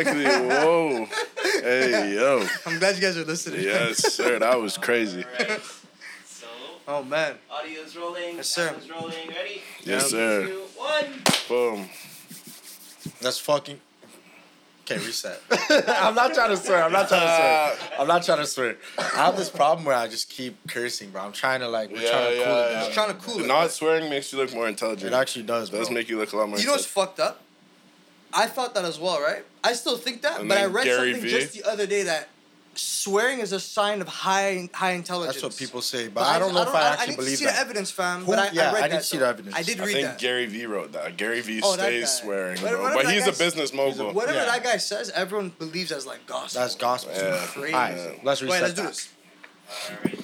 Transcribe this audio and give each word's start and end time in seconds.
exactly. 0.00 0.24
Whoa. 0.24 1.06
Hey, 1.62 2.14
yo. 2.14 2.46
I'm 2.66 2.78
glad 2.78 2.94
you 2.96 3.00
guys 3.02 3.16
are 3.16 3.24
listening. 3.24 3.62
Yes, 3.62 4.12
sir. 4.14 4.38
That 4.38 4.60
was 4.60 4.76
crazy. 4.86 5.24
Alright. 5.40 5.60
So, 6.24 6.46
Oh 6.88 7.02
man. 7.02 7.36
audio's 7.50 7.96
rolling. 7.96 8.36
Yes, 8.36 8.48
sir. 8.48 8.68
camera's 8.68 8.90
rolling. 8.90 9.28
Ready? 9.28 9.62
Yes, 9.84 10.02
Three, 10.10 10.18
sir. 10.18 10.46
two, 10.46 10.62
one. 10.76 11.04
Boom. 11.48 11.88
Let's 13.22 13.38
fucking. 13.38 13.80
Okay, 14.88 15.04
reset. 15.04 15.40
I'm 15.88 16.14
not 16.14 16.32
trying 16.32 16.50
to 16.50 16.56
swear. 16.56 16.84
I'm 16.84 16.92
not 16.92 17.08
trying 17.08 17.22
to 17.22 17.26
swear. 17.26 17.90
I'm 18.00 18.06
not 18.06 18.22
trying 18.24 18.38
to 18.38 18.46
swear. 18.46 18.76
I 18.98 19.02
have 19.26 19.36
this 19.36 19.50
problem 19.50 19.84
where 19.84 19.96
I 19.96 20.06
just 20.06 20.28
keep 20.30 20.56
cursing, 20.68 21.10
bro. 21.10 21.22
I'm 21.22 21.32
trying 21.32 21.58
to 21.58 21.68
like, 21.68 21.90
we're 21.90 22.02
Yeah, 22.02 22.10
trying 22.10 22.36
to 22.38 22.44
cool 22.44 22.54
yeah, 22.54 22.60
it 22.60 22.66
yeah. 22.66 22.72
down. 22.72 22.82
Just 22.84 22.92
trying 22.92 23.08
to 23.08 23.14
cool 23.14 23.40
it. 23.40 23.46
Not 23.48 23.70
swearing 23.72 24.08
makes 24.08 24.32
you 24.32 24.38
look 24.38 24.54
more 24.54 24.68
intelligent. 24.68 25.12
It 25.12 25.16
actually 25.16 25.42
does, 25.42 25.68
It 25.68 25.72
bro. 25.72 25.80
does 25.80 25.90
make 25.90 26.08
you 26.08 26.18
look 26.18 26.32
a 26.32 26.36
lot 26.36 26.48
more 26.48 26.58
You 26.60 26.66
know 26.66 26.72
what's 26.72 26.86
fucked 26.86 27.18
up? 27.18 27.40
I 28.32 28.46
thought 28.46 28.74
that 28.74 28.84
as 28.84 28.98
well, 28.98 29.20
right? 29.20 29.44
I 29.64 29.72
still 29.72 29.96
think 29.96 30.22
that, 30.22 30.40
And 30.40 30.48
but 30.48 30.58
I 30.58 30.66
read 30.66 30.84
Gary 30.84 31.12
something 31.12 31.30
Vee. 31.30 31.38
just 31.40 31.52
the 31.54 31.64
other 31.64 31.86
day 31.86 32.02
that 32.04 32.28
swearing 32.74 33.38
is 33.40 33.52
a 33.52 33.60
sign 33.60 34.02
of 34.02 34.08
high 34.08 34.68
high 34.74 34.92
intelligence. 34.92 35.36
That's 35.40 35.44
what 35.44 35.56
people 35.56 35.80
say, 35.80 36.08
but, 36.08 36.24
I 36.24 36.38
don't 36.38 36.52
know 36.52 36.62
if 36.62 36.68
I, 36.74 36.88
actually 36.90 37.08
need 37.12 37.16
believe 37.16 37.30
to 37.32 37.36
see 37.38 37.44
that. 37.46 37.54
the 37.54 37.60
evidence, 37.60 37.90
fam. 37.90 38.20
Who- 38.20 38.26
But 38.26 38.38
I, 38.38 38.50
yeah, 38.52 38.70
I 38.70 38.74
read 38.74 38.84
I 38.84 38.88
that. 38.88 39.04
see 39.04 39.16
though. 39.16 39.24
the 39.24 39.28
evidence. 39.30 39.56
I 39.56 39.62
did 39.62 39.80
I 39.80 39.84
read 39.86 39.92
think 39.94 40.06
that. 40.08 40.18
Gary 40.18 40.46
Vee 40.46 40.66
wrote 40.66 40.92
that. 40.92 41.16
Gary 41.16 41.40
Vee 41.40 41.60
Oh, 41.64 41.72
stays 41.74 42.10
swearing, 42.10 42.60
What- 42.60 42.72
bro. 42.72 42.94
But 42.94 43.06
he's 43.10 43.22
guy 43.22 43.28
a 43.28 43.32
s- 43.32 43.38
business 43.38 43.72
mogul. 43.72 44.12
Whatever 44.12 44.38
Yeah. 44.38 44.44
that 44.46 44.62
guy 44.62 44.76
says, 44.76 45.08
everyone 45.10 45.50
believes 45.58 45.90
as 45.90 46.04
like 46.06 46.26
gospel. 46.26 46.60
That's 46.60 46.74
gospel. 46.74 47.12
Yeah. 47.14 47.46
Crazy. 47.46 47.72
All 47.74 47.80
right, 47.80 48.24
let's 48.24 48.42
reset 48.42 48.50
Wait, 48.60 48.62
let's 48.62 48.74
do 48.74 48.82
this. 48.82 49.08
Alright. 49.90 50.20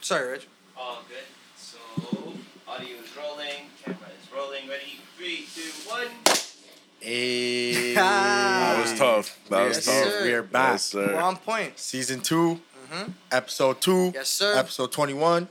Sorry, 0.00 0.28
Rich. 0.30 0.46
All 0.76 1.02
good. 1.08 1.18
So, 1.56 2.32
audio 2.66 2.96
is 2.96 3.16
rolling. 3.16 3.70
Camera 3.84 3.98
is 4.07 4.07
rolling. 4.38 4.68
Ready? 4.68 5.00
Three, 5.16 5.46
two, 5.54 5.90
one. 5.90 6.06
Hey. 7.00 7.94
That 7.94 8.80
was 8.82 8.98
tough. 8.98 9.38
That 9.50 9.64
was 9.68 9.76
Yes, 9.78 9.84
tough. 9.86 9.94
sir. 10.12 10.24
We 10.24 10.32
are 10.34 10.42
back. 10.42 10.72
Yes, 10.74 10.94
We're 10.94 11.16
on 11.20 11.36
point. 11.36 11.78
Season 11.78 12.20
2 12.20 12.60
Mhm. 12.90 13.12
episode 13.32 13.80
two, 13.80 14.12
Yes, 14.14 14.28
sir. 14.28 14.54
episode 14.56 14.92
21. 14.92 15.48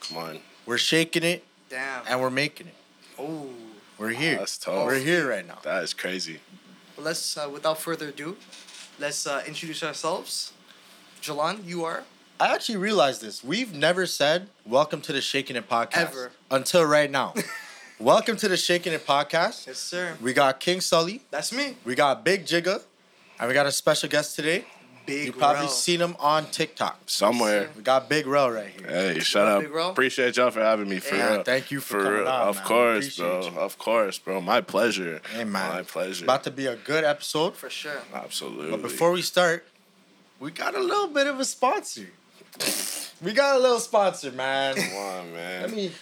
Come 0.00 0.16
on. 0.16 0.40
We're 0.66 0.78
shaking 0.78 1.22
it 1.22 1.44
Damn. 1.68 2.06
and 2.06 2.20
we're 2.20 2.30
making 2.30 2.68
it. 2.68 2.74
Oh. 3.18 3.50
We're 3.98 4.10
here. 4.10 4.38
That's 4.38 4.56
tough. 4.56 4.86
We're 4.86 4.98
here 4.98 5.28
right 5.28 5.46
now. 5.46 5.58
That 5.62 5.82
is 5.84 5.92
crazy. 5.92 6.40
Well, 6.96 7.04
let's, 7.04 7.36
uh, 7.36 7.48
without 7.52 7.78
further 7.78 8.08
ado, 8.08 8.36
let's 8.98 9.26
uh, 9.26 9.42
introduce 9.46 9.82
ourselves. 9.82 10.52
Jalan, 11.22 11.66
you 11.66 11.84
are. 11.84 12.04
I 12.40 12.54
actually 12.54 12.78
realized 12.78 13.20
this. 13.20 13.44
We've 13.44 13.74
never 13.74 14.06
said 14.06 14.48
welcome 14.64 15.02
to 15.02 15.12
the 15.12 15.20
Shaking 15.20 15.56
It 15.56 15.68
podcast 15.68 15.96
Ever. 16.08 16.32
until 16.50 16.84
right 16.84 17.10
now. 17.10 17.34
welcome 18.00 18.36
to 18.36 18.48
the 18.48 18.56
Shaking 18.56 18.92
It 18.92 19.06
podcast. 19.06 19.66
Yes, 19.66 19.78
sir. 19.78 20.16
We 20.22 20.32
got 20.32 20.60
King 20.60 20.80
Sully, 20.80 21.22
That's 21.30 21.52
me. 21.52 21.76
we 21.84 21.94
got 21.94 22.24
Big 22.24 22.44
Jigga, 22.44 22.82
and 23.38 23.48
we 23.48 23.54
got 23.54 23.66
a 23.66 23.72
special 23.72 24.08
guest 24.08 24.36
today. 24.36 24.64
Big 25.06 25.26
you 25.26 25.32
probably 25.32 25.60
Rell. 25.62 25.68
seen 25.70 26.00
him 26.00 26.14
on 26.20 26.46
TikTok. 26.46 27.00
Somewhere. 27.06 27.70
We 27.76 27.82
got 27.82 28.08
Big 28.08 28.26
Rell 28.26 28.50
right 28.50 28.68
here. 28.68 28.86
Hey, 28.86 29.18
shut 29.20 29.46
up, 29.48 29.56
up. 29.56 29.60
Big 29.62 29.72
Bro? 29.72 29.90
Appreciate 29.90 30.36
y'all 30.36 30.50
for 30.50 30.60
having 30.60 30.88
me. 30.88 30.98
For 30.98 31.16
Yeah, 31.16 31.32
real. 31.34 31.42
thank 31.42 31.70
you 31.70 31.80
for, 31.80 31.98
For 31.98 32.02
coming 32.04 32.18
real. 32.20 32.28
on, 32.28 32.48
Of 32.48 32.56
man. 32.56 32.64
course, 32.66 33.16
bro. 33.16 33.40
You. 33.42 33.58
Of 33.58 33.78
course, 33.78 34.18
bro. 34.18 34.40
My 34.40 34.60
pleasure. 34.60 35.20
Hey, 35.32 35.44
man. 35.44 35.72
My 35.74 35.82
pleasure. 35.82 36.24
About 36.24 36.44
to 36.44 36.50
be 36.50 36.66
a 36.66 36.76
good 36.76 37.02
episode. 37.02 37.56
For 37.56 37.70
sure. 37.70 38.02
Absolutely. 38.14 38.70
But 38.70 38.82
before 38.82 39.10
we 39.10 39.22
start, 39.22 39.66
we 40.38 40.50
got 40.50 40.74
a 40.76 40.80
little 40.80 41.08
bit 41.08 41.26
of 41.26 41.40
a 41.40 41.44
sponsor. 41.44 42.06
we 43.22 43.32
got 43.32 43.56
a 43.56 43.58
little 43.58 43.80
sponsor, 43.80 44.30
man. 44.32 44.74
Come 44.76 44.96
on, 44.96 45.32
man. 45.32 45.62
Let 45.62 45.72
me 45.72 45.92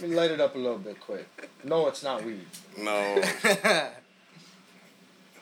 let 0.00 0.10
me 0.10 0.16
light 0.16 0.30
it 0.30 0.40
up 0.40 0.54
a 0.54 0.58
little 0.58 0.78
bit 0.78 1.00
quick. 1.00 1.48
No, 1.64 1.86
it's 1.88 2.02
not 2.02 2.24
weed. 2.24 2.46
no. 2.78 3.22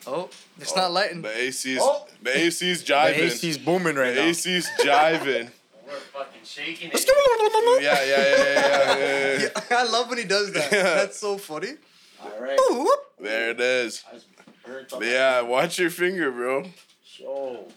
oh, 0.07 0.29
it's 0.61 0.75
not 0.77 0.93
lighting. 0.93 1.23
The 1.23 1.37
AC's 1.47 1.79
Oh. 1.81 2.07
the 2.23 2.37
AC's 2.47 2.59
The 2.85 2.93
jiving. 2.93 3.19
AC's 3.33 3.59
booming 3.59 3.97
right 3.97 4.15
the 4.15 4.23
now. 4.23 4.29
AC's 4.29 4.69
jiving. 4.83 5.51
We're 5.87 5.93
fucking 5.97 6.41
shaking 6.45 6.91
Let's 6.93 7.05
it. 7.07 7.83
yeah, 7.83 8.03
yeah, 8.05 8.07
yeah, 8.07 8.17
yeah, 8.17 8.97
yeah, 8.97 9.39
yeah, 9.39 9.49
yeah. 9.71 9.79
I 9.79 9.85
love 9.85 10.09
when 10.09 10.19
he 10.19 10.25
does 10.25 10.51
that. 10.53 10.73
Yeah. 10.73 10.83
That's 10.83 11.19
so 11.19 11.37
funny. 11.37 11.75
All 12.23 12.33
right. 12.41 12.59
Ooh. 12.71 12.91
There 13.21 13.51
it 13.51 13.61
is. 13.61 14.03
I 14.11 14.15
just 14.15 14.27
burnt 14.65 14.93
up. 14.95 15.03
Yeah, 15.05 15.43
watch 15.43 15.79
your 15.79 15.91
finger, 15.91 16.31
bro. 16.33 16.65
Oh. 17.23 17.69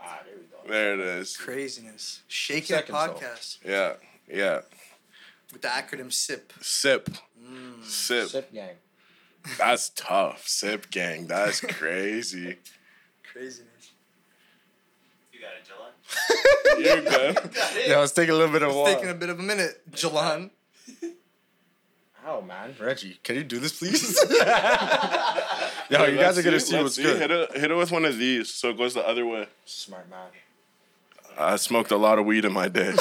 Ah, 0.00 0.20
there 0.24 0.34
we 0.36 0.42
go. 0.44 0.72
There 0.72 0.94
it 0.94 1.00
is. 1.00 1.36
Craziness. 1.36 2.22
Shaking 2.28 2.76
It 2.76 2.86
Seconds, 2.86 2.98
though. 2.98 3.12
podcast 3.14 3.58
Yeah, 3.64 3.92
yeah. 4.32 4.60
With 5.56 5.62
the 5.62 5.68
acronym 5.68 6.12
SIP. 6.12 6.52
Sip. 6.60 7.08
Mm. 7.42 7.82
Sip. 7.82 8.28
Sip 8.28 8.52
gang. 8.52 8.74
That's 9.58 9.88
tough. 9.90 10.46
Sip 10.46 10.90
gang. 10.90 11.26
That's 11.26 11.60
crazy. 11.62 12.56
Craziness. 13.32 13.92
You 15.32 15.40
got 15.40 15.52
it, 15.56 15.64
Jalan. 15.66 16.84
You're 16.84 17.10
good. 17.10 17.50
Yeah, 17.88 18.00
let's 18.00 18.12
take 18.12 18.28
a 18.28 18.34
little 18.34 18.52
bit 18.52 18.62
of 18.62 18.68
It's 18.68 18.76
water. 18.76 18.94
taking 18.94 19.08
a 19.10 19.14
bit 19.14 19.30
of 19.30 19.38
a 19.38 19.42
minute, 19.42 19.80
Jalan. 19.92 20.50
How 22.22 22.40
man, 22.42 22.74
Reggie? 22.78 23.18
Can 23.22 23.36
you 23.36 23.44
do 23.44 23.58
this, 23.58 23.78
please? 23.78 24.18
Yo, 24.30 26.04
you 26.04 26.16
guys 26.16 26.36
Let's 26.36 26.38
are 26.38 26.42
gonna 26.42 26.60
see, 26.60 26.72
see 26.72 26.82
what's 26.82 26.96
see. 26.96 27.02
good. 27.04 27.18
Hit 27.18 27.30
it, 27.30 27.56
hit 27.56 27.70
it 27.70 27.74
with 27.74 27.92
one 27.92 28.04
of 28.04 28.18
these 28.18 28.52
so 28.52 28.70
it 28.70 28.76
goes 28.76 28.92
the 28.94 29.06
other 29.08 29.24
way. 29.24 29.46
Smart 29.64 30.10
man. 30.10 30.28
I 31.38 31.56
smoked 31.56 31.92
a 31.92 31.96
lot 31.96 32.18
of 32.18 32.26
weed 32.26 32.44
in 32.44 32.52
my 32.52 32.68
day. 32.68 32.94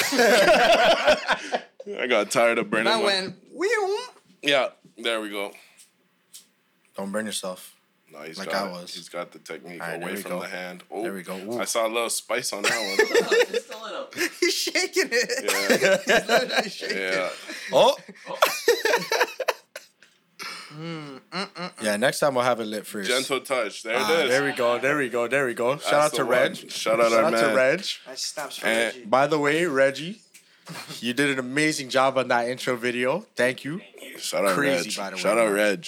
I 1.99 2.07
got 2.07 2.31
tired 2.31 2.57
of 2.57 2.69
burning. 2.69 2.87
And 2.87 2.95
I 2.95 2.97
my- 2.99 3.03
went, 3.05 3.35
Whew. 3.53 3.99
Yeah, 4.41 4.69
there 4.97 5.21
we 5.21 5.29
go. 5.29 5.51
Don't 6.97 7.11
burn 7.11 7.25
yourself. 7.25 7.73
No, 8.11 8.19
he's 8.21 8.37
Like 8.37 8.49
got 8.51 8.67
I 8.67 8.69
it. 8.69 8.71
was. 8.81 8.93
He's 8.93 9.09
got 9.09 9.31
the 9.31 9.39
technique 9.39 9.81
All 9.81 9.87
right, 9.87 9.99
there 9.99 10.03
away 10.07 10.15
we 10.15 10.21
from 10.21 10.31
go. 10.31 10.39
the 10.41 10.47
hand. 10.47 10.83
Oh, 10.89 11.03
There 11.03 11.13
we 11.13 11.21
go. 11.23 11.35
Ooh. 11.37 11.59
I 11.59 11.65
saw 11.65 11.85
a 11.85 11.89
little 11.89 12.09
spice 12.09 12.53
on 12.53 12.61
that 12.63 12.71
one. 12.71 13.47
Just 13.51 13.73
a 13.73 13.83
little. 13.83 14.07
He's 14.39 14.53
shaking 14.53 15.09
it. 15.11 15.81
Yeah. 15.81 15.97
He's 16.19 16.27
literally 16.29 16.69
shaking 16.69 16.97
yeah. 16.97 17.29
Oh. 17.73 17.97
Oh. 18.29 18.37
Mm, 20.77 21.21
mm, 21.31 21.47
mm. 21.53 21.71
Yeah, 21.81 21.95
next 21.95 22.19
time 22.19 22.35
we'll 22.35 22.43
have 22.43 22.59
it 22.59 22.65
lit 22.65 22.85
first. 22.85 23.09
Gentle 23.09 23.39
touch. 23.39 23.83
There 23.83 23.95
Ah, 23.97 24.11
it 24.19 24.25
is. 24.25 24.29
there 24.29 24.43
we 24.43 24.51
go. 24.51 24.77
There 24.77 24.97
we 24.97 25.07
go. 25.07 25.25
There 25.27 25.45
we 25.45 25.53
go. 25.53 25.77
Shout 25.77 25.83
That's 25.83 25.93
out 25.93 26.11
the 26.11 26.17
to 26.17 26.23
one. 26.25 26.31
Reg. 26.33 26.55
Shout 26.69 26.99
out 26.99 27.11
Shout 27.11 27.13
our 27.19 27.25
out 27.25 27.31
man. 27.31 27.49
to 27.49 27.55
Reg. 27.55 27.79
Nice 28.07 28.25
snaps 28.25 28.57
for 28.57 28.65
And- 28.67 28.93
Reggie. 28.93 29.05
By 29.05 29.27
the 29.27 29.39
way, 29.39 29.65
Reggie, 29.65 30.21
you 30.99 31.13
did 31.13 31.29
an 31.29 31.39
amazing 31.39 31.89
job 31.89 32.17
on 32.17 32.27
that 32.29 32.47
intro 32.49 32.75
video. 32.75 33.25
Thank 33.35 33.63
you. 33.63 33.81
Shout 34.17 34.45
out 34.45 34.55
Crazy, 34.55 34.89
Reg. 34.89 34.97
by 34.97 35.09
the 35.09 35.15
way, 35.15 35.21
Shout 35.21 35.37
out 35.37 35.45
man. 35.47 35.53
Reg. 35.53 35.87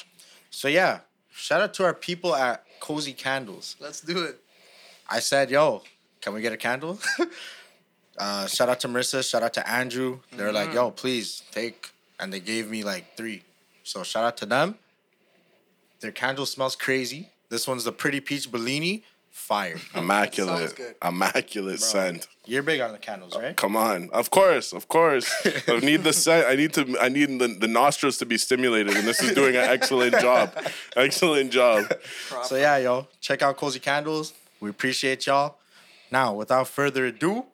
So 0.50 0.68
yeah, 0.68 1.00
shout 1.32 1.62
out 1.62 1.74
to 1.76 1.84
our 1.86 1.94
people 1.94 2.36
at 2.36 2.64
Cozy 2.80 3.14
Candles. 3.14 3.76
Let's 3.80 4.02
do 4.02 4.24
it. 4.24 4.40
I 5.10 5.20
said, 5.20 5.50
"Yo, 5.50 5.84
can 6.22 6.34
we 6.34 6.42
get 6.42 6.54
a 6.54 6.58
candle?" 6.58 7.00
uh, 8.18 8.48
shout 8.48 8.70
out 8.70 8.80
to 8.82 8.88
Marissa. 8.88 9.28
Shout 9.30 9.44
out 9.44 9.54
to 9.54 9.70
Andrew. 9.70 10.20
They 10.36 10.44
were 10.44 10.52
like, 10.52 10.74
"Yo, 10.74 10.92
please 10.92 11.44
take," 11.52 11.92
and 12.20 12.32
they 12.32 12.40
gave 12.40 12.70
me 12.70 12.84
like 12.84 13.16
three. 13.16 13.44
So 13.84 14.04
shout 14.04 14.24
out 14.26 14.38
to 14.38 14.46
them. 14.46 14.76
Their 16.00 16.12
candle 16.12 16.46
smells 16.46 16.76
crazy. 16.76 17.30
This 17.50 17.68
one's 17.68 17.86
the 17.86 17.92
Pretty 17.92 18.20
Peach 18.20 18.52
Bellini. 18.52 19.04
Fire. 19.38 19.78
Immaculate. 19.96 20.76
Good. 20.76 20.96
Immaculate 21.06 21.80
Bro. 21.80 21.88
scent. 21.88 22.28
You're 22.46 22.64
big 22.64 22.82
on 22.82 22.92
the 22.92 22.98
candles, 22.98 23.36
right? 23.38 23.56
Come 23.56 23.76
on. 23.78 24.10
Of 24.12 24.30
course. 24.32 24.74
Of 24.74 24.88
course. 24.88 25.32
I 25.68 25.80
need 25.84 26.04
the 26.04 26.12
scent. 26.12 26.48
I 26.48 26.56
need 26.56 26.74
to 26.74 26.98
I 27.00 27.08
need 27.08 27.40
the, 27.40 27.48
the 27.48 27.68
nostrils 27.68 28.18
to 28.18 28.26
be 28.26 28.38
stimulated 28.38 28.98
and 28.98 29.08
this 29.08 29.22
is 29.22 29.34
doing 29.36 29.56
an 29.56 29.64
excellent 29.64 30.20
job. 30.20 30.52
Excellent 30.96 31.52
job. 31.52 31.86
Proper. 32.28 32.46
So 32.48 32.56
yeah, 32.56 32.78
yo, 32.78 33.08
check 33.22 33.42
out 33.42 33.56
Cozy 33.58 33.80
Candles. 33.80 34.34
We 34.60 34.70
appreciate 34.70 35.26
y'all. 35.28 35.60
Now, 36.12 36.34
without 36.34 36.68
further 36.68 37.06
ado, 37.06 37.46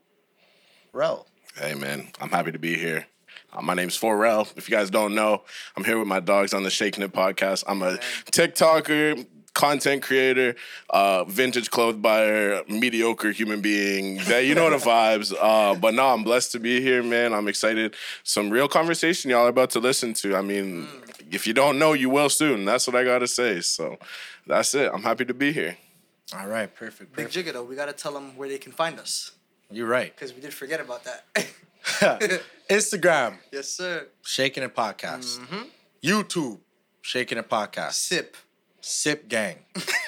Rell. 0.94 1.28
Hey 1.56 1.74
man, 1.76 2.08
I'm 2.22 2.30
happy 2.30 2.52
to 2.54 2.60
be 2.60 2.76
here. 2.76 3.08
Uh, 3.52 3.62
my 3.62 3.74
name's 3.76 4.00
4Rell. 4.00 4.48
If 4.58 4.70
you 4.70 4.76
guys 4.76 4.90
don't 4.90 5.14
know, 5.14 5.44
I'm 5.76 5.84
here 5.84 6.00
with 6.00 6.08
my 6.08 6.20
dogs 6.22 6.54
on 6.54 6.64
the 6.64 6.72
Shaking 6.72 7.04
It 7.04 7.14
podcast. 7.14 7.64
I'm 7.68 7.84
a 7.84 7.98
TikToker, 8.32 9.26
content 9.54 10.02
creator, 10.04 10.56
uh, 10.90 11.24
vintage 11.26 11.70
clothes 11.70 11.98
buyer, 11.98 12.62
mediocre 12.68 13.32
human 13.32 13.62
being. 13.62 14.18
Yeah, 14.28 14.40
you 14.40 14.56
know 14.56 14.70
the 14.70 14.78
vibes. 14.92 15.34
Uh, 15.40 15.76
but 15.76 15.94
no, 15.94 16.08
I'm 16.10 16.24
blessed 16.24 16.52
to 16.54 16.60
be 16.60 16.82
here, 16.82 17.04
man. 17.04 17.34
I'm 17.34 17.48
excited. 17.48 17.96
Some 18.24 18.50
real 18.50 18.68
conversation 18.68 19.30
y'all 19.32 19.46
are 19.46 19.50
about 19.50 19.70
to 19.72 19.80
listen 19.80 20.14
to. 20.16 20.36
I 20.36 20.42
mean, 20.42 20.88
if 21.32 21.46
you 21.48 21.54
don't 21.54 21.78
know, 21.80 21.94
you 21.94 22.10
will 22.10 22.30
soon. 22.30 22.66
That's 22.66 22.88
what 22.88 22.96
I 22.96 23.04
gotta 23.04 23.28
say. 23.28 23.62
So 23.62 23.98
that's 24.48 24.74
it. 24.76 24.92
I'm 24.94 25.04
happy 25.04 25.26
to 25.26 25.34
be 25.34 25.52
here. 25.54 25.78
All 26.36 26.48
right, 26.48 26.74
perfect. 26.74 27.16
Big 27.16 27.26
perfect. 27.28 27.48
Jigga, 27.48 27.54
though, 27.54 27.64
we 27.64 27.76
got 27.76 27.86
to 27.86 27.94
tell 27.94 28.12
them 28.14 28.36
where 28.36 28.50
they 28.50 28.58
can 28.58 28.72
find 28.72 29.00
us. 29.00 29.34
You're 29.70 29.88
right. 29.88 30.16
Because 30.16 30.34
we 30.34 30.42
did 30.42 30.54
forget 30.54 30.80
about 30.80 31.04
that. 31.04 31.26
Instagram, 32.70 33.38
yes, 33.52 33.70
sir. 33.70 34.08
Shaking 34.24 34.64
It 34.64 34.76
Podcast. 34.76 35.40
Mhm. 35.40 35.68
YouTube, 36.04 36.60
Shaking 37.02 37.38
It 37.38 37.50
Podcast. 37.50 37.94
Sip. 37.94 38.36
Sip 38.86 39.30
Gang. 39.30 39.56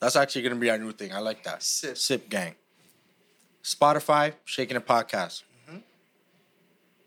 That's 0.00 0.14
actually 0.14 0.42
gonna 0.42 0.54
be 0.54 0.70
our 0.70 0.78
new 0.78 0.92
thing. 0.92 1.12
I 1.12 1.18
like 1.18 1.42
that. 1.42 1.62
Sip. 1.64 1.98
Sip 1.98 2.28
Gang. 2.28 2.54
Spotify, 3.64 4.34
Shaking 4.44 4.76
It 4.76 4.86
Podcast. 4.86 5.42
Mm-hmm. 5.68 5.78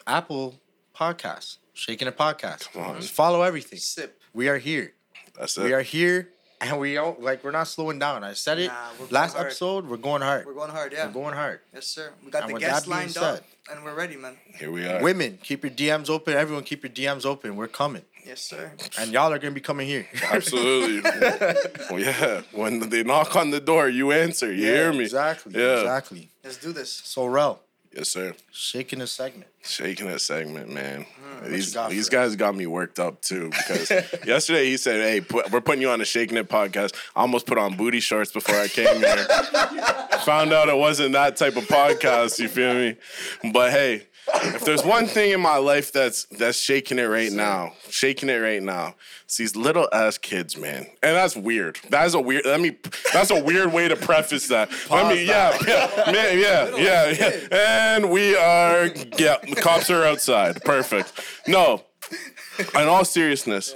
Apple 0.05 0.59
Podcast, 0.95 1.57
Shaking 1.73 2.09
It 2.09 2.17
Podcast. 2.17 2.71
Come 2.73 2.83
on. 2.83 2.95
Just 3.01 3.13
follow 3.13 3.41
everything. 3.41 3.79
Sip. 3.79 4.19
We 4.33 4.49
are 4.49 4.57
here. 4.57 4.93
That's 5.39 5.57
it. 5.57 5.63
We 5.63 5.73
are 5.73 5.81
here 5.81 6.27
and 6.59 6.77
we 6.77 6.93
don't 6.95 7.21
like 7.21 7.43
we're 7.43 7.51
not 7.51 7.67
slowing 7.69 7.97
down. 7.97 8.23
I 8.25 8.33
said 8.33 8.59
it 8.59 8.67
Nah, 8.67 9.05
last 9.09 9.33
hard. 9.35 9.47
episode. 9.47 9.87
We're 9.87 9.95
going 9.97 10.21
hard. 10.21 10.45
We're 10.45 10.53
going 10.53 10.71
hard, 10.71 10.91
yeah. 10.91 11.07
We're 11.07 11.13
going 11.13 11.33
hard. 11.35 11.61
Yes, 11.73 11.87
sir. 11.87 12.11
We 12.23 12.31
got 12.31 12.43
And 12.43 12.55
the 12.55 12.59
guests 12.59 12.83
that 12.83 12.89
lined 12.91 13.11
said- 13.11 13.23
up, 13.23 13.43
and 13.71 13.83
we're 13.85 13.95
ready, 13.95 14.17
man. 14.17 14.37
Here 14.59 14.69
we 14.71 14.85
are. 14.85 15.01
Women, 15.01 15.39
keep 15.41 15.63
your 15.63 15.71
DMs 15.71 16.09
open. 16.09 16.33
Everyone, 16.33 16.63
keep 16.65 16.83
your 16.83 16.91
DMs 16.91 17.25
open. 17.25 17.55
We're 17.55 17.67
coming, 17.69 18.03
Yes, 18.25 18.41
sir. 18.41 18.71
and 18.99 19.11
y'all 19.11 19.31
are 19.33 19.39
gonna 19.39 19.53
be 19.53 19.61
coming 19.61 19.87
here. 19.87 20.07
Absolutely. 20.31 21.01
well, 21.89 21.99
yeah. 21.99 22.41
When 22.51 22.89
they 22.89 23.03
knock 23.03 23.35
on 23.35 23.49
the 23.51 23.59
door, 23.59 23.89
you 23.89 24.11
answer. 24.11 24.51
You 24.51 24.63
hear 24.65 24.93
me? 24.93 25.03
Exactly. 25.05 25.53
Yeah. 25.59 25.79
Exactly. 25.81 26.29
Let's 26.43 26.57
do 26.57 26.71
this. 26.71 26.91
So, 26.91 27.25
Rell, 27.25 27.61
Yes, 27.95 28.07
sir. 28.09 28.33
shaking 28.51 28.99
the 28.99 29.07
segment. 29.07 29.47
Shaking 29.63 30.07
that 30.07 30.21
segment, 30.21 30.69
man. 30.69 31.05
Mm, 31.05 31.45
you 31.45 31.51
these 31.51 31.73
got 31.73 31.89
these 31.91 32.07
for 32.09 32.17
us? 32.17 32.29
guys 32.29 32.35
got 32.37 32.55
me 32.55 32.65
worked 32.65 32.99
up 32.99 33.21
too 33.21 33.49
because 33.49 33.91
yesterday 34.25 34.65
he 34.65 34.77
said, 34.77 35.01
"Hey, 35.01 35.19
put, 35.21 35.51
we're 35.51 35.61
putting 35.61 35.81
you 35.81 35.89
on 35.89 35.99
the 35.99 36.05
Shaking 36.05 36.37
It 36.37 36.47
podcast." 36.49 36.95
I 37.15 37.21
almost 37.21 37.45
put 37.45 37.57
on 37.57 37.75
booty 37.75 37.99
shorts 37.99 38.31
before 38.31 38.55
I 38.55 38.67
came 38.69 38.97
here. 38.97 39.25
Found 40.25 40.53
out 40.53 40.69
it 40.69 40.77
wasn't 40.77 41.13
that 41.13 41.35
type 41.35 41.57
of 41.57 41.65
podcast. 41.65 42.39
You 42.39 42.47
feel 42.47 42.73
me? 42.73 42.95
But 43.51 43.71
hey, 43.71 44.07
if 44.33 44.65
there's 44.65 44.83
one 44.83 45.07
thing 45.07 45.31
in 45.31 45.41
my 45.41 45.57
life 45.57 45.91
that's 45.91 46.25
that's 46.25 46.57
shaking 46.57 46.99
it 46.99 47.05
right 47.05 47.31
now, 47.31 47.73
shaking 47.89 48.29
it 48.29 48.37
right 48.37 48.61
now, 48.61 48.95
it's 49.25 49.37
these 49.37 49.55
little 49.55 49.87
ass 49.93 50.17
kids, 50.17 50.57
man. 50.57 50.87
And 51.03 51.15
that's 51.15 51.35
weird. 51.35 51.79
That's 51.89 52.13
a 52.13 52.19
weird. 52.19 52.45
Let 52.45 52.59
me. 52.59 52.77
That's 53.13 53.31
a 53.31 53.43
weird 53.43 53.73
way 53.73 53.87
to 53.87 53.95
preface 53.95 54.47
that. 54.49 54.69
Let 54.89 55.07
me. 55.07 55.21
Yeah, 55.31 55.57
yeah, 55.65 56.11
man, 56.11 56.39
yeah, 56.39 56.75
yeah, 56.75 57.09
yeah. 57.09 57.95
And 57.95 58.09
we 58.09 58.35
are. 58.35 58.87
Yeah, 59.17 59.37
the 59.47 59.55
cops 59.61 59.89
are 59.89 60.03
outside. 60.03 60.61
Perfect. 60.63 61.13
No. 61.47 61.83
In 62.75 62.87
all 62.87 63.05
seriousness, 63.05 63.73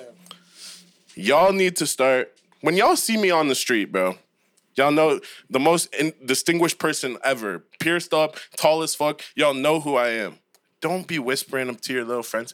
y'all 1.14 1.54
need 1.54 1.78
to 1.78 1.88
start 1.88 2.34
when 2.62 2.76
y'all 2.76 2.96
see 2.96 3.16
me 3.16 3.30
on 3.32 3.48
the 3.48 3.56
street, 3.56 3.92
bro. 3.92 4.18
Y'all 4.76 4.92
know 4.92 5.20
the 5.50 5.60
most 5.60 5.94
in, 5.96 6.14
distinguished 6.26 6.80
person 6.80 7.18
ever, 7.24 7.64
pierced 7.80 8.14
up, 8.14 8.38
tall 8.58 8.82
as 8.82 8.94
fuck. 8.94 9.22
Y'all 9.36 9.54
know 9.54 9.80
who 9.80 9.96
I 9.96 10.10
am. 10.10 10.40
Don't 10.82 11.08
be 11.08 11.20
whispering 11.20 11.68
them 11.68 11.76
to 11.78 11.94
your 11.94 12.04
little 12.06 12.24
friends. 12.24 12.54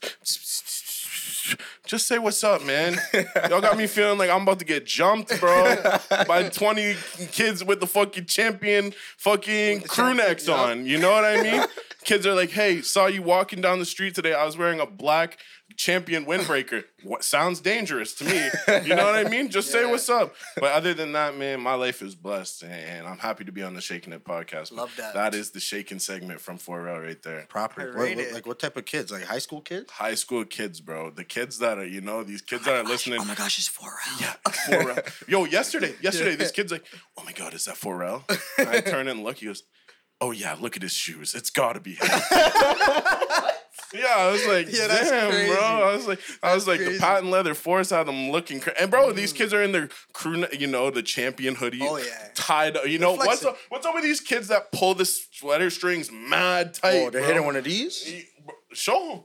Just 1.86 2.08
say 2.08 2.20
what's 2.20 2.44
up, 2.44 2.64
man. 2.64 2.98
Y'all 3.50 3.62
got 3.62 3.78
me 3.78 3.88
feeling 3.88 4.18
like 4.18 4.30
I'm 4.30 4.44
about 4.44 4.60
to 4.60 4.66
get 4.66 4.86
jumped, 4.86 5.38
bro, 5.40 5.76
by 6.28 6.48
20 6.48 6.96
kids 7.32 7.64
with 7.64 7.80
the 7.80 7.88
fucking 7.88 8.26
champion 8.26 8.94
fucking 9.18 9.82
crew 9.82 10.14
necks 10.14 10.48
on. 10.48 10.86
You 10.86 11.00
know 11.00 11.12
what 11.12 11.26
I 11.26 11.42
mean? 11.42 11.64
Kids 12.04 12.26
are 12.26 12.36
like, 12.36 12.52
hey, 12.52 12.82
saw 12.82 13.08
you 13.08 13.22
walking 13.22 13.62
down 13.62 13.80
the 13.80 13.86
street 13.86 14.16
today. 14.16 14.34
I 14.34 14.46
was 14.46 14.58
wearing 14.58 14.80
a 14.80 14.86
black 14.86 15.38
champion 15.78 16.26
windbreaker. 16.26 16.84
What 17.04 17.24
sounds 17.24 17.60
dangerous 17.62 18.14
to 18.16 18.26
me. 18.26 18.50
You 18.86 18.96
know 18.96 19.06
what 19.06 19.16
I 19.16 19.30
mean? 19.30 19.50
Just 19.50 19.72
say 19.72 19.86
what's 19.90 20.10
up. 20.10 20.34
But 20.56 20.72
other 20.74 20.94
than 20.94 21.12
that, 21.14 21.38
man, 21.38 21.60
my 21.62 21.74
life 21.74 22.02
is 22.02 22.16
blessed, 22.16 22.64
and- 22.64 22.72
and 22.74 23.08
I'm 23.08 23.18
happy 23.18 23.44
to 23.46 23.52
be 23.52 23.64
on 23.64 23.74
the 23.74 23.82
Shaking 23.82 24.14
It 24.14 24.24
podcast. 24.24 24.72
Love 24.72 24.94
that. 24.98 25.14
That 25.14 25.34
is 25.34 25.52
the 25.52 25.60
shaking 25.60 26.00
segment 26.00 26.40
from 26.42 26.58
4Rell 26.58 27.02
right 27.04 27.22
there. 27.24 27.46
Proper. 27.50 27.88
What- 27.88 27.96
rate 27.96 28.18
what- 28.18 28.26
it. 28.28 28.34
like 28.34 28.46
what 28.46 28.60
type 28.60 28.78
of 28.78 28.86
kids? 28.86 29.12
Like 29.12 29.24
high 29.24 29.40
school 29.40 29.62
kids? 29.62 29.92
High 29.92 30.16
school 30.16 30.46
kids, 30.46 30.82
bro. 30.82 31.10
The 31.10 31.24
kids 31.24 31.58
that 31.60 31.78
are, 31.78 31.86
you 31.86 32.02
know, 32.02 32.24
these 32.24 32.42
kids 32.42 32.64
oh 32.68 32.72
that 32.72 32.86
are 32.86 32.88
listening. 32.88 33.20
Oh 33.22 33.26
my 33.26 33.36
gosh, 33.36 33.58
it's 33.58 33.70
4Rell. 33.70 34.20
Yeah, 34.22 34.34
4Rell. 34.46 35.28
Yo, 35.28 35.46
yesterday, 35.46 35.94
yesterday, 36.02 36.36
this 36.36 36.52
kid's 36.52 36.72
like, 36.72 36.86
oh 37.18 37.24
my 37.24 37.32
God, 37.34 37.54
is 37.54 37.66
that 37.66 37.76
4Rell? 37.76 38.24
And 38.58 38.70
I 38.70 38.82
turn 38.82 39.08
and 39.08 39.24
look, 39.24 39.38
he 39.38 39.46
goes, 39.48 39.64
oh 40.20 40.32
yeah, 40.32 40.56
look 40.60 40.76
at 40.76 40.84
his 40.84 40.94
shoes. 40.94 41.34
It's 41.34 41.50
gotta 41.50 41.80
be 41.80 41.94
him. 41.96 42.08
Yeah, 43.94 44.14
I 44.18 44.32
was 44.32 44.46
like, 44.48 44.68
Yeah, 44.72 44.88
that's 44.88 45.10
damn, 45.10 45.30
crazy. 45.32 45.54
bro. 45.54 45.62
I 45.62 45.96
was 45.96 46.08
like, 46.08 46.20
I 46.44 46.56
was 46.56 46.68
like, 46.68 46.80
the 46.80 46.98
patent 47.00 47.32
leather 47.32 47.54
force 47.54 47.90
had 47.90 48.08
them 48.08 48.32
looking, 48.32 48.60
cra- 48.60 48.74
and 48.80 48.90
bro, 48.90 49.12
these 49.12 49.34
mm. 49.34 49.38
kids 49.38 49.54
are 49.54 49.62
in 49.62 49.72
their 49.72 49.90
crew, 50.14 50.46
you 50.58 50.68
know, 50.68 50.90
the 50.90 51.04
champion 51.04 51.56
hoodie, 51.56 51.80
Oh, 51.82 51.98
yeah. 51.98 52.30
tied. 52.36 52.78
You 52.86 53.00
know 53.00 53.14
what's 53.14 53.44
up? 53.46 53.58
What's 53.70 53.86
up 53.86 53.94
with 53.94 54.04
these 54.04 54.22
kids 54.22 54.48
that 54.50 54.72
pull 54.72 54.94
the 54.94 55.06
sweater 55.06 55.70
strings 55.70 56.12
mad 56.12 56.78
oh, 56.78 56.80
tight? 56.82 56.96
Oh, 56.96 57.10
they're 57.10 57.22
bro? 57.22 57.28
hitting 57.28 57.46
one 57.46 57.56
of 57.56 57.64
these. 57.64 58.24
Show 58.74 59.10
them. 59.10 59.24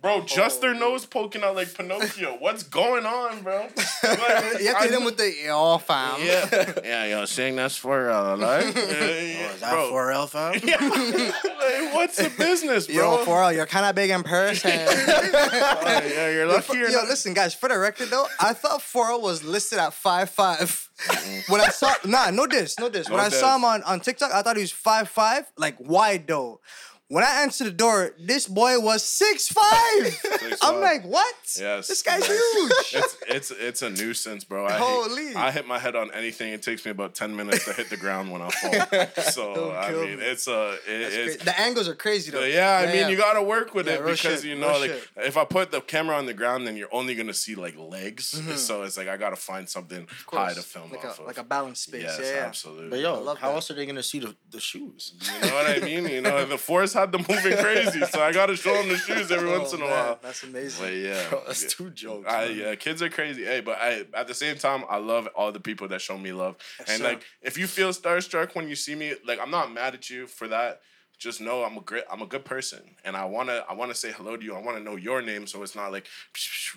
Bro, 0.00 0.22
just 0.26 0.60
their 0.60 0.74
nose 0.74 1.04
poking 1.06 1.42
out 1.42 1.56
like 1.56 1.74
Pinocchio. 1.74 2.36
What's 2.40 2.62
going 2.62 3.04
on, 3.04 3.42
bro? 3.42 3.66
Like, 4.02 4.60
You 4.60 4.68
have 4.68 4.78
to 4.78 4.88
hit 4.88 4.92
him 4.92 5.04
with 5.04 5.16
the 5.16 5.32
yo 5.44 5.78
fam. 5.78 6.20
yeah, 6.24 6.72
yeah, 6.84 7.04
yo, 7.06 7.24
saying 7.24 7.56
that's 7.56 7.76
for 7.76 8.10
uh, 8.10 8.36
like, 8.36 8.64
Oh, 8.76 8.80
is 8.80 9.60
that 9.60 9.70
bro. 9.72 9.90
4Rell 9.92 10.28
fam? 10.28 10.52
like, 10.52 11.94
what's 11.94 12.16
the 12.16 12.30
business, 12.38 12.86
bro? 12.86 12.94
Yo, 12.94 13.24
4Rell, 13.24 13.54
you're 13.54 13.66
kind 13.66 13.86
of 13.86 13.94
big 13.94 14.10
in 14.10 14.22
person. 14.22 14.70
Oh, 14.72 16.02
yeah, 16.06 16.30
you're 16.30 16.46
lucky. 16.46 16.74
Yo, 16.74 16.80
you're 16.80 16.92
not- 16.92 17.08
listen, 17.08 17.34
guys. 17.34 17.54
For 17.54 17.68
the 17.68 17.78
record, 17.78 18.08
though, 18.08 18.26
I 18.40 18.52
thought 18.52 18.80
4Rell 18.80 19.20
was 19.20 19.42
listed 19.44 19.78
at 19.78 19.92
five 19.92 20.30
five. 20.30 20.88
when 21.48 21.60
I 21.60 21.68
saw, 21.68 21.92
nah, 22.04 22.30
no 22.30 22.46
diss, 22.46 22.78
no 22.78 22.88
diss. 22.88 23.08
when 23.08 23.18
No 23.18 23.24
I 23.24 23.28
diss. 23.28 23.38
saw 23.40 23.54
him 23.56 23.64
on, 23.64 23.82
on 23.84 24.00
TikTok, 24.00 24.32
I 24.32 24.42
thought 24.42 24.56
he 24.56 24.62
was 24.62 24.72
five 24.72 25.08
five, 25.08 25.44
like 25.56 25.76
wide 25.78 26.26
though. 26.26 26.60
When 27.10 27.24
I 27.24 27.40
answered 27.42 27.68
the 27.68 27.70
door, 27.70 28.14
this 28.18 28.46
boy 28.46 28.78
was 28.80 29.02
six 29.02 29.48
five. 29.48 30.20
I'm 30.62 30.78
like, 30.82 31.04
what? 31.04 31.34
Yes. 31.58 31.88
This 31.88 32.02
guy's 32.02 32.26
huge. 32.26 32.70
it's 32.92 33.16
it's 33.26 33.50
it's 33.50 33.82
a 33.82 33.88
nuisance, 33.88 34.44
bro. 34.44 34.66
I 34.66 34.72
hate- 34.72 34.80
Holy. 34.80 35.34
I 35.34 35.50
hit 35.50 35.66
my 35.66 35.78
head 35.78 35.96
on 35.96 36.10
anything. 36.12 36.52
It 36.52 36.62
takes 36.62 36.84
me 36.84 36.90
about 36.90 37.14
ten 37.14 37.34
minutes 37.34 37.64
to 37.64 37.72
hit 37.72 37.88
the 37.88 37.96
ground 37.96 38.30
when 38.30 38.42
I 38.42 38.50
fall. 38.50 39.06
So 39.32 39.72
I 39.74 39.90
mean, 39.92 40.18
me. 40.18 40.24
it's 40.24 40.48
a 40.48 40.74
it, 40.74 40.80
it's. 40.86 41.14
crazy. 41.14 41.38
The 41.44 41.60
angles 41.60 41.88
are 41.88 41.94
crazy 41.94 42.30
though. 42.30 42.44
yeah, 42.44 42.84
I 42.86 42.92
mean, 42.92 43.08
you 43.08 43.16
gotta 43.16 43.42
work 43.42 43.74
with 43.74 43.86
Yeah, 43.86 43.94
it 43.94 43.98
because 44.04 44.18
shit, 44.18 44.44
you 44.44 44.54
know, 44.56 44.78
like, 44.78 44.90
shit. 44.90 45.08
if 45.16 45.36
I 45.38 45.44
put 45.46 45.70
the 45.70 45.80
camera 45.80 46.16
on 46.16 46.26
the 46.26 46.34
ground, 46.34 46.66
then 46.66 46.76
you're 46.76 46.92
only 46.92 47.14
gonna 47.14 47.32
see 47.32 47.54
like 47.54 47.74
legs. 47.78 48.34
Mm-hmm. 48.34 48.56
So 48.56 48.82
it's 48.82 48.98
like 48.98 49.08
I 49.08 49.16
gotta 49.16 49.36
find 49.36 49.66
something 49.66 50.06
high 50.30 50.52
to 50.52 50.60
film 50.60 50.90
like 50.90 51.04
off 51.06 51.18
a, 51.18 51.22
of. 51.22 51.26
like 51.26 51.38
a 51.38 51.42
balance 51.44 51.80
space. 51.80 52.02
yes, 52.02 52.18
yeah, 52.22 52.34
yeah. 52.34 52.46
absolutely. 52.46 52.90
But 52.90 52.98
yo, 53.00 53.18
love 53.20 53.38
how 53.38 53.48
that. 53.48 53.54
else 53.54 53.70
are 53.70 53.74
they 53.74 53.86
gonna 53.86 54.02
see 54.02 54.18
the, 54.18 54.34
the 54.50 54.60
shoes? 54.60 55.14
You 55.42 55.48
know 55.48 55.54
what 55.54 55.70
I 55.70 55.78
mean? 55.80 56.06
You 56.06 56.20
know, 56.20 56.44
the 56.54 56.58
force 56.58 56.92
had 57.00 57.12
them 57.12 57.24
moving 57.28 57.56
crazy, 57.56 58.04
so 58.06 58.20
I 58.20 58.32
gotta 58.32 58.56
show 58.56 58.74
them 58.74 58.88
the 58.88 58.96
shoes 58.96 59.30
every 59.30 59.48
Oh, 59.52 59.58
once 59.60 59.72
in 59.72 59.80
a 59.80 59.84
man, 59.84 59.90
while. 59.90 60.18
That's 60.22 60.42
amazing. 60.42 60.84
But 60.84 60.94
yeah, 60.94 61.28
Bro, 61.28 61.42
that's 61.46 61.74
two 61.74 61.90
jokes. 61.90 62.28
I, 62.28 62.44
yeah, 62.46 62.74
kids 62.74 63.02
are 63.02 63.08
crazy. 63.10 63.44
Hey, 63.44 63.60
but 63.60 63.78
I 63.78 64.04
at 64.14 64.26
the 64.28 64.34
same 64.34 64.56
time, 64.56 64.84
I 64.88 64.96
love 64.98 65.28
all 65.34 65.52
the 65.52 65.60
people 65.60 65.88
that 65.88 66.00
show 66.00 66.18
me 66.18 66.32
love. 66.32 66.56
and 66.80 66.98
sir. 66.98 67.04
like, 67.04 67.22
if 67.42 67.56
you 67.58 67.66
feel 67.66 67.90
starstruck 67.90 68.54
when 68.54 68.68
you 68.68 68.74
see 68.74 68.94
me, 68.94 69.14
like, 69.26 69.38
I'm 69.40 69.50
not 69.50 69.72
mad 69.72 69.94
at 69.94 70.10
you 70.10 70.26
for 70.26 70.48
that. 70.48 70.80
Just 71.18 71.40
know 71.40 71.64
I'm 71.64 71.76
a 71.76 71.80
great, 71.80 72.04
I'm 72.10 72.22
a 72.22 72.26
good 72.26 72.44
person, 72.44 72.80
and 73.04 73.16
I 73.16 73.24
wanna, 73.24 73.64
I 73.68 73.74
wanna 73.74 73.94
say 73.94 74.12
hello 74.12 74.36
to 74.36 74.44
you. 74.44 74.54
I 74.54 74.62
wanna 74.62 74.80
know 74.80 74.94
your 74.96 75.20
name, 75.20 75.46
so 75.46 75.62
it's 75.62 75.74
not 75.74 75.90
like 75.90 76.06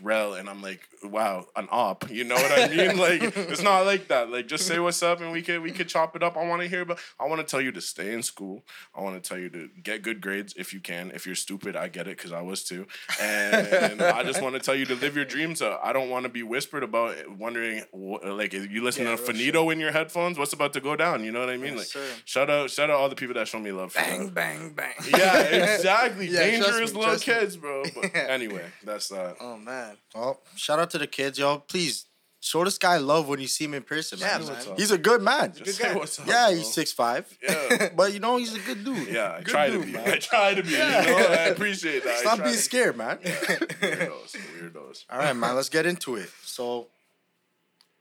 Rell, 0.01 0.33
and 0.33 0.49
I'm 0.49 0.61
like, 0.61 0.87
wow, 1.03 1.45
an 1.55 1.67
op. 1.71 2.09
You 2.09 2.23
know 2.23 2.35
what 2.35 2.51
I 2.51 2.67
mean? 2.67 2.97
like, 3.07 3.21
it's 3.21 3.61
not 3.61 3.85
like 3.85 4.07
that. 4.07 4.31
Like, 4.31 4.47
just 4.47 4.65
say 4.65 4.79
what's 4.79 5.03
up, 5.03 5.21
and 5.21 5.31
we 5.31 5.41
could, 5.41 5.61
we 5.61 5.71
could 5.71 5.87
chop 5.87 6.15
it 6.15 6.23
up. 6.23 6.37
I 6.37 6.45
want 6.47 6.61
to 6.63 6.67
hear, 6.67 6.85
but 6.85 6.97
I 7.19 7.27
want 7.27 7.39
to 7.39 7.45
tell 7.45 7.61
you 7.61 7.71
to 7.73 7.81
stay 7.81 8.13
in 8.13 8.23
school. 8.23 8.63
I 8.95 9.01
want 9.01 9.21
to 9.21 9.27
tell 9.27 9.37
you 9.37 9.49
to 9.51 9.69
get 9.83 10.01
good 10.01 10.21
grades 10.21 10.53
if 10.57 10.73
you 10.73 10.79
can. 10.79 11.11
If 11.11 11.25
you're 11.25 11.35
stupid, 11.35 11.75
I 11.75 11.87
get 11.87 12.07
it 12.07 12.17
because 12.17 12.31
I 12.31 12.41
was 12.41 12.63
too. 12.63 12.87
And 13.21 14.01
I 14.01 14.23
just 14.23 14.41
want 14.41 14.55
to 14.55 14.59
tell 14.61 14.75
you 14.75 14.85
to 14.85 14.95
live 14.95 15.15
your 15.15 15.25
dreams. 15.25 15.61
I 15.61 15.93
don't 15.93 16.09
want 16.09 16.23
to 16.23 16.29
be 16.29 16.43
whispered 16.43 16.83
about, 16.83 17.15
wondering 17.37 17.83
like 17.93 18.53
if 18.53 18.71
you 18.71 18.83
listen 18.83 19.05
Yeah, 19.05 19.11
to 19.11 19.17
Finito 19.17 19.69
in 19.69 19.79
your 19.79 19.91
headphones. 19.91 20.37
What's 20.39 20.53
about 20.53 20.73
to 20.73 20.81
go 20.81 20.95
down? 20.95 21.23
You 21.23 21.31
know 21.31 21.41
what 21.41 21.49
I 21.49 21.57
mean? 21.57 21.75
Yes, 21.75 21.77
like, 21.77 21.87
sir. 21.87 22.07
shout 22.25 22.49
out, 22.49 22.71
shout 22.71 22.89
out 22.89 22.97
all 22.99 23.09
the 23.09 23.15
people 23.15 23.35
that 23.35 23.47
show 23.47 23.59
me 23.59 23.71
love. 23.71 23.91
for 23.93 24.30
Bang, 24.33 24.73
bang, 24.73 24.73
bang. 24.75 24.93
Yeah, 25.19 25.41
exactly. 25.75 26.27
Yeah, 26.27 26.39
Dangerous 26.41 26.93
me, 26.93 26.99
little 26.99 27.17
kids, 27.19 27.57
bro. 27.57 27.83
But 27.95 28.11
Yeah. 28.13 28.27
anyway, 28.29 28.65
that's 28.83 29.07
that. 29.09 29.37
Oh 29.39 29.57
man. 29.57 29.97
Well, 30.15 30.39
shout 30.55 30.79
out 30.79 30.89
to 30.91 30.97
the 30.97 31.07
kids, 31.07 31.37
y'all. 31.39 31.59
Please 31.59 32.05
show 32.43 32.63
this 32.63 32.77
guy 32.79 32.97
love 32.97 33.27
when 33.27 33.39
you 33.39 33.47
see 33.47 33.65
him 33.65 33.73
in 33.75 33.83
person. 33.83 34.17
Yeah, 34.19 34.39
man. 34.39 34.47
man. 34.47 34.75
He's 34.77 34.89
a 34.91 34.97
good 34.97 35.21
man. 35.21 35.53
Just 35.55 35.79
good 35.79 35.87
guy. 35.93 35.95
what's 35.95 36.19
up. 36.19 36.25
yeah, 36.27 36.47
bro. 36.47 36.55
he's 36.57 36.73
six 36.73 36.91
five. 36.91 37.25
Yeah. 37.41 37.89
but 37.95 38.13
you 38.13 38.19
know 38.19 38.37
he's 38.37 38.55
a 38.55 38.59
good 38.59 38.83
dude. 38.83 39.07
Yeah, 39.09 39.33
I 39.33 39.37
Good 39.41 39.47
try 39.47 39.69
to 39.69 39.79
be. 39.79 39.91
man. 39.91 40.07
I 40.09 40.17
try 40.17 40.53
to 40.55 40.63
be. 40.63 40.71
You 40.71 40.77
know, 40.77 40.85
I 41.29 41.45
appreciate 41.53 42.03
that. 42.03 42.17
Stop 42.19 42.39
being 42.39 42.51
to- 42.51 42.57
scared, 42.57 42.97
man. 42.97 43.17
Weirdos, 43.19 44.35
weirdos. 44.59 45.05
all 45.09 45.19
right, 45.19 45.33
man. 45.35 45.55
Let's 45.55 45.69
get 45.69 45.85
into 45.85 46.15
it. 46.15 46.29
So, 46.43 46.87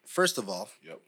first 0.06 0.38
of 0.38 0.48
all, 0.48 0.68
Yep. 0.86 1.00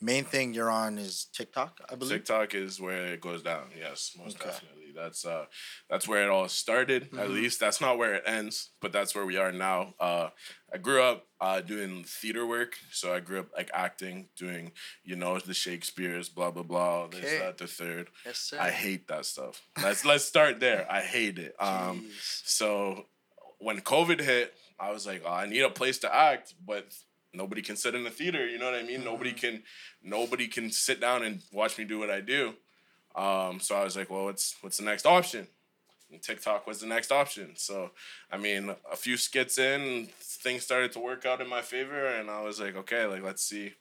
Main 0.00 0.24
thing 0.24 0.54
you're 0.54 0.70
on 0.70 0.98
is 0.98 1.26
TikTok, 1.32 1.80
I 1.90 1.94
believe. 1.94 2.12
TikTok 2.18 2.54
is 2.54 2.80
where 2.80 3.06
it 3.14 3.20
goes 3.20 3.42
down. 3.42 3.66
Yes, 3.78 4.12
most 4.18 4.36
Okay. 4.36 4.50
definitely. 4.50 4.92
That's 4.94 5.26
uh, 5.26 5.44
that's 5.90 6.08
where 6.08 6.22
it 6.22 6.30
all 6.30 6.48
started. 6.48 7.04
Mm-hmm. 7.06 7.18
At 7.18 7.30
least 7.30 7.60
that's 7.60 7.80
not 7.82 7.98
where 7.98 8.14
it 8.14 8.22
ends, 8.26 8.70
but 8.80 8.92
that's 8.92 9.14
where 9.14 9.26
we 9.26 9.36
are 9.36 9.52
now. 9.52 9.94
Uh, 10.00 10.30
I 10.72 10.78
grew 10.78 11.02
up 11.02 11.26
uh, 11.38 11.60
doing 11.60 12.04
theater 12.04 12.46
work, 12.46 12.76
so 12.92 13.12
I 13.14 13.20
grew 13.20 13.40
up 13.40 13.48
like 13.54 13.70
acting, 13.74 14.28
doing 14.38 14.72
you 15.04 15.14
know 15.16 15.38
the 15.38 15.52
Shakespeare's, 15.52 16.30
blah 16.30 16.50
blah 16.50 16.62
blah, 16.62 17.08
this 17.08 17.20
Okay. 17.24 17.38
that 17.40 17.58
the 17.58 17.66
third. 17.66 18.08
Yes, 18.24 18.38
sir. 18.38 18.58
I 18.58 18.70
hate 18.70 19.06
that 19.08 19.26
stuff. 19.26 19.60
Let's 19.82 20.04
let's 20.06 20.24
start 20.24 20.60
there. 20.60 20.86
I 20.90 21.00
hate 21.02 21.38
it. 21.38 21.54
Um, 21.60 22.00
Jeez. 22.08 22.42
so 22.46 23.06
when 23.58 23.80
COVID 23.82 24.20
hit, 24.20 24.54
I 24.80 24.92
was 24.92 25.06
like, 25.06 25.22
oh, 25.26 25.30
I 25.32 25.46
need 25.46 25.60
a 25.62 25.70
place 25.70 25.98
to 26.00 26.14
act, 26.14 26.54
but 26.66 26.86
nobody 27.36 27.62
can 27.62 27.76
sit 27.76 27.94
in 27.94 28.04
the 28.04 28.10
theater. 28.10 28.46
You 28.46 28.58
know 28.58 28.66
what 28.70 28.74
I 28.74 28.82
mean? 28.82 29.04
Nobody 29.04 29.32
can, 29.32 29.62
nobody 30.02 30.48
can 30.48 30.70
sit 30.70 31.00
down 31.00 31.22
and 31.22 31.42
watch 31.52 31.78
me 31.78 31.84
do 31.84 31.98
what 31.98 32.10
I 32.10 32.20
do. 32.20 32.54
Um, 33.14 33.60
so 33.60 33.76
I 33.76 33.84
was 33.84 33.96
like, 33.96 34.10
well, 34.10 34.24
what's 34.24 34.56
what's 34.60 34.76
the 34.76 34.84
next 34.84 35.06
option? 35.06 35.46
And 36.12 36.22
TikTok 36.22 36.66
was 36.66 36.80
the 36.80 36.86
next 36.86 37.10
option. 37.10 37.52
So, 37.56 37.90
I 38.30 38.36
mean, 38.36 38.74
a 38.90 38.96
few 38.96 39.16
skits 39.16 39.58
in, 39.58 40.08
things 40.20 40.62
started 40.62 40.92
to 40.92 41.00
work 41.00 41.26
out 41.26 41.40
in 41.40 41.48
my 41.48 41.62
favor, 41.62 42.06
and 42.06 42.30
I 42.30 42.42
was 42.42 42.60
like, 42.60 42.76
okay, 42.76 43.06
like 43.06 43.22
let's 43.22 43.42
see, 43.42 43.74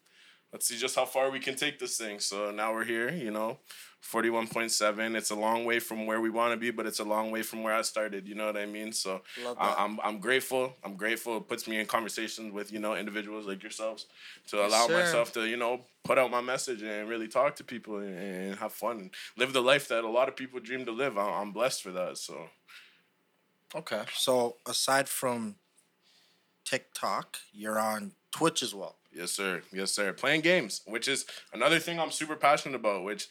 let's 0.51 0.67
see 0.67 0.77
just 0.77 0.95
how 0.95 1.05
far 1.05 1.29
we 1.29 1.39
can 1.39 1.55
take 1.55 1.79
this 1.79 1.97
thing. 1.97 2.19
So 2.19 2.49
now 2.51 2.73
we're 2.73 2.85
here, 2.85 3.11
you 3.11 3.31
know, 3.31 3.59
forty 4.05 4.29
one 4.29 4.47
point 4.47 4.71
seven. 4.71 5.15
It's 5.15 5.31
a 5.31 5.35
long 5.35 5.65
way 5.65 5.79
from 5.79 6.05
where 6.05 6.21
we 6.21 6.29
want 6.29 6.53
to 6.53 6.57
be, 6.57 6.71
but 6.71 6.85
it's 6.85 6.99
a 6.99 7.03
long 7.03 7.31
way 7.31 7.41
from 7.41 7.63
where 7.63 7.73
I 7.73 7.81
started. 7.81 8.27
You 8.27 8.35
know 8.35 8.45
what 8.45 8.55
I 8.57 8.65
mean? 8.65 8.93
So 8.93 9.21
I, 9.37 9.53
that. 9.53 9.79
I'm 9.79 9.99
I'm 10.03 10.19
grateful. 10.19 10.73
I'm 10.83 10.95
grateful. 10.95 11.37
It 11.37 11.47
puts 11.47 11.67
me 11.67 11.79
in 11.79 11.85
conversations 11.85 12.53
with 12.53 12.71
you 12.71 12.79
know 12.79 12.95
individuals 12.95 13.45
like 13.47 13.61
yourselves 13.63 14.05
to 14.47 14.57
Yes, 14.57 14.67
allow 14.69 14.87
sir. 14.87 14.93
myself 14.99 15.33
to 15.33 15.47
you 15.47 15.57
know 15.57 15.81
put 16.03 16.17
out 16.17 16.29
my 16.31 16.41
message 16.41 16.81
and 16.83 17.09
really 17.09 17.27
talk 17.27 17.55
to 17.55 17.63
people 17.63 17.97
and, 17.97 18.17
and 18.17 18.55
have 18.59 18.73
fun 18.73 18.97
and 18.99 19.09
live 19.37 19.53
the 19.53 19.61
life 19.61 19.87
that 19.87 20.03
a 20.03 20.09
lot 20.09 20.27
of 20.29 20.35
people 20.35 20.59
dream 20.59 20.85
to 20.85 20.91
live. 20.91 21.17
I'm, 21.17 21.33
I'm 21.33 21.51
blessed 21.51 21.81
for 21.83 21.91
that. 21.91 22.17
So 22.17 22.49
Okay. 23.73 24.03
So 24.13 24.57
aside 24.65 25.09
from 25.09 25.55
TikTok, 26.63 27.37
you're 27.53 27.79
on 27.79 28.13
Twitch 28.31 28.63
as 28.63 28.73
well. 28.73 28.95
yes, 29.13 29.31
sir. 29.31 29.61
Yes, 29.71 29.91
sir. 29.91 30.13
Playing 30.13 30.41
games, 30.41 30.81
which 30.85 31.07
is 31.07 31.25
another 31.53 31.79
thing 31.79 31.99
I'm 31.99 32.11
super 32.11 32.35
passionate 32.35 32.75
about. 32.75 33.03
Which, 33.03 33.27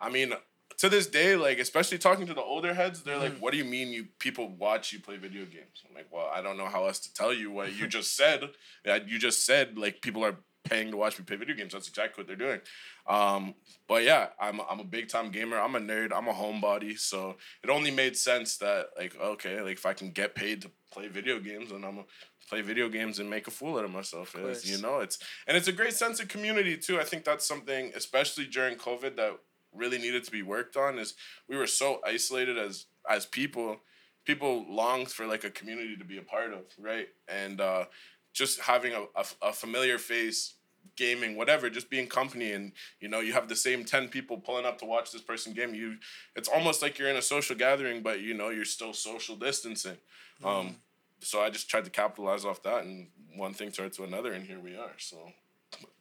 I 0.00 0.10
mean, 0.10 0.32
to 0.80 0.88
this 0.88 1.06
day, 1.06 1.36
like 1.36 1.58
especially 1.58 1.98
talking 1.98 2.26
to 2.26 2.32
the 2.32 2.42
older 2.42 2.72
heads, 2.72 3.02
they're 3.02 3.18
like, 3.18 3.36
"What 3.38 3.52
do 3.52 3.58
you 3.58 3.66
mean 3.66 3.88
you 3.88 4.06
people 4.18 4.48
watch 4.48 4.92
you 4.94 5.00
play 5.00 5.18
video 5.18 5.44
games?" 5.44 5.84
I'm 5.86 5.94
like, 5.94 6.06
"Well, 6.10 6.30
I 6.34 6.40
don't 6.40 6.56
know 6.56 6.68
how 6.68 6.86
else 6.86 6.98
to 7.00 7.12
tell 7.12 7.34
you 7.34 7.50
what 7.50 7.74
you 7.74 7.86
just 7.86 8.16
said. 8.16 8.48
You 8.84 9.18
just 9.18 9.44
said 9.44 9.76
like 9.76 10.00
people 10.00 10.24
are 10.24 10.36
paying 10.64 10.90
to 10.90 10.96
watch 10.96 11.18
me 11.18 11.24
play 11.24 11.36
video 11.36 11.54
games. 11.54 11.74
That's 11.74 11.88
exactly 11.88 12.22
what 12.22 12.28
they're 12.28 12.48
doing." 12.48 12.60
Um, 13.06 13.54
but 13.88 14.04
yeah, 14.04 14.28
I'm 14.40 14.60
I'm 14.70 14.80
a 14.80 14.84
big 14.84 15.08
time 15.08 15.30
gamer. 15.30 15.58
I'm 15.58 15.74
a 15.74 15.80
nerd. 15.80 16.12
I'm 16.14 16.28
a 16.28 16.32
homebody. 16.32 16.98
So 16.98 17.36
it 17.62 17.68
only 17.68 17.90
made 17.90 18.16
sense 18.16 18.56
that 18.58 18.86
like 18.96 19.14
okay, 19.20 19.60
like 19.60 19.76
if 19.76 19.84
I 19.84 19.92
can 19.92 20.12
get 20.12 20.34
paid 20.34 20.62
to 20.62 20.70
play 20.90 21.08
video 21.08 21.40
games, 21.40 21.72
then 21.72 21.84
I'm 21.84 21.96
gonna 21.96 22.06
play 22.48 22.62
video 22.62 22.88
games 22.88 23.18
and 23.18 23.28
make 23.28 23.46
a 23.46 23.50
fool 23.50 23.78
out 23.78 23.84
of 23.84 23.90
myself. 23.90 24.32
Course. 24.32 24.64
you 24.64 24.80
know, 24.80 25.00
it's 25.00 25.18
and 25.46 25.58
it's 25.58 25.68
a 25.68 25.72
great 25.72 25.92
sense 25.92 26.20
of 26.20 26.28
community 26.28 26.78
too. 26.78 26.98
I 26.98 27.04
think 27.04 27.24
that's 27.24 27.46
something, 27.46 27.92
especially 27.94 28.46
during 28.46 28.76
COVID, 28.76 29.16
that 29.16 29.38
really 29.74 29.98
needed 29.98 30.24
to 30.24 30.30
be 30.30 30.42
worked 30.42 30.76
on. 30.76 30.98
Is 30.98 31.14
we 31.48 31.56
were 31.56 31.66
so 31.66 32.00
isolated 32.04 32.58
as 32.58 32.86
as 33.08 33.26
people. 33.26 33.78
People 34.26 34.66
longed 34.68 35.08
for 35.08 35.26
like 35.26 35.44
a 35.44 35.50
community 35.50 35.96
to 35.96 36.04
be 36.04 36.18
a 36.18 36.22
part 36.22 36.52
of, 36.52 36.64
right? 36.78 37.08
And 37.26 37.60
uh, 37.60 37.86
just 38.32 38.60
having 38.60 38.92
a, 38.92 39.04
a, 39.16 39.24
a 39.42 39.52
familiar 39.52 39.98
face 39.98 40.54
gaming 40.96 41.36
whatever 41.36 41.70
just 41.70 41.88
being 41.90 42.06
company 42.06 42.52
and 42.52 42.72
you 43.00 43.08
know 43.08 43.20
you 43.20 43.32
have 43.32 43.48
the 43.48 43.56
same 43.56 43.84
10 43.84 44.08
people 44.08 44.38
pulling 44.38 44.66
up 44.66 44.78
to 44.78 44.84
watch 44.84 45.12
this 45.12 45.22
person 45.22 45.52
game 45.52 45.74
you 45.74 45.96
it's 46.36 46.48
almost 46.48 46.82
like 46.82 46.98
you're 46.98 47.08
in 47.08 47.16
a 47.16 47.22
social 47.22 47.56
gathering 47.56 48.02
but 48.02 48.20
you 48.20 48.34
know 48.34 48.48
you're 48.48 48.64
still 48.64 48.92
social 48.92 49.36
distancing 49.36 49.96
um 50.44 50.76
so 51.20 51.40
i 51.40 51.50
just 51.50 51.68
tried 51.68 51.84
to 51.84 51.90
capitalize 51.90 52.44
off 52.44 52.62
that 52.62 52.84
and 52.84 53.08
one 53.36 53.52
thing 53.52 53.70
turned 53.70 53.92
to 53.92 54.04
another 54.04 54.32
and 54.32 54.46
here 54.46 54.58
we 54.58 54.76
are 54.76 54.92
so 54.98 55.32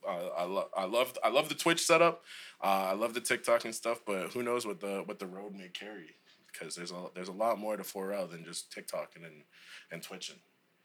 uh, 0.08 0.28
I 0.38 0.44
love 0.44 0.70
I 0.76 0.86
love 0.86 1.18
I 1.24 1.30
love 1.30 1.50
the 1.50 1.56
Twitch 1.56 1.86
setup. 1.86 2.24
Uh, 2.64 2.90
I 2.90 2.94
love 2.94 3.14
the 3.14 3.22
TikTok 3.22 3.66
and 3.66 3.76
stuff, 3.76 4.02
but 4.06 4.32
who 4.32 4.44
knows 4.44 4.66
what 4.66 4.80
the 4.80 5.04
what 5.06 5.20
the 5.20 5.28
road 5.28 5.54
may 5.56 5.70
carry? 5.70 6.16
Because 6.52 6.76
there's 6.76 6.92
a 6.92 7.08
there's 7.14 7.28
a 7.28 7.34
lot 7.34 7.60
more 7.60 7.78
to 7.78 7.84
4Rell 7.84 8.30
than 8.30 8.44
just 8.44 8.72
TikToking 8.76 9.26
and 9.26 9.44
and 9.92 10.02
twitching. 10.02 10.38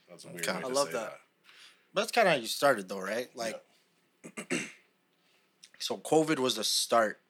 That's 0.08 0.24
a 0.24 0.28
weird 0.28 0.46
Okay. 0.46 0.52
way 0.52 0.64
I 0.64 0.68
love 0.68 0.88
say 0.88 0.92
that. 0.92 1.18
But 1.92 2.00
that's 2.02 2.12
kind 2.12 2.28
of 2.28 2.34
how 2.34 2.40
you 2.40 2.46
started, 2.46 2.88
though, 2.88 3.00
right? 3.00 3.28
Like, 3.34 3.62
so 5.78 5.96
COVID 5.96 6.38
was 6.38 6.56
the 6.56 6.64
start 6.64 7.20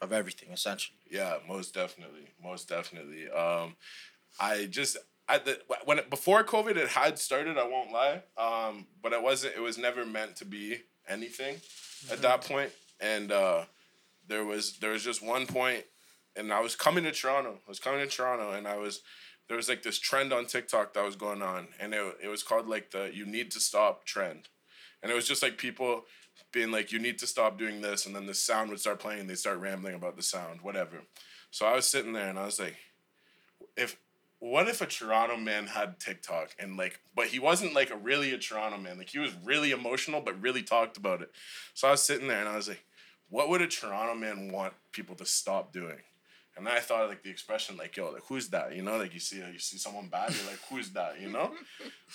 of 0.00 0.12
everything, 0.12 0.50
essentially. 0.52 0.98
Yeah, 1.10 1.38
most 1.48 1.74
definitely, 1.74 2.28
most 2.42 2.68
definitely. 2.68 3.28
Um, 3.28 3.76
I 4.38 4.66
just 4.66 4.96
at 5.28 5.44
the 5.44 5.60
when 5.84 5.98
it, 5.98 6.10
before 6.10 6.44
COVID 6.44 6.76
it 6.76 6.88
had 6.88 7.18
started. 7.18 7.58
I 7.58 7.66
won't 7.66 7.92
lie, 7.92 8.22
um, 8.36 8.86
but 9.02 9.12
it 9.12 9.22
wasn't. 9.22 9.56
It 9.56 9.60
was 9.60 9.78
never 9.78 10.06
meant 10.06 10.36
to 10.36 10.44
be 10.44 10.82
anything 11.08 11.56
at 12.10 12.22
that 12.22 12.42
point. 12.42 12.70
And 13.00 13.32
uh, 13.32 13.64
there 14.28 14.44
was 14.44 14.78
there 14.78 14.92
was 14.92 15.04
just 15.04 15.24
one 15.24 15.46
point, 15.46 15.84
and 16.36 16.52
I 16.52 16.60
was 16.60 16.76
coming 16.76 17.04
to 17.04 17.12
Toronto. 17.12 17.58
I 17.66 17.68
was 17.68 17.80
coming 17.80 18.00
to 18.00 18.06
Toronto, 18.06 18.52
and 18.52 18.66
I 18.66 18.76
was 18.76 19.00
there 19.48 19.56
was 19.56 19.68
like 19.68 19.82
this 19.82 19.98
trend 19.98 20.32
on 20.32 20.46
TikTok 20.46 20.94
that 20.94 21.04
was 21.04 21.16
going 21.16 21.42
on, 21.42 21.68
and 21.80 21.92
it 21.92 22.16
it 22.22 22.28
was 22.28 22.42
called 22.42 22.68
like 22.68 22.90
the 22.90 23.10
"you 23.12 23.26
need 23.26 23.50
to 23.52 23.60
stop" 23.60 24.04
trend, 24.04 24.48
and 25.02 25.10
it 25.10 25.14
was 25.14 25.28
just 25.28 25.42
like 25.42 25.58
people 25.58 26.04
being 26.52 26.70
like, 26.70 26.92
"You 26.92 26.98
need 26.98 27.18
to 27.18 27.26
stop 27.26 27.58
doing 27.58 27.80
this," 27.80 28.06
and 28.06 28.14
then 28.14 28.26
the 28.26 28.34
sound 28.34 28.70
would 28.70 28.80
start 28.80 29.00
playing, 29.00 29.20
and 29.20 29.30
they 29.30 29.34
start 29.34 29.58
rambling 29.58 29.94
about 29.94 30.16
the 30.16 30.22
sound, 30.22 30.62
whatever. 30.62 31.02
So 31.50 31.66
I 31.66 31.74
was 31.74 31.86
sitting 31.86 32.12
there, 32.12 32.28
and 32.28 32.38
I 32.38 32.46
was 32.46 32.58
like, 32.58 32.76
if 33.76 33.96
what 34.50 34.68
if 34.68 34.82
a 34.82 34.86
Toronto 34.86 35.38
man 35.38 35.66
had 35.66 35.98
TikTok 35.98 36.54
and 36.58 36.76
like, 36.76 37.00
but 37.16 37.28
he 37.28 37.38
wasn't 37.38 37.72
like 37.72 37.88
a 37.88 37.96
really 37.96 38.34
a 38.34 38.38
Toronto 38.38 38.76
man. 38.76 38.98
Like 38.98 39.08
he 39.08 39.18
was 39.18 39.32
really 39.42 39.70
emotional, 39.70 40.20
but 40.20 40.38
really 40.38 40.62
talked 40.62 40.98
about 40.98 41.22
it. 41.22 41.30
So 41.72 41.88
I 41.88 41.92
was 41.92 42.02
sitting 42.02 42.28
there 42.28 42.40
and 42.40 42.48
I 42.48 42.56
was 42.56 42.68
like, 42.68 42.84
what 43.30 43.48
would 43.48 43.62
a 43.62 43.66
Toronto 43.66 44.14
man 44.14 44.52
want 44.52 44.74
people 44.92 45.16
to 45.16 45.24
stop 45.24 45.72
doing? 45.72 45.96
And 46.56 46.64
then 46.64 46.72
I 46.74 46.78
thought 46.78 47.02
of, 47.02 47.08
like 47.10 47.24
the 47.24 47.30
expression 47.30 47.76
like, 47.76 47.96
yo, 47.96 48.12
like 48.12 48.22
who's 48.28 48.48
that? 48.50 48.76
You 48.76 48.82
know, 48.82 48.96
like 48.96 49.12
you 49.12 49.18
see 49.18 49.38
you 49.38 49.58
see 49.58 49.76
someone 49.76 50.06
bad, 50.08 50.32
you're 50.34 50.46
like, 50.46 50.60
who's 50.70 50.90
that? 50.90 51.20
You 51.20 51.30
know? 51.30 51.52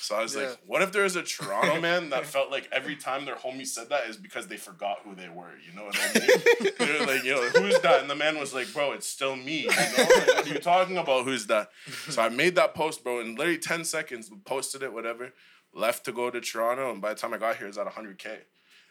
So 0.02 0.16
I 0.16 0.22
was 0.22 0.34
Yeah. 0.34 0.42
like, 0.44 0.60
what 0.66 0.82
if 0.82 0.94
there's 0.94 1.18
a 1.18 1.24
Toronto 1.24 1.82
man 1.88 2.10
that 2.12 2.26
felt 2.26 2.50
like 2.50 2.70
every 2.72 2.96
time 2.96 3.26
their 3.26 3.36
homie 3.36 3.68
said 3.68 3.90
that 3.90 4.06
is 4.08 4.16
because 4.16 4.48
they 4.48 4.56
forgot 4.56 5.00
who 5.04 5.14
they 5.14 5.28
were? 5.28 5.52
You 5.68 5.76
know 5.76 5.84
what 5.84 5.98
I 6.00 6.14
mean? 6.20 6.72
They're 6.80 7.06
like, 7.06 7.24
yo, 7.26 7.50
who's 7.50 7.78
that? 7.82 8.00
And 8.00 8.10
the 8.10 8.16
man 8.16 8.40
was 8.40 8.54
like, 8.54 8.72
bro, 8.72 8.94
it's 8.94 9.08
still 9.08 9.36
me. 9.36 9.64
You 9.64 9.68
know? 9.68 9.74
Like, 9.98 10.28
what 10.28 10.46
are 10.46 10.54
you 10.54 10.60
talking 10.60 10.98
about? 10.98 11.26
Who's 11.26 11.48
that? 11.48 11.72
So 12.08 12.22
I 12.22 12.30
made 12.30 12.56
that 12.56 12.74
post, 12.76 13.04
bro, 13.04 13.20
in 13.20 13.36
literally 13.36 13.58
10 13.58 13.84
seconds, 13.84 14.32
posted 14.46 14.84
it, 14.84 14.94
whatever, 14.94 15.34
left 15.74 16.06
to 16.06 16.14
go 16.14 16.30
to 16.30 16.40
Toronto. 16.40 16.92
And 16.92 17.02
by 17.02 17.10
the 17.14 17.20
time 17.20 17.34
I 17.34 17.38
got 17.38 17.58
here, 17.58 17.66
it 17.66 17.72
was 17.72 17.78
at 17.78 17.88
100K. 17.88 18.38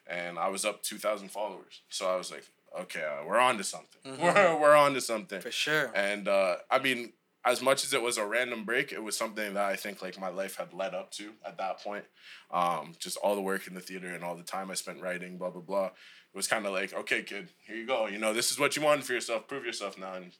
And 0.06 0.38
I 0.38 0.48
was 0.48 0.66
up 0.66 0.82
2,000 0.82 1.30
followers. 1.30 1.80
So 1.88 2.06
I 2.10 2.16
was 2.16 2.30
like, 2.30 2.44
okay, 2.80 3.02
uh, 3.02 3.24
we're 3.26 3.38
on 3.38 3.58
to 3.58 3.64
something. 3.64 3.86
We're, 4.20 4.58
we're 4.58 4.74
on 4.76 4.94
to 4.94 5.00
something. 5.00 5.40
For 5.40 5.50
sure. 5.50 5.90
And 5.94 6.28
uh, 6.28 6.56
I 6.70 6.78
mean, 6.78 7.12
as 7.44 7.60
much 7.62 7.84
as 7.84 7.92
it 7.92 8.00
was 8.02 8.16
a 8.16 8.24
random 8.26 8.64
break, 8.64 8.90
it 8.92 9.02
was 9.02 9.16
something 9.16 9.54
that 9.54 9.64
I 9.64 9.76
think 9.76 10.00
like 10.02 10.18
my 10.18 10.28
life 10.28 10.56
had 10.56 10.72
led 10.72 10.94
up 10.94 11.10
to 11.12 11.32
at 11.44 11.58
that 11.58 11.80
point. 11.82 12.04
Um, 12.50 12.94
just 12.98 13.16
all 13.18 13.34
the 13.34 13.42
work 13.42 13.66
in 13.66 13.74
the 13.74 13.80
theater 13.80 14.08
and 14.08 14.24
all 14.24 14.34
the 14.36 14.42
time 14.42 14.70
I 14.70 14.74
spent 14.74 15.00
writing, 15.02 15.36
blah 15.38 15.50
blah 15.50 15.60
blah. 15.62 15.86
It 15.86 16.36
was 16.36 16.46
kind 16.46 16.66
of 16.66 16.72
like, 16.72 16.92
okay, 16.94 17.22
kid, 17.22 17.50
here 17.66 17.76
you 17.76 17.86
go. 17.86 18.06
You 18.06 18.18
know, 18.18 18.32
this 18.32 18.50
is 18.50 18.58
what 18.58 18.76
you 18.76 18.82
wanted 18.82 19.04
for 19.04 19.12
yourself. 19.12 19.46
Prove 19.48 19.64
yourself 19.64 19.98
now. 19.98 20.14
And 20.14 20.32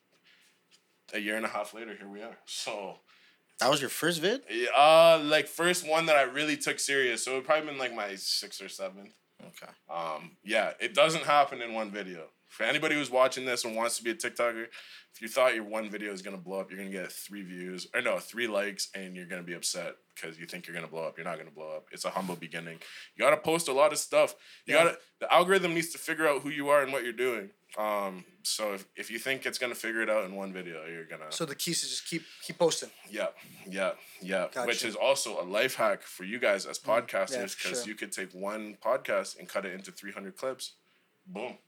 a 1.14 1.18
year 1.18 1.36
and 1.36 1.46
a 1.46 1.48
half 1.48 1.72
later, 1.74 1.94
here 1.98 2.08
we 2.08 2.22
are. 2.22 2.36
So, 2.44 2.98
That 3.60 3.70
was 3.70 3.80
your 3.80 3.90
first 3.90 4.20
vid? 4.20 4.42
yeah, 4.50 4.68
uh, 4.76 5.20
like 5.22 5.46
first 5.48 5.86
one 5.88 6.06
that 6.06 6.16
I 6.16 6.22
really 6.22 6.56
took 6.56 6.78
serious. 6.78 7.24
So 7.24 7.38
it 7.38 7.44
probably 7.44 7.66
been 7.70 7.78
like 7.78 7.94
my 7.94 8.14
sixth 8.16 8.60
or 8.62 8.68
seventh. 8.68 9.14
Okay. 9.46 9.72
Um, 9.88 10.36
yeah, 10.44 10.72
it 10.80 10.94
doesn't 10.94 11.24
happen 11.24 11.62
in 11.62 11.74
one 11.74 11.90
video. 11.90 12.26
For 12.48 12.64
anybody 12.64 12.94
who's 12.94 13.10
watching 13.10 13.44
this 13.44 13.64
and 13.64 13.76
wants 13.76 13.98
to 13.98 14.02
be 14.04 14.10
a 14.10 14.14
TikToker, 14.14 14.66
if 15.14 15.22
you 15.22 15.28
thought 15.28 15.54
your 15.54 15.64
one 15.64 15.90
video 15.90 16.12
is 16.12 16.22
gonna 16.22 16.36
blow 16.38 16.60
up, 16.60 16.70
you're 16.70 16.78
gonna 16.78 16.90
get 16.90 17.12
three 17.12 17.42
views 17.42 17.86
or 17.94 18.00
no, 18.00 18.18
three 18.18 18.46
likes, 18.46 18.88
and 18.94 19.14
you're 19.14 19.26
gonna 19.26 19.42
be 19.42 19.54
upset 19.54 19.96
because 20.14 20.38
you 20.38 20.46
think 20.46 20.66
you're 20.66 20.74
gonna 20.74 20.86
blow 20.88 21.04
up. 21.04 21.16
You're 21.18 21.24
not 21.26 21.38
gonna 21.38 21.50
blow 21.50 21.70
up. 21.76 21.86
It's 21.92 22.04
a 22.04 22.10
humble 22.10 22.36
beginning. 22.36 22.78
You 23.14 23.24
gotta 23.24 23.36
post 23.36 23.68
a 23.68 23.72
lot 23.72 23.92
of 23.92 23.98
stuff. 23.98 24.34
You 24.66 24.74
Yeah. 24.74 24.84
gotta 24.84 24.98
the 25.20 25.32
algorithm 25.32 25.74
needs 25.74 25.90
to 25.90 25.98
figure 25.98 26.26
out 26.28 26.42
who 26.42 26.48
you 26.48 26.68
are 26.68 26.82
and 26.82 26.92
what 26.92 27.02
you're 27.04 27.12
doing. 27.12 27.50
Um, 27.76 28.24
so 28.44 28.72
if, 28.72 28.86
if 28.96 29.10
you 29.10 29.18
think 29.18 29.44
it's 29.44 29.58
gonna 29.58 29.74
figure 29.74 30.00
it 30.00 30.08
out 30.08 30.24
in 30.24 30.34
one 30.34 30.52
video, 30.52 30.86
you're 30.86 31.04
gonna 31.04 31.30
So 31.30 31.44
the 31.44 31.54
key 31.54 31.72
is 31.72 31.80
to 31.82 31.86
just 31.88 32.06
keep 32.08 32.22
keep 32.42 32.58
posting. 32.58 32.90
yeah, 33.10 33.28
yeah, 33.68 33.92
yeah. 34.22 34.44
Which 34.44 34.54
Gotcha. 34.54 34.86
Mm, 34.86 34.88
is 34.88 34.94
also 34.96 35.40
a 35.40 35.44
life 35.44 35.74
hack 35.74 36.02
for 36.02 36.24
you 36.24 36.38
guys 36.38 36.64
as 36.64 36.78
podcasters 36.78 37.56
because 37.56 37.56
for 37.56 37.74
sure. 37.74 37.84
you 37.86 37.94
could 37.94 38.12
take 38.12 38.32
one 38.32 38.76
podcast 38.82 39.38
and 39.38 39.48
cut 39.48 39.66
it 39.66 39.74
into 39.74 39.90
300 39.92 40.36
clips. 40.36 40.72
Boom. 41.26 41.58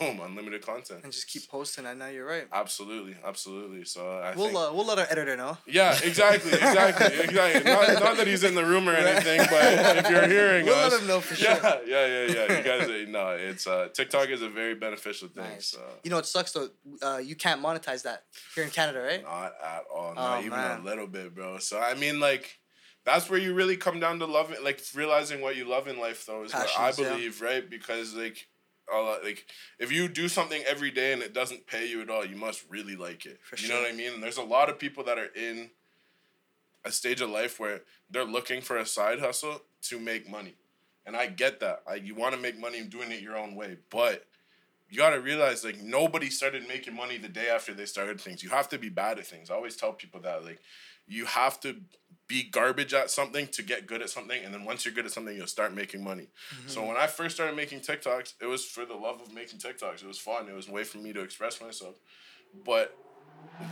Boom. 0.00 0.20
Unlimited 0.24 0.64
content. 0.64 1.00
and 1.04 1.12
just 1.12 1.28
keep 1.28 1.46
posting. 1.48 1.84
I 1.84 1.92
Now 1.92 2.06
you're 2.08 2.24
right. 2.26 2.46
Absolutely. 2.50 3.14
Absolutely. 3.22 3.84
So 3.84 4.08
I 4.10 4.34
We'll 4.34 4.46
think. 4.46 4.58
uh, 4.58 4.70
we'll 4.74 4.86
let 4.86 4.98
our 4.98 5.06
editor 5.10 5.36
know. 5.36 5.58
yeah, 5.66 5.92
exactly, 6.02 6.52
exactly, 6.52 7.06
exactly. 7.24 7.70
Not, 7.70 8.02
not 8.02 8.16
that 8.16 8.26
he's 8.26 8.42
in 8.42 8.54
the 8.54 8.64
room 8.64 8.88
or 8.88 8.94
anything, 8.94 9.38
but 9.50 9.96
if 9.98 10.08
you're 10.10 10.26
hearing 10.36 10.64
We'll 10.64 10.74
us, 10.76 10.92
let 10.92 11.02
him 11.02 11.06
know 11.08 11.20
for 11.20 11.34
sure. 11.34 11.50
yeah, 11.50 11.78
yeah, 11.86 12.06
yeah, 12.06 12.26
yeah. 12.48 12.56
You 12.58 12.64
guys, 12.64 12.88
uh, 12.88 13.04
no, 13.10 13.28
it's 13.32 13.66
uh, 13.66 13.88
TikTok 13.92 14.30
is 14.30 14.40
a 14.40 14.48
very 14.48 14.74
beneficial 14.74 15.28
thing. 15.28 15.44
Nice. 15.44 15.66
So. 15.68 15.80
You 16.02 16.10
know 16.10 16.18
it 16.18 16.26
sucks 16.26 16.52
though? 16.52 16.70
Uh, 17.02 17.18
you 17.18 17.36
can't 17.36 17.62
monetize 17.62 18.02
that 18.04 18.24
here 18.54 18.64
in 18.64 18.70
Canada, 18.70 19.00
right? 19.02 19.22
Not 19.22 19.52
at 19.62 19.82
all. 19.94 20.14
Not 20.14 20.38
Oh, 20.38 20.40
even 20.40 20.50
man. 20.58 20.80
a 20.80 20.84
little 20.84 21.06
bit, 21.06 21.34
bro. 21.34 21.58
So 21.58 21.78
I 21.78 21.92
mean, 21.94 22.18
like, 22.18 22.58
that's 23.04 23.28
where 23.28 23.38
you 23.38 23.52
really 23.52 23.76
come 23.76 24.00
down 24.00 24.18
to 24.20 24.26
loving, 24.26 24.56
like, 24.64 24.80
realizing 24.94 25.42
what 25.42 25.54
you 25.54 25.64
love 25.68 25.86
in 25.86 25.98
life, 26.00 26.24
though, 26.26 26.44
is 26.44 26.52
what 26.54 26.62
I 26.62 26.66
Passions, 26.66 26.98
yeah. 26.98 27.12
believe, 27.14 27.40
right? 27.42 27.68
Because 27.70 28.14
like, 28.14 28.48
a 28.92 29.00
lot, 29.00 29.24
like, 29.24 29.46
if 29.78 29.90
you 29.90 30.08
do 30.08 30.28
something 30.28 30.62
every 30.66 30.90
day 30.90 31.12
and 31.12 31.22
it 31.22 31.34
doesn't 31.34 31.66
pay 31.66 31.88
you 31.88 32.02
at 32.02 32.10
all, 32.10 32.24
you 32.24 32.36
must 32.36 32.64
really 32.68 32.96
like 32.96 33.26
it. 33.26 33.40
For 33.42 33.56
you 33.56 33.68
know 33.68 33.80
what 33.80 33.92
I 33.92 33.94
mean? 33.94 34.14
And 34.14 34.22
there's 34.22 34.36
a 34.36 34.42
lot 34.42 34.68
of 34.68 34.78
people 34.78 35.04
that 35.04 35.18
are 35.18 35.32
in 35.34 35.70
a 36.84 36.92
stage 36.92 37.20
of 37.20 37.30
life 37.30 37.58
where 37.58 37.82
they're 38.10 38.24
looking 38.24 38.60
for 38.60 38.76
a 38.76 38.86
side 38.86 39.18
hustle 39.18 39.62
to 39.82 39.98
make 39.98 40.30
money. 40.30 40.54
And 41.04 41.16
I 41.16 41.26
get 41.26 41.60
that. 41.60 41.82
I, 41.88 41.96
you 41.96 42.14
want 42.14 42.34
to 42.34 42.40
make 42.40 42.58
money 42.58 42.82
doing 42.82 43.10
it 43.10 43.22
your 43.22 43.36
own 43.36 43.54
way, 43.54 43.76
but 43.90 44.24
you 44.88 44.98
got 44.98 45.10
to 45.10 45.20
realize 45.20 45.64
like 45.64 45.80
nobody 45.80 46.30
started 46.30 46.66
making 46.68 46.94
money 46.94 47.18
the 47.18 47.28
day 47.28 47.48
after 47.48 47.74
they 47.74 47.86
started 47.86 48.20
things. 48.20 48.42
You 48.42 48.50
have 48.50 48.68
to 48.68 48.78
be 48.78 48.88
bad 48.88 49.18
at 49.18 49.26
things. 49.26 49.50
I 49.50 49.54
always 49.54 49.76
tell 49.76 49.92
people 49.92 50.20
that 50.20 50.44
like 50.44 50.60
you 51.06 51.24
have 51.26 51.60
to 51.60 51.76
be 52.28 52.42
garbage 52.42 52.92
at 52.92 53.10
something 53.10 53.46
to 53.48 53.62
get 53.62 53.86
good 53.86 54.02
at 54.02 54.10
something 54.10 54.44
and 54.44 54.52
then 54.52 54.64
once 54.64 54.84
you're 54.84 54.92
good 54.94 55.06
at 55.06 55.12
something 55.12 55.36
you'll 55.36 55.46
start 55.46 55.72
making 55.74 56.02
money. 56.02 56.26
So 56.66 56.84
when 56.84 56.96
I 56.96 57.06
first 57.06 57.36
started 57.36 57.54
making 57.56 57.80
TikToks, 57.80 58.34
it 58.40 58.46
was 58.46 58.64
for 58.64 58.84
the 58.84 58.94
love 58.94 59.20
of 59.20 59.32
making 59.32 59.60
TikToks. 59.60 60.02
It 60.02 60.06
was 60.06 60.18
fun. 60.18 60.48
It 60.48 60.54
was 60.54 60.68
a 60.68 60.72
way 60.72 60.82
for 60.84 60.98
me 60.98 61.12
to 61.12 61.20
express 61.20 61.60
myself. 61.60 61.94
But 62.64 62.96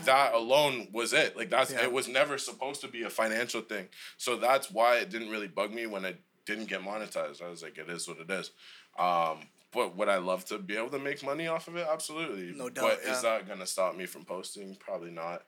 that 0.04 0.34
alone 0.34 0.88
was 0.92 1.12
it. 1.12 1.36
Like 1.36 1.50
that's 1.50 1.72
Yeah. 1.72 1.82
it 1.82 1.92
was 1.92 2.06
never 2.08 2.38
supposed 2.38 2.80
to 2.82 2.88
be 2.88 3.02
a 3.02 3.10
financial 3.10 3.60
thing. 3.60 3.88
So 4.18 4.36
that's 4.36 4.70
why 4.70 4.96
it 4.98 5.10
didn't 5.10 5.30
really 5.30 5.48
bug 5.48 5.72
me 5.72 5.86
when 5.86 6.04
I 6.04 6.14
didn't 6.46 6.66
get 6.68 6.82
monetized. 6.82 7.42
I 7.42 7.48
was 7.48 7.62
like, 7.62 7.78
it 7.78 7.88
is 7.88 8.06
what 8.06 8.18
it 8.18 8.30
is. 8.30 8.50
Um, 8.98 9.48
but 9.72 9.96
would 9.96 10.08
I 10.08 10.18
love 10.18 10.44
to 10.46 10.58
be 10.58 10.76
able 10.76 10.90
to 10.90 10.98
make 11.00 11.24
money 11.24 11.48
off 11.48 11.66
of 11.66 11.74
it? 11.76 11.86
Absolutely. 11.90 12.52
No 12.56 12.68
doubt, 12.68 12.84
But 12.84 13.00
yeah. 13.04 13.12
is 13.16 13.22
that 13.22 13.48
gonna 13.48 13.66
stop 13.66 13.96
me 13.96 14.06
from 14.06 14.24
posting? 14.24 14.76
Probably 14.76 15.10
not. 15.10 15.42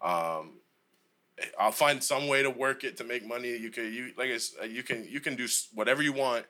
Um, 0.00 0.60
I'll 1.58 1.72
find 1.72 2.02
some 2.02 2.28
way 2.28 2.42
to 2.42 2.50
work 2.50 2.84
it 2.84 2.96
to 2.98 3.04
make 3.04 3.26
money. 3.26 3.56
You 3.56 3.70
can 3.70 3.92
you 3.92 4.12
like 4.16 4.28
it's 4.28 4.54
uh, 4.60 4.64
you 4.64 4.82
can 4.82 5.06
you 5.08 5.20
can 5.20 5.34
do 5.34 5.46
whatever 5.74 6.02
you 6.02 6.12
want 6.12 6.44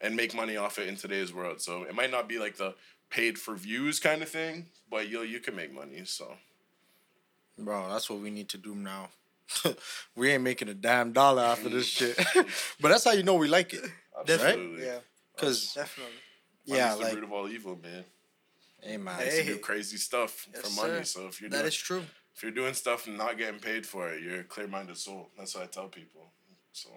and 0.00 0.14
make 0.14 0.34
money 0.34 0.56
off 0.56 0.78
it 0.78 0.88
in 0.88 0.96
today's 0.96 1.32
world. 1.32 1.60
So 1.60 1.82
it 1.84 1.94
might 1.94 2.10
not 2.10 2.28
be 2.28 2.38
like 2.38 2.56
the 2.56 2.74
paid 3.10 3.38
for 3.38 3.54
views 3.54 3.98
kind 3.98 4.22
of 4.22 4.28
thing, 4.28 4.66
but 4.90 5.08
you 5.08 5.22
you 5.22 5.40
can 5.40 5.56
make 5.56 5.72
money. 5.72 6.02
So 6.04 6.34
Bro, 7.58 7.88
that's 7.88 8.10
what 8.10 8.20
we 8.20 8.30
need 8.30 8.48
to 8.50 8.58
do 8.58 8.74
now. 8.74 9.08
we 10.16 10.30
ain't 10.30 10.42
making 10.42 10.68
a 10.68 10.74
damn 10.74 11.12
dollar 11.12 11.42
after 11.42 11.68
this 11.70 11.86
shit. 11.86 12.16
but 12.80 12.88
that's 12.90 13.04
how 13.04 13.12
you 13.12 13.22
know 13.22 13.34
we 13.34 13.48
like 13.48 13.72
it. 13.72 13.84
absolutely. 14.20 14.78
Right? 14.82 14.86
Yeah, 14.86 14.98
Cause 15.38 15.72
definitely. 15.74 16.12
yeah, 16.66 16.94
the 16.94 17.00
like 17.02 17.14
root 17.14 17.24
of 17.24 17.32
all 17.32 17.48
evil, 17.48 17.78
man. 17.82 18.04
hey 18.82 18.96
man. 18.98 19.18
Makes 19.18 19.38
you 19.38 19.42
Hey. 19.44 19.48
do 19.52 19.58
crazy 19.58 19.96
stuff 19.96 20.46
Yes, 20.52 20.62
for 20.62 20.86
money. 20.86 21.04
sir. 21.04 21.20
So 21.20 21.26
if 21.28 21.40
you're 21.40 21.48
That 21.48 21.58
doing, 21.58 21.68
is 21.68 21.76
true. 21.76 22.02
If 22.36 22.42
you're 22.42 22.52
doing 22.52 22.74
stuff 22.74 23.06
and 23.06 23.16
not 23.16 23.38
getting 23.38 23.60
paid 23.60 23.86
for 23.86 24.10
it, 24.10 24.22
you're 24.22 24.40
a 24.40 24.44
clear 24.44 24.68
minded 24.68 24.98
soul. 24.98 25.30
That's 25.38 25.54
what 25.54 25.64
I 25.64 25.66
tell 25.68 25.88
people. 25.88 26.32
So 26.72 26.90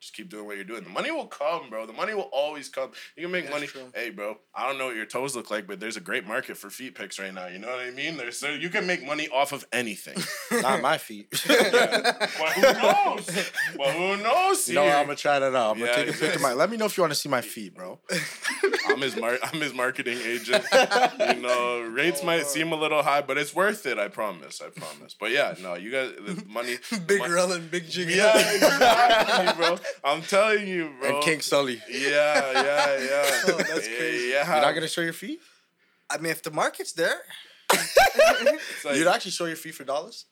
just 0.00 0.14
keep 0.14 0.28
doing 0.28 0.46
what 0.46 0.54
you're 0.54 0.64
doing. 0.64 0.84
The 0.84 0.90
money 0.90 1.10
will 1.10 1.26
come, 1.26 1.70
bro. 1.70 1.84
The 1.84 1.92
money 1.92 2.14
will 2.14 2.30
always 2.32 2.68
come. 2.68 2.92
You 3.16 3.24
can 3.24 3.32
make 3.32 3.44
That's 3.44 3.54
money. 3.54 3.66
true. 3.66 3.90
Hey, 3.94 4.10
bro. 4.10 4.38
I 4.54 4.68
don't 4.68 4.78
know 4.78 4.86
what 4.86 4.96
your 4.96 5.06
toes 5.06 5.34
look 5.34 5.50
like, 5.50 5.66
but 5.66 5.80
there's 5.80 5.96
a 5.96 6.00
great 6.00 6.24
market 6.26 6.56
for 6.56 6.70
feet 6.70 6.94
pics 6.94 7.18
right 7.18 7.34
now. 7.34 7.48
You 7.48 7.58
know 7.58 7.68
what 7.68 7.80
I 7.80 7.90
mean? 7.90 8.16
There's 8.16 8.38
so 8.38 8.48
you 8.48 8.70
can 8.70 8.86
make 8.86 9.04
money 9.04 9.28
off 9.28 9.52
of 9.52 9.66
anything. 9.72 10.16
Not 10.62 10.82
my 10.82 10.98
feet. 10.98 11.28
but 11.48 12.52
who 12.54 12.62
knows? 12.62 13.50
But 13.76 13.90
who 13.90 14.16
knows? 14.22 14.68
You 14.68 14.76
know? 14.76 14.84
I'm 14.84 15.06
gonna 15.06 15.16
try 15.16 15.40
that 15.40 15.54
out. 15.54 15.72
I'm 15.72 15.80
gonna 15.80 15.94
take 15.94 16.08
a 16.08 16.12
picture 16.12 16.36
of 16.36 16.42
my. 16.42 16.52
Let 16.52 16.70
me 16.70 16.76
know 16.76 16.86
if 16.86 16.96
you 16.96 17.02
want 17.02 17.12
to 17.12 17.18
see 17.18 17.28
my 17.28 17.40
feet, 17.40 17.74
bro. 17.74 17.98
I'm 18.88 19.00
his 19.00 19.16
mar- 19.16 19.38
I'm 19.42 19.60
his 19.60 19.74
marketing 19.74 20.18
agent. 20.24 20.64
you 20.72 21.42
know, 21.42 21.80
rates 21.82 22.22
might 22.22 22.42
oh. 22.42 22.44
seem 22.44 22.72
a 22.72 22.76
little 22.76 23.02
high, 23.02 23.22
but 23.22 23.36
it's 23.36 23.54
worth 23.54 23.84
it. 23.86 23.98
I 23.98 24.08
promise. 24.08 24.60
I 24.64 24.70
promise. 24.70 25.14
But 25.18 25.32
yeah, 25.32 25.54
no, 25.60 25.74
you 25.74 25.90
guys, 25.90 26.12
the 26.24 26.44
money, 26.48 26.76
Big 27.06 27.18
mon- 27.18 27.30
Rell 27.32 27.52
and 27.52 27.70
Big 27.70 27.86
Jigga. 27.86 28.14
Yeah, 28.14 28.54
exactly, 28.54 29.64
bro. 29.64 29.78
I'm 30.04 30.22
telling 30.22 30.66
you, 30.66 30.90
bro. 31.00 31.08
And 31.16 31.22
King 31.24 31.40
Sully. 31.40 31.80
Yeah, 31.90 32.52
yeah, 32.52 32.98
yeah. 32.98 33.40
Oh, 33.48 33.56
that's 33.58 33.86
crazy. 33.88 34.28
Yeah, 34.30 34.52
You're 34.54 34.62
not 34.64 34.74
gonna 34.74 34.88
show 34.88 35.00
your 35.02 35.12
feet? 35.12 35.40
I 36.10 36.18
mean, 36.18 36.32
if 36.32 36.42
the 36.42 36.50
market's 36.50 36.92
there, 36.92 37.20
like, 38.84 38.96
You'd 38.96 39.06
actually 39.08 39.32
show 39.32 39.44
your 39.46 39.56
feet 39.56 39.74
for 39.74 39.84
dollars? 39.84 40.24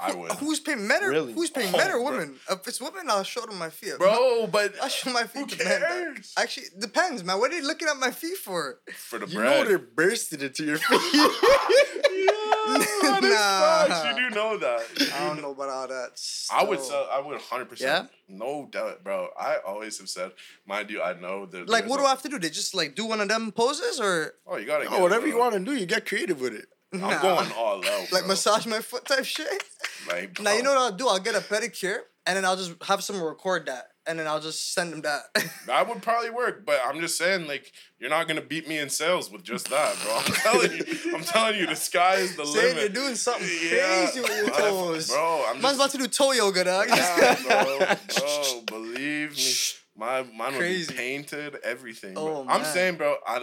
I 0.00 0.14
would, 0.14 0.32
who's 0.32 0.58
paying 0.58 0.86
men 0.86 1.04
or 1.04 1.10
Really? 1.10 1.34
who's 1.34 1.50
paying 1.50 1.68
Oh, 1.74 1.76
men 1.76 1.88
or 1.90 1.98
bro. 2.00 2.04
women? 2.12 2.36
If 2.50 2.66
it's 2.66 2.80
women, 2.80 3.10
I'll 3.10 3.24
show 3.24 3.42
them 3.42 3.58
my 3.58 3.68
feet. 3.68 3.98
bro. 3.98 4.46
But 4.50 4.74
I'll 4.82 4.88
show 4.88 5.10
my 5.12 5.24
feet 5.24 5.50
who 5.50 5.56
to 5.58 5.64
men. 5.64 5.80
cares? 5.82 6.32
Actually, 6.38 6.68
depends, 6.78 7.22
man. 7.22 7.38
What 7.38 7.52
are 7.52 7.56
you 7.58 7.66
looking 7.66 7.88
at 7.88 7.98
my 7.98 8.10
feet 8.10 8.38
for? 8.38 8.78
For 8.96 9.18
the 9.18 9.26
You 9.26 9.38
bread. 9.40 9.50
know 9.64 9.68
they're 9.68 9.78
bursted 9.78 10.42
into 10.42 10.64
your 10.64 10.78
feet. 10.78 11.00
yeah, 11.12 12.32
that 13.02 13.20
is 13.22 13.34
Nah. 13.34 13.86
facts. 13.86 14.04
You 14.06 14.28
do 14.28 14.34
know 14.34 14.56
that. 14.58 14.82
I 15.14 15.26
don't 15.26 15.36
know- 15.36 15.42
know 15.42 15.50
about 15.52 15.68
all 15.68 15.88
that. 15.88 16.10
I 16.52 16.64
would 16.64 16.80
So- 16.80 16.88
sell. 16.90 17.08
I 17.10 17.18
would 17.20 17.40
hundred 17.40 17.64
Yeah? 17.80 18.00
percent. 18.02 18.10
No 18.28 18.68
doubt, 18.70 19.02
bro. 19.04 19.28
I 19.38 19.56
always 19.66 19.98
have 19.98 20.08
said, 20.08 20.32
mind 20.66 20.90
you, 20.90 21.02
I 21.02 21.14
know 21.14 21.46
that. 21.46 21.68
Like, 21.68 21.86
what 21.86 21.98
a- 21.98 22.02
do 22.02 22.06
I 22.06 22.10
have 22.10 22.22
to 22.22 22.28
do? 22.28 22.38
They 22.38 22.50
just 22.50 22.74
like 22.74 22.94
do 22.94 23.04
one 23.04 23.20
of 23.20 23.28
them 23.28 23.52
poses 23.52 24.00
or 24.00 24.34
Oh, 24.46 24.56
you 24.56 24.66
gotta. 24.66 24.84
no, 24.84 24.90
get 24.90 24.98
it, 24.98 25.02
whatever 25.02 25.26
you 25.26 25.38
want 25.38 25.54
to 25.54 25.60
do, 25.60 25.74
you 25.74 25.86
get 25.86 26.06
creative 26.06 26.40
with 26.40 26.54
it. 26.54 26.66
I'm 26.92 27.00
Nah. 27.00 27.22
going 27.22 27.52
all 27.52 27.84
out. 27.86 28.12
like 28.12 28.26
massage 28.26 28.66
my 28.66 28.80
foot 28.80 29.04
type 29.06 29.24
shit? 29.24 29.64
Like, 30.08 30.38
Now 30.40 30.52
you 30.52 30.62
know 30.62 30.70
what 30.74 30.78
I'll 30.78 30.92
do? 30.92 31.08
I'll 31.08 31.18
get 31.18 31.34
a 31.34 31.40
pedicure 31.40 32.00
and 32.26 32.36
then 32.36 32.44
I'll 32.44 32.56
just 32.56 32.72
have 32.84 33.02
someone 33.02 33.24
record 33.24 33.66
that 33.66 33.91
and 34.06 34.18
then 34.18 34.26
I'll 34.26 34.40
just 34.40 34.72
send 34.74 34.92
them 34.92 35.02
that. 35.02 35.22
That 35.66 35.88
would 35.88 36.02
probably 36.02 36.30
work, 36.30 36.66
but 36.66 36.80
I'm 36.84 37.00
just 37.00 37.16
saying, 37.16 37.46
like, 37.46 37.70
you're 38.00 38.10
not 38.10 38.26
gonna 38.26 38.40
beat 38.40 38.66
me 38.68 38.78
in 38.78 38.88
sales 38.90 39.30
with 39.30 39.44
just 39.44 39.70
that, 39.70 39.96
bro. 40.02 40.16
I'm 40.16 40.24
telling 40.42 40.72
you, 40.72 40.84
I'm 41.14 41.22
telling 41.22 41.56
you, 41.60 41.66
the 41.68 41.76
sky 41.76 42.16
is 42.16 42.34
the 42.34 42.44
Saying 42.44 42.74
limit. 42.74 42.80
you're 42.80 43.04
doing 43.04 43.14
something 43.14 43.48
Yeah, 43.70 44.10
crazy 44.10 44.20
with 44.22 44.36
your 44.38 44.50
toes. 44.50 45.08
bro. 45.08 45.44
I'm 45.48 45.60
just, 45.60 45.74
about 45.76 45.90
to 45.92 45.98
do 45.98 46.08
toe 46.08 46.32
yoga, 46.32 46.64
dog. 46.64 46.88
yeah, 46.88 47.36
bro, 47.44 47.78
bro. 48.18 48.60
Believe 48.66 49.36
me, 49.36 49.52
my 49.96 50.22
mine 50.36 50.52
would 50.54 50.58
Crazy. 50.58 50.90
be 50.92 50.98
painted, 50.98 51.56
everything. 51.62 52.14
Oh, 52.18 52.44
I'm 52.48 52.64
saying, 52.64 52.96
bro. 52.96 53.16
I 53.24 53.38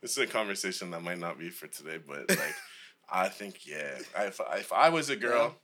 this 0.00 0.12
is 0.12 0.18
a 0.18 0.26
conversation 0.28 0.92
that 0.92 1.02
might 1.02 1.18
not 1.18 1.40
be 1.40 1.50
for 1.50 1.66
today, 1.66 1.98
but 2.06 2.28
like, 2.28 2.54
I 3.10 3.28
think 3.30 3.66
yeah, 3.66 3.98
if 4.20 4.40
if 4.52 4.72
I 4.72 4.90
was 4.90 5.10
a 5.10 5.16
girl, 5.16 5.56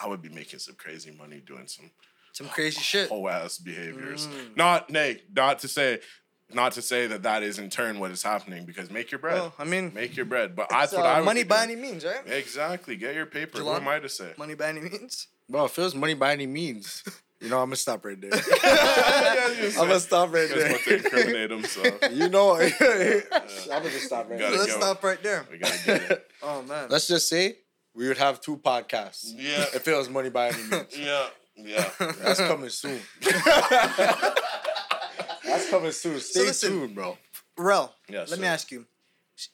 I 0.00 0.06
would 0.06 0.22
be 0.22 0.28
making 0.28 0.60
some 0.60 0.76
crazy 0.76 1.10
money 1.10 1.42
doing 1.44 1.66
some 1.66 1.90
Some 2.32 2.48
crazy 2.48 2.80
shit. 2.80 3.08
whole 3.08 3.28
ass 3.28 3.58
behaviors. 3.58 4.26
Mm. 4.26 4.56
Not 4.56 4.90
nay, 4.90 5.22
not 5.34 5.58
to 5.60 5.68
say, 5.68 6.00
not 6.52 6.72
to 6.72 6.82
say 6.82 7.06
that 7.06 7.22
that 7.24 7.42
is 7.42 7.58
in 7.58 7.68
turn 7.70 7.98
what 7.98 8.10
is 8.10 8.22
happening 8.22 8.64
because 8.66 8.90
make 8.90 9.10
your 9.10 9.18
bread. 9.18 9.34
Well, 9.34 9.54
I 9.58 9.64
mean, 9.64 9.92
Make 9.94 10.16
your 10.16 10.26
bread, 10.26 10.54
but 10.56 10.68
that's 10.70 10.92
it's, 10.92 10.96
what 10.98 11.06
uh, 11.06 11.10
I 11.10 11.18
would 11.20 11.24
money 11.26 11.42
be 11.44 11.48
by 11.48 11.62
any 11.62 11.76
means, 11.76 12.04
right? 12.04 12.26
Exactly, 12.26 12.96
get 12.96 13.14
your 13.14 13.26
paper. 13.26 13.58
Who 13.58 13.64
Jelani? 13.64 13.76
am 13.76 13.88
I 13.88 13.98
to 14.00 14.08
say? 14.08 14.32
Money 14.38 14.54
by 14.54 14.68
any 14.70 14.80
means. 14.80 15.28
Well, 15.48 15.66
if 15.66 15.78
it 15.78 15.82
was 15.82 15.94
money 15.94 16.14
by 16.14 16.32
any 16.32 16.46
means, 16.46 17.02
you 17.40 17.48
know, 17.50 17.58
I'm 17.58 17.66
gonna 17.66 17.76
stop 17.76 18.04
right 18.04 18.18
there. 18.20 18.30
Yeah, 18.64 19.70
I'm 19.80 19.88
gonna 19.88 20.00
stop 20.00 20.32
right 20.32 20.48
That's 20.48 20.72
what 20.72 20.80
to 20.84 20.88
there. 20.90 20.98
incriminate 20.98 21.50
him. 21.52 21.64
So 21.64 21.82
you 22.12 22.28
know, 22.28 22.54
I'm 22.60 22.70
gonna 22.78 23.90
just 23.90 24.06
stop 24.06 24.30
right 24.30 24.38
there. 24.38 24.50
Let's 24.50 24.66
go. 24.72 24.78
stop 24.80 25.02
right 25.04 25.22
there. 25.22 25.44
we 25.50 25.58
gotta 25.58 25.78
get 25.84 26.10
it. 26.10 26.30
Oh 26.42 26.62
man. 26.62 26.88
Let's 26.88 27.08
just 27.08 27.28
say 27.28 27.56
we 27.94 28.08
would 28.08 28.16
have 28.18 28.40
two 28.40 28.56
podcasts 28.56 29.32
Yeah, 29.36 29.64
if 29.74 29.86
it 29.86 29.94
was 29.96 30.08
money 30.08 30.30
by 30.30 30.48
any 30.48 30.62
means. 30.62 30.96
yeah, 30.98 31.26
yeah. 31.64 31.88
That's 31.98 32.40
coming 32.40 32.68
soon. 32.70 33.00
That's 35.44 35.70
coming 35.70 35.92
soon. 35.92 36.20
Stay 36.20 36.40
listen. 36.46 36.70
tuned, 36.70 36.94
bro. 36.94 37.18
Rell, 37.58 37.94
Yes, 38.08 38.30
let 38.30 38.40
me 38.40 38.46
ask 38.46 38.70
you. 38.70 38.86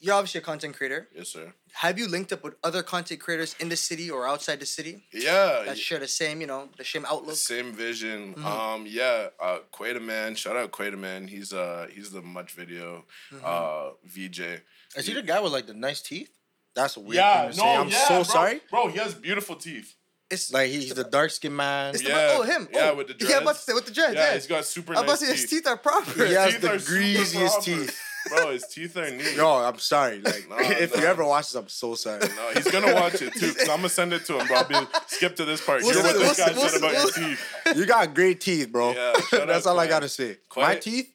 You're 0.01 0.15
obviously 0.17 0.41
a 0.41 0.43
content 0.45 0.77
creator. 0.77 1.09
Yes, 1.15 1.29
sir. 1.29 1.53
Have 1.73 1.99
you 1.99 2.09
linked 2.09 2.33
up 2.33 2.45
with 2.45 2.55
other 2.63 2.83
content 2.83 3.21
creators 3.21 3.55
in 3.59 3.69
the 3.71 3.77
city 3.77 4.11
or 4.11 4.27
outside 4.27 4.61
the 4.61 4.67
city 4.67 5.05
Yeah. 5.13 5.63
that 5.65 5.79
share 5.79 5.99
the 5.99 6.09
same, 6.09 6.41
you 6.43 6.47
know, 6.47 6.69
the 6.77 6.85
same 6.85 7.07
outlook? 7.07 7.37
Same 7.37 7.73
vision. 7.73 8.35
Mm-hmm. 8.35 8.47
Um, 8.47 8.85
yeah, 8.87 9.29
uh 9.41 9.59
Quaida 9.73 10.01
Man, 10.03 10.35
shout 10.35 10.57
out 10.57 10.73
Quaida 10.73 10.99
Man. 10.99 11.27
He's 11.29 11.53
uh 11.53 11.87
he's 11.91 12.11
the 12.11 12.21
much 12.21 12.53
video 12.53 13.05
Mm-hmm. 13.33 13.45
uh 13.45 13.91
VJ. 14.05 14.61
Is 14.97 15.07
he 15.07 15.15
the 15.15 15.23
guy 15.23 15.41
with 15.41 15.53
like 15.53 15.67
the 15.67 15.75
nice 15.75 16.03
teeth? 16.03 16.31
That's 16.75 16.97
a 16.97 17.01
weird 17.01 17.15
Yeah, 17.17 17.43
thing 17.45 17.51
to 17.53 17.57
no, 17.57 17.63
say. 17.63 17.77
I'm 17.77 17.89
yeah, 17.89 18.05
so 18.09 18.15
bro. 18.15 18.23
sorry. 18.25 18.61
Bro, 18.71 18.89
he 18.89 18.99
has 18.99 19.15
beautiful 19.15 19.57
teeth. 19.57 19.95
It's 20.31 20.53
Like 20.53 20.71
he's 20.71 20.93
the 20.95 21.05
dark 21.05 21.31
skinned 21.31 21.57
man. 21.57 21.95
It's 21.95 22.03
the 22.03 22.11
Yeah, 22.11 22.29
oh 22.37 22.43
him. 22.43 22.69
yeah, 22.73 22.91
oh, 22.91 22.97
with 22.97 23.09
the 23.19 23.27
Yeah, 23.27 23.37
I'm 23.37 23.43
about 23.43 23.57
to 23.57 23.63
say 23.63 23.73
with 23.73 23.87
the 23.87 23.93
dreads. 23.93 24.15
Yeah, 24.15 24.29
Yeah, 24.29 24.35
he's 24.35 24.47
got 24.47 24.65
super 24.65 24.95
I'm 24.95 25.05
about 25.05 25.19
to 25.19 25.25
say 25.27 25.33
his 25.33 25.41
teeth. 25.43 25.51
teeth 25.51 25.67
are 25.67 25.77
proper. 25.79 26.25
He 26.27 26.33
has 26.35 26.59
the 26.59 26.83
greasiest 26.87 27.63
teeth. 27.63 27.99
Bro, 28.29 28.51
his 28.51 28.67
teeth 28.67 28.95
are 28.99 29.11
neat. 29.11 29.37
Yo, 29.37 29.49
I'm 29.49 29.79
sorry. 29.79 30.21
Like, 30.21 30.47
Nah, 30.51 30.57
if 30.59 30.95
you 30.95 31.03
nah. 31.03 31.09
ever 31.09 31.25
watch 31.25 31.47
this, 31.47 31.55
I'm 31.55 31.69
so 31.69 31.95
sorry. 31.95 32.21
No, 32.21 32.51
he's 32.53 32.71
gonna 32.71 32.93
watch 33.01 33.23
it 33.23 33.33
too. 33.33 33.55
Cause 33.55 33.69
I'm 33.71 33.77
gonna 33.79 33.89
send 33.89 34.13
it 34.13 34.27
to 34.27 34.39
him, 34.39 34.47
bro. 34.47 34.57
I'll 34.57 34.65
be 34.69 34.77
skip 35.07 35.35
to 35.37 35.47
this 35.47 35.65
part. 35.65 35.83
What's 35.83 35.97
Hear 35.97 36.05
what 36.05 36.13
this 36.15 36.29
what's 36.29 36.39
guy 36.39 36.59
what's 36.59 36.73
said 36.73 36.79
about 36.83 36.93
your 36.93 37.11
teeth. 37.29 37.77
You 37.77 37.87
got 37.87 38.13
great 38.15 38.41
teeth, 38.43 38.71
bro. 38.71 38.93
Yeah, 38.93 39.13
That's 39.47 39.67
out 39.67 39.71
all 39.71 39.81
I 39.81 39.87
gotta 39.87 40.09
say. 40.11 40.37
Quay- 40.53 40.61
My 40.63 40.75
teeth. 40.75 41.11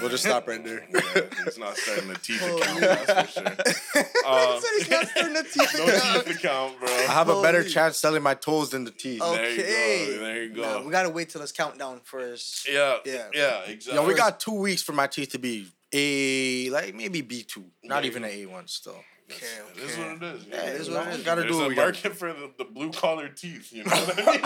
We'll 0.00 0.08
just 0.10 0.22
stop 0.24 0.46
right 0.46 0.64
there. 0.64 0.86
Yeah, 0.94 1.22
he's 1.44 1.58
not 1.58 1.76
starting 1.76 2.08
the 2.08 2.14
teeth 2.14 2.40
Holy- 2.40 2.62
account. 2.62 2.80
That's 2.80 3.32
for 3.32 3.40
sure. 3.40 4.04
Uh, 4.24 4.60
He 4.60 4.60
said 4.60 4.70
he's 4.78 4.90
not 4.90 5.06
starting 5.08 5.34
the 5.34 5.42
teeth 5.42 5.74
no 5.76 5.84
account. 5.86 6.26
teeth 6.26 6.36
account, 6.36 6.78
bro. 6.80 6.88
I 6.88 7.00
have 7.12 7.28
a 7.28 7.42
better 7.42 7.64
chance 7.64 7.96
selling 7.98 8.22
my 8.22 8.34
toes 8.34 8.70
than 8.70 8.84
the 8.84 8.92
teeth. 8.92 9.20
Oh. 9.22 9.34
There 9.34 9.50
you 9.50 9.60
Okay. 9.60 10.06
go. 10.16 10.20
There 10.24 10.42
you 10.44 10.54
go. 10.54 10.62
Nah, 10.62 10.82
we 10.84 10.90
gotta 10.92 11.10
wait 11.10 11.30
till 11.30 11.40
his 11.40 11.52
countdown 11.52 12.00
for 12.04 12.20
his. 12.20 12.64
yeah, 12.70 12.98
Yeah. 13.04 13.26
yeah, 13.34 13.60
exactly. 13.66 14.00
Yo, 14.00 14.06
we 14.06 14.14
got 14.14 14.38
two 14.40 14.54
weeks 14.54 14.82
for 14.82 14.92
my 14.92 15.06
teeth 15.08 15.30
to 15.32 15.38
be 15.38 15.66
A, 15.92 16.70
like 16.70 16.94
maybe 16.94 17.20
B 17.20 17.42
two, 17.42 17.64
not 17.82 18.04
even 18.04 18.24
an 18.24 18.30
A 18.30 18.46
one 18.46 18.68
still. 18.68 19.02
Okay, 19.32 19.46
It 19.76 19.90
is 19.90 19.96
what 19.98 20.06
it 20.08 20.22
is. 20.22 20.44
Yeah, 20.50 20.56
it 20.62 20.80
is 20.80 20.90
what 20.90 21.06
it 21.08 21.14
is. 21.14 21.22
Gotta 21.24 21.40
There's 21.42 21.52
do 21.52 21.58
what 21.58 21.66
a 21.66 21.68
we 21.68 21.74
gotta 21.76 21.92
market 21.92 22.16
for 22.16 22.32
the, 22.32 22.50
the 22.58 22.64
blue 22.64 22.90
collar 22.92 23.28
teeth. 23.28 23.72
You 23.72 23.84
know 23.84 23.90
what 23.90 24.14
I 24.16 24.32
mean? 24.32 24.40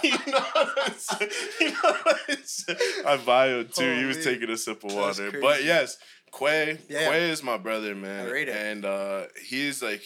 you 0.26 0.32
know 0.32 0.40
what 0.52 0.78
I'm 0.86 0.94
saying? 0.94 1.30
You 1.60 1.68
know 1.68 1.74
what 1.82 2.16
I'm 2.28 2.36
saying? 2.44 2.78
I 3.06 3.16
bio 3.18 3.62
too. 3.64 3.96
He 3.96 4.04
was 4.04 4.16
Holy. 4.16 4.34
taking 4.34 4.50
a 4.50 4.56
sip 4.56 4.84
of 4.84 4.94
water. 4.94 5.32
But 5.40 5.64
yes, 5.64 5.98
Quay. 6.36 6.78
Yeah. 6.88 7.10
Quay 7.10 7.30
is 7.30 7.42
my 7.42 7.58
brother, 7.58 7.94
man. 7.94 8.26
I 8.26 8.30
rate 8.30 8.48
it. 8.48 8.56
And 8.56 8.84
uh, 8.84 9.24
he's 9.44 9.82
like, 9.82 10.02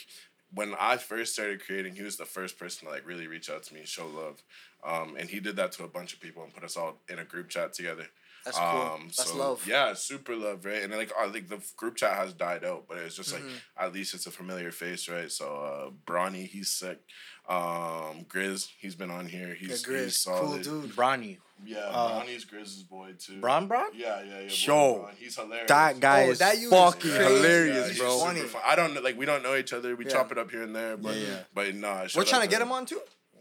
when 0.53 0.75
I 0.79 0.97
first 0.97 1.35
started 1.35 1.65
creating, 1.65 1.95
he 1.97 2.03
was 2.03 2.17
the 2.17 2.25
first 2.25 2.59
person 2.59 2.87
to 2.87 2.95
like 2.95 3.07
really 3.07 3.27
reach 3.27 3.51
out 3.51 3.65
to 3.65 3.75
me 3.75 3.81
and 3.81 3.89
show 3.89 4.07
love. 4.07 4.43
Um, 4.87 5.17
and 5.19 5.29
he 5.29 5.41
did 5.41 5.57
that 5.57 5.73
to 5.73 5.85
a 5.85 5.89
bunch 5.89 6.13
of 6.13 6.21
people 6.21 6.43
and 6.45 6.55
put 6.55 6.65
us 6.65 6.77
all 6.77 7.01
in 7.09 7.19
a 7.19 7.25
group 7.25 7.49
chat 7.49 7.73
together. 7.73 8.07
That's 8.45 8.59
cool. 8.59 8.99
That's 9.17 9.35
love. 9.35 9.67
Yeah, 9.67 9.95
super 9.95 10.37
love, 10.37 10.65
right? 10.67 10.83
And 10.83 10.93
like, 10.93 11.13
I 11.19 11.29
think 11.31 11.49
the 11.49 11.61
group 11.77 11.97
chat 11.97 12.15
has 12.17 12.33
died 12.35 12.65
out, 12.65 12.85
but 12.89 12.99
it's 12.99 13.17
just 13.17 13.33
like 13.33 13.43
Mm-hmm. 13.43 13.85
at 13.85 13.93
least 13.93 14.15
it's 14.15 14.27
a 14.27 14.31
familiar 14.31 14.71
face, 14.71 15.09
right? 15.09 15.31
So 15.31 15.47
uh 15.57 15.91
Bronny, 16.07 16.47
he's 16.47 16.69
sick. 16.69 17.01
Um, 17.49 18.25
Grizz, 18.29 18.69
he's 18.79 18.95
been 18.95 19.11
on 19.11 19.27
here. 19.27 19.55
He's, 19.55 19.69
Yeah, 19.87 19.99
he's 20.05 20.25
Grizz, 20.27 20.41
cool 20.41 20.59
dude. 20.59 20.91
Bronny. 20.97 21.39
Yeah, 21.65 21.79
Uh, 21.81 22.21
Bronny's 22.23 22.45
Grizz's 22.45 22.83
boy 22.83 23.13
too. 23.19 23.41
Bron 23.41 23.67
Bron? 23.69 23.91
Yeah, 23.95 24.23
yeah, 24.23 24.41
yeah. 24.41 24.49
boy 24.49 24.55
Yo, 24.55 24.99
Bron. 24.99 25.13
he's 25.19 25.37
hilarious. 25.37 25.69
That 25.69 26.01
guy 26.01 26.25
Oh, 26.27 26.31
is 26.31 26.39
that 26.41 26.59
you 26.59 26.67
is 26.67 26.71
fucking 26.73 27.01
crazy. 27.11 27.35
hilarious, 27.37 27.89
he's 27.91 27.99
bro. 27.99 28.11
super 28.19 28.27
Funny. 28.27 28.41
fun. 28.41 28.63
I 28.67 28.75
don't 28.77 28.95
know, 28.95 29.01
like 29.01 29.17
we 29.19 29.25
don't 29.27 29.43
know 29.43 29.55
each 29.57 29.73
other. 29.73 29.95
We 29.95 30.05
Yeah. 30.07 30.11
chop 30.13 30.33
it 30.33 30.39
up 30.39 30.51
here 30.51 30.63
and 30.63 30.75
there, 30.75 30.97
but 30.97 31.17
Yeah, 31.17 31.27
yeah. 31.29 31.39
but 31.55 31.75
nah. 31.75 32.07
We're 32.15 32.25
trying 32.25 32.41
out 32.41 32.45
to 32.45 32.49
get 32.51 32.61
him 32.63 32.73
on 32.73 32.87
too. 32.87 33.01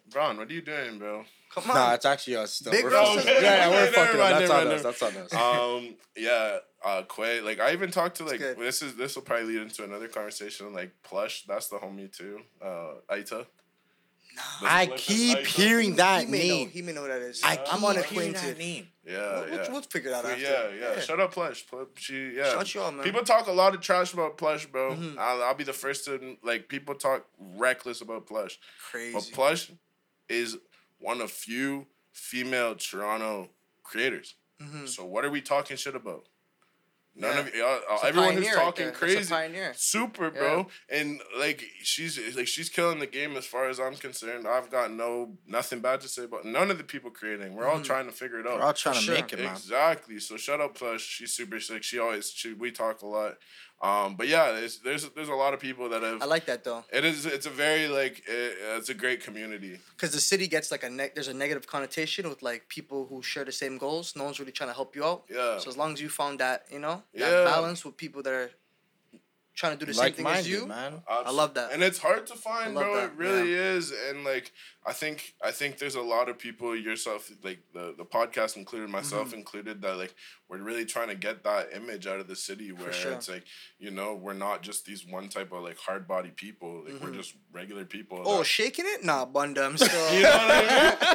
Bron, 0.10 0.38
what 0.38 0.50
are 0.50 0.54
you 0.54 0.62
doing, 0.62 1.00
bro? 1.00 1.26
Come 1.54 1.70
on. 1.72 1.76
Nah, 1.78 1.94
it's 1.94 2.06
actually 2.06 2.36
us 2.38 2.54
still. 2.54 2.72
Big 2.72 2.84
we're 2.84 2.90
bro. 2.90 3.06
fucking- 3.16 3.28
yeah, 3.28 3.42
yeah, 3.42 3.70
we're 3.70 3.92
fucking 3.92 4.20
mind, 4.20 4.34
up. 4.34 4.40
That's 4.40 4.52
on 4.52 4.68
us. 4.68 4.84
That's 4.84 5.04
on 5.04 5.18
us. 5.18 5.34
um 5.34 5.96
yeah 6.16 6.58
uh 6.86 7.02
quay 7.08 7.42
like 7.42 7.60
i 7.60 7.72
even 7.74 7.90
talked 7.90 8.18
to 8.18 8.24
like 8.24 8.40
this 8.40 8.82
is 8.84 8.96
this 8.96 9.16
will 9.16 9.24
probably 9.24 9.46
lead 9.54 9.62
into 9.64 9.84
another 9.84 10.08
conversation 10.08 10.72
like 10.74 10.92
plush 11.02 11.44
that's 11.48 11.70
the 11.70 11.78
homie 11.78 12.12
too 12.16 12.40
uh 12.62 12.94
aita 13.10 13.46
The 14.62 14.68
I 14.68 14.88
keep 14.96 15.38
Aita. 15.40 15.46
hearing 15.46 15.96
that 15.98 16.26
he 16.26 16.32
may 16.32 16.48
know. 16.50 16.56
name. 16.56 16.70
He 16.70 16.82
may 16.82 16.92
know 16.92 17.02
what 17.02 17.10
that 17.12 17.22
is. 17.22 17.42
I 17.44 17.52
I'm 17.52 17.58
keep 17.58 17.68
hearing 17.68 17.86
unacquainted. 17.86 18.36
that 18.36 18.58
name. 18.58 18.88
yeah 19.06 19.12
We'll, 19.14 19.50
yeah 19.50 19.56
we'll, 19.62 19.72
we'll 19.74 19.82
figure 19.84 20.10
it 20.10 20.14
out 20.16 20.24
But 20.24 20.32
after. 20.34 20.44
yeah, 20.44 20.94
yeah, 20.96 21.00
Shut 21.02 21.20
up, 21.20 21.32
Plush. 21.34 21.66
Pl- 21.68 21.88
She, 21.96 22.32
yeah. 22.36 22.52
Shut 22.52 22.74
you 22.74 22.82
up, 22.82 22.94
man. 22.96 23.04
People 23.04 23.22
talk 23.24 23.46
a 23.48 23.52
lot 23.52 23.76
of 23.76 23.82
trash 23.82 24.12
about 24.14 24.38
Plush, 24.38 24.66
bro. 24.66 24.96
Mhm. 24.96 25.18
I'll, 25.20 25.44
I'll 25.44 25.54
be 25.54 25.64
the 25.64 25.74
first 25.74 26.06
to 26.06 26.38
like. 26.44 26.68
People 26.68 26.96
talk 26.96 27.26
reckless 27.40 28.02
about 28.02 28.26
Plush, 28.26 28.60
Crazy. 28.92 29.14
but 29.14 29.30
Plush 29.34 29.72
is 30.30 30.58
one 31.04 31.20
of 31.22 31.30
few 31.32 31.88
female 32.14 32.76
Toronto 32.76 33.50
creators. 33.84 34.36
Mhm. 34.62 34.88
So 34.88 35.04
what 35.04 35.26
are 35.26 35.30
we 35.30 35.42
talking 35.42 35.76
shit 35.76 35.96
about? 35.96 36.28
None 37.16 37.36
Yeah. 37.36 37.40
of 37.42 37.56
y'all, 37.56 37.82
uh, 37.88 37.94
It's 37.96 38.04
everyone 38.06 38.34
who's 38.34 38.46
pioneer 38.46 38.56
right 38.58 38.64
talking 38.64 38.86
there. 38.86 38.92
That's 38.92 39.04
a 39.04 39.06
crazy, 39.16 39.30
pioneer. 39.30 39.74
super, 39.76 40.32
bro. 40.32 40.68
And 40.90 41.22
like 41.38 41.64
she's 41.84 42.18
like 42.36 42.48
she's 42.48 42.70
killing 42.70 42.98
the 42.98 43.06
game 43.06 43.36
as 43.38 43.46
far 43.46 43.70
as 43.70 43.80
I'm 43.80 43.96
concerned. 43.96 44.48
I've 44.48 44.72
got 44.72 44.90
no 44.92 45.38
nothing 45.46 45.80
bad 45.82 46.02
to 46.02 46.08
say 46.08 46.24
about 46.24 46.46
none 46.46 46.72
of 46.72 46.80
the 46.80 46.84
people 46.84 47.12
creating. 47.12 47.54
We're 47.54 47.68
all 47.68 47.80
Mhm. 47.82 47.86
trying 47.86 48.06
to 48.08 48.12
figure 48.12 48.40
it 48.40 48.48
out. 48.48 48.58
We're 48.60 48.66
all 48.66 48.74
trying 48.74 48.96
to 48.96 49.02
sure. 49.02 49.14
make 49.16 49.32
it, 49.32 49.38
man. 49.40 49.52
Exactly. 49.54 50.20
So 50.20 50.38
shut 50.38 50.60
up, 50.60 50.74
plus 50.76 51.02
She's 51.02 51.34
super 51.34 51.60
sick. 51.60 51.84
She 51.84 52.00
always 52.00 52.32
she 52.32 52.54
we 52.54 52.72
talk 52.72 53.02
a 53.04 53.06
lot. 53.08 53.38
Um, 53.84 54.16
but 54.16 54.28
yeah, 54.30 54.46
there's 54.54 54.76
there's 54.80 55.04
there's 55.10 55.28
a 55.28 55.34
lot 55.44 55.54
of 55.54 55.60
people 55.60 55.90
that 55.90 56.02
have. 56.04 56.22
I 56.22 56.26
like 56.36 56.46
that 56.46 56.64
though, 56.64 56.86
it 56.92 57.04
is 57.04 57.26
it's 57.26 57.46
a 57.46 57.50
very 57.66 57.86
like 58.00 58.16
it, 58.28 58.58
it's 58.78 58.88
a 58.90 58.94
great 59.04 59.20
community. 59.28 59.74
because 59.96 60.12
the 60.14 60.22
city 60.22 60.48
gets 60.48 60.72
like 60.72 60.84
a 60.84 60.90
ne- 60.90 61.12
there's 61.16 61.28
a 61.28 61.34
negative 61.34 61.68
connotation 61.68 62.30
with 62.30 62.42
like 62.42 62.62
people 62.70 63.00
who 63.10 63.22
share 63.22 63.44
the 63.44 63.52
same 63.64 63.78
goals. 63.78 64.16
No 64.16 64.24
one's 64.24 64.40
really 64.40 64.54
trying 64.54 64.70
to 64.70 64.78
help 64.82 64.96
you 64.96 65.04
out. 65.04 65.24
Yeah. 65.30 65.60
So 65.60 65.70
as 65.70 65.76
long 65.76 65.92
as 65.94 66.00
you 66.02 66.08
found 66.08 66.40
that, 66.40 66.60
you 66.72 66.80
know, 66.80 67.04
that 67.14 67.30
Yeah. 67.32 67.44
balance 67.44 67.84
with 67.84 67.98
people 67.98 68.24
that 68.24 68.34
are 68.34 68.52
trying 69.56 69.74
to 69.78 69.80
do 69.80 69.86
the 69.86 69.94
same 69.94 70.06
Like 70.06 70.16
thing 70.16 70.26
as 70.28 70.48
you. 70.50 70.66
minded, 70.66 70.70
man. 70.94 71.04
I 71.08 71.30
love 71.30 71.54
that. 71.54 71.72
And 71.74 71.84
it's 71.84 72.00
hard 72.00 72.26
to 72.32 72.36
find, 72.36 72.70
I 72.76 72.82
love 72.82 72.86
bro. 72.86 72.96
that, 72.96 73.04
It 73.12 73.18
really 73.18 73.54
is. 73.54 73.92
And 74.10 74.24
like 74.24 74.52
I 74.86 74.94
think 74.94 75.36
I 75.44 75.52
think 75.52 75.78
there's 75.78 75.96
a 75.96 76.02
lot 76.16 76.28
of 76.30 76.36
people, 76.40 76.76
yourself, 76.76 77.30
like 77.44 77.60
the 77.74 77.94
the 78.02 78.06
podcast 78.06 78.56
included, 78.58 78.90
myself 78.90 79.28
Mm-hmm. 79.28 79.40
included, 79.40 79.82
that 79.84 79.96
like 80.04 80.16
we're 80.54 80.64
really 80.64 80.86
trying 80.86 81.08
to 81.10 81.16
get 81.16 81.44
that 81.44 81.70
image 81.76 82.06
out 82.08 82.20
of 82.20 82.28
the 82.28 82.36
city 82.36 82.72
where 82.72 82.94
sure. 82.94 83.12
it's 83.14 83.28
like 83.28 83.44
you 83.80 83.90
know 83.92 84.14
we're 84.14 84.34
not 84.34 84.62
just 84.62 84.86
these 84.86 85.06
one 85.06 85.28
type 85.30 85.52
of 85.52 85.64
like 85.64 85.78
hard 85.78 86.08
body 86.08 86.30
people. 86.36 86.84
Like 86.88 87.02
we're 87.02 87.12
just 87.12 87.34
regular 87.52 87.86
people. 87.86 88.20
Mm-hmm. 88.20 88.28
Oh, 88.28 88.38
that- 88.40 88.46
shaking 88.46 88.86
it? 88.88 89.04
Nah, 89.04 89.26
Bunda. 89.26 89.64
I'm 89.66 89.78
still. 89.86 90.14
you 90.16 90.24
know 90.24 90.30
what 90.30 90.52
I 90.52 90.60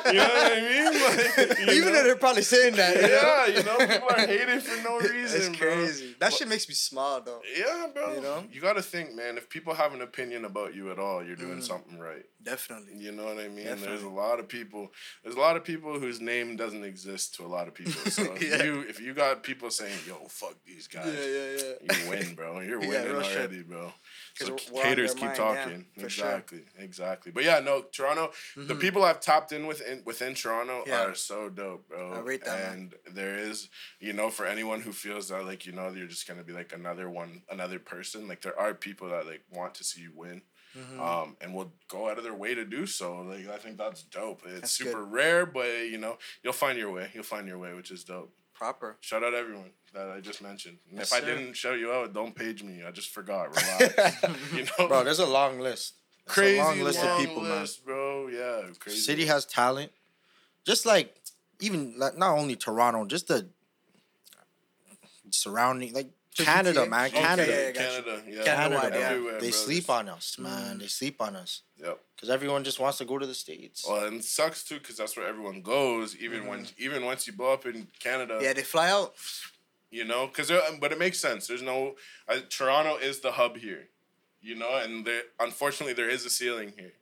mean? 0.05 0.15
You 0.15 0.21
know 0.21 0.29
what 0.29 0.53
I 0.53 0.61
mean? 0.61 0.89
Like, 1.69 1.77
Even 1.77 1.89
know? 1.89 1.95
though 1.99 2.05
they're 2.05 2.17
probably 2.17 2.43
saying 2.43 2.75
that. 2.77 2.97
you 2.97 3.03
know? 3.03 3.09
yeah, 3.09 3.47
you 3.47 3.63
know, 3.63 3.79
people 3.95 4.09
are 4.11 4.27
hating 4.27 4.61
for 4.61 4.83
no 4.83 4.99
reason. 5.01 5.41
It's 5.41 5.49
bro. 5.59 5.69
crazy. 5.69 6.15
That 6.21 6.33
shit 6.33 6.49
makes 6.49 6.69
me 6.69 6.75
smile 6.75 7.21
though. 7.25 7.41
Yeah, 7.57 7.87
bro. 7.93 8.15
You 8.15 8.21
know? 8.21 8.45
you 8.53 8.61
got 8.61 8.75
to 8.77 8.83
think, 8.83 9.15
man. 9.15 9.37
If 9.37 9.49
people 9.49 9.75
have 9.75 9.93
an 9.95 10.03
opinion 10.03 10.45
about 10.45 10.75
you 10.75 10.91
at 10.91 10.99
all, 10.99 11.23
you're 11.25 11.37
doing 11.37 11.59
Mm. 11.59 11.63
something 11.63 11.99
right. 11.99 12.25
Definitely. 12.49 12.95
You 12.97 13.13
know 13.13 13.25
what 13.25 13.39
I 13.39 13.49
mean? 13.49 13.67
There's 13.67 14.03
a 14.03 14.09
lot 14.09 14.39
of 14.41 14.49
people. 14.49 14.91
There's 15.23 15.37
a 15.37 15.41
lot 15.41 15.57
of 15.57 15.65
people 15.65 15.99
whose 15.99 16.21
name 16.21 16.57
doesn't 16.57 16.85
exist 16.85 17.35
to 17.37 17.45
a 17.45 17.51
lot 17.57 17.69
of 17.69 17.75
people. 17.75 17.93
So 18.19 18.23
if 18.37 18.65
you 18.65 18.81
if 18.89 19.01
you 19.01 19.13
got 19.15 19.43
people 19.43 19.71
saying, 19.71 19.99
"Yo, 20.07 20.15
fuck 20.29 20.55
these 20.67 20.87
guys," 20.89 21.15
yeah, 21.15 21.75
yeah. 21.91 21.97
you 22.05 22.11
win, 22.11 22.35
bro. 22.35 22.61
You're 22.69 22.83
Yeah, 22.83 22.89
winning 22.89 23.13
real 23.13 23.23
shit. 23.23 23.37
already, 23.39 23.63
bro. 23.63 23.93
So 24.37 24.47
we're- 24.47 24.59
we're 24.73 24.81
on 24.83 24.87
haters 24.89 25.15
keep 25.15 25.25
mind, 25.25 25.39
yeah, 25.39 25.45
talking. 25.45 25.87
for 26.01 26.09
sure. 26.09 26.27
exactly, 26.27 26.63
exactly. 26.79 27.33
But 27.33 27.45
yeah, 27.45 27.61
no, 27.61 27.83
Toronto. 27.83 28.33
The 28.57 28.75
Mhm. 28.75 28.81
people 28.81 29.05
I've 29.05 29.21
tapped 29.21 29.53
in 29.53 29.67
within 29.67 30.03
within 30.05 30.35
Toronto 30.35 30.85
Yeah. 30.87 31.05
are 31.07 31.15
so 31.15 31.49
dope, 31.51 31.89
bro. 31.89 32.15
I 32.15 32.21
rate 32.21 32.45
that, 32.45 32.59
man. 32.59 32.93
And 33.07 33.17
there 33.17 33.37
is, 33.39 33.69
you 34.01 34.13
know, 34.13 34.31
for 34.31 34.47
anyone 34.47 34.81
who 34.87 34.93
feels 34.93 35.29
that 35.29 35.45
like 35.45 35.67
you 35.67 35.73
know 35.73 35.91
you're 35.91 36.07
just 36.17 36.27
gonna 36.29 36.45
be 36.45 36.53
like 36.61 36.73
another 36.73 37.09
one, 37.11 37.43
another 37.51 37.79
person. 37.79 38.27
Like 38.31 38.41
there 38.43 38.59
are 38.59 38.73
people 38.75 39.09
that 39.11 39.27
like 39.27 39.43
want 39.51 39.75
to 39.77 39.85
see 39.85 40.01
you 40.03 40.13
win. 40.15 40.43
Mhm. 40.77 41.01
Um, 41.01 41.37
and 41.41 41.55
will 41.55 41.73
go 41.89 42.09
out 42.11 42.19
of 42.19 42.25
their 42.25 42.35
way 42.35 42.55
to 42.55 42.65
do 42.65 42.87
so. 42.87 43.23
Like 43.23 43.49
I 43.49 43.57
think 43.59 43.79
that's 43.79 44.03
dope. 44.03 44.43
It's 44.47 44.61
That's 44.61 44.73
super 44.73 45.03
good. 45.05 45.13
rare, 45.13 45.47
but 45.47 45.67
you 45.89 45.99
know 45.99 46.19
you'll 46.43 46.53
find 46.53 46.79
your 46.79 46.91
way. 46.93 47.11
You'll 47.15 47.23
find 47.25 47.47
your 47.49 47.59
way, 47.59 47.73
which 47.75 47.91
is 47.91 48.05
dope. 48.05 48.33
Proper. 48.55 48.97
Shout 49.01 49.23
out 49.23 49.35
everyone 49.35 49.71
that 49.95 50.11
I 50.11 50.21
just 50.21 50.43
mentioned. 50.43 50.79
And 50.91 50.99
Yes, 50.99 51.13
if 51.13 51.17
I 51.17 51.21
sir. 51.21 51.27
didn't 51.27 51.55
shout 51.55 51.79
you 51.79 51.93
out, 51.93 52.13
don't 52.13 52.35
page 52.35 52.63
me. 52.63 52.83
I 52.85 52.91
just 52.91 53.11
forgot. 53.11 53.49
Relax. 53.81 54.23
you 54.53 54.65
know, 54.65 54.89
Bro, 54.89 55.05
there's 55.05 55.21
a 55.21 55.27
long 55.27 55.61
list. 55.61 55.95
It's 56.25 56.33
a 56.33 56.35
crazy 56.35 56.59
long 56.59 56.81
list 56.83 56.99
of 56.99 57.05
long 57.07 57.19
people, 57.27 57.43
man. 57.43 57.67
bro. 57.85 58.29
Yeah, 58.29 58.69
crazy. 58.79 58.99
City 58.99 59.27
has 59.27 59.47
talent. 59.47 59.93
Just 60.65 60.85
like 60.85 61.15
even 61.61 61.95
like, 61.99 62.19
not 62.19 62.37
only 62.37 62.57
Toronto, 62.57 63.05
just 63.07 63.29
the 63.29 63.49
surrounding 65.31 65.93
like 65.93 66.07
Just 66.07 66.18
Canada, 66.45 66.81
GTA? 66.87 66.89
man. 66.89 67.11
Canada. 67.11 67.51
yeah, 67.53 67.59
yeah, 67.59 67.73
got. 67.73 67.83
Canada, 67.83 68.23
yeah, 68.29 68.45
Canada, 68.45 68.81
Canada, 68.81 68.99
yeah. 68.99 69.33
They 69.39 69.39
bro. 69.39 69.51
sleep 69.51 69.91
on 69.91 70.09
us, 70.09 70.39
man. 70.39 70.79
They 70.79 70.87
sleep 70.87 71.21
on 71.21 71.37
us. 71.37 71.63
Yep. 71.77 72.01
Because 72.15 72.31
everyone 72.31 72.65
just 72.65 72.81
wants 72.81 72.99
to 72.99 73.05
go 73.05 73.19
to 73.19 73.27
the 73.27 73.35
States. 73.35 73.85
Well, 73.89 74.05
and 74.07 74.17
it 74.17 74.25
sucks 74.25 74.65
too, 74.65 74.79
because 74.79 74.97
that's 74.97 75.17
where 75.17 75.27
everyone 75.27 75.63
goes. 75.63 76.17
Even 76.17 76.47
when, 76.47 76.67
even 76.79 77.05
once 77.05 77.27
you 77.27 77.33
blow 77.33 77.53
up 77.53 77.67
in 77.67 77.87
Canada, 78.01 78.35
Mm-hmm. 78.35 78.45
Yeah, 78.45 78.53
they 78.53 78.63
fly 78.63 78.91
out. 78.91 79.15
you 79.91 80.05
know 80.05 80.27
because 80.27 80.51
but 80.81 80.93
it 80.93 80.99
makes 80.99 81.19
sense 81.19 81.47
there's 81.47 81.63
no 81.63 81.95
uh, 82.29 82.37
toronto 82.51 82.97
is 82.97 83.21
the 83.21 83.33
hub 83.33 83.57
here 83.57 83.89
you 84.43 84.55
know 84.55 84.77
and 84.85 85.07
there 85.07 85.23
unfortunately 85.41 85.95
there 85.95 86.11
is 86.11 86.27
a 86.27 86.31
ceiling 86.31 86.73
here 86.77 86.93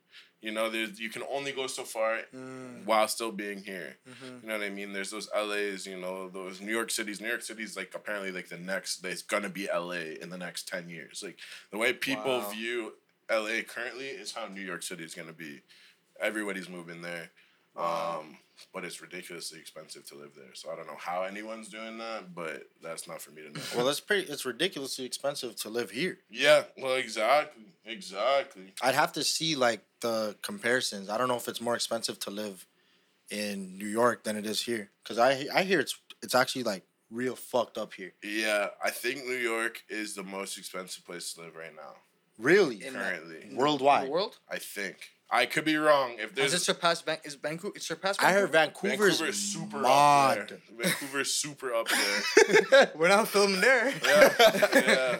you 0.41 0.51
know 0.51 0.69
there's 0.69 0.99
you 0.99 1.09
can 1.09 1.23
only 1.31 1.51
go 1.51 1.65
so 1.67 1.83
far 1.83 2.19
Mm. 2.33 2.85
while 2.85 3.07
still 3.07 3.31
being 3.31 3.57
here 3.63 3.97
Mhm. 4.07 4.41
you 4.41 4.47
know 4.47 4.57
what 4.57 4.63
i 4.65 4.69
mean 4.69 4.93
there's 4.93 5.09
those 5.09 5.29
la's 5.35 5.85
you 5.87 5.97
know 5.99 6.29
those 6.29 6.61
new 6.61 6.71
york 6.71 6.91
cities 6.91 7.19
new 7.19 7.27
york 7.27 7.41
city's 7.41 7.75
like 7.75 7.91
apparently 7.95 8.31
like 8.31 8.47
the 8.49 8.57
next 8.57 9.03
it's 9.05 9.23
gonna 9.23 9.49
be 9.49 9.67
la 9.73 9.91
in 10.23 10.29
the 10.29 10.37
next 10.37 10.67
10 10.67 10.89
years 10.89 11.23
like 11.25 11.39
the 11.71 11.77
way 11.77 11.91
people 11.93 12.39
Wow. 12.41 12.49
view 12.51 12.93
la 13.29 13.61
currently 13.67 14.07
is 14.07 14.33
how 14.33 14.47
new 14.47 14.61
york 14.61 14.83
city 14.83 15.03
is 15.03 15.15
gonna 15.15 15.33
be 15.33 15.61
everybody's 16.19 16.69
moving 16.69 17.01
there. 17.01 17.29
Um, 17.77 18.37
but 18.73 18.83
it's 18.83 19.01
ridiculously 19.01 19.59
expensive 19.59 20.05
to 20.07 20.15
live 20.15 20.31
there. 20.35 20.53
So 20.53 20.71
I 20.71 20.75
don't 20.75 20.87
know 20.87 20.97
how 20.97 21.23
anyone's 21.23 21.69
doing 21.69 21.97
that, 21.99 22.33
but 22.33 22.63
that's 22.81 23.07
not 23.07 23.21
for 23.21 23.31
me 23.31 23.43
to 23.43 23.51
know. 23.51 23.61
Well, 23.75 23.87
it's 23.89 23.99
pretty. 23.99 24.31
It's 24.31 24.45
ridiculously 24.45 25.05
expensive 25.05 25.55
to 25.57 25.69
live 25.69 25.91
here. 25.91 26.17
yeah, 26.29 26.63
well, 26.77 26.95
exactly, 26.95 27.65
exactly. 27.85 28.73
I'd 28.81 28.95
have 28.95 29.13
to 29.13 29.23
see 29.23 29.55
like 29.55 29.81
the 30.01 30.35
comparisons. 30.41 31.09
I 31.09 31.17
don't 31.17 31.27
know 31.27 31.35
if 31.37 31.47
it's 31.47 31.61
more 31.61 31.75
expensive 31.75 32.19
to 32.21 32.31
live 32.31 32.65
in 33.29 33.77
New 33.77 33.87
York 33.87 34.23
than 34.23 34.35
it 34.37 34.45
is 34.45 34.61
here. 34.61 34.89
Cause 35.03 35.19
I 35.19 35.45
I 35.53 35.63
hear 35.63 35.79
it's 35.79 35.99
it's 36.23 36.33
actually 36.35 36.63
like 36.63 36.83
real 37.11 37.35
fucked 37.35 37.77
up 37.77 37.93
here. 37.93 38.13
Yeah, 38.23 38.67
I 38.83 38.89
think 38.89 39.25
New 39.25 39.35
York 39.37 39.83
is 39.89 40.15
the 40.15 40.23
most 40.23 40.57
expensive 40.57 41.05
place 41.05 41.33
to 41.33 41.41
live 41.41 41.55
right 41.55 41.75
now. 41.75 41.93
Really, 42.37 42.85
In 42.85 42.93
Currently, 42.93 43.47
in 43.49 43.55
Worldwide. 43.55 44.07
The 44.07 44.11
world? 44.11 44.37
I 44.49 44.59
think 44.59 44.97
I 45.29 45.45
could 45.45 45.65
be 45.65 45.75
wrong. 45.75 46.13
If 46.13 46.29
Has 46.29 46.31
there's 46.35 46.53
it 46.53 46.59
surpassed 46.61 47.05
Van- 47.05 47.17
is 47.25 47.35
Vancouver? 47.35 47.75
It 47.75 47.83
surpassed. 47.83 48.23
I 48.23 48.31
heard 48.31 48.49
Vancouver? 48.49 48.87
Vancouver's 48.95 49.19
Vancouver 49.19 49.29
is 49.29 49.53
super 49.53 49.77
up 49.77 49.83
mod. 49.83 50.37
there. 50.47 50.59
Vancouver's 50.79 51.33
super 51.33 51.73
up 51.73 51.87
there. 51.89 52.91
We're 52.95 53.09
not 53.09 53.27
filming 53.27 53.59
there. 53.59 53.89
Yeah, 54.05 54.33
yeah, 54.73 55.17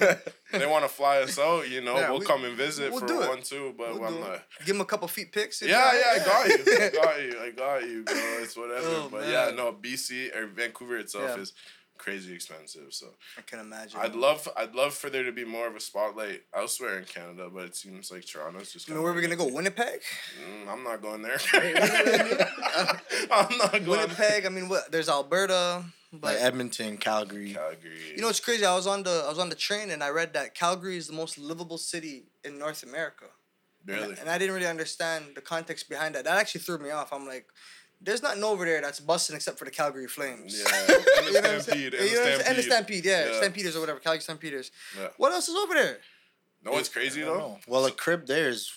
yeah. 0.00 0.58
They 0.58 0.66
want 0.66 0.84
to 0.84 0.88
fly 0.88 1.18
us 1.18 1.38
out, 1.38 1.68
you 1.68 1.82
know. 1.82 1.96
Yeah, 1.96 2.10
we'll 2.10 2.20
we- 2.20 2.26
come 2.26 2.44
and 2.44 2.56
visit 2.56 2.90
we'll 2.90 3.00
for 3.00 3.06
do 3.06 3.20
it. 3.22 3.28
one 3.28 3.42
too. 3.42 3.74
But 3.76 3.94
We'll 3.94 4.04
I'm 4.04 4.14
do 4.14 4.18
it. 4.20 4.28
not. 4.28 4.42
Give 4.64 4.76
him 4.76 4.80
a 4.80 4.84
couple 4.86 5.08
feet 5.08 5.30
pics. 5.32 5.60
and- 5.60 5.70
Yeah, 5.70 5.92
yeah, 5.92 6.22
I 6.22 6.24
got 6.24 6.48
you. 6.48 6.64
I 6.64 6.88
got 6.94 7.22
you. 7.22 7.40
I 7.42 7.50
got 7.50 7.82
you, 7.88 8.02
bro. 8.04 8.14
It's 8.40 8.56
whatever. 8.56 8.86
Oh, 8.86 9.08
but 9.10 9.20
man. 9.22 9.30
yeah, 9.30 9.50
no, 9.54 9.72
BC 9.72 10.34
or 10.34 10.46
Vancouver 10.46 10.96
itself 10.98 11.32
Yeah. 11.36 11.42
is 11.42 11.52
crazy 12.04 12.34
expensive. 12.34 12.88
So 12.90 13.06
I 13.38 13.42
can 13.42 13.58
imagine. 13.60 13.98
I'd 14.00 14.14
love, 14.14 14.46
I'd 14.56 14.74
love 14.74 14.92
for 14.94 15.08
there 15.10 15.24
to 15.24 15.32
be 15.32 15.44
more 15.44 15.66
of 15.66 15.74
a 15.74 15.80
spotlight 15.80 16.42
elsewhere 16.54 16.98
in 16.98 17.04
Canada, 17.04 17.48
but 17.52 17.64
it 17.64 17.76
seems 17.76 18.10
like 18.12 18.24
Toronto's 18.26 18.72
just. 18.72 18.90
I 18.90 18.94
mean, 18.94 19.02
where 19.02 19.12
are 19.12 19.14
we 19.16 19.22
gonna 19.22 19.36
go? 19.36 19.48
Winnipeg. 19.48 20.00
Mm, 20.40 20.68
I'm 20.72 20.82
not 20.84 21.00
going 21.02 21.22
there. 21.22 21.38
you 21.54 21.74
know 21.74 21.80
what 21.80 22.20
I 22.20 22.92
mean? 22.92 23.28
I'm 23.32 23.58
not 23.58 23.72
going. 23.72 23.88
Winnipeg. 24.00 24.46
I 24.46 24.48
mean, 24.50 24.68
what? 24.68 24.90
There's 24.92 25.08
Alberta. 25.08 25.84
But 26.12 26.34
like 26.34 26.42
Edmonton, 26.44 26.96
Calgary. 26.96 27.54
Calgary. 27.54 27.98
you 28.14 28.20
know 28.20 28.28
what's 28.28 28.38
crazy? 28.38 28.64
I 28.64 28.74
was 28.76 28.86
on 28.86 29.02
the 29.02 29.24
I 29.26 29.28
was 29.28 29.40
on 29.40 29.48
the 29.48 29.56
train 29.56 29.90
and 29.90 30.00
I 30.00 30.10
read 30.10 30.32
that 30.34 30.54
Calgary 30.54 30.96
is 30.96 31.08
the 31.08 31.12
most 31.12 31.38
livable 31.38 31.76
city 31.78 32.24
in 32.44 32.56
North 32.56 32.84
America. 32.84 33.24
And 33.88 33.96
I- 33.96 34.20
And 34.20 34.30
I 34.30 34.38
didn't 34.38 34.54
really 34.54 34.68
understand 34.68 35.24
the 35.34 35.40
context 35.40 35.88
behind 35.88 36.14
that. 36.14 36.22
That 36.24 36.38
actually 36.38 36.60
threw 36.60 36.78
me 36.78 36.90
off. 36.90 37.12
I'm 37.12 37.26
like, 37.26 37.46
there's 38.04 38.22
nothing 38.22 38.44
over 38.44 38.64
there 38.64 38.80
that's 38.80 39.00
busting 39.00 39.34
except 39.36 39.58
for 39.58 39.64
the 39.64 39.70
Calgary 39.70 40.06
Flames. 40.06 40.58
Yeah, 40.58 40.78
and 40.80 40.88
the 40.88 41.24
You 41.26 41.32
know 41.32 41.40
what 41.40 41.50
I'm? 41.50 41.60
Stampede, 41.60 41.92
You 41.92 41.98
and 41.98 42.00
know 42.00 42.00
what 42.00 42.02
the 42.02 42.14
saying? 42.14 42.42
And 42.46 42.58
the 42.58 42.62
Stampede. 42.62 42.64
Stampede, 42.64 43.04
yeah, 43.04 43.26
Yeah. 43.32 43.38
Stampeders 43.38 43.76
or 43.76 43.80
whatever, 43.80 43.98
Calgary 44.00 44.20
Stampeders. 44.22 44.70
Yeah. 44.98 45.08
What 45.16 45.32
else 45.32 45.48
is 45.48 45.56
over 45.56 45.74
there? 45.74 45.98
No, 46.64 46.72
what's 46.72 46.88
crazy 46.88 47.22
though? 47.22 47.38
know. 47.38 47.58
Well, 47.66 47.84
a 47.86 47.90
crib 47.90 48.26
there 48.26 48.48
is 48.48 48.72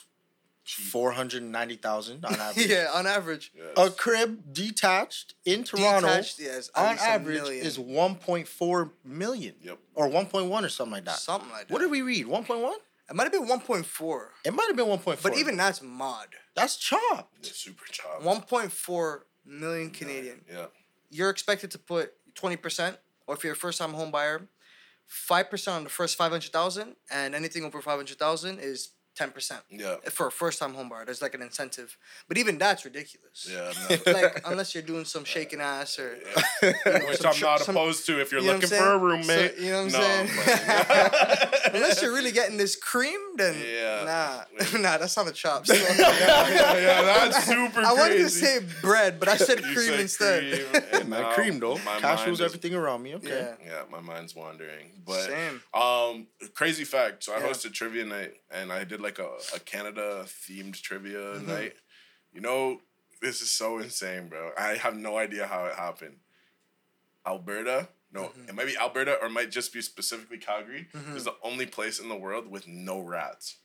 four 0.65 1.11
hundred 1.13 1.43
ninety 1.43 1.75
thousand 1.77 2.25
on 2.25 2.33
average. 2.39 2.67
yeah, 2.67 2.87
on 2.93 3.07
average. 3.07 3.53
Yes. 3.55 3.67
A 3.77 3.89
crib 3.89 4.53
detached 4.53 5.35
in 5.45 5.63
Toronto 5.63 6.07
Detached, 6.09 6.39
yes, 6.39 6.69
on 6.75 6.97
average 6.99 7.41
million. 7.41 7.65
is 7.65 7.79
one 7.79 8.15
point 8.15 8.47
four 8.49 8.91
million. 9.05 9.55
Yep. 9.61 9.77
Or 9.95 10.09
one 10.09 10.25
point 10.25 10.47
one 10.47 10.65
or 10.65 10.69
something 10.69 10.91
like 10.91 11.05
that. 11.05 11.15
Something 11.19 11.49
like 11.51 11.67
that. 11.67 11.73
What 11.73 11.79
did 11.79 11.89
we 11.91 12.01
read? 12.01 12.27
One 12.27 12.43
point 12.43 12.59
one? 12.61 12.75
It 13.09 13.15
might 13.15 13.23
have 13.23 13.31
been 13.31 13.47
1.4, 13.47 14.27
It 14.45 14.53
might 14.53 14.67
have 14.67 14.75
been 14.75 14.87
one 14.87 14.99
point 14.99 15.19
four. 15.19 15.31
but 15.31 15.37
even 15.39 15.55
that's 15.57 15.81
mod. 15.81 16.27
that's 16.55 16.75
chopped. 16.75 17.37
It's 17.39 17.55
super 17.57 17.85
chopped. 17.91 18.23
1.4 18.23 19.19
million 19.45 19.91
Canadian. 19.91 20.41
Yeah. 20.51 20.65
You're 21.09 21.29
expected 21.29 21.71
to 21.71 21.79
put 21.79 22.13
20%, 22.35 22.97
or 23.25 23.35
if 23.35 23.43
you're 23.43 23.53
a 23.53 23.55
first 23.55 23.79
time 23.79 23.93
home 23.93 24.11
buyer, 24.11 24.49
5% 25.29 25.71
on 25.73 25.83
the 25.85 25.89
first 25.89 26.17
500,000, 26.17 26.95
and 27.09 27.33
anything 27.33 27.63
over 27.63 27.81
500,000 27.81 28.59
is 28.59 28.89
10%. 29.17 29.51
Yeah. 29.71 29.95
For 30.11 30.27
a 30.27 30.31
first 30.31 30.59
time 30.59 30.73
home 30.73 30.89
buyer, 30.89 31.05
there's 31.05 31.21
like 31.21 31.33
an 31.33 31.41
incentive. 31.41 31.97
But 32.27 32.37
even 32.37 32.57
that's 32.57 32.85
ridiculous. 32.85 33.47
Yeah. 33.51 33.71
Like, 34.13 34.41
unless 34.45 34.73
you're 34.73 34.83
doing 34.83 35.05
some 35.05 35.23
shaking 35.25 35.59
ass 35.61 35.99
or. 35.99 36.09
Which 36.61 37.17
some 37.17 37.33
I'm 37.33 37.39
not 37.41 37.59
some- 37.61 37.75
opposed 37.75 38.05
to 38.07 38.21
if 38.21 38.31
you're 38.31 38.41
you 38.41 38.47
know 38.47 38.53
looking 38.53 38.69
for 38.69 38.91
a 38.93 38.97
roommate. 38.97 39.55
So- 39.57 39.61
you 39.63 39.71
know 39.71 39.85
what 39.85 39.95
I'm 39.95 40.27
saying? 40.27 40.29
Unless 41.73 42.01
you're 42.01 42.13
really 42.13 42.31
getting 42.31 42.57
this 42.57 42.75
cream, 42.75 43.19
then 43.37 43.55
Yeah. 43.59 44.45
nah, 44.73 44.79
nah, 44.79 44.97
that's 44.97 45.17
not 45.17 45.27
a 45.27 45.31
chop. 45.31 45.67
So- 45.67 45.73
yeah, 45.73 46.77
yeah, 46.77 47.01
that's 47.01 47.45
super 47.45 47.81
I 47.81 47.93
wanted 47.93 48.17
to 48.19 48.29
say 48.29 48.59
bread, 48.81 49.19
but 49.19 49.27
I 49.29 49.37
said 49.37 49.59
You 49.59 49.65
cream 49.73 49.87
said 49.87 49.99
instead. 49.99 50.69
cream, 50.71 50.83
and 50.93 51.09
My 51.09 51.21
now 51.21 51.31
cream 51.33 51.59
though. 51.59 51.77
my 51.85 51.99
Cash 51.99 52.25
rules 52.25 52.41
everything 52.41 52.73
around 52.75 53.03
me. 53.03 53.15
Okay. 53.15 53.27
Yeah. 53.29 53.55
Yeah, 53.65 53.81
my 53.91 53.99
mind's 53.99 54.35
wandering. 54.35 54.91
But 55.05 55.21
Same. 55.23 55.61
um 55.73 56.27
crazy 56.53 56.83
fact. 56.83 57.23
So 57.23 57.33
I 57.33 57.39
Yeah. 57.39 57.47
hosted 57.47 57.73
trivia 57.73 58.05
night 58.05 58.33
and 58.51 58.71
I 58.71 58.83
did 58.83 59.01
like 59.01 59.06
a, 59.19 59.29
a 59.55 59.59
Canada 59.59 60.23
themed 60.25 60.79
trivia 60.81 61.17
Mm-hmm. 61.35 61.47
night. 61.47 61.73
You 62.33 62.41
know, 62.41 62.81
this 63.21 63.41
is 63.41 63.49
so 63.49 63.79
insane, 63.79 64.27
bro. 64.27 64.51
I 64.57 64.75
have 64.75 64.95
no 64.95 65.17
idea 65.17 65.47
how 65.47 65.65
it 65.65 65.75
happened. 65.75 66.17
Alberta, 67.25 67.89
no, 68.11 68.21
Mm-hmm. 68.23 68.49
it 68.49 68.55
might 68.55 68.67
be 68.67 68.77
Alberta 68.77 69.17
or 69.21 69.27
it 69.27 69.31
might 69.31 69.51
just 69.51 69.73
be 69.73 69.81
specifically 69.81 70.37
Calgary, 70.37 70.87
is 71.15 71.23
the 71.25 71.35
only 71.43 71.65
place 71.65 71.99
in 71.99 72.09
the 72.09 72.15
world 72.15 72.47
with 72.49 72.67
no 72.67 72.99
rats. 72.99 73.57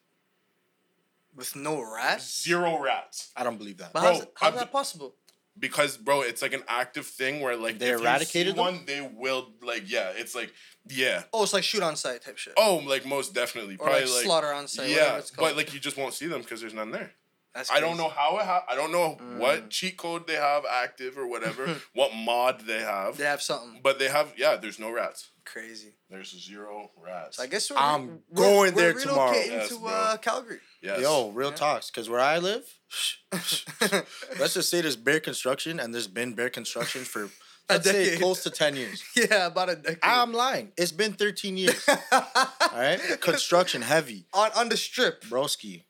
With 1.34 1.56
no 1.56 1.80
rats? 1.82 2.42
Zero 2.42 2.78
rats. 2.80 3.30
I 3.36 3.42
don't 3.44 3.56
believe 3.58 3.78
that. 3.78 3.92
But 3.92 4.00
Bro, 4.02 4.12
how's, 4.12 4.26
how's 4.36 4.54
that 4.54 4.72
possible? 4.72 5.14
Because 5.58 5.96
bro, 5.96 6.22
it's 6.22 6.42
like 6.42 6.52
an 6.52 6.62
active 6.68 7.06
thing 7.06 7.40
where 7.40 7.56
like 7.56 7.78
They 7.78 7.90
if 7.90 8.00
eradicated 8.00 8.56
you 8.56 8.62
them? 8.62 8.74
see 8.74 8.78
one, 8.78 8.84
they 8.86 9.00
will 9.14 9.50
like 9.62 9.90
yeah, 9.90 10.12
it's 10.14 10.34
like 10.34 10.52
yeah. 10.88 11.22
Oh, 11.32 11.42
it's 11.42 11.52
like 11.52 11.64
shoot 11.64 11.82
on 11.82 11.96
sight 11.96 12.22
type 12.22 12.38
shit. 12.38 12.54
Oh, 12.56 12.82
like 12.86 13.04
most 13.06 13.34
definitely, 13.34 13.74
or 13.74 13.86
probably 13.86 14.02
like, 14.04 14.10
like, 14.14 14.24
slaughter 14.24 14.52
on 14.52 14.66
sight. 14.68 14.88
yeah, 14.90 15.18
it's 15.18 15.30
called. 15.30 15.50
but 15.50 15.56
like 15.56 15.72
you 15.74 15.80
just 15.80 15.96
won't 15.96 16.14
see 16.14 16.26
them 16.26 16.42
because 16.42 16.60
there's 16.60 16.74
none 16.74 16.90
there. 16.90 17.12
That's 17.54 17.70
I 17.70 17.80
don't 17.80 17.98
know 17.98 18.08
how 18.08 18.38
it 18.38 18.46
ha- 18.46 18.64
I 18.66 18.74
don't 18.74 18.92
know 18.92 19.18
Mm. 19.20 19.36
what 19.38 19.68
cheat 19.68 19.98
code 19.98 20.26
they 20.26 20.36
have 20.36 20.64
active 20.64 21.18
or 21.18 21.26
whatever, 21.26 21.68
what 21.92 22.14
mod 22.14 22.62
they 22.66 22.80
have, 22.80 23.18
They 23.18 23.24
have 23.24 23.42
something 23.42 23.80
but 23.82 23.98
they 23.98 24.08
have 24.08 24.32
yeah. 24.38 24.56
There's 24.56 24.78
no 24.78 24.90
rats. 24.90 25.28
crazy. 25.44 25.92
There's 26.08 26.30
zero 26.30 26.90
rats. 26.96 27.36
So 27.36 27.42
I 27.42 27.46
guess 27.46 27.70
we're, 27.70 27.76
I'm 27.76 28.20
we're, 28.30 28.36
going 28.44 28.74
we're 28.74 28.80
there 28.80 28.92
tomorrow. 28.94 29.32
relocating 29.32 29.46
Yes, 29.50 29.68
to 29.68 29.86
uh, 29.86 30.16
Calgary. 30.16 30.60
yes. 30.80 31.00
Yo, 31.02 31.28
real 31.30 31.50
Yeah. 31.50 31.56
talks. 31.56 31.90
Because 31.90 32.08
where 32.08 32.20
I 32.20 32.38
live, 32.38 32.64
let's 34.38 34.54
just 34.54 34.70
say 34.70 34.80
there's 34.80 34.96
bear 34.96 35.20
construction, 35.20 35.80
and 35.80 35.94
there's 35.94 36.06
been 36.08 36.34
bear 36.34 36.50
construction 36.50 37.02
for 37.04 37.28
let's 37.70 37.88
say 37.88 38.16
close 38.18 38.42
to 38.42 38.50
ten 38.50 38.76
years. 38.76 39.02
yeah, 39.16 39.46
about 39.46 39.70
a 39.70 39.76
decade. 39.76 39.98
I'm 40.02 40.32
lying. 40.32 40.72
It's 40.76 40.92
been 40.92 41.12
13 41.14 41.56
years. 41.56 41.86
All 42.12 42.22
right, 42.74 43.00
construction 43.20 43.82
heavy, 43.82 44.26
on 44.34 44.50
on 44.56 44.68
the 44.68 44.76
strip. 44.76 45.22
broski. 45.24 45.82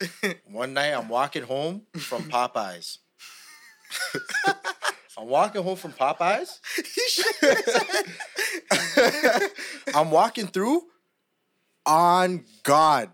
One 0.50 0.74
night 0.74 0.92
I'm 0.92 1.08
walking 1.08 1.42
home 1.42 1.82
from 1.96 2.24
Popeyes. 2.24 2.98
I'm 5.18 5.28
walking 5.28 5.62
home 5.62 5.76
from 5.76 5.92
Popeyes. 5.92 6.58
I'm 9.94 10.10
walking 10.10 10.46
through. 10.46 10.82
On 11.84 12.44
God, 12.62 13.10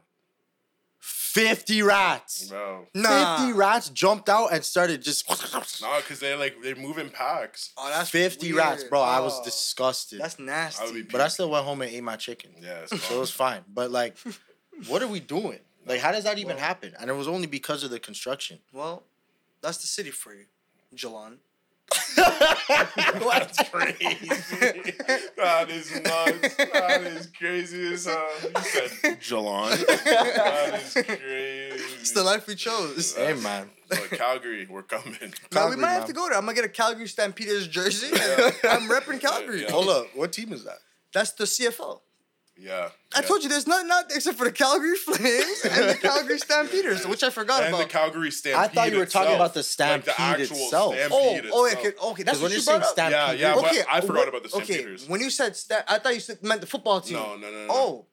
50 1.32 1.82
rats. 1.82 2.48
bro. 2.48 2.86
Nah. 2.94 3.38
50 3.38 3.52
rats 3.52 3.88
jumped 3.90 4.28
out 4.28 4.52
and 4.52 4.64
started 4.64 5.02
just 5.02 5.28
No, 5.82 5.96
because 6.00 6.18
they're 6.20 6.36
like 6.36 6.60
they 6.62 6.74
move 6.74 6.98
in 6.98 7.10
packs. 7.10 7.72
Oh, 7.76 7.88
that's 7.90 8.10
50 8.10 8.46
weird. 8.52 8.58
rats, 8.58 8.84
bro. 8.84 9.00
I 9.00 9.20
was 9.20 9.38
Oh, 9.38 9.44
disgusted. 9.44 10.20
That's 10.20 10.38
nasty. 10.38 10.84
would 10.84 10.94
be. 10.94 11.02
but 11.02 11.20
I 11.20 11.28
still 11.28 11.50
went 11.50 11.64
home 11.64 11.82
and 11.82 11.90
ate 11.90 12.02
my 12.02 12.16
chicken. 12.16 12.52
yeah, 12.60 12.86
So 12.86 13.16
it 13.16 13.20
was 13.20 13.30
fine. 13.30 13.62
But 13.72 13.90
like, 13.90 14.16
what 14.88 15.02
are 15.02 15.08
we 15.08 15.20
doing? 15.20 15.60
Like, 15.86 16.00
how 16.00 16.12
does 16.12 16.24
that 16.24 16.38
even 16.38 16.56
Well- 16.56 16.64
happen? 16.64 16.94
And 17.00 17.08
it 17.10 17.14
was 17.14 17.28
only 17.28 17.46
because 17.46 17.82
of 17.84 17.90
the 17.90 18.00
construction. 18.00 18.58
well, 18.72 19.04
that's 19.60 19.78
the 19.78 19.86
city 19.86 20.10
for 20.10 20.34
you, 20.34 20.46
Jalan. 20.94 21.38
That's 22.16 23.68
crazy. 23.70 23.96
that 25.36 25.70
is 25.70 25.92
nuts. 25.94 26.56
That 26.56 27.02
is 27.04 27.26
crazy 27.38 27.92
as 27.92 28.06
hell. 28.06 28.28
You 28.42 28.62
said 28.62 29.20
Jalon. 29.20 29.86
that 29.86 30.80
is 30.82 30.92
crazy. 30.92 31.84
It's 32.00 32.12
the 32.12 32.22
life 32.22 32.46
we 32.46 32.54
chose. 32.54 33.16
Hey, 33.16 33.34
man. 33.34 33.70
But 33.88 34.10
Calgary, 34.10 34.66
we're 34.68 34.82
coming. 34.82 35.16
Now 35.20 35.28
we 35.28 35.30
Calgary, 35.50 35.76
might 35.78 35.88
have 35.92 36.00
man. 36.00 36.06
to 36.08 36.12
go 36.12 36.28
there. 36.28 36.36
I'm 36.36 36.44
gonna 36.44 36.54
get 36.54 36.64
a 36.64 36.68
Calgary 36.68 37.08
Stampeders 37.08 37.68
jersey. 37.68 38.08
and 38.12 38.54
I'm 38.64 38.88
repping 38.88 39.20
Calgary. 39.20 39.62
Yeah. 39.62 39.70
Hold 39.70 39.88
up. 39.88 40.06
What 40.14 40.32
team 40.32 40.52
is 40.52 40.64
that? 40.64 40.78
That's 41.14 41.32
the 41.32 41.44
CFL. 41.44 42.00
Yeah. 42.60 42.88
I 43.14 43.20
yeah. 43.20 43.26
told 43.26 43.42
you 43.42 43.48
there's 43.48 43.66
nothing 43.66 43.88
out 43.92 44.08
there 44.08 44.18
except 44.18 44.36
for 44.36 44.44
the 44.44 44.52
Calgary 44.52 44.96
Flames 45.04 45.64
and 45.64 45.90
the 45.90 45.98
Calgary 46.00 46.38
Stampeders, 46.38 47.06
which 47.06 47.22
I 47.22 47.30
forgot 47.30 47.60
about. 47.60 47.80
And 47.80 47.88
the. 47.88 47.92
Calgary 47.92 48.30
Stampede. 48.30 48.58
I 48.60 48.68
thought 48.68 48.90
you 48.90 48.98
were 48.98 49.06
talking 49.06 49.32
itself. 49.32 49.36
about 49.36 49.54
the 49.54 49.62
Stampede 49.62 50.14
actual 50.18 50.56
itself. 50.56 50.94
oh, 50.94 50.96
Stampede 50.96 51.50
oh, 51.50 51.50
oh 51.52 51.64
itself. 51.66 51.86
okay, 51.86 51.96
okay. 52.10 52.22
That's 52.24 52.38
when 52.38 52.42
what 52.42 52.50
you're 52.50 52.56
you 52.56 52.62
saying 52.62 52.78
brought 52.80 52.88
up. 52.88 52.92
Stampede, 52.94 53.40
Yeah, 53.40 53.54
yeah, 53.54 53.60
Okay, 53.60 53.82
I 53.90 54.00
forgot 54.00 54.14
what- 54.14 54.28
about 54.28 54.42
the 54.42 54.48
Stampeders. 54.48 55.02
Okay, 55.04 55.10
when 55.12 55.20
you 55.20 55.30
said 55.30 55.56
sta- 55.56 55.84
I 55.88 55.98
thought 55.98 56.14
you 56.14 56.20
said, 56.20 56.42
meant 56.42 56.60
the 56.60 56.66
football 56.66 57.00
team. 57.00 57.16
No, 57.18 57.36
no, 57.36 57.50
no, 57.50 57.66
no. 57.66 57.66
Oh, 57.70 58.06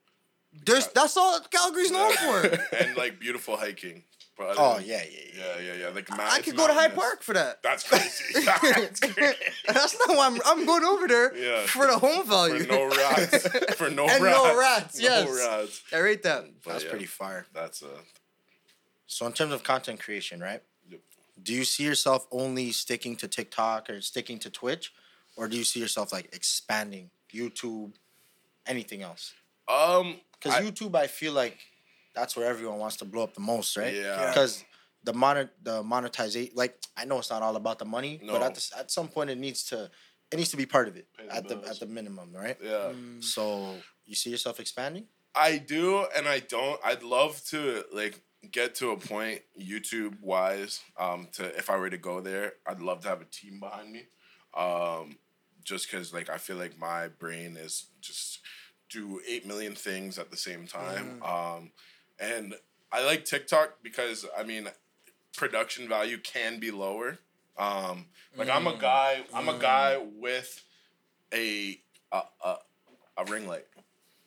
there's 0.65 0.85
uh, 0.87 0.91
that's 0.93 1.17
all 1.17 1.39
Calgary's 1.51 1.91
known 1.91 2.13
for. 2.13 2.41
and 2.77 2.95
like 2.95 3.19
beautiful 3.19 3.57
hiking. 3.57 4.03
But 4.37 4.55
Oh, 4.57 4.79
yeah, 4.83 5.01
yeah, 5.09 5.19
yeah. 5.33 5.59
Yeah, 5.65 5.73
yeah. 5.81 5.87
Like 5.89 6.07
I 6.11 6.41
could 6.41 6.57
go 6.57 6.67
to 6.67 6.73
Hyde. 6.73 6.93
Park 6.93 7.23
for 7.23 7.33
that. 7.33 7.63
That's 7.63 7.87
crazy. 7.87 8.41
That's 8.45 8.99
crazy. 8.99 9.35
That's 9.67 9.97
not 10.07 10.17
why 10.17 10.27
I'm. 10.27 10.39
I'm 10.45 10.65
going 10.65 10.83
over 10.83 11.07
there 11.07 11.35
Yeah. 11.37 11.65
for 11.65 11.87
the 11.87 11.97
home 11.97 12.27
value. 12.27 12.59
For 12.65 12.67
no 12.71 12.89
rats. 12.89 13.47
For 13.75 13.89
no 13.89 14.07
And 14.07 14.23
rats. 14.23 14.37
no 14.37 14.59
rats, 14.59 14.99
yes. 15.01 15.25
No 15.27 15.35
rats. 15.35 15.83
I 15.93 15.97
rate 15.99 16.23
that. 16.23 16.45
But 16.63 16.71
That's 16.73 16.83
yeah, 16.83 16.89
pretty 16.89 17.05
fire. 17.05 17.45
That's 17.53 17.81
a. 17.81 17.87
So, 19.07 19.25
in 19.25 19.33
terms 19.33 19.53
of 19.53 19.63
content 19.63 19.99
creation, 20.01 20.39
right? 20.41 20.61
Yep. 20.89 20.99
Do 21.43 21.53
you 21.53 21.63
see 21.63 21.83
yourself 21.83 22.27
only 22.31 22.71
sticking 22.71 23.15
to 23.17 23.27
TikTok 23.27 23.89
or 23.89 24.01
sticking 24.01 24.39
to 24.39 24.49
Twitch? 24.49 24.91
Or 25.37 25.47
do 25.47 25.55
you 25.57 25.63
see 25.63 25.79
yourself 25.79 26.11
like 26.11 26.33
expanding 26.33 27.09
YouTube, 27.33 27.93
anything 28.67 29.01
else? 29.01 29.33
Um. 29.69 30.17
Because 30.37 30.61
YouTube, 30.61 30.95
I 30.95 31.07
feel 31.07 31.31
like 31.33 31.57
that's 32.15 32.35
where 32.35 32.47
everyone 32.47 32.79
wants 32.79 32.97
to 32.97 33.05
blow 33.05 33.23
up 33.23 33.33
the 33.33 33.41
most, 33.41 33.77
right? 33.77 33.93
Yeah. 33.93 34.27
Because 34.27 34.63
the 35.03 35.13
monet 35.13 35.49
the 35.61 35.83
monetization, 35.83 36.53
like 36.55 36.77
I 36.97 37.05
know 37.05 37.19
it's 37.19 37.29
not 37.29 37.41
all 37.41 37.55
about 37.55 37.79
the 37.79 37.85
money, 37.85 38.19
but 38.25 38.41
at 38.41 38.55
the, 38.55 38.69
at 38.79 38.91
some 38.91 39.07
point 39.07 39.29
it 39.29 39.37
needs 39.37 39.63
to 39.65 39.89
it 40.31 40.37
needs 40.37 40.49
to 40.49 40.57
be 40.57 40.65
part 40.65 40.87
of 40.87 40.97
it 40.97 41.07
the 41.17 41.35
at 41.35 41.47
the 41.47 41.57
at 41.67 41.79
the 41.79 41.85
minimum, 41.85 42.33
right? 42.33 42.57
Yeah. 42.61 42.91
So 43.19 43.75
you 44.05 44.15
see 44.15 44.31
yourself 44.31 44.59
expanding? 44.59 45.07
I 45.35 45.57
do 45.57 46.05
and 46.15 46.27
I 46.27 46.39
don't. 46.39 46.79
I'd 46.83 47.03
love 47.03 47.43
to 47.49 47.83
like 47.93 48.21
get 48.51 48.75
to 48.75 48.91
a 48.91 48.97
point 48.97 49.41
YouTube 49.59 50.19
wise. 50.21 50.81
Um, 50.97 51.27
to 51.33 51.45
if 51.57 51.69
I 51.69 51.77
were 51.77 51.89
to 51.89 51.97
go 51.97 52.21
there, 52.21 52.53
I'd 52.65 52.81
love 52.81 53.01
to 53.01 53.09
have 53.09 53.21
a 53.21 53.25
team 53.25 53.59
behind 53.59 53.91
me. 53.91 54.03
Um, 54.55 55.17
just 55.63 55.89
because 55.89 56.13
like 56.13 56.29
I 56.29 56.37
feel 56.37 56.57
like 56.57 56.79
my 56.79 57.09
brain 57.09 57.57
is 57.57 57.87
just 58.01 58.39
do 58.89 59.19
eight 59.27 59.45
million 59.45 59.75
things 59.75 60.17
at 60.17 60.31
the 60.31 60.37
same 60.37 60.67
time. 60.67 61.21
Um, 61.23 61.71
and 62.19 62.55
I 62.91 63.05
like 63.05 63.25
TikTok 63.25 63.79
because 63.83 64.25
I 64.37 64.43
mean, 64.43 64.69
production 65.35 65.87
value 65.87 66.17
can 66.17 66.59
be 66.59 66.71
lower. 66.71 67.19
Um, 67.57 68.05
like 68.37 68.49
I'm 68.49 68.67
a 68.67 68.73
mm. 68.73 68.79
guy. 68.79 69.21
I'm 69.33 69.49
a 69.49 69.53
mm. 69.53 69.59
guy 69.59 69.97
with 70.17 70.63
a 71.33 71.79
a, 72.11 72.21
a, 72.43 72.55
a 73.17 73.25
ring 73.25 73.47
light. 73.47 73.65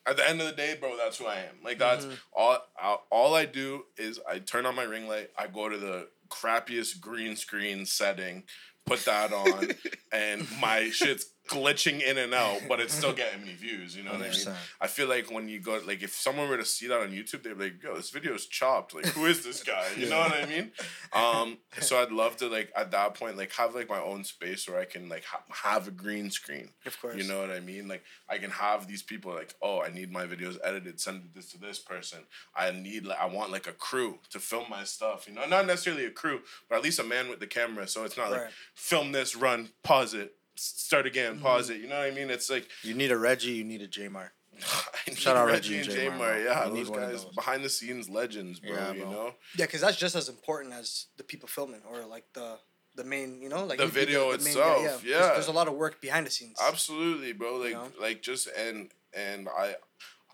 At 0.06 0.16
the 0.16 0.28
end 0.28 0.40
of 0.40 0.46
the 0.46 0.54
day, 0.54 0.74
bro, 0.80 0.96
that's 0.96 1.18
who 1.18 1.26
I 1.26 1.36
am. 1.36 1.56
Like 1.62 1.78
that's 1.78 2.04
mm-hmm. 2.04 2.14
all. 2.32 2.58
all- 2.82 3.06
All 3.10 3.34
I 3.34 3.44
do 3.44 3.84
is 3.96 4.20
I 4.28 4.38
turn 4.38 4.66
on 4.66 4.74
my 4.74 4.84
ring 4.84 5.08
light. 5.08 5.30
I 5.36 5.46
go 5.46 5.68
to 5.68 5.76
the 5.76 6.08
crappiest 6.30 7.00
green 7.00 7.36
screen 7.36 7.84
setting, 7.86 8.44
put 8.86 9.04
that 9.04 9.32
on, 9.32 9.70
and 10.12 10.46
my 10.60 10.90
shit's 10.90 11.26
glitching 11.48 12.00
in 12.02 12.18
and 12.18 12.32
out, 12.34 12.60
but 12.68 12.78
it's 12.80 12.94
still 12.94 13.12
getting 13.12 13.42
me 13.44 13.54
views. 13.54 13.96
You 13.96 14.04
know 14.04 14.12
what 14.12 14.20
I 14.20 14.24
mean? 14.24 14.32
100%. 14.32 14.54
I 14.80 14.86
feel 14.86 15.08
like 15.08 15.30
when 15.30 15.48
you 15.48 15.60
go, 15.60 15.80
like, 15.86 16.02
if 16.02 16.12
someone 16.14 16.48
were 16.48 16.56
to 16.58 16.64
see 16.64 16.86
that 16.88 17.00
on 17.00 17.10
YouTube, 17.10 17.42
they'd 17.42 17.58
be 17.58 17.64
like, 17.64 17.82
"Yo, 17.82 17.96
this 17.96 18.10
video 18.10 18.34
is 18.34 18.46
chopped. 18.46 18.94
Like, 18.94 19.06
who 19.06 19.26
is 19.26 19.42
this 19.44 19.62
guy?" 19.62 19.86
You 19.96 20.08
know 20.08 20.18
what 20.20 20.32
I 20.32 20.46
mean? 20.46 20.70
Um, 21.12 21.58
so 21.80 22.00
I'd 22.00 22.12
love 22.12 22.36
to 22.38 22.48
like 22.48 22.70
at 22.76 22.90
that 22.92 23.14
point 23.14 23.36
like 23.36 23.52
have 23.54 23.74
like 23.74 23.88
my 23.88 24.00
own 24.00 24.24
space 24.24 24.68
where 24.68 24.78
I 24.78 24.84
can 24.84 25.08
like 25.08 25.24
ha- 25.24 25.42
have 25.64 25.88
a 25.88 25.90
green 25.90 26.30
screen. 26.30 26.70
Of 26.86 27.00
course. 27.00 27.16
You 27.16 27.24
know 27.24 27.40
what 27.40 27.50
I 27.50 27.60
mean? 27.60 27.88
Like 27.88 28.04
I 28.28 28.38
can 28.38 28.50
have 28.50 28.86
these 28.86 29.02
people 29.02 29.32
like, 29.34 29.54
oh, 29.62 29.80
I 29.82 29.88
need 29.90 30.12
my 30.12 30.26
videos 30.26 30.58
edited. 30.62 31.00
Send 31.00 31.30
this 31.34 31.50
to 31.52 31.58
this 31.58 31.78
person. 31.78 32.20
I 32.54 32.70
need 32.70 33.04
like 33.06 33.18
I 33.18 33.26
want 33.26 33.50
like 33.50 33.66
a 33.66 33.72
crew 33.72 34.18
to 34.30 34.38
film 34.38 34.66
my 34.70 34.84
stuff. 34.84 35.26
You 35.26 35.34
know, 35.34 35.46
not 35.46 35.66
necessarily 35.66 36.04
a 36.04 36.10
crew, 36.10 36.40
but 36.68 36.76
at 36.76 36.82
least 36.84 36.98
a 36.98 37.04
man 37.04 37.28
with 37.28 37.40
the 37.40 37.46
camera. 37.46 37.88
So 37.88 38.04
it's 38.04 38.16
not 38.16 38.30
like 38.30 38.42
Right. 38.42 38.50
film 38.74 39.12
this, 39.12 39.34
run, 39.34 39.70
pause 39.82 40.14
it, 40.14 40.34
start 40.58 41.06
again, 41.06 41.34
Mm-hmm. 41.34 41.42
pause 41.42 41.70
it. 41.70 41.80
You 41.80 41.88
know 41.88 41.98
what 41.98 42.06
I 42.06 42.10
mean? 42.10 42.30
It's 42.30 42.50
like 42.50 42.68
You 42.82 42.94
need 42.94 43.10
a 43.12 43.16
Reggie. 43.18 43.52
You 43.52 43.64
need 43.64 43.82
a 43.82 43.88
Jamar. 43.88 44.30
I 45.08 45.14
Shout 45.14 45.36
out 45.36 45.46
Reggie 45.46 45.76
Reggie 45.78 45.90
and 45.92 45.98
and 46.00 46.12
Jamar. 46.18 46.18
J-Mar, 46.18 46.38
Yeah, 46.40 46.54
bro. 46.54 46.62
You 46.64 46.68
those 46.68 46.74
need 46.74 46.88
one 46.88 47.02
of 47.02 47.10
guys 47.12 47.24
those. 47.24 47.34
behind 47.34 47.64
the 47.64 47.68
scenes 47.68 48.08
legends, 48.08 48.60
bro. 48.60 48.70
Yeah, 48.72 48.92
you 48.92 49.02
bro. 49.02 49.10
know. 49.10 49.34
Yeah, 49.56 49.66
because 49.66 49.80
that's 49.80 49.96
just 49.96 50.14
as 50.16 50.28
important 50.28 50.74
as 50.74 51.06
the 51.16 51.22
people 51.24 51.48
filming 51.48 51.80
or 51.90 52.04
like 52.04 52.24
the 52.34 52.58
the 52.96 53.04
main, 53.04 53.40
you 53.40 53.48
know, 53.48 53.64
like 53.64 53.78
The 53.78 53.84
you'd 53.84 53.94
be 53.94 54.00
video 54.00 54.20
main 54.30 54.30
guy, 54.30 54.34
itself, 54.34 54.92
'Cause 54.92 55.04
yeah. 55.04 55.20
There's 55.34 55.46
a 55.46 55.52
lot 55.52 55.68
of 55.68 55.74
work 55.74 56.00
behind 56.00 56.26
the 56.26 56.30
scenes. 56.32 56.58
Absolutely, 56.60 57.32
bro. 57.32 57.56
Like 57.58 57.72
know? 57.72 57.88
like 58.00 58.22
just 58.22 58.48
and 58.48 58.90
and 59.14 59.48
I 59.48 59.76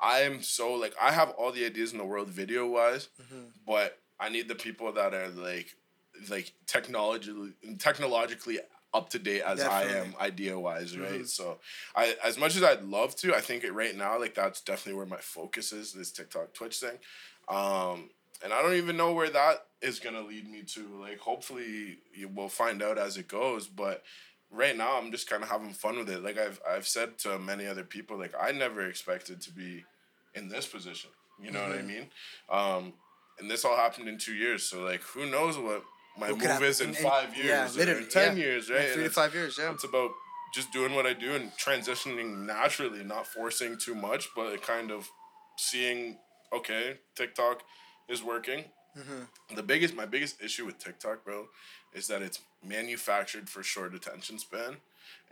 I 0.01 0.21
am 0.21 0.41
so 0.43 0.73
like 0.73 0.95
I 1.01 1.13
have 1.13 1.31
all 1.31 1.53
the 1.53 1.67
ideas 1.67 1.93
in 1.93 1.99
the 1.99 2.05
world 2.07 2.29
video 2.29 2.67
wise, 2.67 3.09
Mm-hmm. 3.21 3.45
but 3.67 3.99
I 4.19 4.31
need 4.31 4.49
the 4.49 4.55
people 4.55 4.91
that 4.93 5.13
are 5.13 5.29
like 5.29 5.77
like 6.31 6.53
technologically 6.67 7.53
technologically 7.79 8.59
up 8.95 9.11
to 9.11 9.19
date 9.19 9.43
as 9.43 9.61
I 9.73 9.83
am 9.83 9.89
Mm-hmm. 10.13 10.23
idea 10.23 10.59
wise, 10.59 10.97
right? 10.97 11.27
So 11.27 11.59
I 11.97 12.15
as 12.25 12.39
much 12.39 12.57
as 12.57 12.63
I'd 12.63 12.85
love 12.85 13.15
to, 13.17 13.35
I 13.35 13.41
think 13.41 13.65
it 13.65 13.73
right 13.73 13.97
now 13.97 14.19
like 14.19 14.35
that's 14.35 14.61
definitely 14.61 14.97
where 14.99 15.07
my 15.07 15.19
focus 15.19 15.73
is 15.73 15.93
this 15.93 16.13
TikTok 16.13 16.55
Twitch 16.55 16.79
thing. 16.79 16.99
Um 17.49 18.11
and 18.43 18.53
I 18.53 18.63
don't 18.63 18.75
even 18.75 18.97
know 18.97 19.13
where 19.13 19.31
that 19.31 19.67
is 19.81 19.99
gonna 20.01 20.21
lead 20.21 20.49
me 20.51 20.63
to. 20.75 20.87
Like, 21.01 21.19
hopefully, 21.19 21.99
you 22.13 22.29
will 22.29 22.49
find 22.51 22.83
out 22.83 22.99
as 22.99 23.17
it 23.17 23.27
goes. 23.29 23.67
But 23.67 24.03
right 24.51 24.77
now, 24.77 24.99
I'm 24.99 25.11
just 25.13 25.31
kind 25.31 25.43
of 25.43 25.49
having 25.49 25.73
fun 25.73 25.97
with 25.97 26.11
it. 26.11 26.23
Like 26.23 26.37
I've 26.39 26.61
I've 26.69 26.87
said 26.87 27.17
to 27.19 27.39
many 27.39 27.67
other 27.67 27.85
people, 27.85 28.19
like 28.19 28.35
I 28.39 28.53
never 28.53 28.87
expected 28.87 29.41
to 29.43 29.51
be 29.53 29.85
in 30.35 30.49
this 30.49 30.67
position. 30.67 31.11
You 31.41 31.53
know 31.53 31.63
what 31.63 31.79
I 31.79 31.83
mean? 31.83 32.07
Um, 32.51 32.93
and 33.39 33.51
this 33.51 33.65
all 33.65 33.77
happened 33.77 34.09
in 34.09 34.19
two 34.19 34.35
years. 34.35 34.65
So 34.65 34.83
like, 34.83 35.03
who 35.03 35.27
knows 35.31 35.57
what 35.57 35.83
my 36.19 36.29
could 36.29 36.39
move 36.49 36.63
is 36.63 36.81
in 36.81 36.95
five 36.95 37.37
yeah, 37.37 37.45
years, 37.45 37.77
or 37.77 37.79
literally, 37.81 38.07
ten 38.07 38.37
yeah. 38.37 38.43
years, 38.45 38.69
Yeah, 38.69 38.77
right? 38.77 38.89
three 38.91 39.05
to 39.05 39.11
five 39.11 39.35
years, 39.35 39.59
yeah. 39.59 39.73
It's 39.73 39.85
about 39.85 40.11
just 40.55 40.73
doing 40.73 40.95
what 40.95 41.07
I 41.07 41.13
do 41.15 41.33
and 41.35 41.51
transitioning 41.57 42.47
naturally, 42.47 43.03
not 43.03 43.27
forcing 43.27 43.77
too 43.77 43.95
much, 43.95 44.29
but 44.37 44.63
kind 44.63 44.91
of 44.93 45.09
seeing, 45.57 46.19
okay, 46.53 46.99
TikTok 47.17 47.63
is 48.09 48.23
working. 48.23 48.65
Mm-hmm. 48.97 49.57
The 49.57 49.63
biggest, 49.65 49.95
my 49.97 50.07
biggest 50.07 50.41
issue 50.41 50.65
with 50.65 50.79
TikTok, 50.79 51.25
bro, 51.25 51.49
is 51.93 52.07
that 52.07 52.23
it's 52.23 52.41
manufactured 52.65 53.49
for 53.51 53.63
short 53.65 53.93
attention 53.95 54.39
span, 54.39 54.77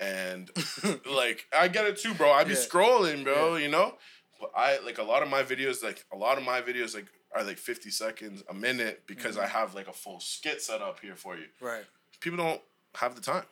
and 0.01 0.51
like 1.11 1.47
I 1.57 1.69
get 1.69 1.87
it 1.87 1.97
too, 1.99 2.15
bro. 2.15 2.33
I 2.33 2.43
be 2.45 2.51
Yeah. 2.55 2.57
scrolling, 2.57 3.23
bro. 3.23 3.55
You 3.57 3.69
know, 3.69 3.95
but 4.41 4.51
I 4.57 4.81
like 4.81 4.99
a 4.99 5.03
lot 5.05 5.23
of 5.23 5.29
my 5.29 5.45
videos, 5.45 5.83
like 5.85 6.05
a 6.13 6.17
lot 6.17 6.39
of 6.39 6.45
my 6.45 6.61
videos, 6.61 6.95
like 6.95 7.07
are 7.35 7.43
like 7.45 7.59
fifty 7.59 7.91
seconds, 7.91 8.43
a 8.49 8.55
minute, 8.55 9.03
because 9.07 9.37
Mm-hmm. 9.37 9.45
I 9.45 9.61
have 9.61 9.75
like 9.75 9.89
a 9.89 9.93
full 9.93 10.21
skit 10.21 10.61
set 10.63 10.81
up 10.83 11.01
here 11.01 11.17
for 11.17 11.37
you. 11.37 11.47
right. 11.61 11.85
People 12.21 12.39
don't 12.39 12.61
have 12.97 13.15
the 13.15 13.21
time 13.21 13.45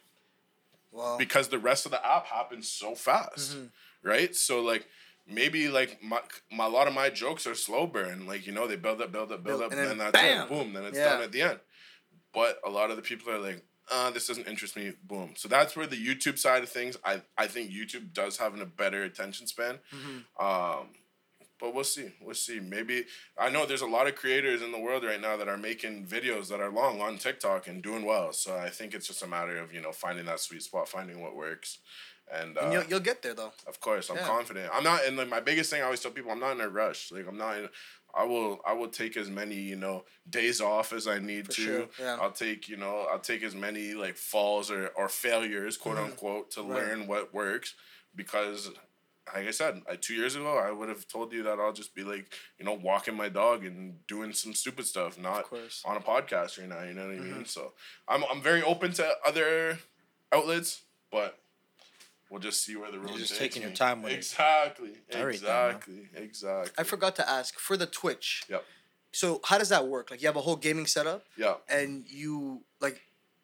Well, 0.93 1.19
because 1.19 1.49
the 1.49 1.59
rest 1.59 1.87
of 1.87 1.93
the 1.93 2.05
app 2.07 2.27
happens 2.27 2.69
so 2.69 2.95
fast, 2.95 3.57
Mm-hmm. 3.57 3.67
right? 4.09 4.35
So 4.37 4.61
like 4.61 4.87
maybe 5.27 5.69
like 5.69 6.03
my, 6.03 6.21
my 6.51 6.67
a 6.67 6.69
lot 6.69 6.89
of 6.89 6.95
my 6.95 7.09
jokes 7.11 7.47
are 7.47 7.55
slow 7.55 7.87
burn, 7.87 8.27
like 8.27 8.47
you 8.47 8.53
know 8.53 8.67
they 8.67 8.77
build 8.77 9.01
up, 9.01 9.13
build 9.13 9.33
up, 9.33 9.43
build 9.45 9.63
up, 9.63 9.71
and 9.73 9.81
and 9.81 9.91
then 9.91 9.99
then 9.99 10.13
bam! 10.13 10.43
it, 10.47 10.49
boom, 10.49 10.73
then 10.73 10.85
it's 10.85 10.99
Yeah. 10.99 11.11
done 11.13 11.23
at 11.23 11.33
the 11.33 11.43
end. 11.43 11.61
But 12.33 12.61
a 12.65 12.71
lot 12.71 12.91
of 12.91 12.97
the 12.97 13.03
people 13.03 13.33
are 13.33 13.39
like, 13.39 13.65
uh, 13.91 14.11
this 14.11 14.27
doesn't 14.29 14.47
interest 14.47 14.77
me, 14.77 14.93
boom. 15.03 15.35
So 15.37 15.49
that's 15.49 15.75
where 15.77 15.87
the 15.87 15.97
YouTube 15.97 16.39
side 16.39 16.63
of 16.63 16.69
things, 16.69 16.97
I 17.05 17.23
I 17.37 17.47
think 17.49 17.71
YouTube 17.71 18.13
does 18.13 18.37
have 18.39 18.59
a 18.61 18.67
better 18.67 19.03
attention 19.03 19.47
span. 19.49 19.79
Mm-hmm. 19.93 20.45
Um, 20.47 20.89
but 21.61 21.75
we'll 21.75 21.85
see. 21.85 22.11
We'll 22.21 22.35
see. 22.35 22.59
Maybe 22.61 23.05
I 23.39 23.49
know 23.51 23.67
there's 23.67 23.83
a 23.83 23.87
lot 23.87 24.07
of 24.09 24.15
creators 24.17 24.63
in 24.63 24.73
the 24.73 24.79
world 24.81 25.05
right 25.05 25.21
now 25.21 25.37
that 25.37 25.49
are 25.49 25.57
making 25.59 26.07
videos 26.07 26.49
that 26.49 26.61
are 26.61 26.71
long 26.71 27.01
on 27.01 27.19
TikTok 27.19 27.69
and 27.69 27.83
doing 27.83 28.05
well. 28.05 28.33
So 28.33 28.57
I 28.57 28.71
think 28.71 28.95
it's 28.95 29.07
just 29.07 29.23
a 29.23 29.27
matter 29.27 29.59
of 29.59 29.73
you 29.75 29.81
know 29.81 29.93
finding 29.93 30.25
that 30.27 30.41
sweet 30.41 30.63
spot, 30.63 30.89
finding 30.89 31.21
what 31.21 31.37
works, 31.37 31.79
and, 32.33 32.57
uh, 32.57 32.61
and 32.63 32.73
you'll, 32.73 32.85
you'll 32.85 33.01
get 33.01 33.23
there 33.23 33.35
though. 33.35 33.53
of 33.67 33.81
course 33.81 34.09
I'm 34.11 34.17
Yeah. 34.17 34.27
confident. 34.27 34.71
I'm 34.73 34.85
not. 34.85 35.05
And 35.07 35.17
like 35.17 35.29
my 35.29 35.41
biggest 35.41 35.71
thing, 35.71 35.81
I 35.83 35.85
always 35.85 36.01
tell 36.01 36.13
people, 36.13 36.31
I'm 36.33 36.41
not 36.41 36.53
in 36.53 36.61
a 36.61 36.69
rush. 36.69 37.13
Like 37.13 37.27
I'm 37.29 37.37
not. 37.39 37.59
In, 37.59 37.69
I 38.13 38.25
will. 38.25 38.61
I 38.67 38.73
will 38.73 38.89
take 38.89 39.17
as 39.17 39.31
many 39.31 39.55
you 39.55 39.77
know 39.77 40.05
days 40.29 40.61
off 40.61 40.93
as 40.93 41.07
I 41.07 41.21
need 41.21 41.47
For 41.47 41.53
to. 41.53 41.61
sure, 41.63 41.87
yeah. 42.01 42.19
I'll 42.21 42.33
take 42.33 42.69
you 42.69 42.77
know 42.77 43.07
I'll 43.11 43.21
take 43.21 43.45
as 43.45 43.55
many 43.55 43.95
like 43.95 44.17
falls 44.17 44.69
or 44.71 44.89
or 44.97 45.09
failures, 45.09 45.77
quote 45.77 45.99
unquote, 45.99 46.51
to 46.53 46.61
Mm-hmm. 46.61 46.71
Right. 46.73 46.87
learn 46.89 47.07
what 47.07 47.33
works 47.33 47.75
because 48.17 48.71
like 49.35 49.47
I 49.47 49.51
said, 49.53 49.81
I, 49.89 49.97
two 49.97 50.15
years 50.15 50.35
ago, 50.35 50.59
I 50.59 50.71
would 50.73 50.89
have 50.89 51.07
told 51.07 51.33
you 51.33 51.43
that 51.45 51.59
I'll 51.61 51.73
just 51.73 51.95
be 51.95 52.03
like, 52.03 52.33
you 52.59 52.65
know, 52.65 52.73
walking 52.75 53.15
my 53.17 53.29
dog 53.29 53.65
and 53.65 54.05
doing 54.09 54.33
some 54.33 54.55
stupid 54.55 54.87
stuff, 54.87 55.19
not 55.19 55.47
on 55.85 55.97
a 55.97 56.01
podcast 56.01 56.59
right 56.59 56.69
now. 56.69 56.83
You 56.83 56.95
know 56.95 57.07
what 57.07 57.15
I 57.15 57.19
Mm-hmm. 57.19 57.33
mean? 57.37 57.45
So 57.45 57.73
I'm 58.09 58.25
I'm 58.31 58.43
very 58.43 58.63
open 58.63 58.93
to 58.95 59.09
other 59.27 59.79
outlets, 60.33 60.83
but 61.13 61.39
we'll 62.29 62.41
just 62.41 62.65
see 62.65 62.77
where 62.77 62.91
the 62.91 62.99
road 62.99 63.11
is. 63.17 63.29
just 63.29 63.39
takes 63.39 63.55
taking 63.55 63.63
your 63.69 63.77
time 63.77 64.03
with 64.03 64.13
it. 64.13 64.17
exactly, 64.17 64.93
I 65.15 65.23
rate 65.23 65.41
that, 65.43 65.47
man. 65.89 65.99
exactly, 65.99 66.09
exactly. 66.25 66.73
I 66.79 66.83
forgot 66.85 67.17
to 67.17 67.29
ask 67.29 67.59
for 67.59 67.77
the 67.77 67.87
Twitch. 67.87 68.45
Yep. 68.49 68.65
So 69.13 69.41
how 69.45 69.59
does 69.59 69.69
that 69.71 69.87
work? 69.89 70.11
Like 70.11 70.23
you 70.23 70.29
have 70.29 70.37
a 70.37 70.41
whole 70.41 70.57
gaming 70.57 70.87
setup, 70.87 71.25
Yeah. 71.37 71.55
and 71.69 72.05
you 72.09 72.63
like, 72.81 73.01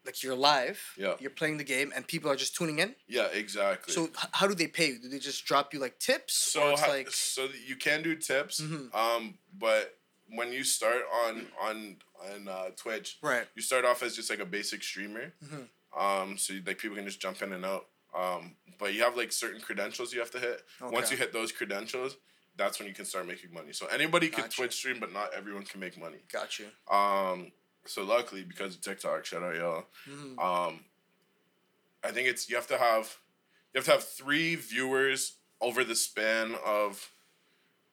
like 0.06 0.22
you're 0.22 0.34
live. 0.34 0.80
Yeah. 0.96 1.14
You're 1.20 1.30
playing 1.30 1.58
the 1.58 1.64
game, 1.64 1.92
and 1.94 2.06
people 2.06 2.30
are 2.30 2.36
just 2.36 2.54
tuning 2.56 2.78
in. 2.78 2.94
Yeah. 3.08 3.26
Exactly. 3.32 3.92
So 3.92 4.04
h- 4.04 4.10
how 4.32 4.46
do 4.46 4.54
they 4.54 4.66
pay 4.68 4.88
you? 4.88 4.98
Do 4.98 5.08
they 5.08 5.18
just 5.18 5.44
drop 5.44 5.74
you 5.74 5.80
like 5.80 5.98
tips? 5.98 6.34
So 6.34 6.76
ha- 6.76 6.86
like 6.88 7.10
so 7.10 7.48
you 7.66 7.76
can 7.76 8.02
do 8.02 8.14
tips, 8.16 8.60
Mhm. 8.60 8.94
um, 8.94 9.38
but 9.58 9.98
when 10.28 10.52
you 10.52 10.64
start 10.64 11.02
on 11.24 11.46
on 11.60 11.96
on 12.32 12.48
uh, 12.48 12.70
Twitch, 12.76 13.18
right. 13.22 13.46
you 13.54 13.62
start 13.62 13.84
off 13.84 14.02
as 14.02 14.16
just 14.16 14.30
like 14.30 14.40
a 14.40 14.46
basic 14.46 14.82
streamer. 14.82 15.32
Mhm. 15.44 15.68
Um, 15.96 16.38
so 16.38 16.52
you, 16.54 16.62
like 16.66 16.78
people 16.78 16.96
can 16.96 17.04
just 17.06 17.20
jump 17.20 17.42
in 17.42 17.52
and 17.52 17.64
out. 17.64 17.86
Um, 18.14 18.56
but 18.78 18.94
you 18.94 19.02
have 19.02 19.16
like 19.16 19.32
certain 19.32 19.60
credentials 19.60 20.12
you 20.12 20.20
have 20.20 20.30
to 20.32 20.38
hit. 20.38 20.62
Once 20.80 21.10
you 21.10 21.16
hit 21.16 21.32
those 21.32 21.52
credentials, 21.52 22.16
that's 22.56 22.78
when 22.78 22.88
you 22.88 22.94
can 22.94 23.04
start 23.04 23.26
making 23.26 23.52
money. 23.52 23.72
So 23.72 23.86
anybody 23.86 24.28
can 24.28 24.44
Gotcha. 24.44 24.56
Twitch 24.56 24.74
stream, 24.74 24.98
but 24.98 25.12
not 25.12 25.34
everyone 25.34 25.64
can 25.64 25.80
make 25.80 25.98
money. 25.98 26.18
Got 26.32 26.58
you. 26.58 26.66
Um, 26.90 27.52
so 27.88 28.02
luckily 28.04 28.42
because 28.44 28.74
of 28.74 28.80
TikTok, 28.80 29.24
shout 29.24 29.42
out 29.42 29.54
y'all. 29.56 29.86
Mhm. 30.08 30.38
Um, 30.38 30.84
I 32.04 32.12
think 32.12 32.28
it's 32.28 32.48
you 32.48 32.56
have 32.56 32.66
to 32.68 32.78
have 32.78 33.16
you 33.74 33.78
have 33.78 33.84
to 33.86 33.90
have 33.92 34.04
three 34.04 34.54
viewers 34.54 35.36
over 35.60 35.84
the 35.84 35.94
span 35.96 36.54
of 36.64 37.10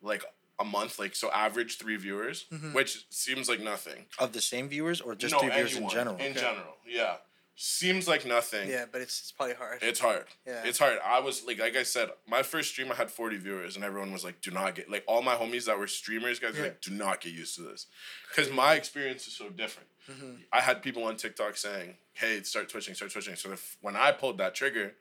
like 0.01 0.23
a 0.59 0.63
month, 0.65 0.99
like 0.99 1.15
so 1.15 1.31
average 1.31 1.77
three 1.77 1.95
viewers, 1.95 2.45
Mhm. 2.51 2.73
which 2.73 3.05
seems 3.09 3.49
like 3.49 3.59
nothing. 3.59 4.05
Of 4.19 4.33
the 4.33 4.41
same 4.41 4.69
viewers 4.69 5.01
or 5.01 5.15
just 5.15 5.33
No, 5.33 5.39
three 5.39 5.49
viewers 5.49 5.75
in 5.75 5.89
general? 5.89 6.17
In 6.17 6.31
Okay. 6.31 6.39
general, 6.41 6.77
yeah, 6.85 7.17
seems 7.55 8.07
like 8.07 8.25
nothing. 8.25 8.69
Yeah, 8.69 8.85
but 8.91 9.01
it's, 9.01 9.19
it's 9.21 9.31
probably 9.31 9.55
hard. 9.55 9.79
It's 9.81 9.99
hard. 9.99 10.25
Yeah. 10.45 10.63
It's 10.65 10.79
hard. 10.79 10.99
I 11.05 11.19
was 11.19 11.45
like, 11.45 11.59
like 11.59 11.75
I 11.75 11.83
said, 11.83 12.09
my 12.27 12.41
first 12.43 12.69
stream 12.69 12.91
I 12.91 12.95
had 12.95 13.11
forty 13.11 13.37
viewers, 13.37 13.75
and 13.75 13.85
everyone 13.85 14.11
was 14.11 14.23
like, 14.23 14.41
"Do 14.41 14.51
not 14.51 14.75
get 14.75 14.89
like 14.89 15.03
all 15.07 15.21
my 15.21 15.35
homies 15.35 15.65
that 15.65 15.77
were 15.77 15.87
streamers, 15.87 16.39
guys, 16.39 16.55
Yeah. 16.55 16.63
like, 16.63 16.81
do 16.81 16.91
not 16.91 17.21
get 17.21 17.33
used 17.33 17.55
to 17.55 17.61
this, 17.61 17.87
because 18.29 18.51
my 18.51 18.73
experience 18.75 19.27
is 19.27 19.35
so 19.35 19.49
different. 19.49 19.89
Mhm. 20.09 20.39
I 20.51 20.61
had 20.61 20.81
people 20.81 21.03
on 21.03 21.15
TikTok 21.15 21.55
saying, 21.57 21.95
"Hey, 22.13 22.41
start 22.43 22.69
twitching, 22.69 22.95
start 22.95 23.11
twitching." 23.11 23.35
So 23.35 23.51
if 23.53 23.77
when 23.81 23.95
I 23.95 24.11
pulled 24.11 24.37
that 24.39 24.55
trigger, 24.55 24.95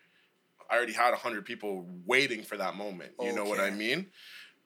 I 0.70 0.76
already 0.76 0.92
had 0.92 1.14
hundred 1.14 1.44
people 1.46 1.86
waiting 2.06 2.42
for 2.42 2.56
that 2.56 2.76
moment. 2.76 3.12
You 3.20 3.32
know 3.32 3.44
what 3.44 3.60
I 3.60 3.70
mean? 3.70 4.10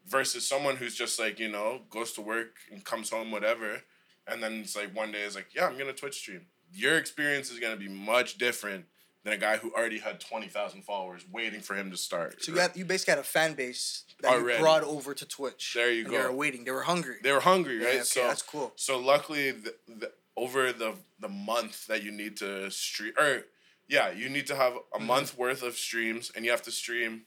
Versus 0.07 0.47
someone 0.47 0.77
who's 0.77 0.95
just 0.95 1.19
like 1.19 1.39
you 1.39 1.49
know 1.49 1.83
goes 1.91 2.13
to 2.15 2.21
work 2.21 2.57
and 2.71 2.85
comes 2.85 3.11
home, 3.11 3.31
whatever, 3.31 3.83
and 4.27 4.43
then 4.43 4.55
it's 4.61 4.77
like 4.77 4.95
one 4.95 5.11
day 5.13 5.23
is 5.23 5.35
like, 5.37 5.49
"Yeah, 5.55 5.67
I'm 5.67 5.79
gonna 5.79 5.93
Twitch 5.93 6.17
stream." 6.19 6.47
Your 6.73 6.99
experience 6.99 7.51
is 7.51 7.59
gonna 7.59 7.77
be 7.77 7.89
much 7.89 8.39
different 8.39 8.85
than 9.25 9.33
a 9.33 9.37
guy 9.39 9.57
who 9.57 9.73
already 9.73 9.99
had 9.99 10.21
twenty 10.21 10.49
thousand 10.49 10.83
followers 10.83 11.25
waiting 11.31 11.61
for 11.61 11.75
him 11.75 11.91
to 11.91 11.97
start. 11.97 12.43
So 12.43 12.53
you 12.53 12.59
had 12.59 12.77
you 12.77 12.85
basically 12.85 13.13
had 13.13 13.19
a 13.21 13.25
fan 13.25 13.55
base 13.55 14.05
that 14.21 14.33
Already. 14.33 14.59
you 14.59 14.63
brought 14.63 14.83
over 14.85 15.15
to 15.15 15.27
Twitch. 15.27 15.73
There 15.75 15.91
you 15.91 16.05
go. 16.05 16.11
They 16.11 16.19
were 16.19 16.33
waiting. 16.33 16.65
They 16.65 16.71
were 16.71 16.83
hungry. 16.83 17.17
they 17.23 17.33
were 17.33 17.41
hungry, 17.41 17.79
Yeah, 17.79 17.87
right? 17.87 17.95
okay, 17.97 18.05
so 18.05 18.21
that's 18.27 18.43
cool. 18.43 18.73
So 18.77 18.99
luckily, 18.99 19.51
the, 19.53 19.75
the, 19.87 20.13
over 20.37 20.73
the 20.73 20.95
the 21.21 21.29
month 21.29 21.87
that 21.87 22.03
you 22.03 22.13
need 22.13 22.37
to 22.39 22.71
stream, 22.71 23.13
or 23.19 23.43
yeah, 23.89 24.11
you 24.11 24.29
need 24.29 24.47
to 24.49 24.57
have 24.57 24.75
a 24.75 24.99
Mm-hmm. 24.99 25.07
month 25.07 25.37
worth 25.39 25.63
of 25.63 25.77
streams, 25.77 26.31
and 26.35 26.45
you 26.45 26.51
have 26.51 26.63
to 26.63 26.71
stream. 26.73 27.23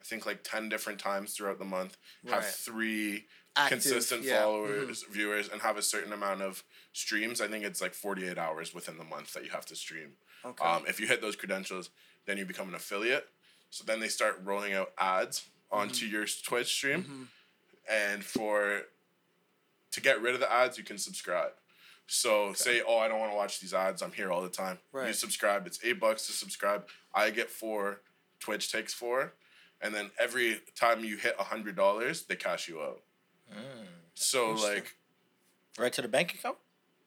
I 0.00 0.04
think 0.04 0.24
like 0.26 0.40
ten 0.44 0.68
different 0.68 0.98
times 1.00 1.32
throughout 1.34 1.58
the 1.58 1.64
month. 1.64 1.96
Have 2.28 2.44
three 2.44 3.26
Active, 3.56 3.82
consistent 3.82 4.22
yeah, 4.22 4.34
Mm-hmm. 4.34 4.42
followers, 4.44 5.04
viewers, 5.10 5.48
and 5.48 5.60
have 5.62 5.76
a 5.76 5.82
certain 5.82 6.12
amount 6.12 6.42
of 6.42 6.62
streams. 6.98 7.40
I 7.40 7.48
think 7.48 7.64
it's 7.64 7.80
like 7.80 7.94
forty 7.94 8.26
eight 8.28 8.38
hours 8.38 8.74
within 8.74 8.98
the 8.98 9.04
month 9.04 9.32
that 9.34 9.44
you 9.44 9.50
have 9.50 9.66
to 9.66 9.76
stream. 9.76 10.12
Okay. 10.44 10.64
Um, 10.64 10.84
if 10.86 11.00
you 11.00 11.06
hit 11.06 11.20
those 11.20 11.36
credentials, 11.36 11.90
then 12.26 12.38
you 12.38 12.44
become 12.44 12.68
an 12.68 12.74
affiliate. 12.74 13.26
So 13.70 13.84
then 13.84 14.00
they 14.00 14.08
start 14.08 14.40
rolling 14.44 14.72
out 14.74 14.92
ads 14.98 15.46
onto 15.70 16.06
Mm-hmm. 16.06 16.14
your 16.14 16.26
Twitch 16.44 16.72
stream, 16.72 17.28
and 17.90 18.24
for 18.24 18.82
to 19.92 20.00
get 20.00 20.20
rid 20.22 20.34
of 20.34 20.40
the 20.40 20.50
ads, 20.52 20.78
you 20.78 20.84
can 20.84 20.98
subscribe. 20.98 21.52
So 22.06 22.54
say, 22.54 22.80
oh, 22.86 22.96
I 22.98 23.08
don't 23.08 23.18
want 23.20 23.32
to 23.32 23.36
watch 23.36 23.60
these 23.60 23.74
ads. 23.74 24.00
I'm 24.00 24.12
here 24.12 24.30
all 24.32 24.40
the 24.42 24.48
time. 24.48 24.78
Right. 24.92 25.08
You 25.08 25.12
subscribe. 25.12 25.66
It's 25.66 25.78
eight 25.84 26.00
bucks 26.00 26.26
to 26.26 26.32
subscribe. 26.32 26.86
I 27.14 27.28
get 27.30 27.50
four. 27.50 28.00
Twitch 28.40 28.72
takes 28.72 28.94
four, 28.94 29.34
and 29.82 29.94
then 29.94 30.10
every 30.18 30.60
time 30.74 31.04
you 31.04 31.16
hit 31.18 31.34
a 31.38 31.44
hundred 31.44 31.76
dollars, 31.76 32.22
they 32.22 32.36
cash 32.36 32.68
you 32.68 32.80
out. 32.80 33.02
So 34.14 34.52
like, 34.52 34.94
Right 35.78 35.92
to 35.92 36.02
the 36.02 36.08
bank 36.08 36.34
account. 36.34 36.56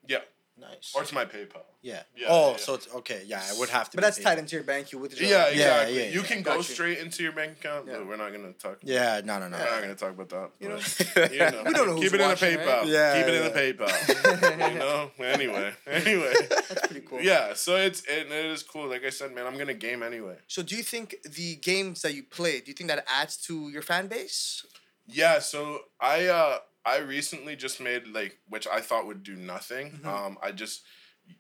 Yeah, 0.08 0.20
Nice. 0.58 0.94
or 0.96 1.04
to 1.04 1.16
my 1.16 1.26
PayPal. 1.26 1.64
yeah. 1.82 2.04
Yeah, 2.16 2.28
Oh, 2.30 2.52
yeah. 2.52 2.58
so 2.58 2.74
it's 2.76 2.88
okay. 2.96 3.24
Yeah, 3.26 3.42
I 3.44 3.58
would 3.58 3.70
have 3.70 3.90
to. 3.90 3.98
But 3.98 4.02
be 4.02 4.06
that's 4.06 4.18
paid. 4.18 4.24
tied 4.26 4.40
into 4.40 4.56
your 4.56 4.64
bank. 4.66 4.92
You 4.92 5.00
withdraw. 5.00 5.28
Yeah, 5.28 5.48
it. 5.48 5.56
Yeah, 5.56 5.64
exactly. 5.82 5.98
yeah, 5.98 6.10
you 6.10 6.22
yeah. 6.22 6.28
can 6.28 6.42
Got 6.44 6.52
go 6.52 6.58
you. 6.58 6.64
straight 6.64 6.98
into 7.00 7.24
your 7.24 7.32
bank 7.32 7.54
account, 7.60 7.88
Yeah. 7.88 7.98
but 7.98 8.08
we're 8.08 8.18
not 8.18 8.32
gonna 8.32 8.54
talk. 8.54 8.78
Yeah, 8.84 9.22
no, 9.24 9.40
no, 9.40 9.48
no. 9.50 9.58
We're 9.58 9.72
not 9.72 9.82
gonna 9.82 9.96
talk 9.96 10.12
about 10.20 10.30
that. 10.30 10.50
You 10.60 10.70
know? 10.70 10.76
you 11.34 11.40
know, 11.52 11.64
We 11.66 11.74
don't 11.74 11.88
know 11.88 11.96
keep 11.96 12.04
who's 12.04 12.14
it 12.14 12.22
in 12.22 12.28
watching, 12.28 12.54
a 12.54 12.58
right? 12.58 12.68
PayPal. 12.68 12.86
Yeah, 12.88 13.18
keep 13.18 13.28
it 13.28 13.34
in 13.34 13.44
yeah. 13.44 13.50
a 13.50 13.74
PayPal. 13.74 14.74
you 14.74 14.80
know. 14.80 15.12
Anyway, 15.20 15.74
anyway. 15.88 16.34
That's 16.50 16.88
pretty 16.88 17.02
cool. 17.08 17.22
Yeah, 17.22 17.54
so 17.56 17.78
it's 17.78 18.02
it, 18.04 18.28
it 18.32 18.46
is 18.46 18.62
cool. 18.62 18.88
Like 18.90 19.04
I 19.04 19.10
said, 19.10 19.34
man, 19.34 19.48
I'm 19.48 19.58
gonna 19.58 19.74
game 19.74 20.04
anyway. 20.04 20.36
So 20.48 20.62
do 20.62 20.76
you 20.76 20.84
think 20.84 21.16
the 21.28 21.56
games 21.56 22.02
that 22.04 22.14
you 22.14 22.24
play, 22.24 22.60
do 22.60 22.66
you 22.68 22.74
think 22.74 22.90
that 22.90 23.04
adds 23.08 23.38
to 23.48 23.70
your 23.70 23.82
fan 23.82 24.08
base? 24.08 24.64
Yeah, 25.08 25.40
so 25.40 25.80
I 26.00 26.28
uh 26.28 26.58
I 26.86 26.98
recently 27.00 27.56
just 27.56 27.80
made 27.80 28.08
like 28.08 28.40
which 28.50 28.68
I 28.68 28.82
thought 28.82 29.06
would 29.08 29.24
do 29.24 29.36
nothing. 29.36 29.92
Mm-hmm. 29.92 30.08
Um 30.08 30.38
I 30.42 30.52
just 30.52 30.84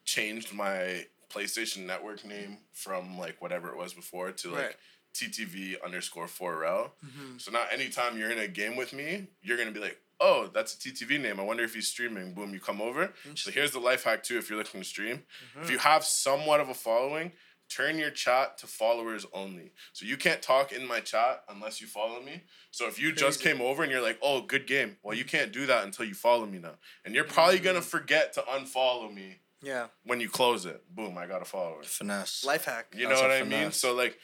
changed 0.05 0.53
my 0.53 1.05
PlayStation 1.33 1.85
Network 1.85 2.25
name 2.25 2.57
from 2.73 3.17
like 3.17 3.41
whatever 3.41 3.69
it 3.69 3.77
was 3.77 3.93
before 3.93 4.31
to 4.31 4.49
like 4.49 4.61
Right. 4.61 4.75
TTV 5.13 5.75
underscore 5.83 6.27
4L. 6.27 6.91
Mm-hmm. 7.05 7.37
So 7.37 7.51
now 7.51 7.63
anytime 7.71 8.17
you're 8.17 8.31
in 8.31 8.39
a 8.39 8.47
game 8.47 8.75
with 8.77 8.93
me, 8.93 9.27
you're 9.41 9.57
gonna 9.57 9.71
be 9.71 9.79
like, 9.81 9.97
oh, 10.21 10.49
that's 10.53 10.73
a 10.75 10.77
TTV 10.77 11.19
name. 11.21 11.39
I 11.39 11.43
wonder 11.43 11.63
if 11.63 11.73
he's 11.73 11.87
streaming. 11.87 12.33
Boom, 12.33 12.53
you 12.53 12.59
come 12.59 12.79
over. 12.81 13.11
So 13.35 13.51
here's 13.51 13.71
the 13.71 13.79
life 13.79 14.03
hack 14.03 14.23
too 14.23 14.37
if 14.37 14.49
you're 14.49 14.57
looking 14.59 14.81
to 14.81 14.87
stream. 14.87 15.17
Mm-hmm. 15.17 15.63
If 15.63 15.71
you 15.71 15.79
have 15.79 16.05
somewhat 16.05 16.59
of 16.59 16.69
a 16.69 16.73
following, 16.73 17.31
turn 17.75 17.97
your 17.97 18.11
chat 18.11 18.57
to 18.59 18.67
followers 18.67 19.25
only. 19.33 19.71
So 19.93 20.05
you 20.05 20.17
can't 20.17 20.41
talk 20.41 20.71
in 20.71 20.85
my 20.85 20.99
chat 20.99 21.43
unless 21.49 21.79
you 21.79 21.87
follow 21.87 22.21
me. 22.21 22.43
So 22.71 22.87
if 22.87 22.99
you 22.99 23.11
just 23.13 23.41
came 23.41 23.61
over 23.61 23.83
and 23.83 23.91
you're 23.91 24.01
like, 24.01 24.19
oh, 24.21 24.41
good 24.41 24.67
game, 24.67 24.97
well, 25.03 25.15
you 25.15 25.23
can't 25.25 25.51
do 25.53 25.65
that 25.67 25.83
until 25.85 26.05
you 26.05 26.13
follow 26.13 26.45
me 26.45 26.59
now. 26.59 26.75
And 27.05 27.15
you're 27.15 27.23
probably 27.23 27.59
Mm. 27.59 27.63
gonna 27.63 27.81
forget 27.81 28.33
to 28.33 28.41
unfollow 28.41 29.13
me 29.13 29.39
Yeah. 29.61 29.87
when 30.03 30.19
you 30.19 30.29
close 30.29 30.65
it. 30.65 30.83
Boom, 30.93 31.17
I 31.17 31.27
got 31.27 31.41
a 31.41 31.45
follower. 31.45 31.83
Finesse. 31.83 32.43
Life 32.43 32.65
hack. 32.65 32.87
You 32.93 33.07
That's 33.07 33.21
know 33.21 33.27
what 33.27 33.35
I 33.37 33.43
mean? 33.43 33.71
So 33.71 33.93
like, 33.93 34.19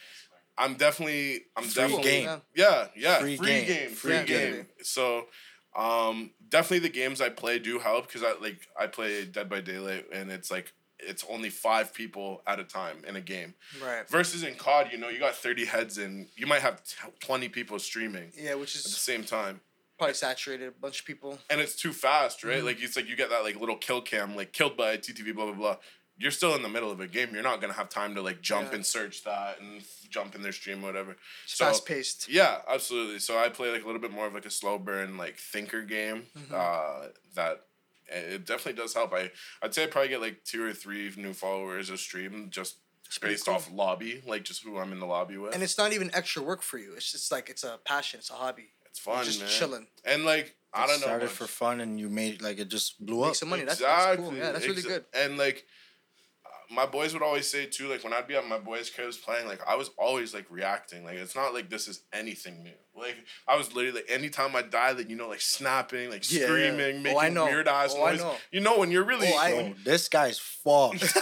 I'm 0.56 0.74
definitely, 0.74 1.44
I'm 1.56 1.64
Free 1.64 1.82
definitely, 1.82 2.02
game. 2.22 2.42
yeah, 2.54 2.88
yeah, 2.96 3.18
Free 3.20 3.36
free, 3.36 3.46
game. 3.46 3.66
game, 3.66 3.90
free 3.90 4.12
Yeah, 4.14 4.24
game. 4.24 4.52
definitely. 4.56 4.84
So, 4.84 5.28
um, 5.76 6.32
definitely 6.48 6.80
the 6.80 6.88
games 6.88 7.20
I 7.20 7.28
play 7.28 7.60
do 7.60 7.78
help 7.78 8.08
because 8.08 8.24
I 8.24 8.32
like 8.40 8.66
I 8.76 8.88
play 8.88 9.24
Dead 9.24 9.48
by 9.48 9.60
Daylight 9.60 10.06
and 10.12 10.32
it's 10.32 10.50
like 10.50 10.72
it's 11.00 11.24
only 11.30 11.48
five 11.50 11.94
people 11.94 12.42
at 12.46 12.58
a 12.58 12.64
time 12.64 12.98
in 13.06 13.16
a 13.16 13.20
game. 13.20 13.54
Right. 13.82 14.08
Versus 14.08 14.42
in 14.42 14.54
COD, 14.56 14.88
you 14.92 14.98
know, 14.98 15.08
you 15.08 15.18
got 15.18 15.34
thirty 15.34 15.64
heads 15.64 15.98
and 15.98 16.26
you 16.36 16.46
might 16.46 16.62
have 16.62 16.82
t- 16.84 16.96
twenty 17.20 17.48
people 17.48 17.78
streaming 17.78 18.32
Yeah, 18.36 18.54
which 18.54 18.74
is 18.74 18.84
at 18.86 18.90
the 18.92 18.98
same 18.98 19.24
time. 19.24 19.60
probably 19.96 20.14
saturated. 20.14 20.68
A 20.68 20.72
bunch 20.72 21.00
of 21.00 21.06
people. 21.06 21.38
And 21.50 21.60
it's 21.60 21.76
too 21.76 21.92
fast, 21.92 22.38
Mm-hmm. 22.40 22.48
right? 22.48 22.64
Like 22.64 22.82
it's 22.82 22.96
like 22.96 23.08
you 23.08 23.16
get 23.16 23.30
that 23.30 23.42
like 23.44 23.58
little 23.60 23.76
kill 23.76 24.00
cam, 24.00 24.34
like 24.36 24.52
killed 24.52 24.76
by 24.76 24.92
a 24.92 24.98
TTV, 24.98 25.34
blah 25.34 25.46
blah 25.46 25.54
blah. 25.54 25.76
You're 26.20 26.32
still 26.32 26.56
in 26.56 26.62
the 26.62 26.68
middle 26.68 26.90
of 26.90 26.98
a 26.98 27.06
game. 27.06 27.28
You're 27.32 27.44
not 27.44 27.60
gonna 27.60 27.74
have 27.74 27.88
time 27.88 28.16
to 28.16 28.22
like 28.22 28.40
jump 28.40 28.70
Yeah. 28.70 28.74
and 28.76 28.84
search 28.86 29.22
that 29.22 29.60
and 29.60 29.82
jump 30.10 30.34
in 30.34 30.42
their 30.42 30.50
stream, 30.50 30.82
whatever. 30.82 31.16
So- 31.46 31.64
fast 31.66 31.86
paced. 31.86 32.28
Yeah, 32.28 32.58
absolutely. 32.68 33.20
So 33.20 33.38
I 33.38 33.48
play 33.50 33.70
like 33.70 33.84
a 33.84 33.86
little 33.86 34.00
bit 34.00 34.10
more 34.10 34.26
of 34.26 34.34
like 34.34 34.44
a 34.46 34.50
slow 34.50 34.78
burn, 34.80 35.16
like 35.16 35.36
thinker 35.36 35.82
game. 35.82 36.26
Mm-hmm. 36.36 36.52
Uh, 36.52 37.08
that 37.36 37.66
it 38.08 38.46
definitely 38.46 38.80
does 38.80 38.94
help. 38.94 39.12
I 39.12 39.30
I'd 39.62 39.74
say 39.74 39.84
I 39.84 39.86
probably 39.86 40.08
get 40.08 40.20
like 40.20 40.44
two 40.44 40.64
or 40.64 40.72
three 40.72 41.12
new 41.16 41.32
followers 41.32 41.90
a 41.90 41.96
stream 41.98 42.48
just 42.50 42.76
pretty 43.20 43.34
based 43.34 43.46
cool. 43.46 43.54
off 43.54 43.70
lobby, 43.72 44.22
like 44.26 44.44
just 44.44 44.62
who 44.62 44.78
I'm 44.78 44.92
in 44.92 45.00
the 45.00 45.06
lobby 45.06 45.36
with. 45.38 45.54
And 45.54 45.62
it's 45.62 45.78
not 45.78 45.92
even 45.92 46.10
extra 46.14 46.42
work 46.42 46.62
for 46.62 46.78
you. 46.78 46.94
It's 46.94 47.12
just 47.12 47.32
like 47.32 47.48
it's 47.48 47.64
a 47.64 47.78
passion. 47.84 48.18
It's 48.20 48.30
a 48.30 48.34
hobby. 48.34 48.70
it's 48.86 48.98
fun, 48.98 49.24
just 49.24 49.40
man. 49.40 49.48
chilling. 49.48 49.86
And 50.04 50.24
like 50.24 50.56
I 50.72 50.86
don't 50.86 51.00
know. 51.00 51.06
Started 51.06 51.30
for 51.30 51.46
fun, 51.46 51.80
and 51.80 51.98
you 51.98 52.08
made 52.08 52.42
like 52.42 52.58
it 52.58 52.68
just 52.68 53.04
blew 53.04 53.20
Make 53.22 53.30
up. 53.30 53.36
some 53.36 53.48
money. 53.48 53.64
That's, 53.64 53.80
that's 53.80 54.16
cool. 54.16 54.34
Yeah, 54.34 54.52
that's 54.52 54.66
really 54.66 54.82
exa- 54.82 54.86
good. 54.88 55.04
And 55.14 55.38
like, 55.38 55.64
my 56.70 56.84
boys 56.86 57.14
would 57.14 57.22
always 57.22 57.50
say 57.50 57.66
too, 57.66 57.88
like 57.88 58.04
when 58.04 58.12
I'd 58.12 58.26
be 58.26 58.34
at 58.36 58.46
my 58.46 58.58
boys' 58.58 58.90
cribs 58.90 59.16
playing, 59.16 59.46
like 59.48 59.60
I 59.66 59.74
was 59.76 59.90
always 59.98 60.34
like 60.34 60.46
reacting. 60.50 61.04
Like 61.04 61.16
it's 61.16 61.34
not 61.34 61.54
like 61.54 61.70
this 61.70 61.88
is 61.88 62.02
anything 62.12 62.62
new. 62.62 62.72
Like 62.94 63.16
I 63.46 63.56
was 63.56 63.74
literally 63.74 63.96
like 64.00 64.10
anytime 64.10 64.54
I 64.54 64.62
die, 64.62 64.92
like 64.92 65.08
you 65.08 65.16
know, 65.16 65.28
like 65.28 65.40
snapping, 65.40 66.10
like 66.10 66.30
Yeah, 66.30 66.40
yeah. 66.40 66.46
screaming, 66.46 66.96
Oh, 66.96 67.00
making 67.00 67.18
I 67.18 67.28
know. 67.30 67.44
weird 67.46 67.68
ass 67.68 67.94
Oh, 67.96 68.04
I 68.04 68.10
noise. 68.12 68.20
know. 68.20 68.34
You 68.52 68.60
know 68.60 68.78
when 68.78 68.90
you're 68.90 69.04
really 69.04 69.28
Oh, 69.32 69.38
I- 69.38 69.52
when, 69.54 69.76
this 69.84 70.08
guy's 70.08 70.38
fucked. 70.38 71.16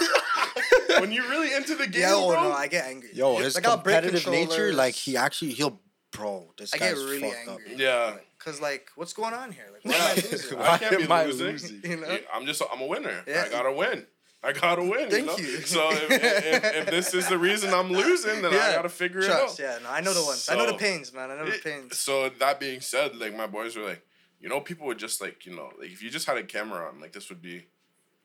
when 0.99 1.11
you're 1.11 1.29
really 1.29 1.53
into 1.53 1.75
the 1.75 1.87
game, 1.87 2.01
Yeah, 2.01 2.11
oh 2.13 2.31
bro. 2.31 2.43
no, 2.43 2.51
I 2.51 2.67
get 2.67 2.85
angry. 2.85 3.09
Yo, 3.13 3.37
his 3.37 3.55
Like, 3.55 3.67
I'll 3.67 3.77
break 3.77 4.01
competitive 4.01 4.31
nature, 4.31 4.73
like 4.73 4.95
he 4.95 5.15
actually 5.17 5.51
he'll, 5.51 5.79
bro. 6.11 6.51
This 6.57 6.73
I 6.73 6.77
get 6.77 6.95
guy's 6.95 7.03
really 7.03 7.21
fucked 7.21 7.47
angry. 7.47 7.73
up. 7.73 7.79
yeah. 7.79 8.13
Cause 8.39 8.61
like, 8.61 8.89
what's 8.95 9.13
going 9.13 9.33
on 9.33 9.51
here? 9.51 9.65
Like, 9.73 9.83
why 9.85 9.95
am 9.95 10.01
I 10.01 10.13
losing? 10.31 10.57
Why 10.57 10.67
I 10.67 10.77
can't 10.77 10.97
be 10.97 11.03
am 11.03 11.11
I 11.11 11.25
losing. 11.25 11.47
losing? 11.47 11.81
You 11.83 11.97
know? 11.97 12.17
I'm 12.33 12.45
just 12.45 12.61
I'm 12.71 12.81
a 12.81 12.85
winner. 12.85 13.23
Yeah. 13.27 13.43
I 13.45 13.49
gotta 13.49 13.71
win. 13.71 14.05
I 14.43 14.53
gotta 14.53 14.83
win. 14.83 15.09
Thank 15.09 15.13
you, 15.13 15.25
know? 15.25 15.37
you. 15.37 15.61
So 15.61 15.89
if, 15.91 16.11
if, 16.11 16.75
if 16.75 16.85
this 16.87 17.13
is 17.13 17.27
the 17.27 17.37
reason 17.37 17.73
I'm 17.73 17.91
losing, 17.91 18.41
then 18.41 18.53
I 18.53 18.73
gotta 18.73 18.89
figure 18.89 19.21
Trust. 19.21 19.59
it 19.59 19.65
out. 19.65 19.81
Yeah, 19.81 19.83
no, 19.83 19.89
I 19.89 20.01
know 20.01 20.13
the 20.13 20.23
ones. 20.23 20.47
I 20.49 20.55
know 20.55 20.67
the 20.67 20.77
pains, 20.77 21.13
man. 21.13 21.31
I 21.31 21.37
know 21.37 21.45
the 21.45 21.57
pains. 21.57 21.99
So 21.99 22.29
that 22.29 22.59
being 22.59 22.79
said, 22.81 23.15
like 23.15 23.35
my 23.35 23.47
boys 23.47 23.75
were 23.75 23.83
like, 23.83 24.05
you 24.39 24.47
know, 24.47 24.61
people 24.61 24.85
would 24.87 24.99
just 24.99 25.19
like, 25.21 25.45
you 25.45 25.55
know, 25.55 25.71
like 25.79 25.91
if 25.91 26.03
you 26.03 26.09
just 26.09 26.27
had 26.27 26.37
a 26.37 26.43
camera 26.43 26.87
on, 26.87 27.01
like 27.01 27.11
this 27.13 27.29
would 27.29 27.41
be 27.41 27.65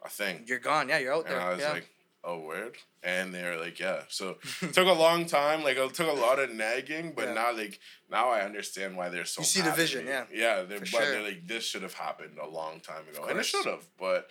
a 0.04 0.08
thing. 0.08 0.44
You're 0.46 0.58
gone. 0.58 0.88
Yeah, 0.88 0.98
you're 0.98 1.14
out 1.14 1.24
And 1.26 1.34
there. 1.34 1.40
I 1.40 1.50
was 1.50 1.60
yeah. 1.60 1.72
like, 1.72 1.88
oh, 2.22 2.40
word. 2.40 2.76
And 3.02 3.34
they 3.34 3.42
were 3.42 3.56
like, 3.56 3.80
yeah. 3.80 4.02
So 4.08 4.36
it 4.60 4.74
took 4.74 4.86
a 4.86 4.92
long 4.92 5.24
time. 5.24 5.64
Like 5.64 5.76
it 5.78 5.94
took 5.94 6.08
a 6.08 6.20
lot 6.20 6.38
of 6.38 6.54
nagging, 6.54 7.14
but 7.16 7.28
Yeah. 7.28 7.34
now 7.34 7.56
like 7.56 7.80
now 8.10 8.28
I 8.28 8.42
understand 8.42 8.96
why 8.96 9.08
they're 9.08 9.24
so. 9.24 9.40
You 9.40 9.46
see 9.46 9.62
the 9.62 9.72
vision, 9.72 10.06
yeah. 10.06 10.24
Yeah, 10.32 10.62
they're, 10.62 10.80
but 10.80 10.88
sure. 10.88 11.00
they're 11.00 11.22
like, 11.22 11.48
this 11.48 11.64
should 11.64 11.82
have 11.82 11.94
happened 11.94 12.36
a 12.40 12.46
long 12.46 12.80
time 12.80 13.08
ago, 13.12 13.24
and 13.24 13.38
it 13.38 13.46
should 13.46 13.64
have. 13.64 13.84
But 13.98 14.28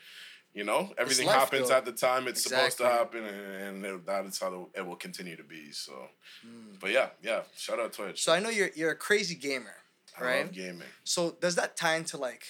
you 0.54 0.64
know, 0.64 0.92
everything 0.98 1.28
life, 1.28 1.36
happens 1.40 1.70
though. 1.70 1.76
at 1.76 1.86
the 1.86 1.92
time 1.94 2.28
it's 2.28 2.44
supposed 2.44 2.78
to 2.78 2.86
happen, 2.86 3.24
and, 3.26 3.86
and 3.86 4.06
that 4.06 4.26
is 4.26 4.38
how 4.40 4.70
it 4.76 4.86
will 4.86 4.96
continue 4.98 5.36
to 5.38 5.44
be. 5.44 5.72
So, 5.72 5.94
hmm. 6.46 6.74
but 6.80 6.92
yeah, 6.92 7.10
yeah. 7.24 7.42
Shout 7.58 7.80
out 7.80 7.94
Twitch. 7.94 8.24
So 8.24 8.34
I 8.34 8.40
know 8.40 8.50
you're 8.50 8.72
you're 8.76 8.92
a 8.92 8.96
crazy 8.96 9.36
gamer, 9.36 9.76
I 10.20 10.24
right? 10.24 10.46
love 10.46 10.52
gaming. 10.54 10.88
So 11.04 11.32
does 11.40 11.56
that 11.56 11.78
tie 11.78 11.96
into 11.96 12.18
like, 12.18 12.44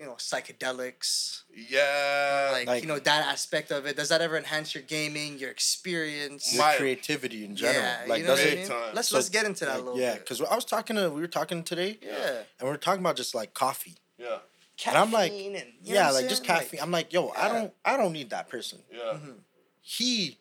you 0.00 0.06
know, 0.06 0.14
psychedelics, 0.14 1.42
Yeah, 1.54 2.50
like, 2.52 2.66
like- 2.66 2.82
you 2.82 2.88
know 2.88 2.98
that 2.98 3.26
aspect 3.28 3.70
of 3.70 3.86
it? 3.86 3.96
Does 3.96 4.08
that 4.08 4.20
ever 4.20 4.36
enhance 4.36 4.74
your 4.74 4.82
gaming, 4.82 5.38
your 5.38 5.50
experience? 5.50 6.52
Your 6.54 6.62
My- 6.64 6.76
creativity 6.76 7.44
in 7.44 7.54
general. 7.56 7.80
yeah, 7.82 8.04
like 8.08 8.18
you 8.20 8.24
know 8.24 8.32
what 8.32 8.36
does 8.38 8.46
I 8.46 8.50
it? 8.50 8.58
mean. 8.58 8.68
time. 8.68 8.94
Let's 8.94 9.08
So, 9.08 9.16
let's 9.16 9.28
get 9.28 9.46
into 9.46 9.64
that 9.66 9.76
a 9.76 9.82
little 9.82 9.98
yeah, 10.00 10.14
because 10.14 10.40
I 10.40 10.54
was 10.54 10.64
talking 10.64 10.96
to 10.96 11.08
we 11.10 11.20
were 11.20 11.28
talking 11.28 11.62
today, 11.62 11.98
Yeah. 12.02 12.38
and 12.58 12.62
we 12.62 12.68
were 12.68 12.76
talking 12.76 13.00
about 13.00 13.16
just 13.16 13.34
like 13.34 13.54
coffee. 13.54 13.96
yeah, 14.18 14.38
And 14.86 14.96
I'm 14.96 15.10
like, 15.12 15.30
and, 15.32 15.40
you 15.40 15.52
know 15.52 15.60
yeah, 15.82 16.10
like 16.10 16.28
just 16.28 16.44
saying? 16.44 16.58
caffeine. 16.60 16.80
I'm 16.80 16.90
like, 16.90 17.12
yo, 17.12 17.28
I 17.36 17.48
don't, 17.48 17.72
I 17.84 17.96
don't 17.96 18.12
need 18.12 18.30
that 18.30 18.48
person. 18.48 18.80
yeah, 18.92 19.16
He, 19.80 20.38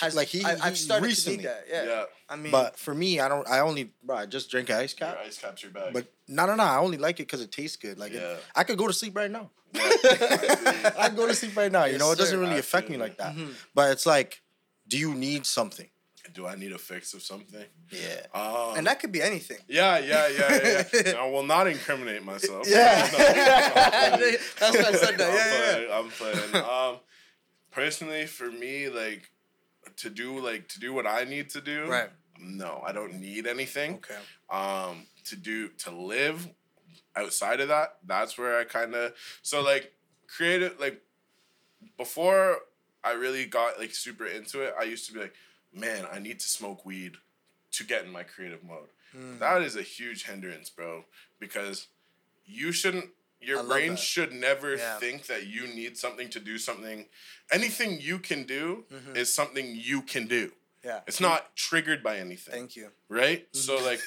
Has, 0.00 0.14
like 0.14 0.28
he, 0.28 0.44
I, 0.44 0.56
I've 0.62 0.78
started 0.78 1.04
recently, 1.06 1.38
to 1.38 1.42
need 1.42 1.48
that. 1.48 1.64
Yeah. 1.68 1.84
yeah. 1.84 2.04
I 2.28 2.36
mean, 2.36 2.52
But 2.52 2.78
for 2.78 2.94
me, 2.94 3.18
I 3.20 3.28
don't. 3.28 3.48
I 3.48 3.60
only, 3.60 3.90
bro, 4.04 4.16
I 4.16 4.26
just 4.26 4.50
drink 4.50 4.70
ice 4.70 4.94
Your 4.98 5.08
ice 5.18 5.38
caps 5.38 5.62
your 5.62 5.72
bag. 5.72 5.92
But 5.92 6.06
no, 6.28 6.46
no, 6.46 6.54
no. 6.54 6.62
I 6.62 6.78
only 6.78 6.98
like 6.98 7.16
it 7.20 7.24
because 7.26 7.40
it 7.40 7.50
tastes 7.50 7.76
good. 7.76 7.98
Like, 7.98 8.12
it- 8.12 8.38
I 8.54 8.62
could 8.64 8.78
go 8.78 8.86
to 8.86 8.92
sleep 8.92 9.16
right 9.16 9.30
now. 9.30 9.50
Yeah, 9.72 9.82
I 9.82 10.92
I 10.98 11.08
could 11.08 11.16
go 11.16 11.26
to 11.26 11.34
sleep 11.34 11.56
right 11.56 11.70
now. 11.72 11.84
You 11.86 11.92
Yes, 11.92 12.00
know, 12.00 12.12
it 12.12 12.18
doesn't 12.18 12.36
sir. 12.36 12.40
really 12.40 12.54
I 12.54 12.58
affect 12.58 12.88
me 12.90 12.96
like 12.96 13.18
that. 13.18 13.34
Mm-hmm. 13.34 13.50
But 13.74 13.90
it's 13.92 14.06
like, 14.06 14.40
do 14.86 14.96
you 14.98 15.14
need 15.14 15.46
something? 15.46 15.88
Do 16.32 16.46
I 16.46 16.54
need 16.54 16.72
a 16.72 16.78
fix 16.78 17.14
of 17.14 17.22
something? 17.22 17.64
Yeah. 17.90 18.26
Um, 18.34 18.76
and 18.76 18.86
that 18.86 19.00
could 19.00 19.12
be 19.12 19.22
anything. 19.22 19.58
yeah, 19.68 19.98
yeah, 19.98 20.28
yeah, 20.28 20.84
yeah. 20.92 21.12
I 21.18 21.28
will 21.28 21.42
not 21.42 21.66
incriminate 21.66 22.24
myself. 22.24 22.66
Yeah. 22.68 23.06
That's 24.60 24.76
why 24.76 24.88
I 24.88 24.92
said 24.92 25.18
that. 25.18 25.30
I'm 25.30 25.34
Yeah, 25.34 25.88
yeah. 25.88 25.98
I'm 25.98 26.10
playing. 26.10 26.64
Um, 26.64 27.00
personally, 27.70 28.26
for 28.26 28.50
me, 28.50 28.88
like 28.88 29.30
to 29.96 30.10
do 30.10 30.38
like 30.40 30.68
to 30.68 30.80
do 30.80 30.92
what 30.92 31.06
I 31.06 31.24
need 31.24 31.50
to 31.50 31.60
do. 31.60 31.86
Right. 31.86 32.10
No, 32.40 32.82
I 32.86 32.92
don't 32.92 33.14
need 33.14 33.46
anything. 33.46 33.94
Okay. 33.94 34.14
Um, 34.50 35.06
to 35.24 35.36
do 35.36 35.68
to 35.68 35.90
live 35.90 36.48
outside 37.16 37.60
of 37.60 37.68
that, 37.68 37.96
that's 38.06 38.38
where 38.38 38.58
I 38.58 38.64
kind 38.64 38.94
of 38.94 39.12
so 39.42 39.62
like 39.62 39.92
creative 40.28 40.78
like 40.78 41.02
before 41.96 42.58
I 43.04 43.12
really 43.12 43.46
got 43.46 43.78
like 43.78 43.94
super 43.94 44.26
into 44.26 44.62
it. 44.62 44.74
I 44.78 44.84
used 44.84 45.06
to 45.06 45.12
be 45.12 45.20
like, 45.20 45.34
man, 45.72 46.06
I 46.12 46.18
need 46.18 46.40
to 46.40 46.48
smoke 46.48 46.84
weed 46.86 47.12
to 47.72 47.84
get 47.84 48.04
in 48.04 48.10
my 48.12 48.22
creative 48.22 48.62
mode. 48.64 48.88
Hmm. 49.12 49.38
That 49.38 49.62
is 49.62 49.76
a 49.76 49.82
huge 49.82 50.24
hindrance, 50.26 50.70
bro, 50.70 51.04
because 51.40 51.88
you 52.46 52.72
shouldn't. 52.72 53.10
Your 53.40 53.62
brain 53.62 53.90
that. 53.90 53.98
should 54.00 54.32
never 54.32 54.74
Yeah. 54.74 54.98
think 54.98 55.26
that 55.26 55.46
you 55.46 55.68
need 55.68 55.96
something 55.96 56.28
to 56.30 56.40
do 56.40 56.58
something. 56.58 57.06
Anything 57.52 58.00
you 58.00 58.18
can 58.18 58.42
do 58.44 58.84
Mm-hmm. 58.92 59.16
is 59.16 59.32
something 59.32 59.76
you 59.76 60.02
can 60.02 60.26
do. 60.26 60.52
Yeah. 60.84 61.00
It's 61.06 61.20
not 61.20 61.54
triggered 61.54 62.02
by 62.02 62.18
anything. 62.18 62.52
Thank 62.52 62.74
you. 62.76 62.90
right? 63.08 63.46
So 63.54 63.76
like, 63.84 64.00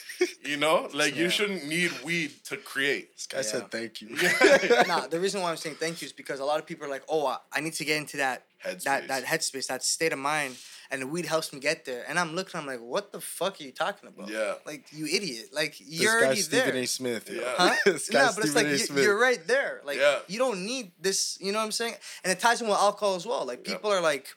you 0.43 0.57
know, 0.57 0.89
like 0.93 1.15
Yeah. 1.15 1.23
you 1.23 1.29
shouldn't 1.29 1.65
need 1.65 1.91
weed 2.03 2.31
to 2.45 2.57
create. 2.57 3.13
This 3.15 3.25
guy 3.27 3.37
Yeah. 3.37 3.43
said 3.43 3.71
thank 3.71 4.01
you. 4.01 4.09
nah, 4.87 5.07
the 5.07 5.19
reason 5.19 5.41
why 5.41 5.49
I'm 5.51 5.57
saying 5.57 5.75
thank 5.77 6.01
you 6.01 6.07
is 6.07 6.13
because 6.13 6.39
a 6.41 6.45
lot 6.45 6.59
of 6.59 6.65
people 6.65 6.85
are 6.85 6.89
like, 6.89 7.03
oh, 7.07 7.25
I, 7.25 7.37
I 7.53 7.61
need 7.61 7.73
to 7.75 7.85
get 7.85 7.97
into 7.97 8.17
that 8.17 8.47
Headspace. 8.65 8.83
that 8.83 9.07
that 9.07 9.23
headspace, 9.23 9.67
that 9.67 9.83
state 9.83 10.11
of 10.13 10.19
mind, 10.19 10.57
and 10.91 11.01
the 11.01 11.07
weed 11.07 11.25
helps 11.25 11.51
me 11.53 11.59
get 11.59 11.85
there. 11.85 12.03
And 12.07 12.19
I'm 12.19 12.35
looking, 12.35 12.59
I'm 12.59 12.67
like, 12.67 12.81
what 12.81 13.11
the 13.11 13.21
fuck 13.21 13.59
are 13.59 13.63
you 13.63 13.71
talking 13.71 14.07
about? 14.09 14.29
Yeah. 14.29 14.55
Like 14.65 14.85
you 14.91 15.05
idiot. 15.07 15.49
Like 15.53 15.75
you're 15.79 16.13
guy's 16.19 16.23
already 16.25 16.41
Stephen 16.41 16.73
there. 16.75 16.83
A. 16.83 16.85
Smith. 16.85 17.29
yo. 17.29 17.41
Yeah. 17.41 17.53
Huh? 17.57 17.75
no, 17.85 17.91
but 17.93 17.95
it's 17.95 18.05
Stephen 18.51 18.53
like 18.55 18.89
you, 18.89 19.01
you're 19.03 19.19
right 19.19 19.41
there. 19.47 19.81
Like 19.85 19.97
Yeah. 19.97 20.19
you 20.27 20.37
don't 20.37 20.65
need 20.65 20.91
this. 20.99 21.37
You 21.41 21.51
know 21.53 21.59
what 21.59 21.65
I'm 21.65 21.71
saying? 21.71 21.95
And 22.23 22.31
it 22.31 22.39
ties 22.39 22.61
in 22.61 22.67
with 22.67 22.77
alcohol 22.77 23.15
as 23.15 23.25
well. 23.25 23.45
Like 23.45 23.65
Yeah. 23.65 23.73
people 23.75 23.89
are 23.91 24.01
like 24.01 24.27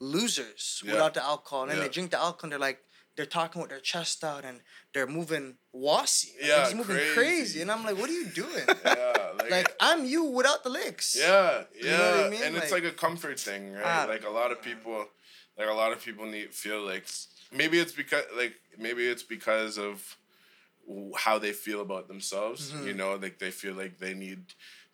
losers 0.00 0.82
Yeah. 0.84 0.92
without 0.92 1.14
the 1.14 1.24
alcohol, 1.24 1.62
and 1.62 1.70
then 1.70 1.78
Yeah. 1.78 1.84
they 1.84 1.88
drink 1.90 2.10
the 2.10 2.18
alcohol, 2.18 2.44
and 2.44 2.52
they're 2.52 2.58
like 2.70 2.82
they're 3.16 3.24
talking 3.24 3.62
with 3.62 3.70
their 3.70 3.80
chest 3.80 4.22
out, 4.22 4.44
and 4.44 4.60
they're 4.92 5.06
moving 5.06 5.56
wassy. 5.72 6.32
Like, 6.38 6.48
Yeah, 6.50 6.66
they're 6.66 6.76
moving 6.76 6.96
crazy. 6.96 7.14
crazy. 7.14 7.60
And 7.62 7.70
I'm 7.72 7.82
like, 7.82 7.96
what 7.96 8.10
are 8.10 8.12
you 8.12 8.26
doing? 8.26 8.66
Yeah, 8.84 9.32
like, 9.38 9.50
like 9.50 9.76
I'm 9.80 10.04
you 10.04 10.24
without 10.24 10.62
the 10.64 10.68
licks. 10.68 11.16
yeah, 11.18 11.64
yeah, 11.74 11.82
You 11.82 11.90
know 11.90 12.16
what 12.16 12.26
I 12.26 12.28
mean? 12.28 12.42
and 12.42 12.56
it's 12.58 12.70
Like- 12.70 12.84
like 12.84 12.92
a 12.92 12.96
comfort 12.96 13.40
thing, 13.40 13.72
right? 13.72 14.00
don't 14.00 14.10
Like 14.10 14.24
a 14.26 14.28
lot 14.40 14.52
of 14.52 14.60
people, 14.60 15.08
like 15.58 15.68
a 15.68 15.72
lot 15.72 15.92
of 15.92 16.04
people 16.04 16.26
need 16.26 16.52
feel 16.52 16.82
like 16.84 17.06
maybe 17.52 17.78
it's 17.78 17.92
because 17.92 18.24
like 18.36 18.54
maybe 18.78 19.06
it's 19.06 19.22
because 19.22 19.78
of 19.78 20.16
how 21.16 21.38
they 21.38 21.52
feel 21.52 21.80
about 21.80 22.08
themselves. 22.08 22.70
Mm-hmm. 22.72 22.86
You 22.86 22.94
know, 22.94 23.14
like 23.20 23.38
they 23.38 23.50
feel 23.50 23.74
like 23.74 23.98
they 23.98 24.14
need 24.14 24.40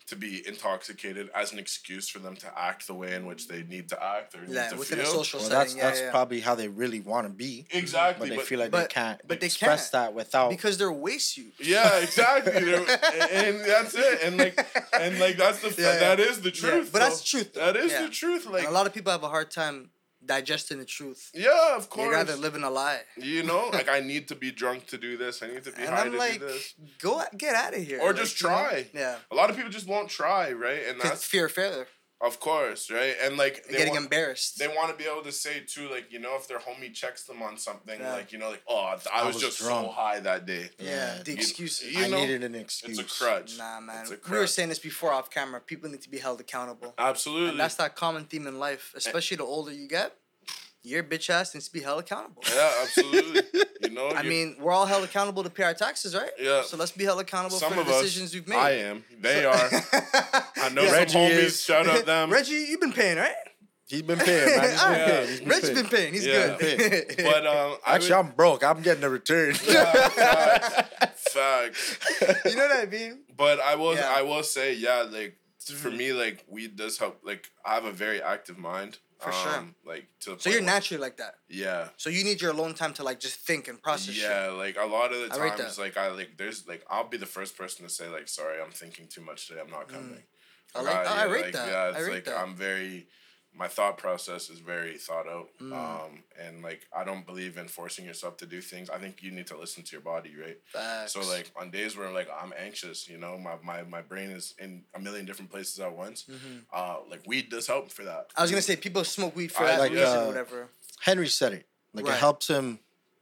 to 0.05 0.17
be 0.17 0.45
intoxicated 0.45 1.29
as 1.33 1.53
an 1.53 1.59
excuse 1.59 2.09
for 2.09 2.19
them 2.19 2.35
to 2.35 2.59
act 2.59 2.87
the 2.87 2.93
way 2.93 3.13
in 3.15 3.25
which 3.25 3.47
they 3.47 3.63
need 3.63 3.87
to 3.87 4.03
act 4.03 4.35
or 4.35 4.41
need 4.41 4.53
Yeah, 4.53 4.67
to 4.67 4.75
within 4.75 4.99
feel. 4.99 5.07
a 5.07 5.09
social 5.11 5.39
Well, 5.39 5.47
setting. 5.49 5.59
that's 5.59 5.75
yeah, 5.77 5.83
that's 5.83 5.99
yeah. 6.01 6.11
probably 6.11 6.41
how 6.41 6.55
they 6.55 6.67
really 6.67 6.99
want 6.99 7.25
to 7.25 7.31
be, 7.33 7.65
Exactly, 7.71 8.27
but 8.27 8.29
they 8.31 8.35
but- 8.35 8.45
feel 8.45 8.59
like 8.59 8.71
but- 8.71 8.89
they 8.89 8.93
can't 8.93 9.21
but 9.25 9.39
they 9.39 9.45
express 9.45 9.91
can't. 9.91 10.07
that 10.07 10.13
without. 10.13 10.49
because 10.49 10.77
they're 10.77 10.91
waste 10.91 11.37
you. 11.37 11.45
Yeah, 11.57 11.99
exactly. 11.99 12.51
They're- 12.65 12.79
and 13.31 13.61
that's 13.63 13.95
it. 13.95 14.19
And 14.23 14.35
like, 14.37 14.59
and 14.99 15.19
like 15.19 15.37
that's 15.37 15.61
the 15.61 15.69
Yeah, 15.81 15.93
yeah. 15.93 15.99
that 15.99 16.19
is 16.19 16.41
the 16.41 16.49
Yeah, 16.49 16.55
truth. 16.69 16.89
but 16.91 16.99
that's 16.99 17.21
the 17.21 17.25
truth, 17.27 17.53
though. 17.53 17.65
That 17.71 17.77
is 17.77 17.91
Yeah. 17.93 18.01
the 18.01 18.09
truth. 18.09 18.45
Like, 18.45 18.63
and 18.63 18.71
a 18.71 18.73
lot 18.73 18.85
of 18.87 18.93
people 18.93 19.13
have 19.13 19.23
a 19.23 19.29
hard 19.29 19.51
time 19.51 19.89
digesting 20.25 20.79
the 20.79 20.85
truth. 20.85 21.31
yeah, 21.33 21.75
of 21.75 21.89
course. 21.89 22.11
rather 22.15 22.35
live 22.35 22.55
in 22.55 22.63
a 22.63 22.69
lie. 22.69 23.01
You 23.17 23.43
know, 23.43 23.69
like 23.73 23.89
I 23.89 23.99
need 23.99 24.27
to 24.29 24.35
be 24.35 24.51
drunk 24.51 24.87
to 24.87 24.97
do 24.97 25.17
this. 25.17 25.41
I 25.43 25.47
need 25.47 25.63
to 25.65 25.71
be 25.71 25.81
And 25.81 25.89
high 25.89 26.01
I'm 26.05 26.11
to 26.11 26.17
like, 26.17 26.39
do 26.39 26.47
this. 26.47 26.73
go 26.99 27.21
get 27.37 27.55
out 27.55 27.73
of 27.75 27.83
here. 27.83 27.99
Or 28.01 28.07
Like, 28.07 28.15
just 28.17 28.39
you 28.41 28.47
know? 28.47 28.53
try. 28.55 28.87
Yeah. 28.93 29.17
A 29.31 29.35
lot 29.35 29.49
of 29.49 29.55
people 29.55 29.71
just 29.71 29.87
won't 29.87 30.09
try, 30.09 30.51
right? 30.51 30.81
And 30.89 30.99
that's 31.01 31.23
fear 31.25 31.45
of 31.45 31.51
failure. 31.51 31.87
Of 32.23 32.39
course, 32.39 32.89
right? 32.89 33.15
And 33.23 33.37
like 33.37 33.65
they 33.67 33.77
Getting 33.79 33.93
want, 33.93 34.05
embarrassed. 34.05 34.57
they 34.57 34.67
want 34.67 34.89
to 34.91 34.95
be 34.95 35.09
able 35.09 35.21
to 35.23 35.31
say 35.31 35.59
too, 35.67 35.89
like 35.89 36.11
you 36.11 36.19
know, 36.19 36.35
if 36.37 36.47
their 36.47 36.59
homie 36.59 36.93
checks 36.93 37.23
them 37.25 37.41
on 37.43 37.57
something, 37.57 37.99
Yeah. 37.99 38.13
like 38.13 38.31
you 38.31 38.39
know, 38.39 38.49
like 38.49 38.63
oh, 38.67 38.95
I 39.13 39.25
was, 39.25 39.35
was 39.35 39.43
just 39.43 39.59
drunk." 39.59 39.87
so 39.87 39.91
high 39.91 40.19
that 40.21 40.45
day. 40.45 40.69
yeah, 40.79 40.89
Yeah. 41.17 41.23
the 41.23 41.31
You- 41.31 41.37
excuses. 41.37 41.93
you 41.95 42.03
I 42.03 42.07
know, 42.07 42.19
needed 42.21 42.43
an 42.43 42.55
excuse. 42.55 42.97
It's 42.97 43.11
a 43.21 43.23
crutch. 43.23 43.57
Nah, 43.57 43.79
man. 43.81 44.01
It's 44.03 44.11
a 44.11 44.19
We 44.31 44.37
were 44.37 44.47
saying 44.47 44.69
this 44.69 44.79
before 44.79 45.11
off 45.11 45.29
camera. 45.29 45.59
People 45.61 45.89
need 45.89 46.01
to 46.01 46.09
be 46.09 46.19
held 46.19 46.39
accountable. 46.39 46.93
Absolutely. 46.97 47.49
And 47.49 47.59
that's 47.59 47.75
that 47.75 47.95
common 47.95 48.25
theme 48.25 48.47
in 48.47 48.57
life, 48.57 48.93
especially 48.95 49.37
the 49.37 49.43
older 49.43 49.71
you 49.73 49.87
get. 49.87 50.15
Your 50.85 51.01
bitch 51.03 51.29
ass 51.29 51.53
needs 51.53 51.67
to 51.67 51.73
be 51.73 51.79
held 51.81 51.99
accountable. 52.01 52.43
yeah, 52.53 52.71
absolutely. 52.81 53.41
You 53.93 53.99
know, 53.99 54.15
I 54.15 54.23
mean, 54.23 54.55
we're 54.59 54.71
all 54.71 54.85
held 54.87 55.03
accountable 55.03 55.43
to 55.43 55.49
pay 55.49 55.63
our 55.63 55.73
taxes, 55.73 56.15
right? 56.15 56.31
Yeah. 56.39 56.63
So 56.63 56.77
let's 56.77 56.91
be 56.91 57.03
held 57.03 57.19
accountable 57.19 57.57
some 57.57 57.73
for 57.73 57.81
of 57.81 57.87
the 57.87 57.93
us. 57.93 58.01
decisions 58.01 58.33
we've 58.33 58.47
made. 58.47 58.55
I 58.57 58.71
am. 58.71 59.03
They 59.21 59.45
are. 59.45 59.53
I 60.57 60.69
know 60.71 60.81
Yeah. 60.81 60.87
some 60.89 60.97
Reggie 60.97 61.17
homies. 61.19 61.29
is- 61.43 61.61
Shout 61.63 61.87
out 61.87 62.05
them. 62.05 62.29
Reggie, 62.37 62.53
you've 62.69 62.81
been 62.81 62.93
paying, 62.93 63.17
right? 63.17 63.35
He's 63.87 64.01
been 64.01 64.17
paying, 64.17 64.45
man. 64.57 64.69
He's 64.71 64.81
been 64.81 64.89
Alright. 64.89 65.05
paying. 65.07 65.27
He's 65.27 65.39
been 65.41 65.49
Reggie's 65.49 65.69
paying. 65.69 65.75
been 65.75 65.85
paying. 65.87 66.13
He's 66.13 66.25
Yeah. 66.25 66.57
good. 66.57 67.13
but 67.17 67.45
um, 67.47 67.77
I 67.85 67.95
Actually, 67.95 68.13
I'm 68.15 68.31
broke. 68.31 68.63
I'm 68.63 68.81
getting 68.81 69.03
a 69.03 69.09
return. 69.09 69.53
facts, 69.53 71.33
facts. 71.33 71.97
you 72.45 72.55
know 72.55 72.67
what 72.67 72.79
I 72.79 72.85
mean? 72.89 73.19
But 73.37 73.59
I 73.59 73.75
will, 73.75 73.95
Yeah. 73.95 74.11
I 74.15 74.21
will 74.23 74.43
say, 74.43 74.73
yeah, 74.73 75.05
like 75.09 75.37
for 75.59 75.91
me, 75.91 76.13
like 76.13 76.43
weed 76.49 76.75
does 76.75 76.97
help. 76.97 77.19
Like 77.23 77.49
I 77.65 77.75
have 77.75 77.85
a 77.85 77.91
very 77.91 78.21
active 78.21 78.57
mind. 78.57 78.97
For 79.23 79.31
sure. 79.31 79.65
Like 79.85 80.07
to 80.21 80.37
So 80.39 80.49
you're 80.49 80.59
where- 80.59 80.65
naturally 80.65 81.01
like 81.01 81.17
that. 81.17 81.35
Yeah. 81.49 81.89
So 81.97 82.09
you 82.09 82.23
need 82.23 82.41
your 82.41 82.51
alone 82.51 82.73
time 82.73 82.93
to 82.95 83.03
like 83.03 83.19
just 83.19 83.35
think 83.39 83.67
and 83.67 83.81
process 83.81 84.15
shit. 84.15 84.23
Yeah, 84.29 84.47
like 84.47 84.77
a 84.77 84.85
lot 84.85 85.13
of 85.13 85.19
the 85.19 85.33
I 85.41 85.49
times, 85.49 85.77
like 85.79 85.97
I 85.97 86.09
like 86.11 86.37
there's 86.37 86.67
like 86.67 86.83
I'll 86.89 87.07
be 87.07 87.17
the 87.17 87.25
first 87.25 87.57
person 87.57 87.85
to 87.85 87.91
say 87.91 88.07
like 88.09 88.27
sorry, 88.27 88.61
I'm 88.61 88.71
thinking 88.71 89.07
too 89.07 89.21
much 89.21 89.47
today. 89.47 89.61
I'm 89.61 89.71
not 89.71 89.87
coming. 89.87 90.09
Mm. 90.09 90.75
I 90.75 90.81
like- 90.81 91.07
I 91.07 91.23
rate 91.25 91.43
like, 91.45 91.53
that. 91.53 91.67
Yeah, 91.69 91.77
I 91.77 91.89
it's 91.89 92.01
rate 92.07 92.13
like 92.13 92.25
that. 92.25 92.37
I'm 92.39 92.55
very. 92.55 93.07
My 93.55 93.67
thought 93.67 93.99
process 93.99 94.49
is 94.49 94.59
very 94.59 94.97
thought 94.97 95.27
out, 95.27 95.49
Mm. 95.61 95.73
um, 95.73 96.23
and 96.39 96.63
like 96.63 96.87
I 96.91 97.03
don't 97.03 97.23
believe 97.25 97.57
in 97.57 97.67
forcing 97.67 98.03
yourself 98.05 98.37
to 98.37 98.47
do 98.47 98.61
things. 98.61 98.89
I 98.89 98.97
think 98.97 99.21
you 99.21 99.29
need 99.31 99.45
to 99.47 99.57
listen 99.57 99.83
to 99.83 99.91
your 99.91 100.01
body, 100.01 100.33
right? 100.35 100.57
Facts. 100.65 101.13
So 101.13 101.21
like 101.21 101.51
on 101.55 101.69
days 101.69 101.95
where 101.95 102.11
like 102.11 102.27
I'm 102.41 102.51
anxious, 102.57 103.07
you 103.07 103.17
know, 103.19 103.37
my, 103.37 103.55
my, 103.63 103.83
my 103.83 104.01
brain 104.01 104.31
is 104.31 104.55
in 104.57 104.83
a 104.95 104.99
million 104.99 105.25
different 105.25 105.51
places 105.51 105.79
at 105.79 105.95
once. 105.95 106.25
Uh, 106.73 106.95
like 107.09 107.21
weed 107.27 107.49
does 107.51 107.67
help 107.67 107.91
for 107.91 108.03
that. 108.05 108.29
Mm-hmm. 108.29 108.39
I 108.39 108.41
was 108.41 108.49
gonna 108.51 108.61
say 108.63 108.75
people 108.75 109.03
smoke 109.03 109.35
weed 109.35 109.51
for 109.51 109.63
I 109.63 109.67
that 109.67 109.79
like, 109.79 109.91
reason 109.91 110.07
uh, 110.17 110.21
or 110.23 110.27
whatever. 110.27 110.67
Henry 111.01 111.27
said 111.27 111.53
it. 111.53 111.67
Like 111.93 112.05
Right. 112.07 112.15
it 112.15 112.19
helps 112.19 112.47
him 112.47 112.79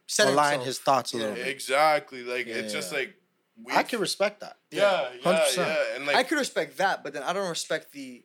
Set 0.07 0.27
align 0.27 0.59
himself. 0.61 0.65
his 0.65 0.79
thoughts 0.79 1.13
a 1.13 1.17
Yeah. 1.17 1.23
little 1.23 1.35
bit. 1.35 1.47
exactly. 1.47 2.23
Like 2.23 2.45
Yeah, 2.47 2.55
it's 2.55 2.71
just 2.73 2.93
like 2.93 3.15
weed. 3.61 3.75
I 3.75 3.83
can 3.83 3.99
respect 3.99 4.39
that. 4.39 4.55
yeah, 4.71 5.09
yeah, 5.13 5.21
100%. 5.23 5.57
yeah, 5.57 5.95
and 5.95 6.05
like 6.05 6.15
I 6.15 6.23
could 6.23 6.37
respect 6.37 6.77
that, 6.77 7.03
but 7.03 7.11
then 7.11 7.23
I 7.23 7.33
don't 7.33 7.49
respect 7.49 7.91
the 7.91 8.23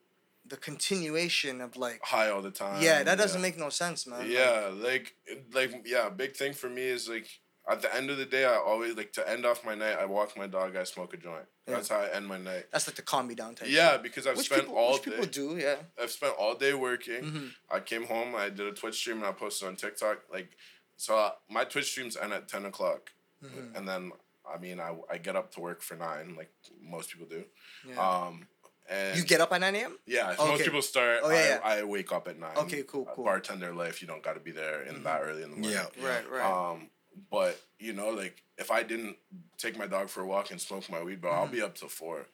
the 0.49 0.57
continuation 0.57 1.61
of 1.61 1.77
like 1.77 2.01
high 2.03 2.31
all 2.31 2.43
the 2.43 2.51
time. 2.51 2.83
yeah, 2.83 3.03
that 3.03 3.19
doesn't 3.19 3.41
yeah. 3.41 3.47
make 3.49 3.59
no 3.59 3.69
sense, 3.69 4.07
man. 4.07 4.31
Yeah, 4.31 4.71
like 4.75 5.15
like 5.53 5.83
yeah, 5.87 6.09
big 6.09 6.35
thing 6.37 6.53
for 6.53 6.69
me 6.69 6.83
is 6.83 7.09
like 7.09 7.29
at 7.69 7.83
the 7.83 7.93
end 7.93 8.11
of 8.11 8.17
the 8.17 8.25
day, 8.27 8.45
I 8.45 8.55
always 8.57 8.95
like 8.97 9.13
to 9.15 9.29
end 9.29 9.45
off 9.45 9.65
my 9.65 9.75
night. 9.75 9.97
I 9.99 10.05
walk 10.07 10.37
my 10.37 10.47
dog. 10.47 10.77
I 10.77 10.85
smoke 10.85 11.13
a 11.15 11.17
joint. 11.17 11.47
That's 11.67 11.89
how 11.89 11.99
I 11.99 12.09
end 12.15 12.27
my 12.29 12.39
night. 12.39 12.67
that's 12.71 12.87
like 12.87 12.95
the 12.95 13.03
calm 13.03 13.27
me 13.27 13.35
down 13.35 13.57
type. 13.57 13.69
Yeah, 13.69 13.97
because 13.97 14.25
I've 14.27 14.37
which 14.37 14.47
spent 14.47 14.63
people, 14.67 14.77
all 14.79 14.93
which 14.95 15.03
day. 15.03 15.11
people 15.11 15.27
do, 15.27 15.57
yeah. 15.59 15.75
I've 16.01 16.13
spent 16.13 16.35
all 16.39 16.55
day 16.55 16.75
working. 16.75 17.23
Mhm. 17.25 17.51
I 17.71 17.81
came 17.81 18.07
home. 18.07 18.37
I 18.37 18.51
did 18.51 18.67
a 18.69 18.73
Twitch 18.73 18.95
stream 18.97 19.17
and 19.19 19.27
I 19.27 19.33
posted 19.33 19.67
on 19.67 19.75
TikTok. 19.75 20.19
Like, 20.33 20.51
so 20.97 21.19
uh, 21.19 21.31
my 21.51 21.65
Twitch 21.65 21.91
streams 21.91 22.17
end 22.17 22.33
at 22.33 22.49
ten 22.49 22.65
o'clock, 22.67 23.11
Mm-hmm. 23.45 23.77
and 23.77 23.87
then 23.87 24.13
I 24.49 24.59
mean 24.59 24.79
I, 24.81 24.95
I 25.11 25.19
get 25.19 25.35
up 25.37 25.53
to 25.55 25.61
work 25.61 25.83
for 25.83 25.95
nine, 25.97 26.37
like 26.37 26.53
most 26.81 27.11
people 27.11 27.27
do. 27.27 27.45
Yeah. 27.87 27.99
Um, 28.01 28.47
and 28.89 29.19
you 29.19 29.25
get 29.25 29.41
up 29.41 29.53
at 29.53 29.61
nine 29.61 29.75
a.m. 29.77 29.97
yeah, 30.07 30.33
Okay. 30.39 30.49
most 30.49 30.65
people 30.65 30.83
start. 30.83 31.21
Oh, 31.23 31.31
yeah, 31.31 31.61
I, 31.65 31.81
I 31.81 31.83
wake 31.85 32.13
up 32.13 32.29
at 32.29 32.39
nine. 32.39 32.57
Okay, 32.57 32.83
cool, 32.87 33.07
Uh, 33.11 33.15
cool. 33.15 33.25
Bartender 33.25 33.75
life, 33.75 34.01
you 34.01 34.09
don't 34.09 34.23
got 34.23 34.35
to 34.35 34.41
be 34.41 34.51
there 34.53 34.83
in 34.83 35.03
that 35.03 35.21
early 35.23 35.43
in 35.43 35.51
the 35.51 35.57
morning. 35.57 35.73
Yeah. 35.73 36.07
Right, 36.07 36.31
right. 36.31 36.71
Um, 36.73 36.91
but 37.31 37.61
you 37.79 37.93
know, 37.93 38.11
like 38.11 38.43
if 38.59 38.71
I 38.71 38.83
didn't 38.83 39.17
take 39.59 39.79
my 39.79 39.87
dog 39.87 40.09
for 40.09 40.21
a 40.23 40.27
walk 40.27 40.51
and 40.51 40.61
smoke 40.61 40.91
my 40.91 41.03
weed, 41.03 41.21
but 41.21 41.29
I'll 41.29 41.47
be 41.49 41.63
up 41.63 41.75
till 41.75 41.89
four 41.89 42.27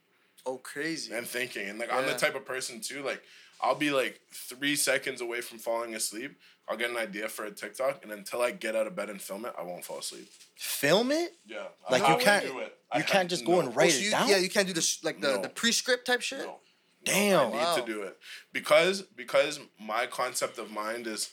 oh, 0.46 0.58
crazy. 0.58 1.12
and 1.14 1.26
thinking. 1.26 1.68
And 1.68 1.78
like 1.78 1.92
I'm 1.92 2.06
the 2.06 2.14
type 2.14 2.34
of 2.34 2.44
person 2.44 2.80
too. 2.80 3.02
Like 3.02 3.22
I'll 3.62 3.74
be 3.76 3.90
like 3.90 4.20
three 4.32 4.76
seconds 4.76 5.20
away 5.20 5.40
from 5.40 5.58
falling 5.58 5.94
asleep. 5.94 6.36
I'll 6.68 6.76
get 6.76 6.90
an 6.90 6.96
idea 6.96 7.28
for 7.28 7.44
a 7.44 7.50
TikTok, 7.50 8.02
and 8.02 8.12
until 8.12 8.40
I 8.42 8.50
get 8.52 8.74
out 8.76 8.86
of 8.86 8.94
bed 8.96 9.10
and 9.10 9.20
film 9.20 9.44
it, 9.44 9.52
I 9.58 9.62
won't 9.62 9.84
fall 9.84 9.98
asleep. 9.98 10.28
Film 10.56 11.10
it? 11.12 11.32
Yeah, 11.46 11.64
Like, 11.90 12.02
I 12.02 12.08
you 12.08 12.14
would 12.16 12.24
can't- 12.24 12.44
do 12.46 12.58
it. 12.60 12.78
I 12.90 12.98
you 12.98 13.02
have- 13.02 13.10
can't 13.10 13.28
just 13.30 13.44
go 13.44 13.52
no, 13.54 13.60
and 13.60 13.76
write 13.76 13.94
it 13.94 14.00
you, 14.02 14.10
down? 14.10 14.28
Yeah, 14.28 14.36
you 14.38 14.48
can't 14.48 14.66
do 14.66 14.72
this 14.72 15.02
like 15.02 15.20
the, 15.20 15.36
No. 15.36 15.42
the 15.42 15.48
pre-script 15.48 16.06
type 16.06 16.22
shit. 16.22 16.38
No. 16.40 16.60
Damn. 17.04 17.40
I 17.40 17.50
need 17.50 17.56
Wow. 17.56 17.76
to 17.76 17.82
do 17.86 18.02
it 18.02 18.16
because 18.52 19.02
because 19.02 19.58
my 19.80 20.06
concept 20.06 20.56
of 20.58 20.70
mind 20.70 21.08
is 21.08 21.30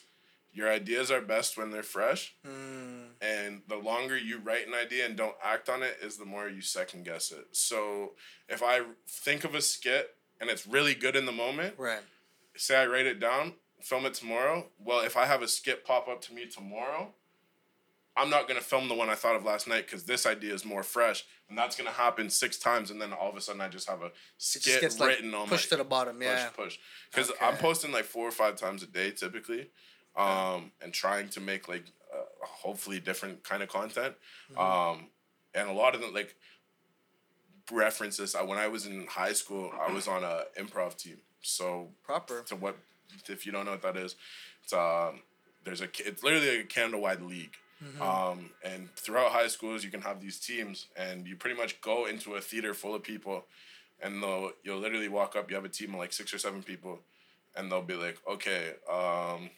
your 0.52 0.68
ideas 0.68 1.12
are 1.12 1.20
best 1.20 1.56
when 1.56 1.70
they're 1.70 1.84
fresh, 1.84 2.34
Mm, 2.44 3.10
and 3.20 3.62
the 3.68 3.76
longer 3.76 4.16
you 4.18 4.38
write 4.38 4.66
an 4.66 4.74
idea 4.74 5.06
and 5.06 5.16
don't 5.16 5.36
act 5.44 5.68
on 5.68 5.84
it 5.84 5.96
is 6.02 6.16
the 6.16 6.24
more 6.24 6.48
you 6.48 6.60
second 6.60 7.04
guess 7.04 7.30
it. 7.30 7.46
So 7.52 8.16
if 8.48 8.64
I 8.64 8.80
think 9.06 9.44
of 9.44 9.54
a 9.54 9.62
skit 9.62 10.16
and 10.40 10.50
it's 10.50 10.66
really 10.66 10.94
good 10.96 11.14
in 11.14 11.24
the 11.24 11.30
moment, 11.32 11.74
right. 11.78 12.02
Say 12.56 12.76
I 12.76 12.86
write 12.86 13.06
it 13.06 13.20
down, 13.20 13.54
film 13.80 14.06
it 14.06 14.14
tomorrow. 14.14 14.66
Well, 14.78 15.00
if 15.00 15.16
I 15.16 15.26
have 15.26 15.42
a 15.42 15.48
skit 15.48 15.84
pop 15.84 16.08
up 16.08 16.20
to 16.22 16.34
me 16.34 16.46
tomorrow, 16.46 17.14
I'm 18.16 18.28
not 18.28 18.48
gonna 18.48 18.60
film 18.60 18.88
the 18.88 18.94
one 18.94 19.08
I 19.08 19.14
thought 19.14 19.36
of 19.36 19.44
last 19.44 19.68
night 19.68 19.86
because 19.86 20.04
this 20.04 20.26
idea 20.26 20.52
is 20.52 20.64
more 20.64 20.82
fresh, 20.82 21.24
and 21.48 21.56
that's 21.56 21.76
gonna 21.76 21.90
happen 21.90 22.28
six 22.28 22.58
times, 22.58 22.90
and 22.90 23.00
then 23.00 23.12
all 23.12 23.30
of 23.30 23.36
a 23.36 23.40
sudden 23.40 23.60
I 23.60 23.68
just 23.68 23.88
have 23.88 24.02
a 24.02 24.06
It 24.06 24.12
skit 24.38 24.80
gets 24.80 24.98
like 24.98 25.10
written 25.10 25.34
on 25.34 25.48
pushed 25.48 25.70
my 25.70 25.76
to 25.76 25.82
the 25.82 25.88
bottom. 25.88 26.20
Yeah. 26.20 26.48
push. 26.48 26.64
Push. 26.64 26.78
Because 27.10 27.32
I'm 27.40 27.56
posting 27.56 27.92
like 27.92 28.04
four 28.04 28.26
or 28.26 28.32
five 28.32 28.56
times 28.56 28.82
a 28.82 28.86
day 28.86 29.10
typically, 29.12 29.70
um, 30.16 30.72
and 30.82 30.92
trying 30.92 31.28
to 31.30 31.40
make 31.40 31.68
like 31.68 31.84
uh, 32.12 32.24
hopefully 32.42 33.00
different 33.00 33.44
kind 33.44 33.62
of 33.62 33.68
content. 33.68 34.14
Mm-hmm. 34.52 34.60
Um, 34.60 35.06
and 35.54 35.68
a 35.68 35.72
lot 35.72 35.94
of 35.94 36.00
them 36.00 36.12
like 36.12 36.36
references. 37.70 38.34
I, 38.34 38.42
when 38.42 38.58
I 38.58 38.68
was 38.68 38.86
in 38.86 39.06
high 39.06 39.32
school, 39.32 39.72
I 39.80 39.92
was 39.92 40.08
on 40.08 40.24
a 40.24 40.42
improv 40.58 40.96
team. 40.96 41.18
So 41.42 41.88
Proper. 42.04 42.42
to 42.46 42.56
what 42.56 42.76
if 43.28 43.44
you 43.46 43.52
don't 43.52 43.64
know 43.64 43.72
what 43.72 43.82
that 43.82 43.96
is, 43.96 44.16
it's 44.62 44.72
um 44.72 45.20
there's 45.64 45.80
a 45.80 45.88
it's 46.06 46.22
literally 46.22 46.60
a 46.60 46.64
Canada 46.64 46.98
wide 46.98 47.22
league. 47.22 47.54
Um, 48.02 48.50
and 48.62 48.94
throughout 48.94 49.32
high 49.32 49.46
schools, 49.48 49.82
you 49.82 49.90
can 49.90 50.02
have 50.02 50.20
these 50.20 50.38
teams, 50.38 50.86
and 50.96 51.26
you 51.26 51.34
pretty 51.34 51.56
much 51.56 51.80
go 51.80 52.04
into 52.04 52.34
a 52.34 52.40
theater 52.40 52.74
full 52.74 52.94
of 52.94 53.02
people, 53.02 53.46
and 54.02 54.22
they'll 54.22 54.52
you'll 54.62 54.78
literally 54.78 55.08
walk 55.08 55.34
up. 55.34 55.48
You 55.48 55.56
have 55.56 55.64
a 55.64 55.70
team 55.70 55.94
of 55.94 56.00
like 56.00 56.12
six 56.12 56.34
or 56.34 56.38
seven 56.38 56.62
people, 56.62 57.00
and 57.56 57.72
they'll 57.72 57.80
be 57.80 57.94
like, 57.94 58.18
"Okay, 58.28 58.74
um, 58.90 59.48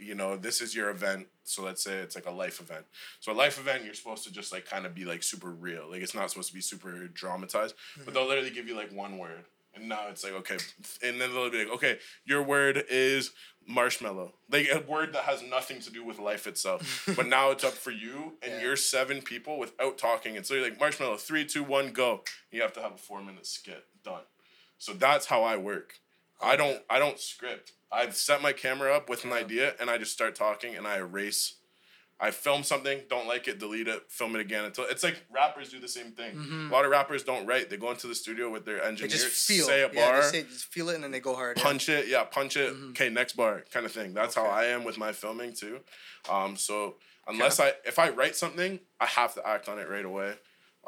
you 0.00 0.14
know, 0.14 0.36
this 0.36 0.60
is 0.60 0.74
your 0.74 0.90
event. 0.90 1.28
So 1.44 1.62
let's 1.62 1.82
say 1.82 1.96
it's 1.98 2.14
like 2.14 2.26
a 2.26 2.30
life 2.30 2.60
event. 2.60 2.84
So 3.20 3.32
a 3.32 3.34
life 3.34 3.58
event, 3.58 3.84
you're 3.84 3.94
supposed 3.94 4.24
to 4.24 4.32
just 4.32 4.52
like 4.52 4.64
kind 4.64 4.86
of 4.86 4.94
be 4.94 5.04
like 5.04 5.22
super 5.22 5.50
real. 5.50 5.88
Like 5.90 6.02
it's 6.02 6.14
not 6.14 6.30
supposed 6.30 6.48
to 6.48 6.54
be 6.54 6.60
super 6.60 7.08
dramatized. 7.08 7.74
But 8.04 8.14
they'll 8.14 8.26
literally 8.26 8.50
give 8.50 8.68
you 8.68 8.76
like 8.76 8.92
one 8.92 9.18
word. 9.18 9.44
And 9.74 9.88
now 9.88 10.08
it's 10.08 10.24
like, 10.24 10.32
okay. 10.32 10.58
And 11.02 11.20
then 11.20 11.32
they'll 11.32 11.50
be 11.50 11.58
like, 11.64 11.74
okay, 11.74 11.98
your 12.24 12.42
word 12.42 12.84
is 12.90 13.30
marshmallow. 13.66 14.32
Like 14.50 14.68
a 14.72 14.80
word 14.80 15.12
that 15.12 15.22
has 15.22 15.42
nothing 15.42 15.80
to 15.82 15.90
do 15.90 16.04
with 16.04 16.18
life 16.18 16.46
itself. 16.46 17.08
but 17.16 17.26
now 17.26 17.50
it's 17.50 17.62
up 17.64 17.72
for 17.74 17.90
you 17.92 18.34
and 18.42 18.52
Yeah. 18.54 18.60
you're 18.62 18.76
seven 18.76 19.22
people 19.22 19.58
without 19.58 19.96
talking. 19.96 20.36
And 20.36 20.44
so 20.44 20.54
you're 20.54 20.64
like 20.64 20.80
marshmallow, 20.80 21.18
three, 21.18 21.44
two, 21.44 21.62
one, 21.62 21.92
go. 21.92 22.22
You 22.50 22.62
have 22.62 22.72
to 22.74 22.80
have 22.80 22.92
a 22.94 22.98
four 22.98 23.22
minute 23.22 23.46
skit 23.46 23.84
done. 24.04 24.22
So 24.78 24.92
that's 24.92 25.26
how 25.26 25.42
I 25.42 25.56
work. 25.56 25.94
I 26.42 26.56
don't 26.56 26.82
I 26.88 26.98
don't 26.98 27.18
script. 27.20 27.72
I've 27.92 28.16
set 28.16 28.40
my 28.42 28.52
camera 28.52 28.94
up 28.94 29.08
with 29.08 29.24
an 29.24 29.32
idea 29.32 29.74
and 29.80 29.90
I 29.90 29.98
just 29.98 30.12
start 30.12 30.34
talking 30.34 30.74
and 30.76 30.86
I 30.86 30.96
erase. 30.98 31.54
I 32.22 32.30
film 32.30 32.62
something, 32.62 33.00
don't 33.08 33.26
like 33.26 33.48
it, 33.48 33.58
delete 33.58 33.88
it, 33.88 34.02
film 34.10 34.34
it 34.36 34.40
again 34.40 34.64
until 34.66 34.84
it's 34.84 35.02
like 35.02 35.24
rappers 35.30 35.70
do 35.70 35.80
the 35.80 35.88
same 35.88 36.12
thing. 36.12 36.68
A 36.68 36.72
lot 36.72 36.84
of 36.84 36.90
rappers 36.90 37.22
don't 37.22 37.46
write. 37.46 37.70
They 37.70 37.78
go 37.78 37.90
into 37.90 38.06
the 38.08 38.14
studio 38.14 38.50
with 38.50 38.64
their 38.66 38.74
Mm-hmm. 38.80 38.84
They 38.84 38.88
engineer, 39.04 39.10
just 39.10 39.46
feel. 39.48 39.64
say 39.66 39.82
a 39.82 39.90
yeah, 39.92 40.10
bar, 40.10 40.20
they 40.22 40.28
say, 40.28 40.42
just 40.42 40.66
feel 40.66 40.90
it 40.90 40.96
and 40.96 41.04
then 41.04 41.10
they 41.12 41.20
go 41.20 41.34
hard. 41.34 41.56
yeah. 41.56 41.62
punch 41.62 41.88
it, 41.88 42.08
yeah, 42.08 42.24
punch 42.24 42.56
it. 42.56 42.74
Okay, 42.90 43.08
next 43.08 43.34
bar, 43.36 43.64
kind 43.72 43.86
of 43.86 43.92
thing. 43.92 44.12
That's 44.12 44.34
how 44.34 44.44
I 44.46 44.64
am 44.66 44.84
with 44.84 44.98
my 44.98 45.12
filming 45.12 45.54
too. 45.54 45.80
Um, 46.30 46.56
so 46.56 46.96
unless 47.26 47.58
I 47.58 47.72
if 47.86 47.98
I 47.98 48.10
write 48.10 48.36
something, 48.36 48.80
I 49.00 49.06
have 49.06 49.34
to 49.34 49.46
act 49.48 49.68
on 49.68 49.78
it 49.78 49.88
right 49.88 50.04
away, 50.04 50.34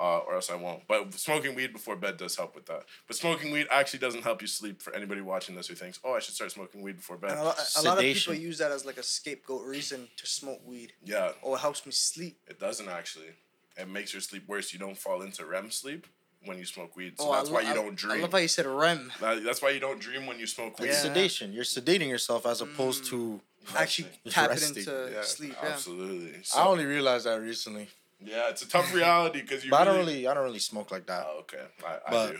uh, 0.03 0.19
or 0.27 0.35
else 0.35 0.51
I 0.51 0.57
won't. 0.57 0.83
But 0.89 1.15
smoking 1.15 1.55
weed 1.55 1.73
before 1.73 1.95
bed 1.97 2.17
does 2.17 2.35
help 2.37 2.55
with 2.57 2.67
that. 2.67 2.83
But 3.07 3.15
smoking 3.17 3.53
weed 3.53 3.67
actually 3.71 4.01
doesn't 4.01 4.23
help 4.23 4.43
you 4.43 4.49
sleep. 4.49 4.83
For 4.83 4.93
anybody 4.95 5.21
watching 5.21 5.55
this 5.55 5.69
who 5.69 5.75
thinks, 5.77 6.01
oh, 6.05 6.15
I 6.15 6.19
should 6.19 6.35
start 6.35 6.51
smoking 6.51 6.83
weed 6.83 6.97
before 6.97 7.17
bed. 7.17 7.31
And 7.33 7.41
a, 7.41 7.45
lot, 7.45 7.59
a 7.79 7.83
lot 7.83 7.99
of 7.99 8.05
people 8.05 8.35
use 8.35 8.59
that 8.59 8.73
as 8.73 8.85
like 8.85 8.99
a 8.99 9.03
scapegoat 9.03 9.65
reason 9.65 10.09
to 10.17 10.27
smoke 10.27 10.61
weed. 10.67 10.93
yeah, 11.05 11.31
Oh, 11.45 11.55
it 11.55 11.61
helps 11.61 11.87
me 11.87 11.93
sleep. 11.93 12.37
it 12.49 12.59
doesn't 12.59 12.89
actually. 12.89 13.31
It 13.77 13.89
makes 13.89 14.13
your 14.13 14.21
sleep 14.21 14.49
worse. 14.49 14.73
You 14.73 14.79
don't 14.81 14.99
fall 14.99 15.23
into 15.23 15.47
REM 15.47 15.71
sleep 15.71 16.07
when 16.45 16.59
you 16.59 16.65
smoke 16.65 16.97
weed. 16.97 17.13
So 17.21 17.29
oh, 17.29 17.33
that's 17.35 17.51
I 17.51 17.53
why 17.53 17.61
you 17.63 17.69
I- 17.71 17.75
don't 17.75 17.95
dream. 17.95 18.11
I 18.11 18.15
dream. 18.17 18.23
love 18.23 18.33
how 18.33 18.39
you 18.39 18.49
said 18.49 18.67
REM. 18.67 19.13
That- 19.21 19.45
that's 19.45 19.63
why 19.63 19.71
you 19.71 19.81
don't 19.81 20.01
dream 20.01 20.27
when 20.27 20.39
you 20.41 20.47
smoke 20.49 20.79
weed. 20.81 20.89
Yeah. 20.89 20.95
sedation. 20.95 21.53
You're 21.53 21.65
sedating 21.65 22.09
yourself 22.09 22.45
as 22.47 22.61
opposed 22.61 23.05
to. 23.07 23.41
Actually 23.77 24.09
Resting. 24.27 24.33
tapping 24.33 24.63
into 24.69 25.11
Yeah, 25.15 25.23
sleep. 25.23 25.55
Yeah. 25.63 25.69
absolutely. 25.71 26.41
I 26.57 26.67
only 26.67 26.85
realized 26.85 27.27
that 27.27 27.41
recently, 27.41 27.89
yeah, 28.25 28.49
it's 28.51 28.63
a 28.63 28.69
tough 28.69 28.93
reality 29.01 29.41
because 29.43 29.65
you. 29.65 29.71
but 29.71 29.83
I 29.83 29.85
don't 29.85 29.97
really, 29.99 30.15
really, 30.15 30.29
I 30.29 30.35
don't 30.35 30.45
really 30.45 30.59
smoke 30.59 30.91
like 30.91 31.07
that. 31.07 31.27
Oh, 31.29 31.41
okay. 31.41 31.63
I, 31.87 31.95
I 32.07 32.11
But- 32.11 32.33
do. 32.33 32.39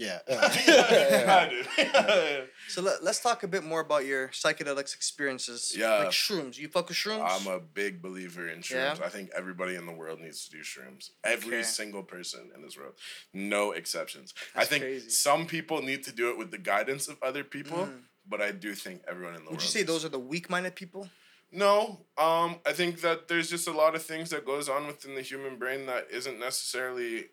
Yeah. 0.00 0.20
I 0.30 1.48
do. 1.50 2.42
So 2.68 2.82
let, 2.82 3.02
let's 3.02 3.18
talk 3.18 3.42
a 3.42 3.48
bit 3.48 3.64
more 3.64 3.80
about 3.80 4.04
your 4.04 4.28
psychedelics 4.28 4.94
experiences. 4.94 5.74
Yeah. 5.76 5.94
Like 6.04 6.10
shrooms. 6.10 6.56
You 6.58 6.68
fuck 6.68 6.88
with 6.88 6.96
shrooms? 6.98 7.26
I'm 7.26 7.46
a 7.52 7.58
big 7.58 8.00
believer 8.02 8.46
in 8.46 8.58
shrooms. 8.60 8.98
Yeah? 8.98 9.04
I 9.04 9.08
think 9.08 9.30
everybody 9.36 9.74
in 9.74 9.86
the 9.86 9.92
world 9.92 10.20
needs 10.20 10.44
to 10.46 10.50
do 10.50 10.58
shrooms. 10.62 11.10
Every 11.24 11.56
Okay. 11.56 11.62
single 11.64 12.02
person 12.04 12.50
in 12.54 12.62
this 12.62 12.76
world, 12.76 12.94
no 13.32 13.72
exceptions. 13.72 14.34
I 14.54 14.64
think 14.66 14.84
crazy. 14.84 15.08
some 15.10 15.46
people 15.46 15.82
need 15.82 16.04
to 16.04 16.12
do 16.12 16.28
it 16.30 16.38
with 16.38 16.50
the 16.52 16.58
guidance 16.58 17.08
of 17.08 17.16
other 17.22 17.42
people, 17.42 17.88
but 18.28 18.40
I 18.42 18.52
do 18.52 18.74
think 18.74 19.02
everyone 19.08 19.34
in 19.34 19.40
the 19.40 19.46
Mm. 19.46 19.50
Would 19.52 19.52
world. 19.54 19.62
you 19.62 19.68
say 19.68 19.78
needs 19.80 19.88
those 19.88 20.04
are 20.04 20.10
the 20.10 20.18
weak-minded 20.18 20.76
people? 20.76 21.08
No, 21.50 22.00
um, 22.18 22.56
I 22.66 22.72
think 22.72 23.00
that 23.00 23.28
there's 23.28 23.48
just 23.48 23.68
a 23.68 23.72
lot 23.72 23.94
of 23.94 24.02
things 24.02 24.30
that 24.30 24.44
goes 24.44 24.68
on 24.68 24.86
within 24.86 25.14
the 25.14 25.22
human 25.22 25.56
brain 25.56 25.86
that 25.86 26.08
isn't 26.10 26.38
necessarily 26.38 27.26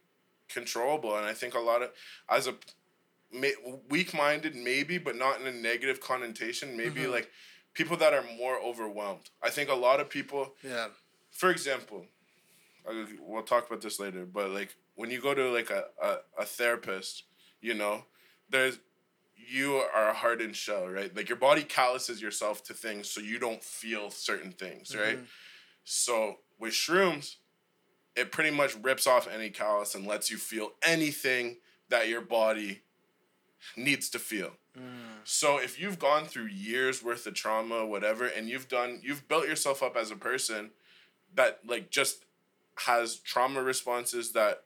controllable, 0.47 1.17
and 1.17 1.25
I 1.25 1.33
think 1.33 1.53
a 1.53 1.59
lot 1.59 1.81
of 1.81 1.91
as 2.29 2.47
a 2.47 2.55
weak-minded 3.89 4.55
maybe, 4.55 4.97
but 4.97 5.15
not 5.17 5.41
in 5.41 5.47
a 5.47 5.51
negative 5.51 5.99
connotation. 5.99 6.77
Maybe 6.77 7.01
Mm-hmm. 7.01 7.11
like 7.11 7.29
people 7.73 7.97
that 7.97 8.13
are 8.13 8.23
more 8.37 8.57
overwhelmed. 8.59 9.29
I 9.43 9.49
think 9.49 9.69
a 9.69 9.73
lot 9.75 9.99
of 9.99 10.09
people, 10.09 10.53
Yeah. 10.63 10.87
for 11.31 11.49
example, 11.51 12.05
we'll 13.19 13.43
talk 13.43 13.67
about 13.67 13.81
this 13.81 13.99
later, 13.99 14.25
but 14.25 14.51
like 14.51 14.75
when 14.95 15.09
you 15.11 15.19
go 15.19 15.33
to 15.33 15.49
like 15.51 15.69
a, 15.71 15.85
a, 16.01 16.17
a 16.39 16.45
therapist, 16.45 17.23
you 17.59 17.73
know, 17.73 18.05
there's 18.49 18.79
you 19.47 19.75
are 19.93 20.09
a 20.09 20.13
hardened 20.13 20.55
shell, 20.55 20.87
right? 20.87 21.15
Like 21.15 21.29
your 21.29 21.37
body 21.37 21.63
calluses 21.63 22.21
yourself 22.21 22.63
to 22.65 22.73
things 22.73 23.09
so 23.09 23.21
you 23.21 23.39
don't 23.39 23.63
feel 23.63 24.09
certain 24.09 24.51
things, 24.51 24.89
mm-hmm. 24.89 25.01
right? 25.01 25.19
So 25.83 26.37
with 26.59 26.73
shrooms, 26.73 27.35
it 28.15 28.31
pretty 28.31 28.51
much 28.51 28.75
rips 28.81 29.07
off 29.07 29.27
any 29.27 29.49
callus 29.49 29.93
and 29.93 30.07
lets 30.07 30.31
you 30.31 30.37
feel 30.37 30.71
anything 30.83 31.57
that 31.89 32.07
your 32.07 32.21
body 32.21 32.81
needs 33.75 34.09
to 34.09 34.19
feel. 34.19 34.51
Mm. 34.77 35.21
So 35.23 35.57
if 35.57 35.79
you've 35.79 35.99
gone 35.99 36.25
through 36.25 36.47
years 36.47 37.03
worth 37.03 37.25
of 37.27 37.33
trauma, 37.33 37.85
whatever, 37.85 38.25
and 38.25 38.47
you've 38.47 38.67
done, 38.67 38.99
you've 39.03 39.27
built 39.27 39.47
yourself 39.47 39.83
up 39.83 39.95
as 39.97 40.11
a 40.11 40.15
person 40.15 40.71
that 41.35 41.59
like 41.67 41.89
just 41.89 42.25
has 42.85 43.17
trauma 43.17 43.61
responses 43.61 44.31
that 44.33 44.63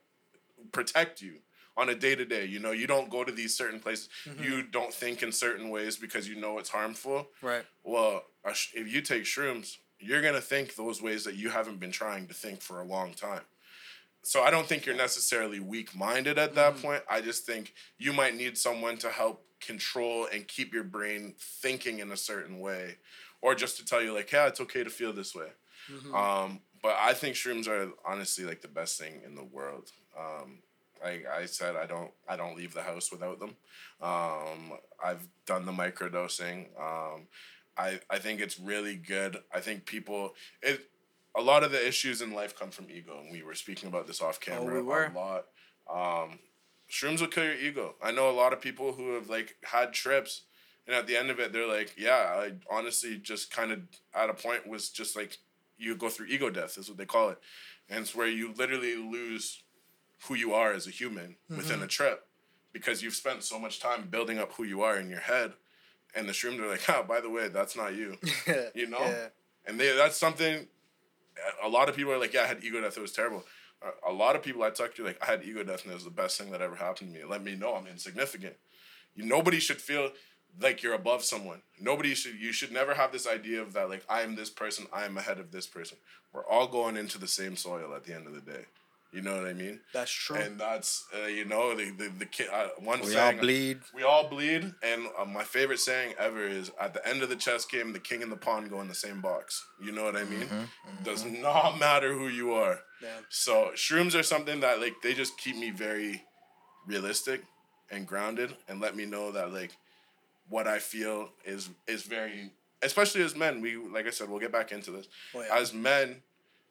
protect 0.72 1.22
you 1.22 1.38
on 1.80 1.88
a 1.88 1.94
day 1.94 2.14
to 2.14 2.24
day. 2.24 2.44
You 2.44 2.60
know, 2.60 2.72
you 2.72 2.86
don't 2.86 3.10
go 3.10 3.24
to 3.24 3.32
these 3.32 3.56
certain 3.56 3.80
places. 3.80 4.08
You 4.40 4.62
don't 4.62 4.92
think 4.92 5.22
in 5.22 5.32
certain 5.32 5.70
ways 5.70 5.96
because 5.96 6.28
you 6.28 6.36
know 6.36 6.58
it's 6.58 6.68
harmful. 6.68 7.28
Right. 7.42 7.64
Well, 7.82 8.22
if 8.44 8.92
you 8.92 9.00
take 9.00 9.24
shrooms, 9.24 9.76
you're 9.98 10.22
gonna 10.22 10.40
think 10.40 10.74
those 10.76 11.02
ways 11.02 11.24
that 11.24 11.34
you 11.36 11.50
haven't 11.50 11.80
been 11.80 11.92
trying 11.92 12.26
to 12.28 12.34
think 12.34 12.60
for 12.60 12.80
a 12.80 12.84
long 12.84 13.12
time. 13.14 13.42
So 14.22 14.42
I 14.42 14.50
don't 14.50 14.66
think 14.66 14.84
you're 14.84 14.96
necessarily 14.96 15.60
weak 15.60 15.96
minded 15.96 16.38
at 16.38 16.54
that 16.54 16.76
point. 16.82 17.02
I 17.08 17.22
just 17.22 17.46
think 17.46 17.72
you 17.98 18.12
might 18.12 18.36
need 18.36 18.58
someone 18.58 18.98
to 18.98 19.08
help 19.08 19.46
control 19.60 20.26
and 20.32 20.46
keep 20.46 20.74
your 20.74 20.84
brain 20.84 21.34
thinking 21.38 22.00
in 22.00 22.10
a 22.12 22.16
certain 22.16 22.60
way, 22.60 22.96
or 23.40 23.54
just 23.54 23.78
to 23.78 23.84
tell 23.84 24.02
you 24.02 24.14
like, 24.14 24.30
yeah, 24.32 24.46
it's 24.46 24.60
okay 24.60 24.84
to 24.84 24.90
feel 24.90 25.12
this 25.14 25.34
way. 25.34 25.48
Um, 26.14 26.60
but 26.82 26.96
I 26.98 27.14
think 27.14 27.34
shrooms 27.34 27.66
are 27.68 27.90
honestly 28.06 28.44
like 28.44 28.60
the 28.60 28.68
best 28.68 28.98
thing 28.98 29.22
in 29.24 29.34
the 29.34 29.44
world. 29.44 29.90
Um, 30.18 30.58
like 31.02 31.26
I 31.26 31.46
said, 31.46 31.76
I 31.76 31.86
don't 31.86 32.10
I 32.28 32.36
don't 32.36 32.56
leave 32.56 32.74
the 32.74 32.82
house 32.82 33.10
without 33.10 33.40
them. 33.40 33.56
Um, 34.00 34.78
I've 35.02 35.26
done 35.46 35.66
the 35.66 35.72
microdosing. 35.72 36.66
Um, 36.78 37.26
I 37.76 38.00
I 38.08 38.18
think 38.18 38.40
it's 38.40 38.58
really 38.58 38.96
good. 38.96 39.38
I 39.54 39.60
think 39.60 39.86
people 39.86 40.34
it 40.62 40.88
a 41.34 41.40
lot 41.40 41.62
of 41.62 41.72
the 41.72 41.86
issues 41.86 42.22
in 42.22 42.32
life 42.32 42.58
come 42.58 42.70
from 42.70 42.86
ego, 42.90 43.18
and 43.20 43.30
we 43.30 43.42
were 43.42 43.54
speaking 43.54 43.88
about 43.88 44.06
this 44.06 44.20
off 44.20 44.40
camera 44.40 44.76
we 44.76 44.82
were. 44.82 45.06
a 45.06 45.18
lot. 45.18 45.46
Um, 45.88 46.38
shrooms 46.90 47.20
will 47.20 47.28
kill 47.28 47.44
your 47.44 47.54
ego. 47.54 47.94
I 48.02 48.10
know 48.10 48.30
a 48.30 48.32
lot 48.32 48.52
of 48.52 48.60
people 48.60 48.92
who 48.92 49.14
have 49.14 49.28
like 49.28 49.56
had 49.62 49.92
trips, 49.92 50.42
and 50.86 50.94
at 50.94 51.06
the 51.06 51.16
end 51.16 51.30
of 51.30 51.38
it, 51.38 51.52
they're 51.52 51.68
like, 51.68 51.94
"Yeah, 51.96 52.34
I 52.36 52.52
honestly 52.70 53.18
just 53.18 53.50
kind 53.50 53.72
of 53.72 53.80
at 54.14 54.30
a 54.30 54.34
point 54.34 54.66
was 54.66 54.90
just 54.90 55.16
like 55.16 55.38
you 55.78 55.96
go 55.96 56.08
through 56.08 56.26
ego 56.26 56.50
death 56.50 56.76
is 56.76 56.88
what 56.88 56.98
they 56.98 57.06
call 57.06 57.30
it, 57.30 57.38
and 57.88 58.00
it's 58.00 58.14
where 58.14 58.28
you 58.28 58.52
literally 58.56 58.96
lose 58.96 59.62
who 60.28 60.34
you 60.34 60.52
are 60.54 60.72
as 60.72 60.86
a 60.86 60.90
human 60.90 61.36
within 61.48 61.82
a 61.82 61.86
trip 61.86 62.26
because 62.72 63.02
you've 63.02 63.14
spent 63.14 63.42
so 63.42 63.58
much 63.58 63.80
time 63.80 64.08
building 64.10 64.38
up 64.38 64.52
who 64.52 64.64
you 64.64 64.82
are 64.82 64.96
in 64.98 65.08
your 65.10 65.20
head, 65.20 65.52
and 66.14 66.28
the 66.28 66.32
shrooms 66.32 66.58
are 66.60 66.68
like, 66.68 66.88
"Ah, 66.88 67.02
by 67.02 67.20
the 67.20 67.30
way, 67.30 67.48
that's 67.48 67.74
not 67.76 67.94
you," 67.94 68.16
you 68.74 68.86
know, 68.86 69.00
Yeah. 69.00 69.28
and 69.66 69.78
they 69.80 69.96
that's 69.96 70.16
something. 70.16 70.66
A 71.62 71.68
lot 71.68 71.88
of 71.88 71.96
people 71.96 72.12
are 72.12 72.18
like, 72.18 72.32
"Yeah, 72.34 72.42
I 72.42 72.46
had 72.46 72.62
ego 72.64 72.80
death. 72.80 72.96
It 72.96 73.00
was 73.00 73.12
terrible." 73.12 73.44
A- 73.82 74.10
A 74.10 74.12
lot 74.12 74.36
of 74.36 74.42
people 74.42 74.62
I 74.62 74.70
talked 74.70 74.96
to 74.96 75.04
like, 75.04 75.18
"I 75.22 75.26
had 75.26 75.42
ego 75.44 75.62
death, 75.64 75.82
and 75.84 75.90
it 75.92 75.94
was 75.94 76.04
the 76.04 76.10
best 76.10 76.36
thing 76.38 76.50
that 76.50 76.60
ever 76.60 76.76
happened 76.76 77.10
to 77.12 77.14
me." 77.16 77.20
It 77.20 77.28
let 77.30 77.42
me 77.42 77.54
know 77.56 77.74
I'm 77.74 77.86
insignificant. 77.86 78.56
You 79.14 79.24
nobody 79.24 79.58
should 79.58 79.80
feel 79.80 80.12
like 80.60 80.82
you're 80.82 80.94
above 80.94 81.24
someone. 81.24 81.62
Nobody 81.80 82.14
should. 82.14 82.34
You 82.34 82.52
should 82.52 82.72
never 82.72 82.94
have 82.94 83.10
this 83.12 83.26
idea 83.26 83.62
of 83.62 83.72
that 83.72 83.88
like 83.88 84.04
I 84.08 84.22
am 84.22 84.34
this 84.36 84.50
person. 84.50 84.86
I 84.92 85.04
am 85.04 85.16
ahead 85.16 85.38
of 85.38 85.50
this 85.50 85.66
person. 85.66 85.96
We're 86.32 86.46
all 86.46 86.66
going 86.68 86.96
into 86.96 87.18
the 87.18 87.26
same 87.28 87.56
soil 87.56 87.94
at 87.94 88.04
the 88.04 88.14
end 88.14 88.26
of 88.26 88.34
the 88.34 88.40
day. 88.40 88.66
You 89.12 89.22
know 89.22 89.36
what 89.36 89.46
I 89.46 89.54
mean? 89.54 89.80
That's 89.92 90.10
true. 90.10 90.36
And 90.36 90.58
that's 90.58 91.04
uh, 91.12 91.26
you 91.26 91.44
know 91.44 91.74
the 91.74 91.90
the, 91.90 92.12
the 92.20 92.26
kid. 92.26 92.48
Uh, 92.52 92.68
one 92.78 93.00
We 93.00 93.16
all 93.16 93.32
bleed. 93.32 93.80
We 93.92 94.04
all 94.04 94.28
bleed, 94.28 94.72
and 94.82 95.06
uh, 95.18 95.24
my 95.24 95.42
favorite 95.42 95.80
saying 95.80 96.14
ever 96.18 96.46
is 96.46 96.70
at 96.80 96.94
the 96.94 97.06
end 97.06 97.22
of 97.22 97.28
the 97.28 97.36
chess 97.36 97.64
game, 97.64 97.92
the 97.92 97.98
king 97.98 98.22
and 98.22 98.30
the 98.30 98.36
pawn 98.36 98.68
go 98.68 98.80
in 98.80 98.88
the 98.88 98.94
same 98.94 99.20
box. 99.20 99.64
You 99.82 99.90
know 99.90 100.04
what 100.04 100.14
I 100.14 100.24
mean? 100.24 100.46
Does 101.02 101.24
not 101.24 101.78
matter 101.80 102.12
who 102.12 102.28
you 102.28 102.52
are. 102.52 102.80
yeah. 103.02 103.08
So 103.28 103.72
shrooms 103.74 104.18
are 104.18 104.22
something 104.22 104.60
that 104.60 104.80
like 104.80 104.94
they 105.02 105.14
just 105.14 105.36
keep 105.38 105.56
me 105.56 105.70
very 105.70 106.22
realistic 106.86 107.42
and 107.90 108.06
grounded 108.06 108.54
and 108.68 108.80
let 108.80 108.94
me 108.94 109.06
know 109.06 109.32
that 109.32 109.52
like 109.52 109.76
what 110.48 110.68
I 110.68 110.78
feel 110.78 111.30
is 111.44 111.70
is 111.88 112.04
very 112.04 112.50
especially 112.82 113.22
as 113.22 113.36
men, 113.36 113.60
we 113.60 113.76
like 113.76 114.06
I 114.06 114.10
said, 114.10 114.28
we'll 114.28 114.40
get 114.40 114.52
back 114.52 114.72
into 114.72 114.90
this. 114.90 115.08
Oh, 115.34 115.42
yeah. 115.42 115.56
As 115.56 115.74
men, 115.74 116.16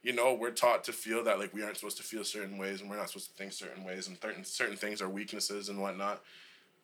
you 0.01 0.13
know, 0.13 0.33
we're 0.33 0.51
taught 0.51 0.83
to 0.85 0.93
feel 0.93 1.23
that 1.25 1.39
like 1.39 1.53
we 1.53 1.63
aren't 1.63 1.77
supposed 1.77 1.97
to 1.97 2.03
feel 2.03 2.23
certain 2.23 2.57
ways 2.57 2.81
and 2.81 2.89
we're 2.89 2.97
not 2.97 3.09
supposed 3.09 3.29
to 3.29 3.35
think 3.35 3.51
certain 3.51 3.83
ways 3.83 4.07
and 4.07 4.17
certain 4.21 4.45
certain 4.45 4.77
things 4.77 5.01
are 5.01 5.09
weaknesses 5.09 5.69
and 5.69 5.81
whatnot. 5.81 6.21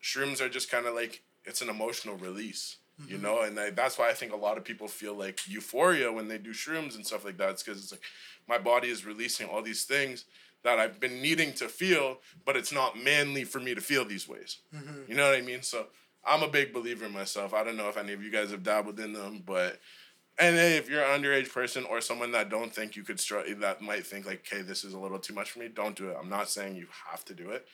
Shrooms 0.02 0.40
are 0.40 0.48
just 0.48 0.70
kind 0.70 0.86
of 0.86 0.94
like 0.94 1.22
it's 1.44 1.62
an 1.62 1.68
emotional 1.68 2.16
release, 2.16 2.76
you 3.08 3.18
know, 3.18 3.36
mm-hmm. 3.36 3.58
and 3.58 3.60
I, 3.60 3.70
that's 3.70 3.98
why 3.98 4.10
I 4.10 4.12
think 4.12 4.32
a 4.32 4.36
lot 4.36 4.58
of 4.58 4.64
people 4.64 4.88
feel 4.88 5.14
like 5.14 5.48
euphoria 5.48 6.12
when 6.12 6.28
they 6.28 6.38
do 6.38 6.50
shrooms 6.50 6.96
and 6.96 7.06
stuff 7.06 7.24
like 7.24 7.38
that. 7.38 7.50
It's 7.50 7.62
because 7.62 7.82
it's 7.82 7.92
like 7.92 8.02
my 8.48 8.58
body 8.58 8.88
is 8.88 9.06
releasing 9.06 9.48
all 9.48 9.62
these 9.62 9.84
things 9.84 10.24
that 10.62 10.78
I've 10.78 10.98
been 10.98 11.22
needing 11.22 11.52
to 11.54 11.68
feel, 11.68 12.18
but 12.44 12.56
it's 12.56 12.72
not 12.72 12.98
manly 13.02 13.44
for 13.44 13.60
me 13.60 13.74
to 13.74 13.80
feel 13.80 14.04
these 14.04 14.28
ways. 14.28 14.58
Mm-hmm. 14.74 15.02
You 15.08 15.14
know 15.14 15.30
what 15.30 15.38
I 15.38 15.42
mean? 15.42 15.62
So 15.62 15.86
I'm 16.24 16.42
a 16.42 16.48
big 16.48 16.72
believer 16.72 17.06
in 17.06 17.12
myself. 17.12 17.54
I 17.54 17.62
don't 17.62 17.76
know 17.76 17.88
if 17.88 17.96
any 17.96 18.12
of 18.12 18.22
you 18.22 18.30
guys 18.30 18.50
have 18.50 18.64
dabbled 18.64 18.98
in 18.98 19.12
them, 19.12 19.42
but 19.46 19.78
And 20.38 20.56
hey, 20.56 20.76
if 20.76 20.90
you're 20.90 21.02
an 21.02 21.22
underage 21.22 21.50
person 21.52 21.84
or 21.84 22.00
someone 22.02 22.32
that 22.32 22.50
don't 22.50 22.72
think 22.74 22.94
you 22.94 23.02
could 23.04 23.18
str- 23.18 23.40
that 23.60 23.80
might 23.80 24.06
think 24.06 24.26
like, 24.26 24.44
"Okay, 24.50 24.62
this 24.62 24.84
is 24.84 24.92
a 24.92 24.98
little 24.98 25.18
too 25.18 25.32
much 25.34 25.50
for 25.50 25.60
me," 25.60 25.68
don't 25.68 25.96
do 25.96 26.10
it. 26.10 26.16
I'm 26.20 26.28
not 26.28 26.50
saying 26.50 26.76
you 26.76 26.88
have 27.10 27.24
to 27.26 27.34
do 27.34 27.50
it, 27.50 27.66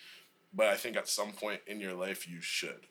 but 0.55 0.69
I 0.69 0.77
think 0.77 0.97
at 0.97 1.09
some 1.09 1.33
point 1.33 1.61
in 1.67 1.81
your 1.81 1.95
life 1.95 2.29
you 2.29 2.41
should. 2.41 2.87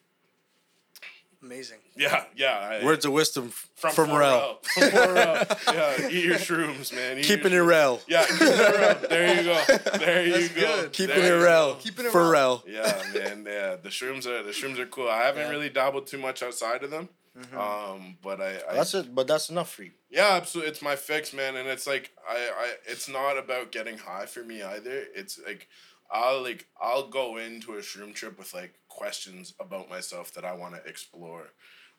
Amazing. 1.43 1.79
Yeah, 1.95 2.25
yeah. 2.35 2.79
I, 2.81 2.85
Words 2.85 3.03
of 3.05 3.13
wisdom 3.13 3.47
f- 3.47 3.67
from 3.75 3.91
from, 3.93 4.11
Rell. 4.13 4.59
Pharrell. 4.75 4.91
From 4.91 4.91
Pharrell. 4.91 5.73
yeah, 6.01 6.09
eat 6.11 6.25
your 6.25 6.35
shrooms, 6.35 6.93
man. 6.93 7.17
Eat 7.17 7.25
Keeping 7.25 7.47
it 7.51 7.55
your 7.55 7.63
Rell. 7.63 7.99
Yeah, 8.07 8.25
keeping 8.27 8.47
it 8.47 8.51
real. 8.51 9.09
There 9.09 9.35
you 9.37 9.43
go. 9.43 9.97
There 9.97 10.25
you 10.27 10.33
That's 10.33 10.49
go. 10.49 10.61
good. 10.81 10.93
Keeping 10.93 11.15
There 11.15 11.35
it 11.35 11.39
you 11.39 11.43
Rell. 11.43 11.75
Keeping 11.75 12.05
it 12.05 12.11
For 12.11 12.29
Rell. 12.29 12.63
Rell. 12.63 12.63
Yeah, 12.67 13.01
man. 13.15 13.43
Yeah, 13.47 13.75
the 13.77 13.89
shrooms 13.89 14.27
are 14.27 14.43
the 14.43 14.51
shrooms 14.51 14.77
are 14.77 14.85
cool. 14.85 15.09
I 15.09 15.23
haven't 15.23 15.43
Yeah. 15.45 15.49
really 15.49 15.69
dabbled 15.69 16.05
too 16.05 16.19
much 16.19 16.43
outside 16.43 16.83
of 16.83 16.91
them, 16.91 17.09
um, 17.57 18.17
but 18.21 18.41
I, 18.41 18.59
I 18.69 18.75
That's 18.75 18.93
it, 18.93 19.15
but 19.15 19.27
that's 19.27 19.49
enough 19.49 19.71
for 19.71 19.83
you. 19.83 19.91
Yeah, 20.09 20.31
absolutely. 20.33 20.71
It's 20.71 20.81
my 20.81 20.95
fix, 20.95 21.33
man, 21.33 21.55
and 21.55 21.67
it's 21.67 21.87
like 21.87 22.11
I, 22.29 22.35
I 22.35 22.73
it's 22.85 23.07
not 23.07 23.37
about 23.37 23.71
getting 23.71 23.97
high 23.97 24.25
for 24.25 24.43
me 24.43 24.61
either. 24.61 25.05
It's 25.15 25.39
like 25.45 25.69
I'll 26.11 26.41
like 26.41 26.67
I'll 26.81 27.07
go 27.07 27.37
into 27.37 27.73
a 27.73 27.77
shroom 27.77 28.13
trip 28.13 28.37
with 28.37 28.53
like 28.53 28.75
questions 28.89 29.53
about 29.59 29.89
myself 29.89 30.33
that 30.33 30.43
I 30.43 30.53
want 30.53 30.75
to 30.75 30.89
explore. 30.89 31.53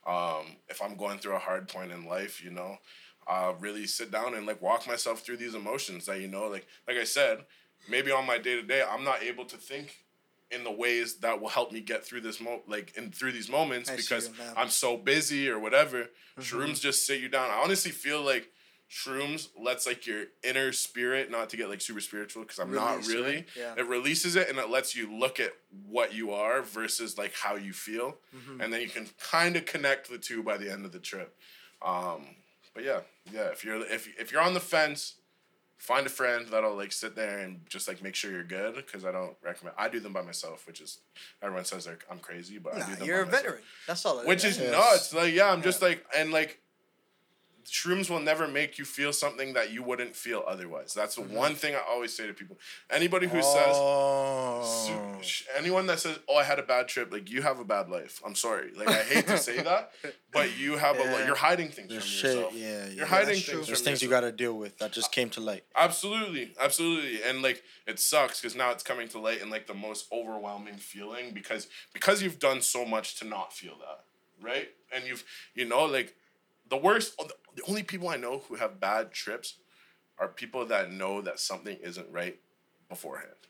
Um, 0.06 0.56
if 0.68 0.82
I'm 0.82 0.96
going 0.96 1.18
through 1.18 1.36
a 1.36 1.40
hard 1.40 1.68
point 1.68 1.92
in 1.92 2.04
life, 2.04 2.44
you 2.44 2.50
know, 2.50 2.78
I'll 3.26 3.54
really 3.54 3.86
sit 3.86 4.10
down 4.10 4.34
and 4.34 4.46
like 4.46 4.60
walk 4.60 4.86
myself 4.86 5.20
through 5.20 5.38
these 5.38 5.54
emotions 5.54 6.06
that 6.06 6.20
you 6.20 6.28
know, 6.28 6.48
like 6.48 6.66
like 6.86 6.98
I 6.98 7.04
said, 7.04 7.38
maybe 7.88 8.10
on 8.10 8.26
my 8.26 8.36
day 8.36 8.56
to 8.56 8.62
day, 8.62 8.82
I'm 8.86 9.04
not 9.04 9.22
able 9.22 9.46
to 9.46 9.56
think 9.56 10.04
in 10.52 10.64
the 10.64 10.70
ways 10.70 11.14
that 11.16 11.40
will 11.40 11.48
help 11.48 11.72
me 11.72 11.80
get 11.80 12.04
through 12.04 12.20
this 12.20 12.40
mo 12.40 12.60
like 12.66 12.92
and 12.96 13.14
through 13.14 13.32
these 13.32 13.48
moments 13.50 13.90
I 13.90 13.96
because. 13.96 14.30
I'm 14.56 14.68
so 14.68 14.96
busy 14.96 15.48
or 15.48 15.58
whatever. 15.58 16.10
Shrooms 16.40 16.80
just 16.80 17.06
sit 17.06 17.20
you 17.20 17.28
down. 17.28 17.50
I 17.50 17.60
honestly 17.62 17.90
feel 17.90 18.22
like 18.22 18.50
shrooms 18.90 19.48
lets 19.58 19.86
like 19.86 20.06
your 20.06 20.24
inner 20.44 20.70
spirit 20.72 21.30
not 21.30 21.48
to 21.50 21.56
get 21.56 21.68
like 21.70 21.80
super 21.80 22.00
spiritual 22.00 22.42
because 22.42 22.58
I'm 22.58 22.74
not 22.74 23.06
really. 23.06 23.36
right? 23.36 23.46
Yeah. 23.56 23.74
It 23.78 23.86
releases 23.88 24.36
it 24.36 24.48
and 24.50 24.58
it 24.58 24.68
lets 24.68 24.94
you 24.94 25.10
look 25.18 25.40
at 25.40 25.52
what 25.86 26.12
you 26.14 26.32
are 26.32 26.60
versus 26.62 27.16
like 27.16 27.32
how 27.34 27.54
you 27.56 27.72
feel, 27.72 28.18
Mm-hmm. 28.36 28.60
and 28.60 28.72
then 28.72 28.80
you 28.82 28.88
can 28.88 29.08
kind 29.30 29.56
of 29.56 29.64
connect 29.66 30.10
the 30.10 30.18
two 30.18 30.42
by 30.42 30.56
the 30.58 30.70
end 30.70 30.84
of 30.84 30.92
the 30.92 30.98
trip. 30.98 31.34
Um, 31.84 32.26
but 32.74 32.84
yeah, 32.84 33.00
yeah. 33.32 33.48
If 33.48 33.64
you're 33.64 33.76
if 33.80 34.08
if 34.18 34.30
you're 34.32 34.42
on 34.42 34.54
the 34.54 34.60
fence, 34.60 35.14
find 35.78 36.06
a 36.06 36.10
friend 36.10 36.46
that'll 36.50 36.76
like 36.76 36.92
sit 36.92 37.16
there 37.16 37.40
and 37.40 37.60
just 37.68 37.88
like 37.88 38.02
make 38.02 38.14
sure 38.14 38.30
you're 38.30 38.44
good 38.44 38.76
because 38.76 39.04
I 39.04 39.12
don't 39.12 39.36
recommend. 39.42 39.74
I 39.78 39.88
do 39.88 39.98
them 40.00 40.12
by 40.12 40.22
myself, 40.22 40.66
which 40.66 40.80
is 40.80 40.98
everyone 41.42 41.64
says 41.64 41.84
they're, 41.84 41.98
I'm 42.10 42.18
crazy, 42.20 42.58
but 42.58 42.74
I 42.74 42.86
do 42.88 42.94
them. 42.96 43.06
you're 43.06 43.22
a 43.22 43.24
myself. 43.26 43.42
veteran. 43.42 43.62
That's 43.86 44.06
all. 44.06 44.18
Which 44.24 44.44
is 44.44 44.58
Yes. 44.58 44.70
nuts. 44.72 45.14
Like, 45.14 45.34
yeah, 45.34 45.50
I'm 45.50 45.62
just 45.62 45.82
like, 45.82 46.04
and 46.16 46.30
like, 46.32 46.60
shrooms 47.64 48.10
will 48.10 48.20
never 48.20 48.46
make 48.48 48.78
you 48.78 48.84
feel 48.84 49.12
something 49.12 49.52
that 49.54 49.72
you 49.72 49.82
wouldn't 49.82 50.14
feel 50.16 50.44
otherwise. 50.46 50.94
That's 50.94 51.16
the 51.16 51.22
mm-hmm. 51.22 51.34
one 51.34 51.54
thing 51.54 51.74
I 51.74 51.80
always 51.88 52.14
say 52.16 52.26
to 52.26 52.34
people. 52.34 52.58
Anybody 52.90 53.26
who 53.26 53.42
says, 53.42 53.76
Oh. 53.76 55.18
sh- 55.20 55.44
anyone 55.56 55.86
that 55.86 56.00
says, 56.00 56.18
"Oh, 56.28 56.36
I 56.36 56.44
had 56.44 56.58
a 56.58 56.62
bad 56.62 56.88
trip," 56.88 57.12
like 57.12 57.30
you 57.30 57.42
have 57.42 57.58
a 57.58 57.64
bad 57.64 57.88
life. 57.88 58.20
I'm 58.24 58.34
sorry. 58.34 58.72
Like 58.74 58.88
I 58.88 59.02
hate 59.02 59.26
to 59.26 59.38
say 59.38 59.62
that, 59.62 59.92
but 60.32 60.58
you 60.58 60.76
have 60.76 60.96
a. 60.96 61.04
Yeah. 61.04 61.12
Lo- 61.12 61.26
you're 61.26 61.34
hiding 61.36 61.68
things 61.68 61.88
There's 61.90 62.02
from 62.04 62.10
shit, 62.10 62.36
yourself. 62.36 62.54
yeah, 62.54 62.86
yeah. 62.86 62.92
You're 62.92 63.06
hiding 63.06 63.40
things. 63.40 63.66
There's 63.66 63.80
things 63.80 64.02
you 64.02 64.08
got 64.08 64.20
to 64.20 64.32
deal 64.32 64.56
with 64.56 64.78
that 64.78 64.92
just 64.92 65.12
came 65.12 65.30
to 65.30 65.40
light. 65.40 65.64
Absolutely, 65.76 66.54
absolutely, 66.60 67.22
and 67.22 67.42
like 67.42 67.62
it 67.86 67.98
sucks 67.98 68.40
because 68.40 68.56
now 68.56 68.70
it's 68.70 68.82
coming 68.82 69.08
to 69.08 69.18
light 69.18 69.40
in 69.40 69.50
like 69.50 69.66
the 69.66 69.74
most 69.74 70.06
overwhelming 70.12 70.76
feeling 70.76 71.32
because 71.32 71.68
because 71.92 72.22
you've 72.22 72.38
done 72.38 72.60
so 72.60 72.84
much 72.84 73.18
to 73.20 73.26
not 73.26 73.52
feel 73.52 73.76
that, 73.78 74.04
right? 74.40 74.68
And 74.94 75.04
you've 75.06 75.24
you 75.54 75.64
know 75.64 75.84
like 75.84 76.14
the 76.72 76.76
worst. 76.88 77.08
The 77.58 77.62
only 77.68 77.82
people 77.92 78.08
I 78.08 78.16
know 78.24 78.34
who 78.48 78.54
have 78.62 78.72
bad 78.80 79.04
trips 79.12 79.48
are 80.18 80.28
people 80.42 80.62
that 80.72 80.84
know 81.00 81.20
that 81.20 81.38
something 81.50 81.76
isn't 81.82 82.08
right 82.20 82.36
beforehand. 82.88 83.40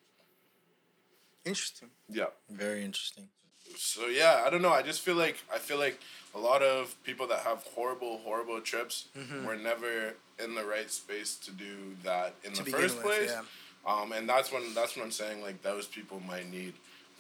Interesting. 1.45 1.91
Yeah. 2.09 2.27
Very 2.51 2.85
interesting. 2.85 3.29
So 3.77 4.07
yeah, 4.07 4.43
I 4.47 4.51
don't 4.51 4.63
know. 4.63 4.73
I 4.73 4.83
just 4.83 5.01
feel 5.01 5.15
like 5.17 5.37
I 5.53 5.59
feel 5.59 5.79
like 5.79 5.99
a 6.35 6.39
lot 6.39 6.63
of 6.63 6.95
people 7.05 7.27
that 7.29 7.41
have 7.41 7.63
horrible, 7.75 8.19
horrible 8.19 8.61
trips 8.61 9.09
Mm-hmm. 9.19 9.47
were 9.47 9.57
never 9.57 10.15
in 10.43 10.55
the 10.55 10.65
right 10.65 10.91
space 10.91 11.37
to 11.47 11.51
do 11.53 11.75
that 12.05 12.35
in 12.45 12.53
To 12.55 12.63
the 12.65 12.71
first 12.71 12.97
with, 12.97 13.05
place. 13.05 13.31
yeah. 13.31 13.43
Um, 13.91 14.13
and 14.13 14.29
that's 14.29 14.53
when 14.53 14.63
that's 14.75 14.97
when 14.97 15.05
I'm 15.05 15.11
saying 15.13 15.43
like 15.43 15.63
those 15.63 15.87
people 15.87 16.21
might 16.21 16.51
need 16.51 16.75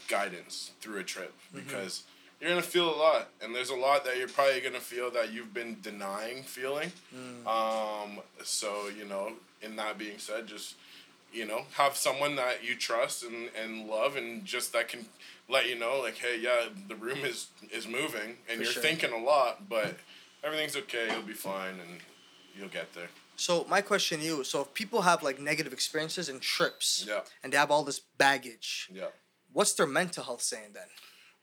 guidance 0.08 0.72
through 0.80 0.98
a 0.98 1.04
trip 1.04 1.32
Mm-hmm. 1.54 1.58
because 1.64 2.04
you're 2.42 2.50
gonna 2.50 2.62
feel 2.62 2.92
a 2.92 2.96
lot, 2.96 3.28
and 3.40 3.54
there's 3.54 3.70
a 3.70 3.76
lot 3.76 4.04
that 4.04 4.18
you're 4.18 4.26
probably 4.28 4.60
gonna 4.60 4.80
feel 4.80 5.12
that 5.12 5.32
you've 5.32 5.54
been 5.54 5.76
denying 5.80 6.42
feeling. 6.42 6.90
Mm. 7.14 7.46
Um, 7.46 8.18
so 8.42 8.88
you 8.88 9.04
know, 9.04 9.34
in 9.62 9.76
that 9.76 9.96
being 9.96 10.18
said, 10.18 10.48
just 10.48 10.74
you 11.32 11.46
know, 11.46 11.62
have 11.74 11.96
someone 11.96 12.36
that 12.36 12.62
you 12.62 12.74
trust 12.76 13.22
and, 13.22 13.48
and 13.62 13.88
love, 13.88 14.16
and 14.16 14.44
just 14.44 14.72
that 14.72 14.88
can 14.88 15.06
let 15.48 15.66
you 15.68 15.78
know, 15.78 16.00
like, 16.02 16.16
hey, 16.18 16.38
yeah, 16.40 16.64
the 16.88 16.96
room 16.96 17.18
is 17.24 17.46
is 17.70 17.86
moving, 17.86 18.36
and 18.48 18.56
For 18.58 18.62
you're 18.64 18.72
sure. 18.72 18.82
thinking 18.82 19.12
a 19.12 19.18
lot, 19.18 19.68
but 19.68 19.94
everything's 20.42 20.76
okay. 20.76 21.08
You'll 21.12 21.22
be 21.22 21.32
fine, 21.34 21.74
and 21.74 22.00
you'll 22.58 22.68
get 22.68 22.92
there. 22.92 23.08
So 23.36 23.64
my 23.70 23.80
question 23.82 24.18
to 24.18 24.24
you: 24.26 24.42
So 24.44 24.62
if 24.62 24.74
people 24.74 25.02
have 25.02 25.22
like 25.22 25.38
negative 25.40 25.72
experiences 25.72 26.28
and 26.28 26.40
trips, 26.42 27.04
Yeah. 27.06 27.20
and 27.44 27.52
they 27.52 27.56
have 27.56 27.70
all 27.70 27.84
this 27.84 28.00
baggage, 28.18 28.88
Yeah. 28.92 29.06
what's 29.52 29.74
their 29.74 29.86
mental 29.86 30.24
health 30.24 30.42
saying 30.42 30.72
then? 30.74 30.88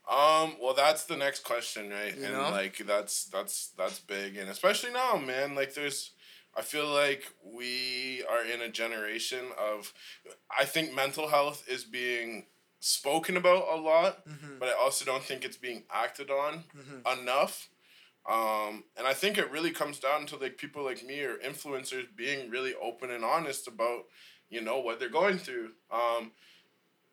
Um, 0.10 0.55
well, 0.60 0.74
that's 0.74 1.03
the 1.05 1.16
next 1.16 1.43
question, 1.43 1.91
right? 1.91 2.18
You 2.18 2.26
and 2.26 2.34
know? 2.34 2.49
like 2.49 2.80
that's 2.80 3.26
that's 3.26 3.68
that's 3.78 3.99
big, 3.99 4.38
and 4.38 4.49
especially 4.49 4.91
now, 4.91 5.18
man. 5.18 5.53
Like, 5.53 5.76
there's, 5.76 6.12
I 6.55 6.64
feel 6.64 6.88
like 6.88 7.32
we 7.45 8.24
are 8.30 8.43
in 8.43 8.62
a 8.62 8.70
generation 8.70 9.45
of, 9.60 9.93
I 10.60 10.66
think 10.66 10.95
mental 10.95 11.28
health 11.28 11.64
is 11.70 11.84
being 11.84 12.47
spoken 12.80 13.38
about 13.38 13.66
a 13.72 13.76
lot, 13.76 14.24
but 14.60 14.70
I 14.70 14.74
also 14.74 15.05
don't 15.05 15.24
think 15.24 15.45
it's 15.45 15.57
being 15.57 15.84
acted 15.93 16.32
on 16.32 16.64
enough. 17.20 17.70
Um, 18.30 18.84
and 18.97 19.07
I 19.07 19.14
think 19.14 19.38
it 19.38 19.51
really 19.51 19.72
comes 19.72 19.99
down 19.99 20.26
to 20.28 20.38
like 20.38 20.57
people 20.57 20.84
like 20.84 21.03
me 21.03 21.22
or 21.22 21.38
influencers 21.38 22.05
being 22.16 22.49
really 22.49 22.74
open 22.82 23.12
and 23.12 23.24
honest 23.24 23.68
about, 23.68 24.05
you 24.49 24.62
know, 24.62 24.80
what 24.80 24.99
they're 24.99 25.10
going 25.10 25.38
through. 25.38 25.72
Um, 25.91 26.32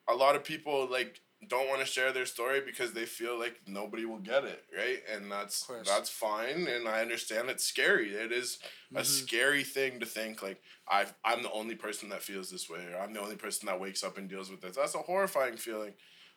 a 0.09 0.15
lot 0.15 0.37
of 0.37 0.45
people 0.45 0.89
like 0.91 1.21
don't 1.49 1.69
want 1.69 1.81
to 1.81 1.87
share 1.87 2.13
their 2.13 2.27
story 2.27 2.61
because 2.65 2.93
they 2.93 3.05
feel 3.05 3.39
like 3.39 3.61
nobody 3.67 4.05
will 4.05 4.19
get 4.19 4.45
it, 4.45 4.65
right? 4.75 5.03
And 5.15 5.31
that's 5.31 5.69
that's 5.85 6.09
fine, 6.09 6.67
and 6.67 6.89
I 6.89 7.03
understand 7.03 7.51
it's 7.51 7.65
scary. 7.65 8.11
It 8.11 8.33
is 8.33 8.59
a 8.95 9.05
scary 9.05 9.63
thing 9.63 10.01
to 10.01 10.07
think 10.07 10.43
like 10.43 10.63
I 10.89 11.07
I'm 11.25 11.43
the 11.43 11.53
only 11.53 11.75
person 11.75 12.09
that 12.09 12.23
feels 12.23 12.51
this 12.51 12.71
way, 12.71 12.87
or 12.93 13.01
I'm 13.01 13.13
the 13.13 13.21
only 13.21 13.37
person 13.37 13.67
that 13.67 13.81
wakes 13.81 14.03
up 14.03 14.19
and 14.19 14.29
deals 14.29 14.51
with 14.51 14.63
this. 14.63 14.77
That's 14.77 14.95
a 14.95 14.99
horrifying 14.99 15.57
feeling. 15.57 15.93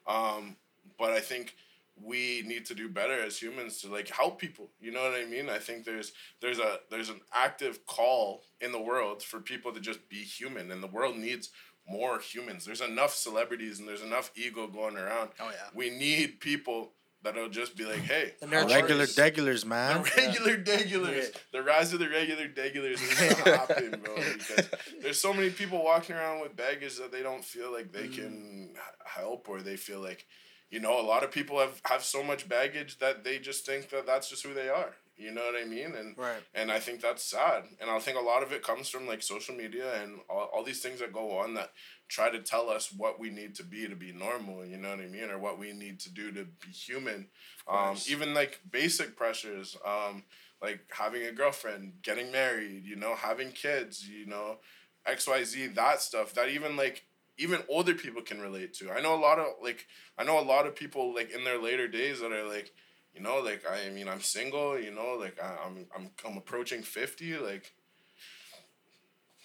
Um, 0.05 0.57
but 0.97 1.11
I 1.11 1.19
think 1.19 1.55
we 2.01 2.43
need 2.45 2.65
to 2.65 2.75
do 2.75 2.87
better 2.87 3.21
as 3.21 3.41
humans 3.41 3.81
to 3.81 3.87
like 3.89 4.09
help 4.09 4.39
people. 4.39 4.69
You 4.79 4.91
know 4.91 5.01
what 5.01 5.19
I 5.19 5.25
mean? 5.25 5.49
I 5.49 5.59
think 5.59 5.85
there's 5.85 6.13
there's 6.41 6.59
a 6.59 6.79
there's 6.89 7.09
an 7.09 7.21
active 7.33 7.85
call 7.85 8.43
in 8.61 8.71
the 8.71 8.81
world 8.81 9.23
for 9.23 9.39
people 9.39 9.71
to 9.73 9.79
just 9.79 10.07
be 10.09 10.17
human, 10.17 10.71
and 10.71 10.81
the 10.81 10.87
world 10.87 11.17
needs 11.17 11.49
more 11.89 12.19
humans. 12.19 12.65
There's 12.65 12.81
enough 12.81 13.13
celebrities 13.13 13.79
and 13.79 13.87
there's 13.87 14.01
enough 14.01 14.31
ego 14.35 14.67
going 14.67 14.97
around. 14.97 15.29
Oh, 15.39 15.49
yeah. 15.49 15.67
We 15.73 15.89
need 15.89 16.39
people 16.39 16.93
that'll 17.23 17.49
just 17.49 17.75
be 17.75 17.85
like, 17.85 17.99
hey, 17.99 18.33
The 18.39 18.47
how 18.47 18.67
Regular 18.67 19.03
you? 19.03 19.07
degulars, 19.07 19.61
The 19.61 19.67
man. 19.67 20.03
regular 20.17 20.57
degulars. 20.57 21.33
Yeah. 21.33 21.39
The 21.51 21.63
rise 21.63 21.93
of 21.93 21.99
the 21.99 22.09
regular 22.09 22.47
degulars 22.47 22.99
needs 23.01 23.43
to 23.43 23.55
happen, 23.57 24.01
bro. 24.03 24.15
Because 24.15 24.69
there's 25.01 25.19
so 25.19 25.33
many 25.33 25.49
people 25.49 25.83
walking 25.83 26.15
around 26.15 26.41
with 26.41 26.55
baggage 26.55 26.97
that 26.97 27.11
they 27.11 27.21
don't 27.21 27.43
feel 27.43 27.71
like 27.73 27.91
they 27.91 28.07
can 28.07 28.71
mm. 28.73 28.77
help, 29.05 29.49
or 29.49 29.61
they 29.61 29.75
feel 29.75 29.99
like, 29.99 30.25
you 30.69 30.79
know, 30.79 30.99
a 30.99 31.03
lot 31.03 31.23
of 31.23 31.31
people 31.31 31.59
have 31.59 31.81
have 31.85 32.03
so 32.03 32.23
much 32.23 32.47
baggage 32.47 32.99
that 32.99 33.23
they 33.23 33.39
just 33.39 33.65
think 33.65 33.89
that 33.89 34.05
that's 34.05 34.29
just 34.29 34.45
who 34.45 34.53
they 34.53 34.69
are. 34.69 34.93
You 35.19 35.31
know 35.31 35.41
what 35.41 35.61
I 35.61 35.65
mean? 35.65 35.95
And 35.95 36.17
Right. 36.17 36.41
and 36.55 36.71
I 36.71 36.79
think 36.79 37.01
that's 37.01 37.23
sad. 37.23 37.63
And 37.81 37.89
I 37.89 37.99
think 37.99 38.17
a 38.17 38.21
lot 38.21 38.41
of 38.41 38.53
it 38.53 38.63
comes 38.63 38.89
from 38.89 39.05
like 39.05 39.21
social 39.21 39.53
media 39.53 40.01
and 40.01 40.19
all, 40.29 40.49
all 40.53 40.63
these 40.63 40.81
things 40.81 41.01
that 41.01 41.11
go 41.11 41.37
on 41.37 41.55
that 41.55 41.71
try 42.07 42.29
to 42.29 42.39
tell 42.39 42.69
us 42.69 42.91
what 42.91 43.19
we 43.19 43.29
need 43.29 43.53
to 43.55 43.63
be 43.63 43.87
to 43.87 43.95
be 43.95 44.13
normal, 44.13 44.65
you 44.65 44.77
know 44.77 44.91
what 44.91 44.99
I 44.99 45.07
mean? 45.07 45.29
Or 45.29 45.37
what 45.37 45.59
we 45.59 45.73
need 45.73 45.99
to 46.01 46.11
do 46.11 46.31
to 46.31 46.45
be 46.45 46.71
human. 46.71 47.27
Um, 47.67 47.97
even 48.07 48.33
like 48.33 48.61
basic 48.71 49.15
pressures, 49.15 49.77
um, 49.85 50.23
like 50.61 50.85
having 50.89 51.23
a 51.23 51.31
girlfriend, 51.31 51.93
getting 52.01 52.31
married, 52.31 52.85
you 52.85 52.95
know, 52.95 53.15
having 53.15 53.51
kids, 53.51 54.07
you 54.07 54.25
know, 54.25 54.57
XYZ, 55.05 55.75
that 55.75 56.01
stuff 56.01 56.33
that 56.33 56.49
even 56.49 56.75
like 56.77 57.03
even 57.37 57.63
older 57.69 57.93
people 57.93 58.21
can 58.21 58.41
relate 58.41 58.73
to. 58.75 58.91
I 58.91 59.01
know 59.01 59.15
a 59.15 59.19
lot 59.19 59.39
of 59.39 59.47
like 59.61 59.85
I 60.17 60.23
know 60.23 60.39
a 60.39 60.41
lot 60.41 60.65
of 60.65 60.75
people 60.75 61.13
like 61.13 61.31
in 61.31 61.43
their 61.43 61.61
later 61.61 61.87
days 61.87 62.19
that 62.19 62.31
are 62.31 62.47
like, 62.47 62.71
you 63.19 63.25
know, 63.25 63.39
like 63.39 63.63
I 63.69 63.89
mean 63.89 64.07
I'm 64.07 64.21
single, 64.21 64.79
you 64.79 64.91
know, 64.91 65.17
like 65.19 65.37
I, 65.43 65.57
I'm 65.65 65.85
I'm 65.95 66.09
I'm 66.25 66.37
approaching 66.37 66.81
fifty, 66.81 67.35
like 67.37 67.73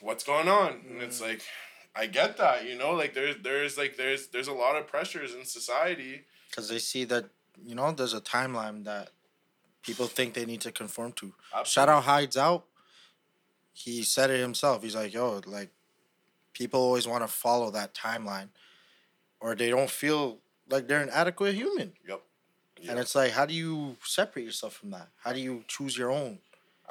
what's 0.00 0.22
going 0.22 0.48
on? 0.48 0.80
And 0.88 1.02
it's 1.02 1.20
mm. 1.20 1.28
like 1.28 1.42
I 1.96 2.06
get 2.06 2.36
that, 2.36 2.66
you 2.66 2.78
know, 2.78 2.92
like 2.92 3.14
there's 3.14 3.36
there's 3.42 3.76
like 3.76 3.96
there's 3.96 4.28
there's 4.28 4.48
a 4.48 4.52
lot 4.52 4.76
of 4.76 4.86
pressures 4.86 5.34
in 5.34 5.44
society. 5.44 6.22
Because 6.48 6.68
they 6.68 6.78
see 6.78 7.04
that, 7.06 7.26
you 7.64 7.74
know, 7.74 7.90
there's 7.90 8.14
a 8.14 8.20
timeline 8.20 8.84
that 8.84 9.10
people 9.82 10.06
think 10.06 10.34
they 10.34 10.44
need 10.44 10.60
to 10.60 10.70
conform 10.70 11.12
to. 11.12 11.32
Shout 11.64 11.88
out 11.88 12.04
Hides 12.04 12.36
Out. 12.36 12.66
He 13.72 14.04
said 14.04 14.30
it 14.30 14.38
himself. 14.38 14.84
He's 14.84 14.94
like, 14.94 15.12
yo, 15.12 15.40
like 15.46 15.70
people 16.52 16.80
always 16.80 17.08
want 17.08 17.24
to 17.24 17.28
follow 17.28 17.72
that 17.72 17.92
timeline, 17.92 18.50
or 19.40 19.56
they 19.56 19.70
don't 19.70 19.90
feel 19.90 20.38
like 20.70 20.86
they're 20.86 21.02
an 21.02 21.10
adequate 21.10 21.56
human. 21.56 21.94
Yep. 22.08 22.22
And 22.88 22.98
it's 22.98 23.14
like, 23.14 23.32
how 23.32 23.46
do 23.46 23.54
you 23.54 23.96
separate 24.04 24.44
yourself 24.44 24.74
from 24.74 24.90
that? 24.90 25.08
How 25.22 25.32
do 25.32 25.40
you 25.40 25.64
choose 25.68 25.96
your 25.96 26.10
own? 26.10 26.38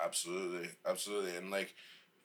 Absolutely, 0.03 0.69
absolutely, 0.85 1.35
and 1.37 1.51
like 1.51 1.75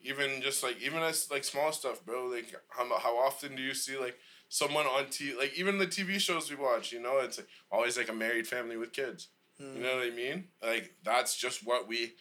even 0.03 0.41
just 0.43 0.63
like 0.63 0.81
even 0.81 1.03
as 1.03 1.31
like 1.31 1.45
small 1.45 1.73
stuff, 1.73 2.05
bro. 2.05 2.27
Like 2.27 2.55
how 2.69 2.87
how 2.99 3.17
often 3.19 3.57
do 3.57 3.63
you 3.63 3.75
see 3.75 3.99
like 3.99 4.17
someone 4.49 4.87
on 4.87 5.07
TV, 5.07 5.37
like 5.37 5.53
even 5.59 5.79
the 5.79 5.87
TV 5.87 6.19
shows 6.19 6.51
we 6.51 6.57
watch? 6.57 6.93
You 6.93 7.01
know, 7.03 7.19
it's 7.19 7.39
like, 7.39 7.49
always 7.71 7.99
like 7.99 8.09
a 8.09 8.15
married 8.15 8.47
family 8.47 8.77
with 8.77 8.93
kids. 8.93 9.29
You 9.59 9.83
know 9.83 9.97
what 9.97 10.07
I 10.07 10.11
mean? 10.11 10.45
Like 10.63 10.95
that's 11.05 11.37
just 11.37 11.67
what 11.67 11.89
we 11.89 12.15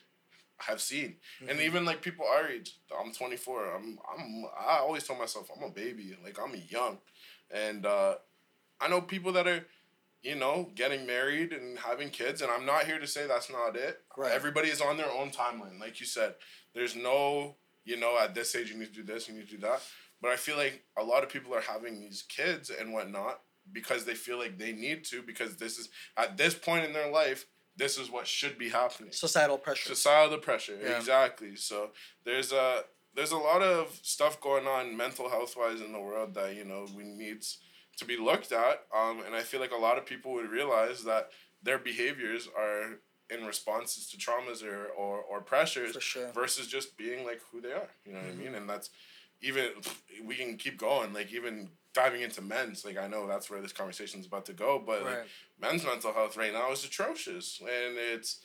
have 0.57 0.81
seen, 0.81 1.17
and 1.47 1.59
even 1.61 1.85
like 1.85 2.01
people 2.01 2.25
our 2.25 2.47
age. 2.47 2.75
I'm 2.99 3.13
24. 3.13 3.75
I'm 3.75 3.99
I'm 4.11 4.45
I 4.59 4.79
always 4.79 5.03
tell 5.03 5.15
myself 5.15 5.49
I'm 5.55 5.63
a 5.63 5.69
baby. 5.69 6.17
Like 6.23 6.39
I'm 6.43 6.55
young, 6.67 6.97
and 7.51 7.85
uh, 7.85 8.15
I 8.81 8.87
know 8.89 9.01
people 9.01 9.31
that 9.33 9.47
are. 9.47 9.65
You 10.23 10.35
know, 10.35 10.71
getting 10.75 11.05
married 11.05 11.53
and 11.53 11.77
having 11.79 12.09
kids, 12.09 12.41
and 12.41 12.51
I'm 12.51 12.65
not 12.65 12.83
here 12.85 12.99
to 12.99 13.07
say 13.07 13.27
that's 13.27 13.49
not 13.51 13.75
it. 13.75 14.01
Right. 14.17 14.31
Everybody 14.31 14.69
is 14.69 14.81
on 14.81 14.97
their 14.97 15.11
own 15.11 15.29
timeline, 15.29 15.79
like 15.79 15.99
you 15.99 16.05
said. 16.05 16.35
There's 16.73 16.95
no, 16.95 17.55
you 17.85 17.97
know, 17.97 18.17
at 18.19 18.33
this 18.35 18.55
age 18.55 18.69
you 18.71 18.77
need 18.77 18.93
to 18.93 19.03
do 19.03 19.03
this, 19.03 19.27
you 19.29 19.35
need 19.35 19.47
to 19.47 19.55
do 19.55 19.61
that. 19.61 19.81
But 20.21 20.31
I 20.31 20.35
feel 20.35 20.57
like 20.57 20.83
a 20.97 21.03
lot 21.03 21.23
of 21.23 21.29
people 21.29 21.53
are 21.53 21.61
having 21.61 21.99
these 21.99 22.23
kids 22.27 22.71
and 22.71 22.91
whatnot 22.91 23.41
because 23.71 24.05
they 24.05 24.15
feel 24.15 24.37
like 24.39 24.57
they 24.57 24.71
need 24.71 25.03
to 25.05 25.21
because 25.21 25.57
this 25.57 25.77
is 25.77 25.89
at 26.17 26.35
this 26.37 26.55
point 26.55 26.85
in 26.85 26.93
their 26.93 27.11
life, 27.11 27.45
this 27.75 27.97
is 27.99 28.09
what 28.09 28.25
should 28.25 28.57
be 28.57 28.69
happening. 28.69 29.11
Societal 29.11 29.57
pressure. 29.59 29.93
Societal 29.93 30.39
pressure, 30.39 30.77
Yeah. 30.81 30.97
exactly. 30.97 31.55
So 31.55 31.91
there's 32.25 32.51
a 32.51 32.81
there's 33.13 33.31
a 33.31 33.37
lot 33.37 33.61
of 33.61 33.97
stuff 34.01 34.41
going 34.41 34.65
on 34.67 34.97
mental 34.97 35.29
health 35.29 35.55
wise 35.55 35.79
in 35.81 35.91
the 35.91 35.99
world 35.99 36.33
that 36.33 36.55
you 36.55 36.63
know 36.65 36.87
we 36.95 37.03
needs 37.03 37.59
to 37.97 38.05
be 38.05 38.17
looked 38.17 38.51
at. 38.51 38.85
Um, 38.95 39.21
and 39.25 39.35
I 39.35 39.41
feel 39.41 39.59
like 39.59 39.71
a 39.71 39.77
lot 39.77 39.97
of 39.97 40.05
people 40.05 40.33
would 40.33 40.49
realize 40.49 41.03
that 41.03 41.29
their 41.61 41.77
behaviors 41.77 42.47
are 42.57 42.99
in 43.29 43.45
responses 43.45 44.07
to 44.09 44.17
traumas 44.17 44.63
or 44.63 44.85
or, 44.87 45.21
or 45.21 45.41
pressures 45.41 45.97
sure. 45.99 46.31
versus 46.33 46.67
just 46.67 46.97
being 46.97 47.25
like 47.25 47.41
who 47.51 47.61
they 47.61 47.73
are. 47.73 47.89
You 48.05 48.13
know 48.13 48.19
what 48.19 48.31
I 48.31 48.35
mean? 48.35 48.55
And 48.55 48.69
that's 48.69 48.89
even 49.41 49.65
we 50.23 50.35
can 50.35 50.57
keep 50.57 50.77
going. 50.77 51.13
Like 51.13 51.33
even 51.33 51.69
diving 51.93 52.21
into 52.21 52.41
men's, 52.41 52.85
like 52.85 52.97
I 52.97 53.07
know 53.07 53.27
that's 53.27 53.49
where 53.49 53.61
this 53.61 53.73
conversation 53.73 54.19
is 54.19 54.27
about 54.27 54.45
to 54.45 54.53
go, 54.53 54.81
but 54.83 55.03
like 55.03 55.27
men's 55.59 55.83
mental 55.83 56.13
health 56.13 56.37
right 56.37 56.53
now 56.53 56.71
is 56.71 56.85
atrocious, 56.85 57.59
and 57.61 57.97
it's. 57.97 58.39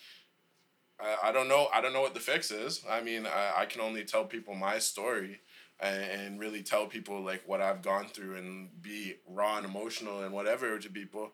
I, 1.00 1.28
I 1.28 1.32
don't 1.32 1.48
know. 1.48 1.68
I 1.72 1.80
don't 1.80 1.92
know 1.92 2.02
what 2.02 2.14
the 2.14 2.20
fix 2.20 2.50
is. 2.50 2.84
I 2.88 3.00
mean, 3.00 3.26
I, 3.26 3.62
I 3.62 3.66
can 3.66 3.80
only 3.80 4.04
tell 4.04 4.24
people 4.24 4.54
my 4.54 4.78
story, 4.78 5.40
and, 5.82 6.02
and 6.04 6.40
really 6.40 6.62
tell 6.62 6.86
people 6.86 7.20
like 7.22 7.42
what 7.46 7.60
I've 7.60 7.82
gone 7.82 8.06
through 8.06 8.36
and 8.36 8.70
be 8.80 9.16
raw 9.28 9.56
and 9.58 9.66
emotional 9.66 10.22
and 10.22 10.32
whatever 10.32 10.78
to 10.78 10.88
people. 10.88 11.32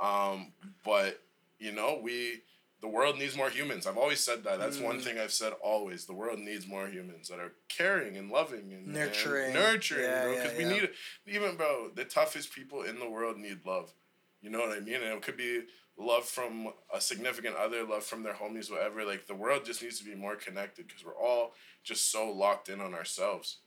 Um, 0.00 0.52
but 0.84 1.20
you 1.58 1.72
know, 1.72 2.00
we 2.02 2.40
the 2.80 2.88
world 2.88 3.18
needs 3.18 3.36
more 3.36 3.50
humans. 3.50 3.86
I've 3.86 3.98
always 3.98 4.20
said 4.20 4.42
that. 4.44 4.58
That's 4.58 4.78
one 4.78 5.00
thing 5.00 5.18
I've 5.18 5.32
said 5.32 5.52
always. 5.62 6.06
The 6.06 6.14
world 6.14 6.38
needs 6.38 6.66
more 6.66 6.88
humans 6.88 7.28
that 7.28 7.38
are 7.38 7.52
caring 7.68 8.16
and 8.16 8.30
loving 8.30 8.72
and 8.72 8.86
and 8.86 8.94
Nurturing. 8.94 9.52
nurturing, 9.52 10.04
Yeah, 10.04 10.22
bro. 10.24 10.32
yeah, 10.32 10.42
Because 10.42 10.56
we 10.58 10.64
yeah. 10.64 10.70
need 10.70 10.82
it. 10.84 10.94
Even 11.26 11.56
bro, 11.56 11.90
the 11.94 12.04
toughest 12.04 12.54
people 12.54 12.82
in 12.84 12.98
the 12.98 13.08
world 13.10 13.36
need 13.36 13.58
love. 13.66 13.92
You 14.40 14.48
know 14.48 14.60
what 14.60 14.70
I 14.74 14.80
mean? 14.80 14.94
And 14.94 15.04
it 15.04 15.20
could 15.20 15.36
be 15.36 15.64
love 15.98 16.24
from 16.24 16.72
a 16.94 16.98
significant 17.02 17.54
other, 17.56 17.84
love 17.84 18.02
from 18.04 18.22
their 18.22 18.32
homies, 18.32 18.70
whatever. 18.70 19.04
Like 19.04 19.26
the 19.26 19.34
world 19.34 19.66
just 19.66 19.82
needs 19.82 19.98
to 19.98 20.04
be 20.06 20.14
more 20.14 20.36
connected 20.36 20.86
because 20.88 21.04
we're 21.04 21.14
all 21.22 21.52
just 21.84 22.10
so 22.10 22.30
locked 22.30 22.70
in 22.70 22.80
on 22.80 22.94
ourselves. 22.94 23.58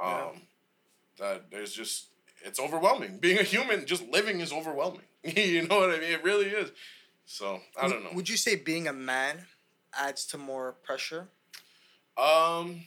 Um, 0.00 0.08
Yeah. 0.08 0.30
That 1.18 1.50
there's 1.50 1.72
just 1.72 2.06
it's 2.44 2.60
overwhelming. 2.60 3.18
Being 3.18 3.38
a 3.38 3.42
human, 3.42 3.86
just 3.86 4.06
living 4.08 4.40
is 4.40 4.52
overwhelming. 4.52 5.02
you 5.24 5.66
know 5.66 5.78
what 5.80 5.90
I 5.90 5.98
mean? 5.98 6.12
It 6.12 6.22
really 6.22 6.46
is. 6.46 6.70
So 7.26 7.60
I 7.80 7.88
don't 7.88 8.04
know. 8.04 8.10
Would 8.14 8.28
you 8.28 8.36
say 8.36 8.54
being 8.56 8.86
a 8.86 8.92
man 8.92 9.46
adds 9.92 10.24
to 10.26 10.38
more 10.38 10.72
pressure? 10.84 11.28
Um, 12.16 12.86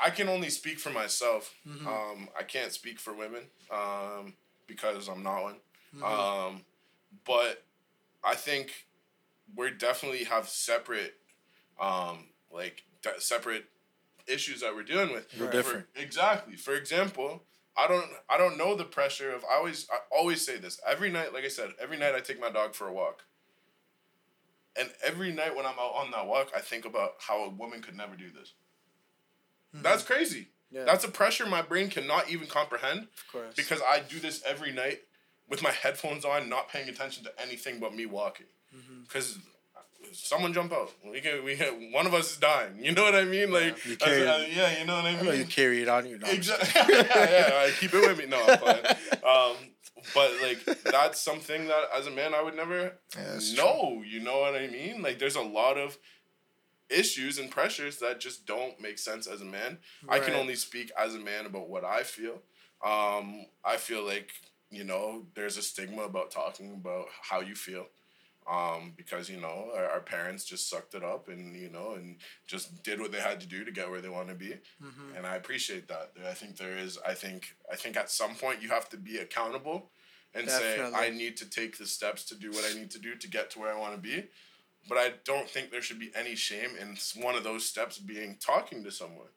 I 0.00 0.10
can 0.10 0.28
only 0.28 0.50
speak 0.50 0.78
for 0.78 0.90
myself. 0.90 1.54
Mm-hmm. 1.68 1.86
Um, 1.86 2.28
I 2.38 2.42
can't 2.42 2.72
speak 2.72 2.98
for 2.98 3.14
women 3.14 3.42
um, 3.70 4.34
because 4.66 5.08
I'm 5.08 5.22
not 5.22 5.42
one. 5.42 5.56
Mm-hmm. 5.94 6.04
Um, 6.04 6.60
but 7.26 7.62
I 8.24 8.34
think 8.34 8.86
we 9.56 9.70
definitely 9.70 10.24
have 10.24 10.48
separate, 10.48 11.14
um, 11.80 12.26
like 12.52 12.84
de- 13.02 13.20
separate 13.20 13.66
issues 14.32 14.60
that 14.60 14.74
we're 14.74 14.82
dealing 14.82 15.12
with. 15.12 15.26
We're 15.38 15.46
For- 15.46 15.52
different. 15.52 15.86
exactly. 15.96 16.56
For 16.56 16.74
example, 16.74 17.42
I 17.76 17.86
don't 17.88 18.10
I 18.28 18.36
don't 18.36 18.56
know 18.58 18.74
the 18.74 18.84
pressure 18.84 19.32
of 19.32 19.44
I 19.44 19.54
always 19.56 19.86
I 19.92 19.98
always 20.16 20.44
say 20.44 20.56
this 20.58 20.80
every 20.86 21.10
night. 21.10 21.32
Like 21.32 21.44
I 21.44 21.48
said, 21.48 21.70
every 21.80 21.96
night 21.98 22.14
I 22.14 22.20
take 22.20 22.40
my 22.40 22.50
dog 22.50 22.74
for 22.74 22.88
a 22.88 22.92
walk. 22.92 23.24
And 24.78 24.88
every 25.04 25.32
night 25.32 25.56
when 25.56 25.66
I'm 25.66 25.78
out 25.78 25.94
on 25.94 26.10
that 26.12 26.26
walk, 26.26 26.50
I 26.56 26.60
think 26.60 26.84
about 26.84 27.14
how 27.18 27.44
a 27.44 27.48
woman 27.48 27.82
could 27.82 27.96
never 27.96 28.14
do 28.16 28.30
this. 28.30 28.52
That's 29.74 30.02
crazy. 30.02 30.40
Mm-hmm. 30.72 30.76
Yeah. 30.76 30.84
That's 30.84 31.04
a 31.04 31.08
pressure 31.10 31.46
my 31.46 31.62
brain 31.62 31.90
cannot 31.90 32.30
even 32.30 32.46
comprehend 32.46 33.00
Of 33.02 33.32
course. 33.32 33.54
because 33.56 33.80
I 33.82 34.00
do 34.00 34.20
this 34.20 34.42
every 34.46 34.72
night 34.72 35.00
with 35.48 35.62
my 35.62 35.70
headphones 35.72 36.24
on, 36.24 36.48
not 36.48 36.68
paying 36.68 36.88
attention 36.88 37.24
to 37.24 37.32
anything 37.42 37.80
but 37.80 37.92
me 37.94 38.06
walking. 38.06 38.46
Mm-hmm. 38.74 39.02
Someone 40.12 40.52
jump 40.52 40.72
out, 40.72 40.90
we 41.04 41.20
can, 41.20 41.44
we 41.44 41.56
can, 41.56 41.92
one 41.92 42.06
of 42.06 42.14
us 42.14 42.32
is 42.32 42.36
dying. 42.38 42.82
You 42.82 42.92
know 42.92 43.02
what 43.04 43.14
I 43.14 43.24
mean? 43.24 43.52
Like, 43.52 43.84
You 43.84 43.96
carry- 43.96 44.26
uh, 44.26 44.38
yeah, 44.38 44.78
you 44.80 44.84
know 44.86 44.96
what 44.96 45.04
I 45.06 45.10
I 45.10 45.16
mean. 45.16 45.24
know 45.26 45.32
you 45.32 45.44
carry 45.44 45.82
it 45.82 45.88
on 45.88 46.06
you. 46.06 46.18
No, 46.18 46.28
Exactly. 46.28 46.68
yeah, 46.94 47.30
yeah, 47.48 47.66
I 47.66 47.72
keep 47.78 47.92
it 47.94 48.00
with 48.06 48.18
me. 48.18 48.26
No, 48.26 48.40
I'm. 48.46 48.96
Um, 49.22 49.56
but 50.14 50.32
like 50.42 50.64
that's 50.84 51.20
something 51.20 51.66
that 51.68 51.84
as 51.96 52.06
a 52.06 52.10
man 52.10 52.34
I 52.34 52.42
would 52.42 52.56
never 52.56 52.94
that's 53.14 53.54
know. 53.54 54.02
You 54.04 54.20
know 54.20 54.40
what 54.40 54.54
I 54.56 54.66
mean? 54.66 55.02
Like 55.02 55.18
there's 55.18 55.36
a 55.36 55.42
lot 55.42 55.76
of 55.76 55.98
issues 56.88 57.38
and 57.38 57.50
pressures 57.50 57.98
that 57.98 58.18
just 58.18 58.46
don't 58.46 58.80
make 58.80 58.98
sense 58.98 59.26
as 59.26 59.40
a 59.42 59.44
man. 59.44 59.78
I 60.08 60.18
can 60.18 60.34
only 60.34 60.56
speak 60.56 60.90
as 60.98 61.14
a 61.14 61.18
man 61.18 61.46
about 61.46 61.68
what 61.68 61.84
I 61.84 62.02
feel. 62.02 62.40
Um, 62.84 63.44
I 63.64 63.76
feel 63.76 64.04
like 64.04 64.30
you 64.70 64.84
know 64.84 65.26
there's 65.34 65.56
a 65.58 65.62
stigma 65.62 66.02
about 66.02 66.30
talking 66.30 66.72
about 66.72 67.06
how 67.22 67.40
you 67.40 67.54
feel. 67.54 67.86
Um, 68.50 68.94
because 68.96 69.30
you 69.30 69.40
know 69.40 69.70
our, 69.76 69.86
our 69.90 70.00
parents 70.00 70.44
just 70.44 70.68
sucked 70.68 70.94
it 70.94 71.04
up 71.04 71.28
and 71.28 71.54
you 71.54 71.68
know 71.70 71.92
and 71.92 72.16
just 72.48 72.82
did 72.82 72.98
what 72.98 73.12
they 73.12 73.20
had 73.20 73.40
to 73.42 73.46
do 73.46 73.64
to 73.64 73.70
get 73.70 73.88
where 73.90 74.00
they 74.00 74.08
want 74.08 74.28
to 74.28 74.34
be 74.34 74.54
and 75.16 75.24
I 75.24 75.36
appreciate 75.36 75.86
that. 75.88 76.12
I 76.28 76.32
think 76.34 76.56
there 76.56 76.76
is. 76.76 76.98
I 77.06 77.14
think. 77.14 77.54
I 77.70 77.76
think 77.76 77.96
at 77.96 78.10
some 78.10 78.34
point 78.34 78.60
you 78.62 78.68
have 78.70 78.88
to 78.88 78.96
be 78.96 79.18
accountable, 79.18 79.90
and 80.34 80.46
say 80.58 80.76
I 80.96 81.10
need 81.10 81.36
to 81.36 81.48
take 81.48 81.78
the 81.78 81.86
steps 81.86 82.24
to 82.24 82.34
do 82.34 82.50
what 82.50 82.64
I 82.68 82.74
need 82.74 82.90
to 82.90 82.98
do 82.98 83.14
to 83.14 83.28
get 83.28 83.50
to 83.50 83.60
where 83.60 83.72
I 83.72 83.78
want 83.78 83.94
to 83.94 84.00
be. 84.00 84.24
But 84.88 84.98
I 84.98 85.12
don't 85.24 85.48
think 85.48 85.70
there 85.70 85.82
should 85.82 86.00
be 86.00 86.10
any 86.16 86.34
shame 86.34 86.70
in 86.80 86.96
one 87.22 87.36
of 87.36 87.44
those 87.44 87.64
steps 87.66 87.98
being 87.98 88.36
talking 88.40 88.82
to 88.84 88.90
someone. 88.90 89.28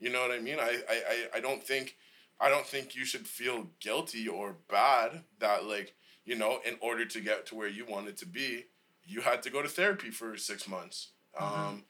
You 0.00 0.10
know 0.10 0.20
what 0.20 0.32
I 0.32 0.40
mean? 0.40 0.58
I, 0.60 0.82
I, 0.90 1.38
I 1.38 1.40
don't 1.40 1.62
think 1.62 1.96
I 2.40 2.48
don't 2.50 2.66
think 2.66 2.94
you 2.94 3.04
should 3.04 3.26
feel 3.26 3.68
guilty 3.80 4.28
or 4.28 4.56
bad 4.68 5.22
that 5.38 5.64
like, 5.64 5.94
you 6.28 6.36
know, 6.36 6.60
in 6.68 6.76
order 6.80 7.04
to 7.06 7.20
get 7.20 7.46
to 7.46 7.54
where 7.54 7.68
you 7.68 7.84
wanted 7.88 8.16
to 8.18 8.26
be, 8.26 8.66
you 9.04 9.22
had 9.22 9.42
to 9.44 9.50
go 9.50 9.62
to 9.62 9.68
therapy 9.68 10.10
for 10.10 10.36
six 10.36 10.68
months. 10.68 11.12
Um, 11.40 11.84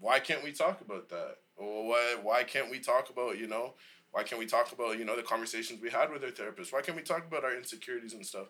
why 0.00 0.18
can't 0.18 0.42
we 0.42 0.52
talk 0.52 0.80
about 0.80 1.08
that? 1.10 1.36
Or 1.56 1.88
why 1.88 2.16
why 2.20 2.42
can't 2.42 2.70
we 2.70 2.80
talk 2.80 3.10
about, 3.10 3.38
you 3.38 3.46
know, 3.46 3.74
why 4.10 4.24
can't 4.24 4.40
we 4.40 4.46
talk 4.46 4.72
about, 4.72 4.98
you 4.98 5.04
know, 5.04 5.14
the 5.14 5.22
conversations 5.22 5.80
we 5.80 5.90
had 5.90 6.10
with 6.10 6.24
our 6.24 6.30
therapist? 6.30 6.72
Why 6.72 6.82
can't 6.82 6.96
we 6.96 7.04
talk 7.04 7.24
about 7.26 7.44
our 7.44 7.54
insecurities 7.54 8.14
and 8.14 8.26
stuff? 8.26 8.48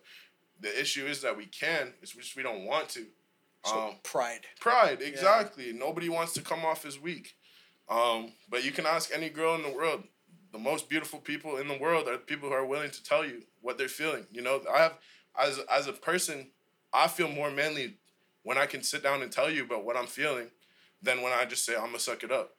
The 0.59 0.81
issue 0.81 1.07
is 1.07 1.21
that 1.21 1.37
we 1.37 1.47
can, 1.47 1.93
it's 2.01 2.13
just 2.13 2.37
we 2.37 2.43
don't 2.43 2.65
want 2.65 2.89
to. 2.91 3.05
So 3.65 3.79
Um, 3.79 3.95
pride. 4.03 4.47
Pride, 4.59 5.03
exactly. 5.03 5.73
Nobody 5.73 6.09
wants 6.09 6.33
to 6.35 6.43
come 6.43 6.65
off 6.65 6.87
as 6.87 6.99
weak. 6.99 7.37
Um, 7.89 8.33
but 8.49 8.65
you 8.65 8.73
can 8.73 8.87
ask 8.87 9.11
any 9.13 9.29
girl 9.29 9.55
in 9.55 9.63
the 9.63 9.75
world. 9.81 10.05
The 10.53 10.59
most 10.59 10.89
beautiful 10.89 11.19
people 11.19 11.59
in 11.59 11.69
the 11.69 11.77
world 11.77 12.09
are 12.09 12.17
people 12.17 12.49
who 12.49 12.55
are 12.55 12.65
willing 12.65 12.91
to 12.91 13.03
tell 13.03 13.25
you 13.25 13.43
what 13.61 13.79
they're 13.79 13.89
feeling. 13.89 14.27
You 14.33 14.43
know, 14.43 14.63
I 14.73 14.79
have 14.83 14.99
as 15.39 15.61
as 15.71 15.87
a 15.87 15.93
person, 15.93 16.49
I 16.93 17.09
feel 17.09 17.29
more 17.29 17.51
manly 17.51 17.99
when 18.43 18.59
I 18.59 18.67
can 18.67 18.83
sit 18.83 19.03
down 19.03 19.23
and 19.23 19.31
tell 19.31 19.51
you 19.51 19.65
about 19.65 19.85
what 19.85 19.97
I'm 19.97 20.07
feeling 20.07 20.49
than 21.03 21.23
when 21.23 21.33
I 21.33 21.45
just 21.45 21.65
say 21.65 21.75
I'm 21.77 21.87
gonna 21.87 21.99
suck 21.99 22.23
it 22.23 22.33
up, 22.33 22.57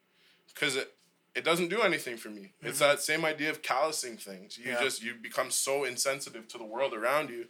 because 0.53 0.75
it 0.75 0.93
it 1.33 1.43
doesn't 1.43 1.69
do 1.69 1.81
anything 1.81 2.17
for 2.17 2.29
me. 2.29 2.53
It's 2.61 2.79
mm-hmm. 2.79 2.89
that 2.89 3.01
same 3.01 3.23
idea 3.23 3.49
of 3.49 3.61
callousing 3.61 4.17
things. 4.17 4.57
You 4.57 4.71
Yeah. 4.71 4.81
just 4.81 5.01
you 5.01 5.13
become 5.15 5.49
so 5.51 5.83
insensitive 5.85 6.47
to 6.49 6.57
the 6.57 6.65
world 6.65 6.93
around 6.93 7.29
you 7.29 7.47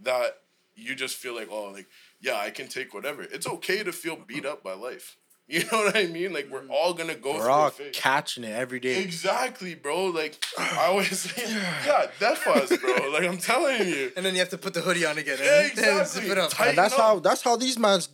that 0.00 0.42
you 0.74 0.94
just 0.94 1.16
feel 1.16 1.34
like 1.34 1.48
oh 1.50 1.70
like 1.70 1.88
yeah 2.20 2.36
I 2.36 2.50
can 2.50 2.68
take 2.68 2.94
whatever. 2.94 3.22
It's 3.22 3.46
okay 3.46 3.82
to 3.82 3.92
feel 3.92 4.16
beat 4.16 4.44
up 4.46 4.62
by 4.62 4.74
life. 4.74 5.16
You 5.52 5.64
know 5.70 5.84
what 5.84 5.94
I 5.94 6.06
mean? 6.06 6.32
Like 6.32 6.48
we're 6.50 6.66
all 6.68 6.94
gonna 6.94 7.14
go 7.14 7.34
We're 7.34 7.42
through 7.42 7.50
all 7.50 7.72
catching 7.92 8.42
it 8.42 8.52
every 8.52 8.80
day. 8.80 9.02
Exactly, 9.02 9.74
bro. 9.74 10.06
Like 10.06 10.42
I 10.58 10.86
always 10.86 11.20
say, 11.20 11.42
yeah, 11.86 12.06
deaf 12.18 12.46
us, 12.46 12.74
bro. 12.78 13.10
Like 13.12 13.24
I'm 13.24 13.36
telling 13.36 13.86
you. 13.86 14.12
And 14.16 14.24
then 14.24 14.32
you 14.32 14.40
have 14.40 14.48
to 14.48 14.58
put 14.58 14.72
the 14.72 14.80
hoodie 14.80 15.04
on 15.04 15.18
again. 15.18 15.36
Yeah, 15.38 15.60
And 15.60 15.72
exactly. 15.72 16.22
zip 16.22 16.32
it 16.32 16.38
up. 16.38 16.58
And 16.58 16.78
that's 16.78 16.96
know. 16.96 17.02
how 17.04 17.18
that's 17.18 17.42
how 17.42 17.56
these 17.56 17.78
mans 17.78 18.08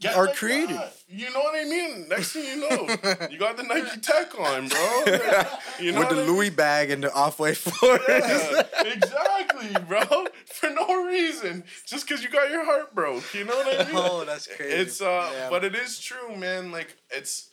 Get 0.00 0.14
are 0.16 0.26
that. 0.26 0.92
You 1.08 1.30
know 1.32 1.40
what 1.40 1.54
I 1.54 1.64
mean? 1.64 2.08
Next 2.08 2.32
thing 2.32 2.44
you 2.44 2.56
know, 2.68 2.88
you 3.30 3.38
got 3.38 3.56
the 3.56 3.62
Nike 3.62 4.00
Tech 4.00 4.38
on, 4.38 4.68
bro. 4.68 5.04
You 5.80 5.92
know 5.92 6.00
With 6.00 6.08
the 6.10 6.14
I 6.16 6.18
mean? 6.18 6.26
Louis 6.26 6.50
bag 6.50 6.90
and 6.90 7.02
the 7.02 7.12
off 7.12 7.38
white 7.40 7.56
floors. 7.56 8.00
Yeah, 8.08 8.62
exactly, 8.84 9.74
bro. 9.88 10.02
For 10.46 10.70
no 10.70 11.04
reason, 11.04 11.64
just 11.86 12.06
because 12.08 12.22
you 12.22 12.30
got 12.30 12.50
your 12.50 12.64
heart 12.64 12.94
broke. 12.94 13.34
You 13.34 13.44
know 13.44 13.56
what 13.56 13.80
I 13.80 13.84
mean? 13.86 13.96
Oh, 13.96 14.24
that's 14.24 14.46
crazy. 14.46 14.72
It's 14.72 15.00
uh, 15.00 15.30
Yeah. 15.32 15.50
but 15.50 15.64
it 15.64 15.74
is 15.74 15.98
true, 15.98 16.36
man. 16.36 16.70
Like 16.72 16.96
it's, 17.10 17.50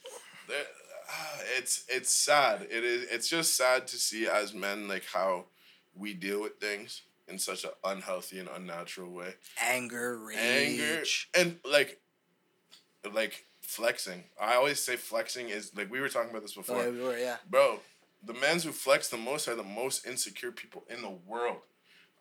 uh, 0.50 0.54
it's 1.58 1.84
it's 1.90 2.14
sad. 2.14 2.64
It 2.70 2.84
is. 2.84 3.08
It's 3.12 3.28
just 3.30 3.56
sad 3.56 3.88
to 3.88 3.98
see 3.98 4.28
as 4.28 4.54
men 4.54 4.88
like 4.88 5.06
how 5.12 5.46
we 5.96 6.14
deal 6.14 6.42
with 6.42 6.60
things 6.60 7.02
in 7.28 7.38
such 7.40 7.64
an 7.64 7.72
unhealthy 7.84 8.40
and 8.40 8.50
unnatural 8.54 9.10
way. 9.12 9.36
anger, 9.62 10.20
rage. 10.20 10.38
Anger 10.38 11.04
and 11.36 11.60
like, 11.70 12.01
like 13.14 13.46
flexing. 13.62 14.24
I 14.40 14.56
always 14.56 14.80
say 14.84 14.96
flexing 14.96 15.50
is 15.50 15.72
like 15.76 15.92
we 15.92 16.00
were 16.00 16.10
talking 16.10 16.30
about 16.30 16.42
this 16.42 16.56
Oh, 16.58 16.62
before, 16.62 16.84
yeah, 16.84 16.90
we 16.90 17.02
were, 17.02 17.18
yeah. 17.18 17.38
bro. 17.50 17.80
The 18.24 18.34
men 18.34 18.60
who 18.60 18.72
flex 18.72 19.08
the 19.10 19.18
most 19.18 19.48
are 19.48 19.56
the 19.56 19.64
most 19.64 20.06
insecure 20.06 20.52
people 20.52 20.84
in 20.90 21.02
the 21.02 21.10
world. 21.28 21.58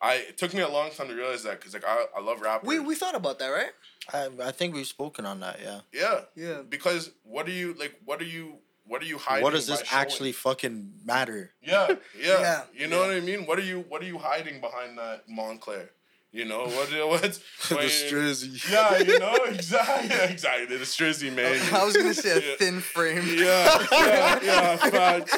I 0.02 0.14
it 0.14 0.38
took 0.38 0.54
me 0.54 0.62
a 0.62 0.68
long 0.68 0.90
time 0.90 1.08
to 1.08 1.14
realize 1.14 1.42
that 1.42 1.58
because 1.60 1.74
like 1.74 1.84
I, 1.86 2.04
I 2.16 2.20
love 2.20 2.40
rappers. 2.40 2.66
We 2.66 2.78
we 2.78 2.94
thought 2.94 3.14
about 3.14 3.38
that, 3.40 3.48
right? 3.48 3.72
I, 4.12 4.48
I 4.48 4.50
think 4.52 4.74
we've 4.74 4.86
spoken 4.86 5.26
on 5.26 5.40
that. 5.40 5.58
Yeah. 5.62 5.80
yeah 5.92 6.20
Yeah. 6.34 6.62
because 6.66 7.10
what 7.22 7.46
are 7.48 7.52
you 7.52 7.74
like? 7.78 8.00
What 8.04 8.20
are 8.22 8.24
you? 8.24 8.58
What 8.86 9.02
are 9.02 9.06
you 9.06 9.18
hiding? 9.18 9.44
what 9.44 9.52
does 9.52 9.66
this 9.68 9.84
showing? 9.84 10.00
actually 10.02 10.32
fucking 10.32 10.94
matter? 11.04 11.52
Yeah, 11.62 11.86
yeah. 12.18 12.40
Yeah, 12.40 12.62
You 12.74 12.88
know 12.88 12.98
what 13.00 13.10
I 13.10 13.20
mean? 13.20 13.46
What 13.46 13.58
are 13.58 13.62
you? 13.62 13.84
What 13.88 14.02
are 14.02 14.06
you 14.06 14.18
hiding 14.18 14.60
behind 14.60 14.98
that 14.98 15.28
Moncler? 15.28 15.90
You 16.32 16.44
know 16.44 16.60
what? 16.66 16.88
What's 17.08 17.38
the 17.68 17.74
strizzy. 17.76 18.70
Yeah, 18.70 18.98
you 18.98 19.18
know 19.18 19.34
exactly, 19.48 20.32
exactly. 20.32 20.76
The 20.76 20.84
strizzy 20.84 21.34
man. 21.34 21.60
I 21.74 21.84
was 21.84 21.96
gonna 21.96 22.14
say 22.14 22.30
a 22.30 22.34
Yeah. 22.50 22.56
thin 22.56 22.80
frame. 22.80 23.24
Yeah, 23.26 23.86
yeah, 23.90 24.38
yeah. 24.42 24.76
Facts, 24.76 25.36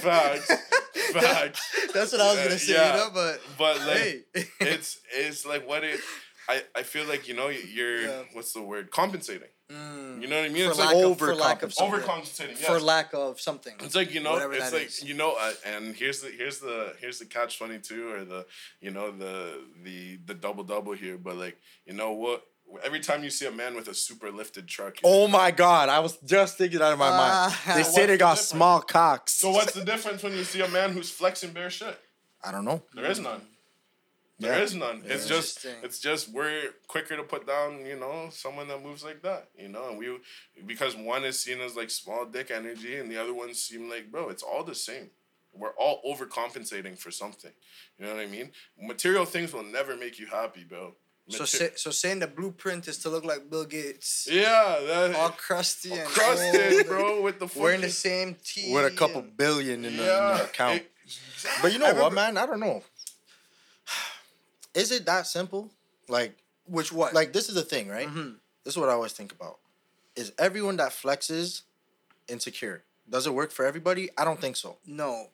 facts, 0.00 0.52
facts. 1.12 1.60
That's 1.94 2.10
what 2.12 2.20
I 2.20 2.34
was 2.34 2.42
gonna 2.42 2.58
say, 2.58 2.72
yeah. 2.74 2.92
you 2.92 2.98
know, 3.04 3.10
but 3.14 3.40
But 3.56 3.76
like, 3.86 4.26
hey. 4.34 4.44
it's 4.60 4.98
it's 5.12 5.46
like 5.46 5.68
what 5.68 5.84
it. 5.84 6.00
I, 6.48 6.62
I 6.76 6.82
feel 6.82 7.06
like 7.06 7.26
you 7.28 7.34
know 7.34 7.48
you're 7.48 8.02
Yeah. 8.02 8.22
what's 8.32 8.52
the 8.52 8.62
word 8.62 8.90
compensating. 8.90 9.48
Mm. 9.70 10.20
You 10.20 10.28
know 10.28 10.36
what 10.36 10.44
I 10.44 10.48
mean? 10.50 10.64
for 10.64 10.70
It's 10.70 10.78
lack, 10.78 10.94
like 10.94 11.04
of, 11.04 11.18
for 11.18 11.34
lack 11.34 11.62
of 11.62 11.72
something. 11.72 12.00
overcompensating. 12.00 12.60
Yes. 12.60 12.66
For 12.66 12.78
lack 12.80 13.14
of 13.14 13.40
something. 13.40 13.74
It's 13.80 13.94
like 13.94 14.12
you 14.12 14.20
know, 14.22 14.36
it's 14.52 14.72
like 14.72 14.86
is. 14.88 15.02
you 15.02 15.14
know, 15.14 15.34
uh, 15.40 15.52
and 15.64 15.94
here's 15.96 16.20
the 16.20 16.28
here's 16.28 16.58
the 16.58 16.94
here's 17.00 17.18
the 17.18 17.24
catch 17.24 17.58
twenty 17.58 17.78
two 17.78 18.08
or 18.12 18.24
the 18.24 18.46
you 18.80 18.90
know 18.90 19.10
the 19.10 19.60
the 19.82 20.18
the 20.26 20.34
double 20.34 20.64
double 20.64 20.92
here, 20.92 21.16
but 21.16 21.36
like 21.36 21.56
you 21.86 21.94
know 21.94 22.12
what? 22.12 22.44
Every 22.82 23.00
time 23.00 23.22
you 23.22 23.30
see 23.30 23.46
a 23.46 23.50
man 23.50 23.74
with 23.74 23.88
a 23.88 23.94
super 23.94 24.30
lifted 24.30 24.66
truck, 24.68 24.96
Oh 25.04 25.28
my 25.28 25.50
god! 25.50 25.88
I 25.88 26.00
was 26.00 26.16
just 26.18 26.56
thinking 26.58 26.80
out 26.82 26.92
of 26.92 26.98
my 26.98 27.10
mind. 27.10 27.32
Ah. 27.32 27.62
They 27.74 27.82
So 27.84 27.90
say 27.92 28.06
they 28.06 28.12
the 28.12 28.18
got 28.18 28.30
difference? 28.32 28.48
small 28.48 28.80
cocks. 28.82 29.32
so 29.34 29.50
what's 29.50 29.72
the 29.74 29.84
difference 29.84 30.22
when 30.22 30.32
you 30.34 30.44
see 30.44 30.60
a 30.60 30.68
man 30.68 30.92
who's 30.92 31.10
flexing 31.10 31.52
bare 31.52 31.70
shit? 31.70 31.98
I 32.42 32.52
don't 32.52 32.64
know. 32.66 32.82
There 32.94 33.04
is 33.10 33.18
none. 33.18 33.40
There 34.38 34.56
Yeah. 34.58 34.64
is 34.64 34.74
none. 34.74 35.02
It's 35.06 35.26
just 35.28 35.64
it's 35.82 36.00
just 36.00 36.28
we're 36.30 36.70
quicker 36.88 37.16
to 37.16 37.22
put 37.22 37.46
down, 37.46 37.86
you 37.86 37.96
know, 37.98 38.28
someone 38.32 38.66
that 38.68 38.82
moves 38.82 39.04
like 39.04 39.22
that, 39.22 39.48
you 39.56 39.68
know, 39.68 39.88
and 39.90 39.98
we 39.98 40.18
because 40.66 40.96
one 40.96 41.24
is 41.24 41.38
seen 41.38 41.60
as 41.60 41.76
like 41.76 41.90
small 41.90 42.24
dick 42.24 42.50
energy 42.50 42.96
and 42.96 43.10
the 43.10 43.16
other 43.16 43.32
one 43.34 43.54
seem 43.54 43.88
like 43.88 44.10
bro, 44.10 44.28
it's 44.30 44.42
all 44.42 44.64
the 44.64 44.74
same. 44.74 45.10
We're 45.56 45.70
all 45.78 46.00
overcompensating 46.04 46.98
for 46.98 47.12
something. 47.12 47.52
You 47.96 48.06
know 48.06 48.14
what 48.14 48.22
I 48.22 48.26
mean? 48.26 48.50
Material 48.76 49.24
things 49.24 49.52
will 49.52 49.62
never 49.62 49.96
make 49.96 50.18
you 50.18 50.26
happy, 50.26 50.64
bro. 50.64 50.96
So 51.28 51.44
say, 51.46 51.70
so 51.76 51.90
saying 51.90 52.18
the 52.18 52.26
blueprint 52.26 52.86
is 52.88 52.98
to 52.98 53.08
look 53.08 53.24
like 53.24 53.48
Bill 53.48 53.64
Gates. 53.64 54.28
yeah, 54.30 54.78
that 54.86 55.14
All 55.16 55.30
crusty 55.30 55.92
and 55.92 56.06
crusted, 56.06 56.76
old, 56.78 56.86
bro, 56.86 57.22
with 57.22 57.38
the 57.38 57.48
Wearing 57.58 57.80
the 57.80 57.88
same 57.88 58.36
tee. 58.44 58.74
With 58.74 58.92
a 58.92 58.94
couple 58.94 59.22
billion 59.22 59.84
in 59.86 59.96
the, 59.96 60.02
in 60.02 60.36
the 60.36 60.44
account. 60.44 60.82
exactly. 61.04 61.62
but 61.62 61.72
you 61.72 61.78
know 61.78 61.86
I 61.86 61.92
what, 61.92 62.10
remember- 62.10 62.14
man? 62.32 62.36
I 62.36 62.44
don't 62.46 62.60
know. 62.60 62.82
Is 64.74 64.90
it 64.90 65.06
that 65.06 65.26
simple? 65.26 65.70
Like, 66.08 66.36
Which 66.66 66.92
what? 66.92 67.14
like 67.14 67.32
this 67.32 67.48
is 67.48 67.54
the 67.54 67.62
thing, 67.62 67.88
right? 67.88 68.08
Mhm. 68.08 68.36
This 68.64 68.74
is 68.74 68.78
what 68.78 68.88
I 68.88 68.92
always 68.92 69.12
think 69.12 69.32
about. 69.32 69.58
Is 70.16 70.32
everyone 70.38 70.76
that 70.78 70.92
flexes 70.92 71.62
insecure? 72.28 72.84
Does 73.08 73.26
it 73.26 73.34
work 73.34 73.50
for 73.50 73.64
everybody? 73.66 74.10
I 74.16 74.24
don't 74.24 74.40
think 74.40 74.56
so. 74.56 74.78
no. 74.86 75.30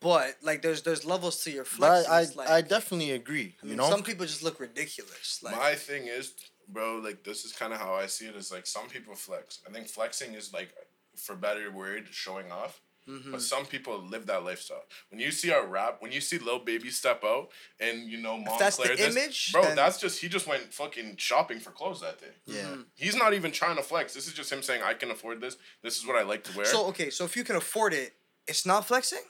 But 0.00 0.36
like 0.42 0.62
there's 0.62 0.82
there's 0.82 1.04
levels 1.04 1.42
to 1.42 1.50
your 1.50 1.64
But 1.64 2.04
flexes. 2.04 2.08
I, 2.08 2.20
I, 2.20 2.26
like, 2.36 2.50
I 2.50 2.60
definitely 2.60 3.10
agree. 3.10 3.56
I 3.60 3.66
You 3.66 3.68
mean, 3.70 3.78
know, 3.78 3.90
some 3.90 4.04
people 4.04 4.26
just 4.26 4.44
look 4.44 4.60
ridiculous. 4.60 5.40
Like 5.42 5.56
My 5.56 5.74
thing 5.74 6.06
is, 6.06 6.34
bro, 6.68 6.98
like 6.98 7.24
this 7.24 7.44
is 7.44 7.52
kind 7.52 7.72
of 7.72 7.80
how 7.80 7.94
I 7.94 8.06
see 8.06 8.26
it. 8.26 8.36
Is 8.36 8.52
like 8.52 8.64
some 8.66 8.86
people 8.88 9.16
flex. 9.16 9.58
I 9.68 9.72
think 9.72 9.88
flexing 9.88 10.34
is 10.34 10.52
like, 10.52 10.68
for 11.16 11.34
better 11.34 11.72
word, 11.72 12.06
showing 12.12 12.52
off. 12.52 12.80
Mhm. 13.08 13.32
But 13.32 13.40
some 13.42 13.64
people 13.64 13.98
live 14.02 14.26
that 14.26 14.44
lifestyle. 14.44 14.84
When 15.10 15.18
you 15.20 15.30
see 15.32 15.50
a 15.50 15.62
rap, 15.64 15.96
when 16.02 16.12
you 16.12 16.20
see 16.20 16.38
Lil 16.38 16.58
Baby 16.58 16.90
step 16.90 17.24
out, 17.24 17.48
and 17.80 18.08
you 18.10 18.18
know 18.18 18.36
Moncler, 18.36 18.58
that's 18.58 18.76
the 18.76 18.88
this, 18.88 19.16
image, 19.16 19.52
bro, 19.52 19.62
then- 19.62 19.76
that's 19.76 19.98
just 19.98 20.20
he 20.20 20.28
just 20.28 20.46
went 20.46 20.72
fucking 20.74 21.16
shopping 21.16 21.58
for 21.58 21.70
clothes 21.70 22.00
that 22.02 22.18
day. 22.20 22.32
yeah. 22.44 22.62
Mm-hmm. 22.62 22.82
He's 22.94 23.14
not 23.16 23.32
even 23.32 23.50
trying 23.50 23.76
to 23.76 23.82
flex. 23.82 24.12
This 24.14 24.26
is 24.26 24.34
just 24.34 24.52
him 24.52 24.62
saying, 24.62 24.82
"I 24.82 24.94
can 24.94 25.10
afford 25.10 25.40
this. 25.40 25.56
This 25.82 25.96
is 25.98 26.06
what 26.06 26.16
I 26.16 26.22
like 26.22 26.44
to 26.44 26.56
wear." 26.56 26.66
So 26.66 26.72
So, 26.78 26.86
okay, 26.88 27.10
so 27.10 27.24
if 27.24 27.36
you 27.36 27.44
can 27.44 27.56
afford 27.56 27.92
it, 27.94 28.14
it's 28.46 28.64
not 28.66 28.86
flexing. 28.86 29.22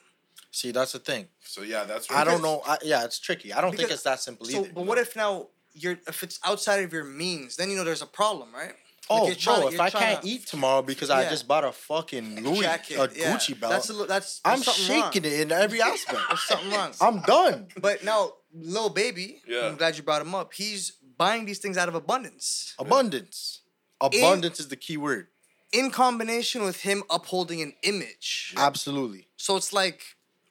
See, 0.51 0.71
that's 0.73 0.93
the 0.93 0.99
thing. 0.99 1.29
So 1.45 1.63
yeah, 1.63 1.85
that's. 1.85 2.11
I 2.11 2.25
don't 2.25 2.39
because- 2.39 2.43
know. 2.43 2.63
I, 2.67 2.79
yeah, 2.83 3.05
it's 3.05 3.19
tricky. 3.19 3.53
I 3.53 3.61
don't 3.61 3.77
think 3.77 3.91
it's 3.91 4.03
that 4.03 4.21
simple 4.21 4.47
So, 4.47 4.61
either. 4.65 4.73
but 4.75 4.85
what 4.87 4.99
if 4.99 5.15
now 5.15 5.49
you're 5.75 5.99
if 6.09 6.23
it's 6.25 6.41
outside 6.45 6.83
of 6.85 6.93
your 6.93 7.05
means, 7.05 7.57
then 7.57 7.71
you 7.71 7.77
know 7.77 7.85
there's 7.85 8.03
a 8.03 8.07
problem, 8.07 8.53
right? 8.55 8.75
Oh, 9.11 9.27
you're 9.27 9.35
trying- 9.37 9.61
bro, 9.61 9.69
if 9.69 9.81
I 9.81 9.91
can't 9.91 10.23
to- 10.23 10.29
eat 10.29 10.47
tomorrow 10.47 10.83
because 10.83 11.11
I 11.11 11.29
just 11.29 11.47
bought 11.49 11.65
a 11.65 11.73
fucking 11.73 12.43
Louis, 12.45 12.61
jacket, 12.61 12.97
a 12.99 13.11
yeah. 13.19 13.35
Gucci 13.37 13.59
belt, 13.59 13.73
That's 13.73 13.89
a, 13.91 13.95
li- 13.95 14.07
that's 14.09 14.41
I'm 14.45 14.63
shaking 14.63 15.01
wrong. 15.01 15.13
it 15.15 15.41
in 15.41 15.53
every 15.53 15.81
aspect. 15.81 16.19
There's 16.29 16.41
something 16.43 16.71
wrong. 16.71 16.93
I'm 17.01 17.21
done. 17.23 17.69
But 17.81 18.05
now, 18.05 18.33
Lil 18.55 18.91
Baby, 18.91 19.43
Yeah. 19.47 19.67
I'm 19.67 19.77
glad 19.77 19.97
you 19.97 20.03
brought 20.03 20.23
him 20.23 20.35
up. 20.35 20.53
He's 20.55 20.93
buying 21.17 21.47
these 21.47 21.59
things 21.59 21.77
out 21.77 21.89
of 21.89 21.95
abundance, 21.95 22.75
Abundance. 22.79 23.61
Abundance 24.01 24.61
is 24.61 24.69
the 24.69 24.77
key 24.77 24.97
word. 24.97 25.29
in 25.73 25.91
combination 25.91 26.63
with 26.65 26.81
him 26.81 27.03
upholding 27.11 27.61
an 27.61 27.75
image. 27.83 28.55
Absolutely. 28.57 29.29
So 29.37 29.57
it's 29.57 29.73
like, 29.73 30.01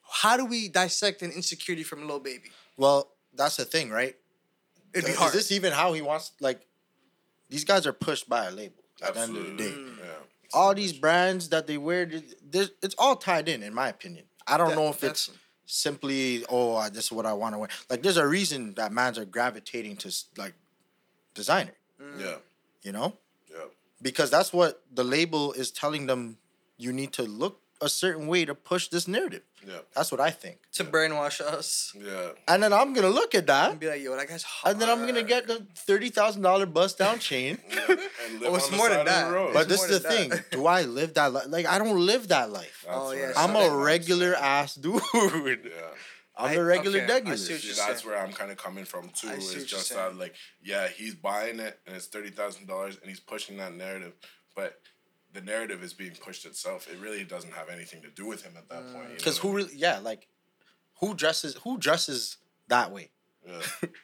how 0.10 0.38
do 0.38 0.46
we 0.46 0.68
dissect 0.68 1.22
an 1.22 1.32
insecurity 1.32 1.84
from 1.84 2.08
Lil 2.08 2.20
Baby? 2.20 2.50
Well, 2.78 3.10
that's 3.34 3.56
the 3.58 3.66
thing, 3.66 3.90
right? 3.90 4.16
It'd 4.94 5.06
be 5.08 5.14
hard. 5.14 5.30
Is 5.34 5.42
this 5.50 5.52
even 5.52 5.74
how 5.74 5.94
he 5.94 6.02
wants? 6.02 6.32
Like, 6.40 6.62
these 7.50 7.64
guys 7.64 7.86
are 7.88 7.94
pushed 7.94 8.28
by 8.30 8.46
a 8.46 8.52
label. 8.52 8.84
At 9.02 9.14
the 9.14 9.20
Absolutely. 9.22 9.50
end 9.50 9.52
of 9.52 9.58
the 9.58 9.64
day, 9.64 9.78
Mm. 9.78 9.98
Yeah. 10.00 10.14
all 10.54 10.74
these 10.74 10.94
brands 10.94 11.50
that 11.50 11.68
they 11.68 11.78
wear, 11.78 12.06
there's- 12.42 12.72
it's 12.82 12.96
all 12.98 13.16
tied 13.16 13.48
in, 13.48 13.62
in 13.64 13.74
my 13.74 13.90
opinion. 13.90 14.26
I 14.48 14.58
don't 14.58 14.70
De- 14.70 14.76
know 14.76 14.90
if 14.90 15.04
it's 15.04 15.30
simply, 15.66 16.46
oh, 16.50 16.90
this 16.90 17.06
is 17.06 17.12
what 17.12 17.26
I 17.26 17.34
want 17.34 17.54
to 17.54 17.60
wear. 17.60 17.70
Like, 17.90 18.02
there's 18.02 18.18
a 18.18 18.28
reason 18.28 18.74
that 18.76 18.92
mans 18.92 19.18
are 19.20 19.26
gravitating 19.26 19.98
to 19.98 20.16
like 20.38 20.56
designer. 21.34 21.76
Mm. 22.02 22.20
Yeah. 22.20 22.38
You 22.82 22.92
know, 22.94 23.18
Yeah. 23.52 23.66
because 24.02 24.30
that's 24.32 24.52
what 24.54 24.84
the 24.92 25.04
label 25.04 25.54
is 25.54 25.72
telling 25.72 26.08
them. 26.08 26.38
You 26.78 26.94
need 26.94 27.12
to 27.14 27.24
look 27.24 27.62
a 27.82 27.90
certain 27.90 28.28
way 28.28 28.44
to 28.46 28.56
push 28.56 28.88
this 28.88 29.08
narrative. 29.08 29.44
Yeah. 29.68 29.80
That's 29.96 30.12
what 30.12 30.22
I 30.22 30.32
think. 30.32 30.58
to 30.74 30.84
brainwash 30.84 31.42
us 31.42 31.94
Yeah. 31.96 32.30
And 32.48 32.64
then 32.64 32.72
I'm 32.74 32.94
gonna 32.94 33.10
look 33.10 33.36
at 33.36 33.48
that, 33.48 33.72
and 33.72 33.80
be 33.80 33.88
like, 33.88 34.02
yo, 34.02 34.16
that 34.16 34.28
guy's 34.28 34.44
hard. 34.44 34.74
and 34.74 34.82
then 34.82 34.90
I'm 34.90 35.06
gonna 35.06 35.24
get 35.24 35.48
the 35.48 35.66
thirty 35.76 36.10
thousand 36.10 36.42
dollar 36.42 36.66
bust 36.66 36.98
down 36.98 37.20
chain. 37.30 37.58
And 37.90 38.42
live 38.42 38.52
Oh, 38.52 38.56
it's 38.56 38.72
more 38.72 38.90
than 38.90 39.06
side 39.06 39.26
of 39.26 39.32
the 39.32 39.40
that. 39.40 39.54
But 39.54 39.60
It's 39.64 39.70
this 39.70 39.84
is 39.90 40.02
the 40.02 40.10
thing. 40.10 40.30
that. 40.30 40.52
Do 40.52 40.66
I 40.68 40.82
live 40.84 41.14
that 41.16 41.34
life? 41.34 41.46
Like 41.50 41.66
I 41.66 41.78
don't 41.78 42.06
live 42.06 42.28
that 42.30 42.52
life. 42.52 42.84
That's 42.86 42.98
Oh, 43.00 43.12
yeah, 43.12 43.32
I'm 43.38 43.54
that- 43.54 43.72
a 43.72 43.76
regular 43.76 44.36
ass 44.36 44.76
dude. 44.76 45.02
Yeah. 45.14 45.94
I'm 46.40 46.52
I- 46.52 46.54
a 46.54 46.64
regular 46.64 47.00
okay, 47.02 47.14
I 47.14 47.18
see 47.18 47.54
what 47.54 47.62
See, 47.62 47.68
you're 47.68 47.76
that's 47.76 48.02
saying. 48.04 48.14
where 48.14 48.24
I'm 48.24 48.32
kind 48.32 48.52
of 48.52 48.58
coming 48.58 48.86
from 48.86 49.10
too. 49.10 49.28
I 49.30 49.34
Is 49.34 49.50
see 49.50 49.56
what 49.56 49.58
you're 49.58 49.66
just 49.80 49.90
that, 49.94 50.16
like, 50.18 50.36
yeah, 50.64 50.88
he's 50.88 51.16
buying 51.16 51.60
it 51.60 51.80
and 51.88 51.96
it's 51.96 52.06
thirty 52.08 52.30
thousand 52.30 52.68
dollars, 52.68 52.98
and 53.02 53.10
he's 53.10 53.20
pushing 53.20 53.58
that 53.58 53.74
narrative, 53.74 54.14
but 54.56 54.80
the 55.34 55.42
narrative 55.42 55.84
is 55.84 55.94
being 55.94 56.12
pushed 56.14 56.46
itself. 56.46 56.88
It 56.92 57.00
really 57.00 57.24
doesn't 57.24 57.54
have 57.54 57.70
anything 57.70 58.02
to 58.02 58.10
do 58.10 58.26
with 58.26 58.44
him 58.44 58.54
at 58.58 58.70
that 58.70 58.94
point. 58.94 59.18
Because 59.18 59.38
who 59.38 59.50
I 59.50 59.52
mean? 59.52 59.66
really? 59.66 59.76
Yeah, 59.78 60.00
like 60.00 60.28
who 61.00 61.14
dresses? 61.14 61.56
Who 61.64 61.78
dresses 61.78 62.38
that 62.68 62.92
way? 62.92 63.10
Yeah, 63.48 63.62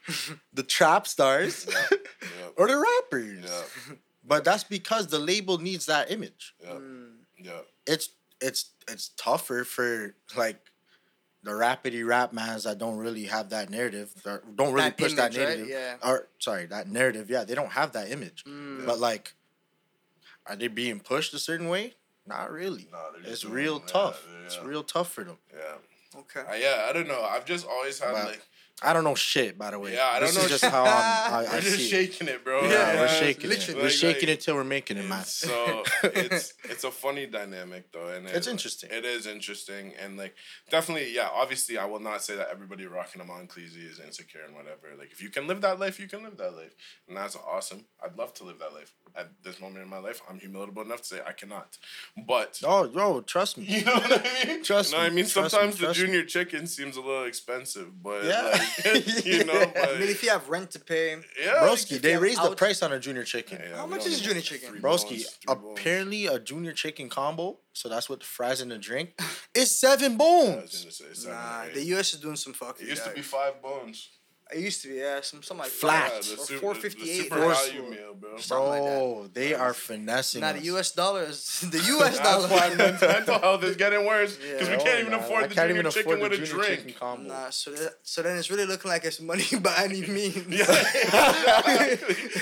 The 0.54 0.64
trap 0.64 1.08
stars 1.08 1.66
yeah, 1.70 1.98
yeah, 2.22 2.48
or 2.58 2.68
the 2.68 2.78
rappers? 2.78 3.44
yeah, 3.46 3.96
But 4.26 4.46
that's 4.46 4.64
because 4.64 5.08
the 5.08 5.20
label 5.20 5.58
needs 5.58 5.86
that 5.88 6.12
image. 6.12 6.56
yeah, 6.62 6.70
Mm. 6.72 7.12
yeah. 7.38 7.60
It's 7.86 8.10
it's 8.40 8.72
it's 8.88 9.10
tougher 9.18 9.64
for 9.64 10.16
like 10.36 10.58
the 11.44 11.52
rapidy 11.52 12.06
rap 12.08 12.32
mans 12.32 12.64
that 12.64 12.78
don't 12.78 12.98
really 12.98 13.26
have 13.26 13.50
that 13.50 13.70
narrative, 13.70 14.14
or 14.26 14.42
don't 14.56 14.72
really 14.72 14.88
That 14.90 14.98
push 14.98 15.14
that 15.16 15.36
image, 15.36 15.38
right? 15.38 15.58
narrative. 15.60 15.68
Yeah. 15.70 16.10
Or 16.10 16.28
sorry, 16.40 16.66
that 16.68 16.88
narrative. 16.90 17.30
Yeah, 17.30 17.44
they 17.44 17.56
don't 17.56 17.72
have 17.72 17.92
that 17.94 18.12
image. 18.12 18.46
Mm. 18.46 18.86
But 18.86 19.00
like, 19.00 19.34
are 20.48 20.56
they 20.56 20.68
being 20.68 21.00
pushed 21.00 21.34
a 21.34 21.40
certain 21.40 21.70
way? 21.70 21.94
Not 22.26 22.52
really. 22.52 22.88
Nah, 22.92 23.12
they're 23.12 23.22
just 23.22 23.32
it's 23.34 23.42
doing- 23.42 23.54
real 23.54 23.80
yeah, 23.86 23.92
tough. 23.92 24.26
yeah. 24.30 24.46
It's 24.46 24.60
real 24.62 24.84
tough 24.84 25.12
for 25.12 25.24
them. 25.24 25.38
Yeah. 25.54 26.20
Okay. 26.22 26.42
Uh, 26.42 26.54
yeah, 26.56 26.88
I 26.90 26.94
don't 26.94 27.08
know. 27.08 27.22
I've 27.22 27.46
just 27.46 27.66
always 27.68 28.00
had 28.00 28.14
Wow. 28.14 28.26
like 28.26 28.42
I 28.82 28.92
don't 28.92 29.04
know 29.06 29.16
shit, 29.16 29.58
by 29.58 29.72
the 29.72 29.80
way. 29.80 29.94
Yeah, 29.94 30.10
I 30.12 30.20
don't 30.20 30.34
know 30.34 30.42
This 30.42 30.52
is 30.52 30.62
just 30.62 30.66
how 30.74 30.84
I'm, 30.84 30.88
I, 31.34 31.44
We're 31.44 31.58
I 31.58 31.60
just 31.62 31.78
see 31.78 31.88
shaking 31.88 32.28
it, 32.28 32.44
bro. 32.44 32.64
Yeah, 32.64 32.70
Yeah, 32.70 33.00
we're 33.02 33.08
shaking 33.08 33.46
it. 33.46 33.50
literally. 33.50 33.82
We're 33.84 33.90
shaking 33.90 34.28
like, 34.30 34.38
it 34.40 34.42
till 34.42 34.56
we're 34.56 34.64
making 34.66 34.98
it, 34.98 35.08
man. 35.08 35.24
So 35.24 35.84
it's 36.04 36.54
it's 36.66 36.84
a 36.84 36.92
funny 36.92 37.26
dynamic 37.26 37.92
though, 37.94 38.08
and 38.08 38.28
It's 38.28 38.48
interesting. 38.48 38.90
It 38.92 39.06
is 39.06 39.26
interesting, 39.28 39.94
and 40.02 40.18
like 40.18 40.36
definitely, 40.70 41.14
yeah. 41.14 41.30
Obviously, 41.34 41.78
I 41.78 41.86
will 41.86 42.00
not 42.02 42.24
say 42.24 42.36
that 42.36 42.50
everybody 42.52 42.86
rocking 42.86 43.22
a 43.22 43.26
Monclesi 43.26 43.90
is 43.90 44.00
insecure 44.00 44.42
and 44.46 44.56
whatever. 44.56 44.88
Like, 44.98 45.12
if 45.12 45.22
you 45.22 45.30
can 45.30 45.48
live 45.48 45.62
that 45.62 45.80
life, 45.80 46.00
you 46.00 46.08
can 46.08 46.24
live 46.24 46.36
that 46.38 46.56
life, 46.56 46.76
and 47.08 47.16
that's 47.16 47.38
awesome. 47.38 47.86
I'd 48.04 48.18
love 48.18 48.34
to 48.36 48.44
live 48.44 48.60
that 48.60 48.74
life. 48.74 48.94
At 49.16 49.30
this 49.44 49.62
moment 49.62 49.84
in 49.84 49.90
my 49.90 50.00
life, 50.00 50.22
I'm 50.28 50.40
humility 50.40 50.74
enough 50.82 51.02
to 51.02 51.08
say 51.08 51.20
I 51.26 51.34
cannot. 51.34 51.78
But 52.28 52.60
Oh, 52.66 52.86
yo, 52.86 53.22
trust 53.22 53.60
me. 53.60 53.66
you 53.68 53.86
know 53.86 53.94
what 53.94 54.12
I 54.26 54.46
mean? 54.48 54.64
Trust 54.64 54.92
you 54.92 54.98
know 54.98 55.04
what 55.04 55.08
I 55.08 55.10
me, 55.12 55.16
mean? 55.18 55.26
trust 55.28 55.52
Sometimes 55.52 55.78
the 55.78 55.88
me. 55.90 55.94
junior 55.94 56.26
chicken 56.26 56.66
seems 56.66 56.98
a 56.98 57.02
little 57.02 57.26
expensive, 57.26 58.02
but 58.02 58.24
Yeah. 58.24 58.42
like, 58.42 58.63
you 59.26 59.44
know, 59.46 59.72
but 59.74 59.90
I 59.90 60.00
mean, 60.00 60.10
if 60.10 60.24
you 60.24 60.30
have 60.30 60.48
rent 60.50 60.72
to 60.72 60.80
pay, 60.80 61.16
yeah, 61.42 61.54
Broski, 61.62 62.00
they 62.02 62.14
you 62.14 62.20
raised 62.20 62.42
the 62.44 62.56
price 62.56 62.82
on 62.84 62.92
a 62.94 63.00
junior 63.00 63.24
chicken. 63.24 63.60
Yeah, 63.62 63.78
How 63.78 63.86
much 63.88 64.06
is 64.06 64.20
need 64.20 64.26
junior 64.28 64.42
chicken? 64.42 64.70
three 64.70 64.80
Broski, 64.80 65.10
bones, 65.10 65.26
three 65.46 65.56
bones. 65.56 65.80
apparently 65.80 66.26
a 66.28 66.40
junior 66.40 66.74
chicken 66.74 67.10
combo, 67.10 67.60
so 67.74 67.90
that's 67.90 68.10
what 68.10 68.20
the 68.20 68.26
fries 68.26 68.62
and 68.62 68.72
the 68.72 68.78
drink, 68.78 69.20
is 69.54 69.78
seven 69.80 70.14
I 70.14 70.16
was 70.16 70.18
bones. 70.18 70.80
gonna 70.82 70.92
say 70.92 71.06
seven 71.14 71.38
nah, 71.38 71.66
the 71.74 71.84
US 71.98 72.14
is 72.14 72.20
doing 72.20 72.36
some 72.36 72.54
fucking. 72.54 72.86
It 72.86 72.90
used 72.90 73.04
to 73.06 73.12
be 73.12 73.22
five 73.22 73.62
bones. 73.62 74.10
It 74.52 74.60
used 74.60 74.82
to 74.84 74.90
be, 74.90 74.96
yeah, 74.96 75.22
some 75.22 75.42
something 75.42 75.64
like 75.64 75.72
Flat. 75.72 76.12
that. 76.12 76.24
the 76.24 76.34
or 76.34 76.46
super- 76.46 76.60
four 76.60 76.74
the- 76.74 76.80
fifty 76.82 77.04
the 77.06 77.12
eight. 77.12 77.24
super 77.24 77.40
value 77.40 77.84
meal, 77.90 78.14
bro. 78.20 78.38
Something 78.38 78.70
like 78.70 78.84
that. 78.84 79.34
They 79.34 79.54
are 79.56 79.74
finessing 79.74 80.42
Not 80.42 80.56
us. 80.56 80.62
the 80.62 80.68
US 80.76 80.92
dollars. 80.92 81.60
The 81.62 81.78
US 81.80 82.18
That's 82.18 82.20
dollar. 82.20 82.48
why 82.50 82.76
mental, 82.76 83.08
mental 83.08 83.40
health 83.40 83.64
is 83.64 83.76
getting 83.78 84.06
worse 84.06 84.36
because 84.38 84.70
we 84.70 84.76
can't 84.76 84.88
Oh, 84.90 85.00
even 85.00 85.12
nah, 85.12 85.20
afford 85.20 85.44
I 85.44 85.48
the 85.48 85.56
can't 85.56 85.68
junior 85.70 85.80
even 85.82 85.92
chicken 85.92 86.14
afford 86.14 86.32
with 86.32 86.40
the 86.50 86.56
a 86.62 86.76
drink. 86.76 87.00
combo. 87.00 87.30
Nah, 87.30 87.50
so 87.50 87.72
that, 87.72 87.94
so 88.04 88.22
then 88.22 88.38
it's 88.38 88.52
really 88.52 88.66
looking 88.66 88.90
like 88.92 89.04
it's 89.06 89.20
money 89.22 89.44
by 89.62 89.76
any 89.78 90.02
means. 90.06 90.46
Yeah. 90.48 91.96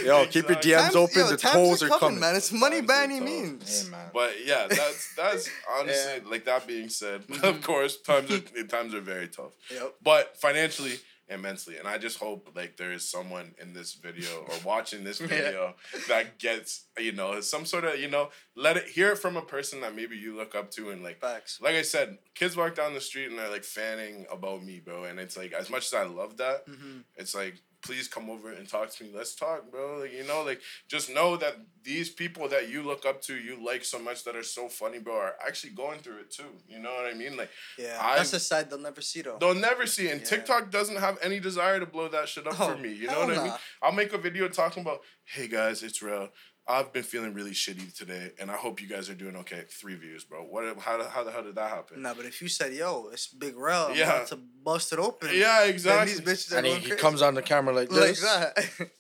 Yo, 0.03 0.25
keep 0.27 0.49
your 0.49 0.57
DMs 0.57 0.81
Times- 0.81 0.95
open. 0.95 1.17
yo, 1.19 1.27
the 1.29 1.37
times 1.37 1.53
tolls 1.55 1.83
are 1.83 1.85
are 1.85 1.89
coming, 1.89 1.99
coming. 1.99 2.19
man. 2.19 2.35
It's 2.35 2.51
money 2.51 2.77
Times 2.77 2.87
by 2.87 3.03
any 3.03 3.19
tough. 3.19 3.25
means. 3.27 3.89
Yeah. 3.91 4.09
But 4.13 4.31
yeah, 4.45 4.67
that's 4.69 5.15
that's 5.15 5.49
honestly 5.77 6.21
like 6.29 6.45
that 6.45 6.67
being 6.67 6.89
said, 6.89 7.21
of 7.21 7.27
mm-hmm. 7.27 7.61
course, 7.61 7.97
times 8.01 8.31
are 8.31 8.39
times 8.67 8.93
are 8.93 9.01
very 9.01 9.27
tough. 9.27 9.51
Yep. 9.73 9.93
But 10.03 10.37
financially 10.37 10.99
mentally, 11.39 11.77
and 11.77 11.87
I 11.87 11.97
just 11.97 12.17
hope 12.17 12.49
like 12.55 12.77
there 12.77 12.91
is 12.91 13.07
someone 13.07 13.53
in 13.61 13.73
this 13.73 13.93
video 13.93 14.27
or 14.49 14.55
watching 14.65 15.03
this 15.03 15.19
Yeah. 15.21 15.27
video 15.27 15.75
that 16.07 16.39
gets 16.39 16.85
you 16.99 17.11
know 17.11 17.39
some 17.41 17.65
sort 17.65 17.85
of 17.85 17.99
you 17.99 18.09
know 18.09 18.29
let 18.55 18.77
it 18.77 18.85
hear 18.87 19.11
it 19.11 19.17
from 19.17 19.37
a 19.37 19.41
person 19.41 19.81
that 19.81 19.95
maybe 19.95 20.17
you 20.17 20.35
look 20.35 20.55
up 20.55 20.71
to 20.71 20.89
and 20.89 21.03
like 21.03 21.19
Facts. 21.21 21.59
like 21.61 21.75
I 21.75 21.81
said, 21.83 22.17
kids 22.35 22.57
walk 22.57 22.75
down 22.75 22.93
the 22.93 23.01
street 23.01 23.29
and 23.29 23.37
they're 23.39 23.49
like 23.51 23.63
fanning 23.63 24.25
about 24.31 24.63
me, 24.63 24.79
bro. 24.79 25.03
And 25.05 25.19
it's 25.19 25.37
like 25.37 25.53
as 25.53 25.69
much 25.69 25.85
as 25.87 25.93
I 25.93 26.03
love 26.03 26.37
that, 26.37 26.67
Mhm. 26.67 27.03
it's 27.15 27.33
like 27.35 27.55
please 27.83 28.07
come 28.07 28.29
over 28.29 28.51
and 28.51 28.67
talk 28.67 28.89
to 28.91 29.03
me. 29.03 29.09
Let's 29.13 29.35
talk, 29.35 29.69
bro. 29.71 29.99
Like 30.01 30.13
you 30.13 30.23
know, 30.25 30.43
like 30.43 30.61
just 30.87 31.09
know 31.13 31.37
that 31.37 31.55
these 31.83 32.09
people 32.09 32.47
that 32.49 32.69
you 32.69 32.83
look 32.83 33.05
up 33.05 33.21
to, 33.23 33.35
you 33.35 33.63
like 33.65 33.83
so 33.83 33.97
much 33.99 34.23
that 34.25 34.35
are 34.35 34.43
so 34.43 34.67
funny, 34.69 34.99
bro, 34.99 35.15
are 35.15 35.35
actually 35.45 35.71
going 35.73 35.99
through 35.99 36.19
it 36.19 36.31
too. 36.31 36.43
You 36.67 36.79
know 36.79 36.91
what 36.93 37.05
I 37.11 37.13
mean? 37.17 37.35
Like 37.37 37.49
Yeah, 37.77 37.97
I've- 37.99 38.17
that's 38.19 38.33
a 38.33 38.39
side 38.39 38.69
they'll 38.69 38.79
never 38.79 39.01
see 39.01 39.21
though. 39.21 39.37
they'll 39.39 39.55
never 39.55 39.85
see. 39.87 40.09
And 40.09 40.21
Yeah. 40.21 40.27
TikTok 40.27 40.69
doesn't 40.71 40.97
have 40.97 41.17
any 41.21 41.39
desire 41.39 41.79
to 41.79 41.85
blow 41.85 42.07
that 42.09 42.29
shit 42.29 42.45
up 42.47 42.59
Oh, 42.59 42.71
for 42.73 42.77
me. 42.77 42.91
You 42.93 43.07
know 43.07 43.25
what 43.25 43.37
I 43.37 43.43
mean? 43.43 43.53
I'll 43.81 43.91
make 43.91 44.13
a 44.13 44.17
video 44.17 44.47
talking 44.47 44.81
about, 44.81 45.01
hey 45.25 45.47
guys, 45.47 45.81
it's 45.83 46.01
real. 46.01 46.29
I've 46.67 46.93
been 46.93 47.03
feeling 47.03 47.33
really 47.33 47.51
shitty 47.51 47.95
today, 47.97 48.31
and 48.39 48.49
I 48.51 48.55
hope 48.55 48.81
you 48.81 48.87
guys 48.87 49.09
are 49.09 49.15
doing 49.15 49.35
okay. 49.37 49.63
Three 49.69 49.95
views, 49.95 50.23
bro. 50.23 50.43
What? 50.43 50.63
How? 50.79 50.97
the- 50.97 51.09
How 51.09 51.23
the 51.23 51.31
hell 51.31 51.43
did 51.43 51.55
that 51.55 51.69
happen? 51.69 52.01
Nah, 52.03 52.13
but 52.13 52.25
if 52.25 52.41
you 52.41 52.47
said, 52.47 52.71
"Yo, 52.73 53.09
it's 53.11 53.27
Big 53.27 53.57
Rell," 53.57 53.93
Yeah. 53.95 54.15
about 54.15 54.27
to 54.27 54.35
bust 54.37 54.93
it 54.93 54.99
open. 54.99 55.29
Yeah, 55.33 55.61
Then 55.61 55.69
exactly. 55.69 56.13
these 56.13 56.21
bitches 56.21 56.53
are 56.53 56.57
And 56.57 56.65
he, 56.67 56.71
going 56.73 56.81
he 56.83 56.87
crazy. 56.89 57.01
comes 57.01 57.21
on 57.21 57.33
the 57.33 57.41
camera 57.41 57.73
like 57.73 57.91
like 57.91 57.99
this. 58.01 58.21
that. 58.21 58.53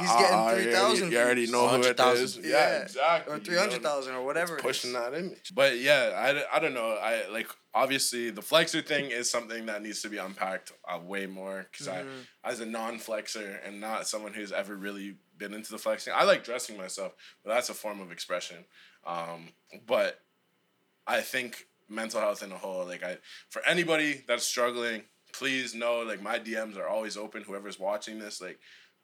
He's 0.00 0.08
Ah, 0.10 0.18
getting 0.18 0.36
ah, 0.38 0.50
3,000 0.54 1.12
You 1.12 1.18
already 1.20 1.46
know 1.50 1.60
who 1.68 1.76
it 1.76 1.96
100,000. 1.96 2.44
Yeah, 2.44 2.50
Yeah. 2.50 2.82
exactly. 2.82 3.32
or 3.32 3.36
You 3.36 3.40
know, 3.40 3.44
three 3.46 3.56
hundred 3.56 3.82
thousand 3.82 4.14
or 4.14 4.24
whatever. 4.24 4.56
it 4.58 4.62
Pushing 4.62 4.90
is. 4.90 4.96
that 4.96 5.14
image. 5.14 5.52
But 5.54 5.78
yeah, 5.78 6.10
I, 6.52 6.56
I 6.56 6.58
don't 6.58 6.74
know. 6.74 6.90
I 6.96 7.26
like 7.28 7.48
obviously 7.74 8.30
the 8.30 8.42
flexor 8.42 8.82
thing 8.82 9.10
is 9.12 9.30
something 9.30 9.66
that 9.66 9.80
needs 9.82 10.02
to 10.02 10.08
be 10.08 10.18
unpacked 10.18 10.72
uh, 10.86 10.98
way 10.98 11.26
more 11.26 11.66
because 11.70 11.86
Mhm. 11.86 12.24
I, 12.44 12.50
as 12.50 12.58
a 12.60 12.66
non-flexor 12.66 13.60
and 13.64 13.80
not 13.80 14.08
someone 14.08 14.34
who's 14.34 14.50
ever 14.52 14.74
really 14.74 15.16
been 15.38 15.54
into 15.54 15.70
the 15.70 15.78
flexing, 15.78 16.12
I 16.16 16.24
like 16.24 16.44
dressing 16.44 16.76
myself, 16.76 17.12
but 17.44 17.54
that's 17.54 17.68
a 17.70 17.74
form 17.74 18.00
of 18.00 18.12
expression. 18.12 18.64
Um, 19.06 19.48
but 19.86 20.20
I 21.06 21.20
think 21.20 21.66
mental 21.88 22.20
health 22.20 22.42
in 22.42 22.52
a 22.52 22.58
whole, 22.58 22.84
like 22.86 23.02
I, 23.02 23.18
for 23.48 23.62
anybody 23.66 24.22
that's 24.26 24.44
struggling, 24.44 25.02
please 25.32 25.74
know 25.74 26.00
like 26.00 26.22
my 26.22 26.38
DMs 26.38 26.76
are 26.76 26.88
always 26.88 27.16
open. 27.16 27.42
Whoever's 27.42 27.78
watching 27.78 28.18
this, 28.18 28.40
like 28.40 28.58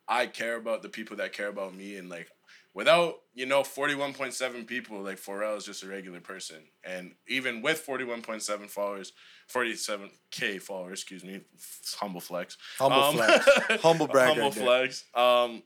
I 0.09 0.27
care 0.27 0.57
about 0.57 0.83
the 0.83 0.89
people 0.89 1.17
that 1.17 1.33
care 1.33 1.49
about 1.49 1.75
me, 1.75 1.97
and 1.97 2.09
like 2.09 2.29
without 2.75 3.21
you 3.35 3.47
know 3.47 3.63
forty 3.63 3.95
one 3.95 4.13
point 4.13 4.35
seven 4.35 4.65
people, 4.65 5.01
like 5.03 5.19
4Rell 5.19 5.57
is 5.57 5.65
just 5.65 5.83
a 5.83 5.89
regular 5.89 6.21
person, 6.21 6.59
and 6.83 7.13
even 7.27 7.63
with 7.63 7.79
forty 7.79 8.05
one 8.05 8.21
point 8.23 8.43
seven 8.43 8.69
followers, 8.69 9.13
forty 9.49 9.75
seven 9.77 10.11
k 10.31 10.59
followers, 10.59 11.01
excuse 11.01 11.25
me, 11.25 11.41
humble 11.97 12.21
flex, 12.21 12.59
Humble 12.79 13.01
Um, 13.03 13.15
flex. 13.17 13.47
Humble 13.83 14.07
brag 14.09 14.29
humble 14.37 14.51
flex. 14.51 15.05
Um, 15.15 15.63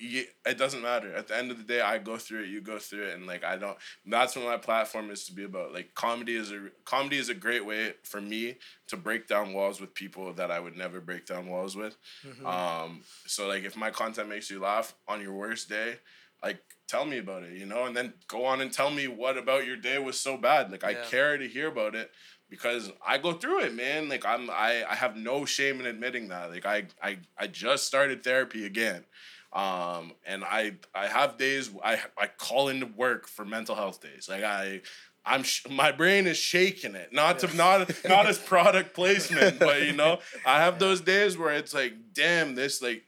yeah, 0.00 0.22
it 0.46 0.58
doesn't 0.58 0.82
matter. 0.82 1.12
At 1.14 1.28
the 1.28 1.36
end 1.36 1.50
of 1.50 1.58
the 1.58 1.64
day, 1.64 1.80
I 1.80 1.98
go 1.98 2.16
through 2.16 2.42
it. 2.42 2.48
You 2.48 2.60
go 2.60 2.78
through 2.78 3.04
it, 3.04 3.14
and 3.14 3.26
like 3.26 3.44
I 3.44 3.56
don't. 3.56 3.76
That's 4.06 4.36
what 4.36 4.44
my 4.44 4.56
platform 4.56 5.10
is 5.10 5.24
to 5.26 5.32
be 5.32 5.44
about. 5.44 5.72
Like 5.72 5.94
comedy 5.94 6.36
is 6.36 6.52
a 6.52 6.68
comedy 6.84 7.18
is 7.18 7.28
a 7.28 7.34
great 7.34 7.64
way 7.64 7.94
for 8.04 8.20
me 8.20 8.56
to 8.88 8.96
break 8.96 9.26
down 9.26 9.52
walls 9.52 9.80
with 9.80 9.94
people 9.94 10.32
that 10.34 10.50
I 10.50 10.60
would 10.60 10.76
never 10.76 11.00
break 11.00 11.26
down 11.26 11.48
walls 11.48 11.76
with. 11.76 11.96
Mm-hmm. 12.26 12.46
Um, 12.46 13.00
so 13.26 13.48
like 13.48 13.64
if 13.64 13.76
my 13.76 13.90
content 13.90 14.28
makes 14.28 14.50
you 14.50 14.60
laugh 14.60 14.94
on 15.06 15.20
your 15.20 15.34
worst 15.34 15.68
day, 15.68 15.96
like 16.42 16.60
tell 16.86 17.04
me 17.04 17.18
about 17.18 17.42
it, 17.42 17.52
you 17.52 17.66
know, 17.66 17.84
and 17.84 17.96
then 17.96 18.14
go 18.28 18.44
on 18.44 18.60
and 18.60 18.72
tell 18.72 18.90
me 18.90 19.08
what 19.08 19.36
about 19.36 19.66
your 19.66 19.76
day 19.76 19.98
was 19.98 20.18
so 20.18 20.36
bad. 20.36 20.70
Like 20.70 20.84
I 20.84 20.94
care 20.94 21.36
to 21.36 21.46
hear 21.46 21.68
about 21.68 21.94
it 21.94 22.10
because 22.48 22.90
I 23.06 23.18
go 23.18 23.32
through 23.32 23.64
it, 23.64 23.74
man. 23.74 24.08
Like 24.08 24.24
I'm 24.24 24.50
I, 24.50 24.84
I 24.88 24.94
have 24.94 25.16
no 25.16 25.44
shame 25.44 25.80
in 25.80 25.86
admitting 25.86 26.28
that. 26.28 26.50
Like 26.50 26.66
I 26.66 26.84
I, 27.02 27.18
I 27.36 27.46
just 27.46 27.84
started 27.84 28.24
therapy 28.24 28.64
again. 28.64 29.04
Um 29.52 30.12
and 30.26 30.44
I 30.44 30.72
I 30.94 31.06
have 31.06 31.38
days 31.38 31.70
I 31.82 31.98
I 32.18 32.26
call 32.26 32.68
into 32.68 32.86
work 32.86 33.26
for 33.28 33.44
mental 33.44 33.74
health 33.74 34.00
days. 34.02 34.28
Like 34.28 34.44
I 34.44 34.82
I'm 35.24 35.42
sh- 35.42 35.66
my 35.70 35.90
brain 35.92 36.26
is 36.26 36.36
shaking 36.36 36.94
it. 36.94 37.12
Not 37.12 37.38
to 37.40 37.56
not 37.56 37.90
not 38.06 38.26
as 38.26 38.38
product 38.52 38.94
placement, 38.94 39.58
but 39.58 39.82
you 39.82 39.92
know, 39.92 40.18
I 40.46 40.60
have 40.60 40.78
those 40.78 41.00
days 41.00 41.36
where 41.38 41.52
it's 41.54 41.72
like, 41.74 41.94
damn, 42.12 42.54
this 42.54 42.82
like 42.82 43.04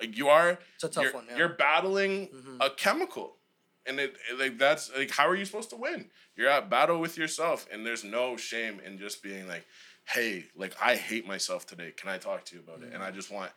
like 0.00 0.16
you 0.16 0.28
are 0.28 0.58
It's 0.74 0.84
a 0.84 0.88
tough 0.88 1.04
you're, 1.04 1.12
one. 1.12 1.24
Yeah. 1.30 1.36
you're 1.36 1.48
battling 1.50 2.28
Mhm. 2.28 2.56
a 2.66 2.70
chemical 2.70 3.36
and 3.86 4.00
it, 4.00 4.16
it- 4.30 4.38
like 4.38 4.58
that's 4.58 4.90
like 4.96 5.10
how 5.10 5.28
are 5.28 5.36
you 5.36 5.44
supposed 5.44 5.70
to 5.70 5.76
win 5.76 6.10
you're 6.36 6.48
at 6.48 6.68
battle 6.68 6.98
with 6.98 7.16
yourself 7.16 7.66
and 7.70 7.86
there's 7.86 8.02
no 8.02 8.36
shame 8.36 8.80
in 8.84 8.98
just 8.98 9.22
being 9.22 9.46
like 9.46 9.64
hey 10.06 10.44
like 10.56 10.74
i 10.82 10.96
hate 10.96 11.24
myself 11.26 11.66
today 11.66 11.92
can 11.96 12.08
i 12.10 12.18
talk 12.18 12.44
to 12.46 12.56
you 12.56 12.60
about 12.66 12.82
it 12.82 12.92
and 12.92 13.00
i 13.02 13.10
just 13.12 13.30
want 13.30 13.52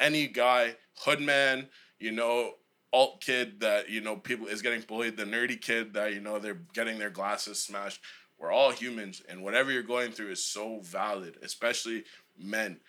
any 0.00 0.26
guy 0.26 0.74
hood 0.96 1.20
man 1.20 1.68
you 1.98 2.10
know 2.10 2.54
alt 2.92 3.20
kid 3.20 3.60
that 3.60 3.88
you 3.88 4.00
know 4.00 4.16
people 4.16 4.46
is 4.46 4.62
getting 4.62 4.80
bullied 4.80 5.16
the 5.16 5.24
nerdy 5.24 5.60
kid 5.60 5.94
that 5.94 6.12
you 6.12 6.20
know 6.20 6.38
they're 6.38 6.62
getting 6.74 6.98
their 6.98 7.10
glasses 7.10 7.62
smashed. 7.62 8.00
We're 8.38 8.50
all 8.50 8.72
humans 8.72 9.22
and 9.28 9.42
whatever 9.42 9.70
you're 9.70 9.82
going 9.82 10.12
through 10.12 10.30
is 10.30 10.44
so 10.44 10.80
valid 10.82 11.36
especially 11.42 12.04
men. 12.38 12.80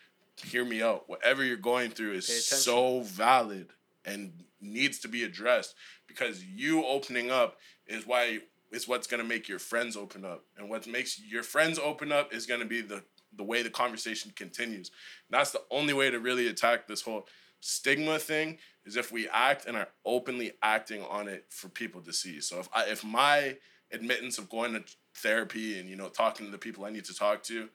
Hear 0.43 0.65
me 0.65 0.81
out. 0.81 1.07
Whatever 1.07 1.43
you're 1.43 1.57
going 1.57 1.91
through 1.91 2.13
is 2.13 2.47
so 2.47 3.01
valid 3.01 3.67
and 4.05 4.31
needs 4.59 4.99
to 4.99 5.07
be 5.07 5.23
addressed 5.23 5.75
because 6.07 6.43
you 6.43 6.83
opening 6.85 7.29
up 7.29 7.57
is 7.85 8.07
why 8.07 8.39
is 8.71 8.88
what's 8.88 9.07
going 9.07 9.21
to 9.21 9.27
make 9.27 9.49
your 9.49 9.59
friends 9.59 9.97
open 9.97 10.23
up 10.23 10.45
and 10.57 10.69
what 10.69 10.88
makes 10.88 11.19
your 11.19 11.43
friends 11.43 11.77
open 11.77 12.11
up 12.11 12.33
is 12.33 12.45
going 12.45 12.61
to 12.61 12.65
be 12.65 12.81
the 12.81 13.03
the 13.35 13.43
way 13.43 13.61
the 13.61 13.69
conversation 13.69 14.31
continues 14.35 14.89
and 15.29 15.39
that's 15.39 15.51
the 15.51 15.61
only 15.71 15.93
way 15.93 16.09
to 16.09 16.19
really 16.19 16.47
attack 16.47 16.87
this 16.87 17.01
whole 17.01 17.27
stigma 17.59 18.17
thing 18.17 18.57
is 18.85 18.97
if 18.97 19.11
we 19.11 19.27
act 19.29 19.65
and 19.67 19.77
are 19.77 19.89
openly 20.05 20.51
acting 20.63 21.03
on 21.03 21.27
it 21.27 21.45
for 21.49 21.69
people 21.69 22.01
to 22.01 22.11
see 22.11 22.41
so 22.41 22.59
if 22.59 22.69
I, 22.73 22.85
if 22.85 23.03
my 23.03 23.57
admittance 23.91 24.37
of 24.37 24.49
going 24.49 24.73
to 24.73 24.83
therapy 25.15 25.79
and 25.79 25.89
you 25.89 25.95
know 25.95 26.07
talking 26.07 26.45
to 26.45 26.51
the 26.51 26.57
people 26.57 26.85
I 26.85 26.89
need 26.89 27.05
to 27.05 27.15
talk 27.15 27.43
to 27.43 27.69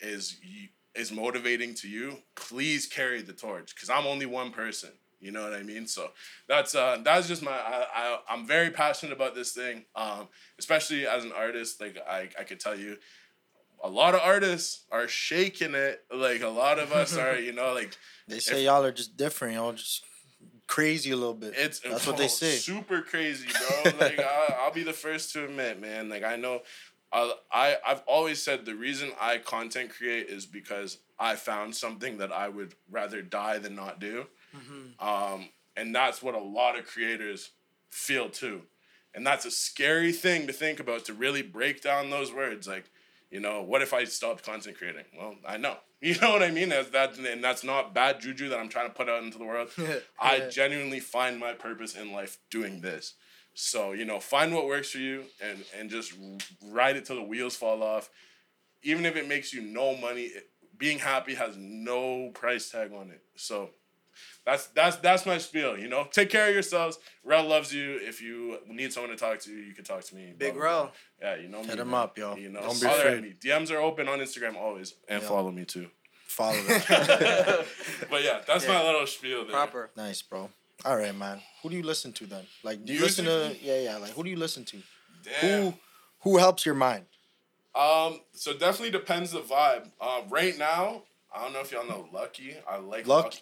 is 0.00 0.36
is 0.94 1.12
motivating 1.12 1.74
to 1.74 1.88
you, 1.88 2.18
please 2.34 2.86
carry 2.86 3.22
the 3.22 3.32
torch 3.32 3.74
because 3.74 3.88
I'm 3.88 4.06
only 4.06 4.26
one 4.26 4.50
person. 4.50 4.90
You 5.20 5.32
know 5.32 5.42
what 5.42 5.52
I 5.52 5.62
mean? 5.62 5.86
So 5.86 6.10
that's 6.48 6.74
uh 6.74 6.98
that's 7.02 7.26
just 7.26 7.42
my 7.42 7.50
I, 7.52 7.86
I 7.94 8.18
I'm 8.28 8.46
very 8.46 8.70
passionate 8.70 9.12
about 9.12 9.34
this 9.34 9.52
thing. 9.52 9.84
Um, 9.96 10.28
especially 10.58 11.06
as 11.06 11.24
an 11.24 11.32
artist, 11.32 11.80
like 11.80 11.98
I 12.08 12.28
I 12.38 12.44
could 12.44 12.60
tell 12.60 12.78
you, 12.78 12.96
a 13.82 13.88
lot 13.88 14.14
of 14.14 14.20
artists 14.22 14.84
are 14.90 15.08
shaking 15.08 15.74
it. 15.74 16.04
Like 16.12 16.42
a 16.42 16.48
lot 16.48 16.78
of 16.78 16.92
us 16.92 17.16
are, 17.16 17.38
you 17.38 17.52
know, 17.52 17.72
like 17.74 17.96
They 18.28 18.40
say 18.40 18.64
y'all 18.64 18.84
are 18.84 18.92
just 18.92 19.16
different. 19.16 19.54
Y'all 19.54 19.72
just 19.72 20.04
crazy 20.66 21.10
a 21.10 21.16
little 21.16 21.34
bit. 21.34 21.54
It's 21.56 21.80
That's 21.80 22.06
what 22.06 22.18
they 22.18 22.28
say. 22.28 22.56
Super 22.56 23.00
crazy, 23.00 23.48
bro. 23.48 23.92
like 24.00 24.20
I, 24.20 24.56
I'll 24.60 24.72
be 24.72 24.82
the 24.82 24.92
first 24.92 25.32
to 25.32 25.44
admit, 25.44 25.80
man. 25.80 26.08
Like 26.08 26.24
I 26.24 26.36
know 26.36 26.62
I, 27.12 27.32
I 27.50 27.76
I've 27.86 28.02
always 28.06 28.42
said 28.42 28.64
the 28.64 28.74
reason 28.74 29.10
I 29.20 29.38
content 29.38 29.90
create 29.90 30.26
is 30.28 30.46
because 30.46 30.98
I 31.18 31.36
found 31.36 31.74
something 31.74 32.18
that 32.18 32.32
I 32.32 32.48
would 32.48 32.74
rather 32.90 33.22
die 33.22 33.58
than 33.58 33.74
not 33.74 33.98
do, 33.98 34.26
um, 35.00 35.48
and 35.76 35.94
that's 35.94 36.22
what 36.22 36.34
a 36.34 36.38
lot 36.38 36.78
of 36.78 36.86
creators 36.86 37.50
feel 37.90 38.28
too, 38.28 38.62
and 39.14 39.26
that's 39.26 39.44
a 39.44 39.50
scary 39.50 40.12
thing 40.12 40.46
to 40.46 40.52
think 40.52 40.78
about 40.78 41.06
to 41.06 41.14
really 41.14 41.42
break 41.42 41.82
down 41.82 42.10
those 42.10 42.32
words. 42.32 42.68
Like, 42.68 42.90
you 43.30 43.40
know, 43.40 43.62
what 43.62 43.82
if 43.82 43.92
I 43.92 44.04
stopped 44.04 44.44
content 44.44 44.78
creating? 44.78 45.04
Well, 45.16 45.36
I 45.46 45.56
know. 45.56 45.76
You 46.00 46.14
know 46.20 46.30
what 46.30 46.44
I 46.44 46.52
mean? 46.52 46.68
That's 46.68 46.90
that, 46.90 47.18
and 47.18 47.42
that's 47.42 47.64
not 47.64 47.92
bad 47.92 48.20
juju 48.20 48.50
that 48.50 48.60
I'm 48.60 48.68
trying 48.68 48.86
to 48.86 48.94
put 48.94 49.08
out 49.08 49.24
into 49.24 49.36
the 49.36 49.44
world. 49.44 49.70
I 50.20 50.48
genuinely 50.48 51.00
find 51.00 51.40
my 51.40 51.54
purpose 51.54 51.96
in 51.96 52.12
life 52.12 52.38
doing 52.52 52.80
this. 52.80 53.14
So 53.54 53.90
you 53.90 54.04
know, 54.04 54.20
find 54.20 54.54
what 54.54 54.66
works 54.66 54.92
for 54.92 54.98
you 54.98 55.24
and 55.42 55.64
and 55.76 55.90
just 55.90 56.12
ride 56.66 56.94
it 56.94 57.04
till 57.04 57.16
the 57.16 57.22
wheels 57.24 57.56
fall 57.56 57.82
off. 57.82 58.10
Even 58.84 59.04
if 59.06 59.16
it 59.16 59.26
makes 59.26 59.52
you 59.52 59.60
no 59.60 59.96
money, 59.96 60.26
it, 60.26 60.50
being 60.76 61.00
happy 61.00 61.34
has 61.34 61.56
no 61.56 62.30
price 62.30 62.70
tag 62.70 62.92
on 62.92 63.10
it. 63.10 63.22
So 63.34 63.70
that's 64.46 64.66
that's 64.68 64.96
that's 64.96 65.26
my 65.26 65.38
spiel. 65.38 65.76
You 65.78 65.88
know, 65.88 66.06
take 66.10 66.30
care 66.30 66.48
of 66.48 66.54
yourselves. 66.54 66.98
Rell 67.24 67.44
loves 67.44 67.72
you. 67.74 67.98
If 68.00 68.22
you 68.22 68.58
need 68.68 68.92
someone 68.92 69.10
to 69.10 69.16
talk 69.16 69.40
to, 69.40 69.50
you 69.52 69.74
can 69.74 69.84
talk 69.84 70.02
to 70.04 70.14
me. 70.14 70.32
Big. 70.36 70.56
Rell. 70.56 70.92
Yeah, 71.20 71.36
you 71.36 71.48
know 71.48 71.60
me. 71.62 71.68
Hit 71.68 71.78
him 71.80 71.90
man. 71.90 72.00
up, 72.00 72.16
yo. 72.16 72.36
You 72.36 72.48
know, 72.50 72.60
Don't 72.62 72.80
be 72.80 72.86
afraid. 72.86 73.22
me. 73.22 73.34
DMs 73.38 73.70
are 73.70 73.78
open 73.78 74.08
on 74.08 74.18
Instagram 74.20 74.56
always, 74.56 74.94
and 75.08 75.22
Yeah. 75.22 75.28
follow 75.28 75.50
me 75.50 75.64
too. 75.64 75.88
Follow 76.26 76.52
them. 76.62 76.80
But 78.10 78.22
yeah, 78.22 78.40
that's 78.46 78.64
Yeah. 78.64 78.72
my 78.72 78.84
little 78.84 79.06
spiel 79.06 79.44
there. 79.44 79.52
Proper. 79.52 79.90
nice, 79.96 80.22
bro. 80.22 80.50
All 80.84 80.96
right, 80.96 81.14
man. 81.14 81.42
Who 81.62 81.70
do 81.70 81.76
you 81.76 81.82
listen 81.82 82.12
to 82.14 82.26
then? 82.26 82.46
Like, 82.62 82.84
do 82.84 82.92
you 82.94 83.00
listen 83.00 83.24
to? 83.24 83.54
Yeah, 83.60 83.80
yeah. 83.80 83.96
Like, 83.96 84.12
who 84.12 84.22
do 84.22 84.30
you 84.30 84.36
listen 84.36 84.64
to? 84.66 84.76
Damn. 85.24 85.62
Who, 85.62 85.74
who 86.20 86.38
helps 86.38 86.64
your 86.64 86.76
mind? 86.76 87.06
Um, 87.74 88.20
so 88.32 88.52
definitely 88.52 88.90
depends 88.92 89.32
the 89.32 89.40
vibe. 89.40 89.90
Um, 90.00 90.28
right 90.30 90.56
now, 90.56 91.02
I 91.34 91.42
don't 91.42 91.52
know 91.52 91.60
if 91.60 91.72
y'all 91.72 91.86
know 91.86 92.08
Lucki. 92.14 92.54
I 92.68 92.76
like 92.78 93.04
Lucki. 93.06 93.40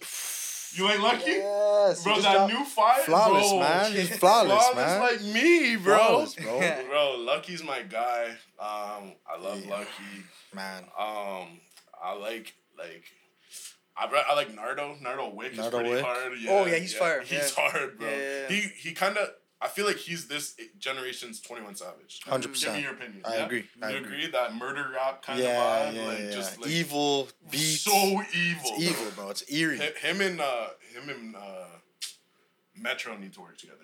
You 0.74 0.84
like 0.84 0.98
Lucki? 0.98 1.26
Yes. 1.28 2.02
Bro, 2.05 2.20
that 2.20 2.48
new 2.48 2.64
fire, 2.64 3.02
flawless, 3.02 3.48
bro. 3.51 3.60
man. 3.60 3.93
He's 3.93 4.16
flawless, 4.18 4.68
Flawless 4.68 4.76
man. 4.76 5.01
like 5.01 5.22
me, 5.22 5.76
bro. 5.76 5.97
Flawless, 5.98 6.34
bro. 6.34 6.84
Bro, 6.88 7.16
Lucki's 7.20 7.62
my 7.64 7.82
guy. 7.82 8.30
Um, 8.59 9.12
I 9.26 9.38
love 9.40 9.64
Yeah. 9.64 9.76
Lucki. 9.76 10.22
man. 10.55 10.82
Um, 10.98 11.60
I 12.02 12.14
like 12.20 12.55
like. 12.78 13.05
I, 13.98 14.10
re- 14.12 14.22
I 14.28 14.34
like 14.34 14.55
Nardo. 14.55 14.94
Nardo 15.01 15.30
Wick 15.30 15.52
is 15.59 15.66
pretty 15.68 15.88
Wick? 15.88 16.05
hard. 16.05 16.32
Oh, 16.51 16.66
yeah, 16.66 16.76
he's 16.76 16.93
fire. 16.93 17.22
He's 17.22 17.32
Yeah. 17.56 17.62
hard, 17.70 17.98
bro. 17.98 18.06
Yeah, 18.09 18.16
yeah, 18.16 18.40
yeah. 18.43 18.48
He 18.48 18.60
he 18.88 18.93
kind 18.93 19.16
of. 19.16 19.28
I 19.61 19.69
feel 19.69 19.87
like 19.87 19.97
he's 19.97 20.28
this 20.28 20.55
generation's 20.78 21.41
Twenty 21.41 21.62
One 21.65 21.74
Savage. 21.74 22.20
Hundred 22.27 22.53
Give 22.55 22.73
me 22.74 22.83
your 22.83 22.93
opinion. 22.93 23.23
I 23.24 23.37
yeah? 23.37 23.45
agree. 23.47 23.65
I 23.83 23.91
you 23.91 23.97
agree. 23.99 24.16
agree 24.19 24.31
that 24.33 24.55
murder 24.55 24.87
rap 24.95 25.23
kind 25.23 25.39
Yeah, 25.41 25.49
of 25.89 25.95
vibe, 25.95 25.97
yeah, 25.97 26.07
like 26.07 26.19
yeah. 26.19 26.31
just 26.31 26.61
like 26.61 26.70
evil 26.70 27.28
beats. 27.51 27.81
so 27.81 27.93
evil. 27.93 28.23
It's 28.35 28.83
evil, 28.83 29.11
bro. 29.16 29.31
It's 29.31 29.51
eerie. 29.51 29.78
Him 29.78 30.20
and 30.20 30.41
uh, 30.41 30.66
him 30.95 31.09
and 31.09 31.37
uh, 31.37 31.65
Metro 32.77 33.16
need 33.16 33.33
to 33.35 33.41
work 33.41 33.57
together. 33.59 33.78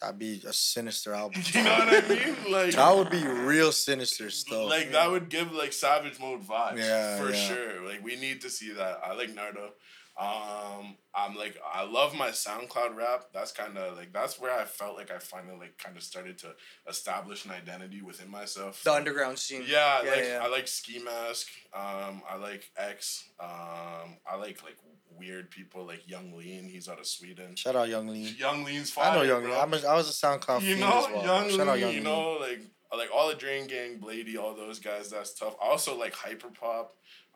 That'd 0.00 0.18
be 0.18 0.40
a 0.46 0.52
sinister 0.52 1.12
album. 1.12 1.42
You 1.52 1.64
know 1.64 1.70
what 1.72 1.88
I 2.04 2.08
mean? 2.08 2.52
Like 2.52 2.72
That 2.74 2.96
would 2.96 3.10
be 3.10 3.22
real 3.26 3.72
sinister 3.72 4.30
stuff. 4.30 4.70
like 4.70 4.92
that 4.92 5.10
would 5.10 5.28
give 5.28 5.52
like 5.52 5.72
Savage 5.72 6.18
Mode 6.20 6.42
vibes. 6.46 6.78
Yeah, 6.78 7.18
for 7.18 7.34
sure. 7.34 7.84
Like 7.86 8.02
we 8.04 8.16
need 8.16 8.40
to 8.42 8.50
see 8.50 8.72
that. 8.74 9.00
I 9.04 9.14
like 9.14 9.34
Nardo. 9.34 9.72
Um, 10.18 10.96
I'm 11.14 11.36
like 11.36 11.56
I 11.72 11.84
love 11.84 12.14
my 12.14 12.30
SoundCloud 12.30 12.96
rap. 12.96 13.26
That's 13.32 13.52
kind 13.52 13.78
of 13.78 13.96
like 13.96 14.12
that's 14.12 14.40
where 14.40 14.52
I 14.52 14.64
felt 14.64 14.96
like 14.96 15.12
I 15.12 15.18
finally 15.18 15.56
like 15.58 15.78
kind 15.78 15.96
of 15.96 16.02
started 16.02 16.38
to 16.38 16.48
establish 16.88 17.44
an 17.44 17.52
identity 17.52 18.02
within 18.02 18.28
myself. 18.30 18.82
The 18.82 18.92
underground 18.92 19.38
scene. 19.38 19.62
Yeah, 19.66 20.02
Yeah, 20.02 20.10
like 20.10 20.24
yeah. 20.24 20.40
I 20.42 20.48
like 20.48 20.66
Ski 20.66 20.98
Mask. 21.02 21.46
Um, 21.72 22.22
I 22.28 22.36
like 22.36 22.68
X. 22.76 23.28
Um, 23.38 24.16
I 24.28 24.36
like 24.36 24.62
like 24.64 24.76
weird 25.16 25.50
people 25.50 25.84
like 25.86 26.02
Yung 26.08 26.36
Lean. 26.36 26.68
He's 26.68 26.88
out 26.88 26.98
of 26.98 27.06
Sweden. 27.06 27.54
Shout 27.56 27.76
out 27.76 27.88
Yung 27.88 28.08
Lean. 28.08 28.34
Yung 28.38 28.64
Lean's 28.64 28.90
fire. 28.90 29.10
I 29.12 29.14
know 29.16 29.22
Young. 29.22 29.44
Lean. 29.44 29.54
I'm 29.54 29.72
a, 29.72 29.76
I 29.86 29.94
was 29.94 30.08
a 30.08 30.26
SoundCloud 30.26 30.60
fan. 30.60 30.64
you 30.64 30.76
know, 30.78 30.98
as 31.06 31.12
well. 31.12 31.24
Young 31.24 31.50
Shout 31.50 31.68
out 31.68 31.74
Lean. 31.74 31.80
Young 31.80 31.90
you 31.90 31.94
Lean. 31.96 32.02
know, 32.04 32.38
like 32.40 32.60
like 32.96 33.10
all 33.14 33.28
the 33.28 33.34
Drain 33.34 33.66
Gang, 33.68 34.00
Bladee, 34.00 34.36
all 34.36 34.54
those 34.54 34.78
guys. 34.80 35.10
That's 35.10 35.32
tough. 35.34 35.54
I 35.62 35.68
also 35.68 35.96
like 35.96 36.14
hyperpop. 36.14 36.86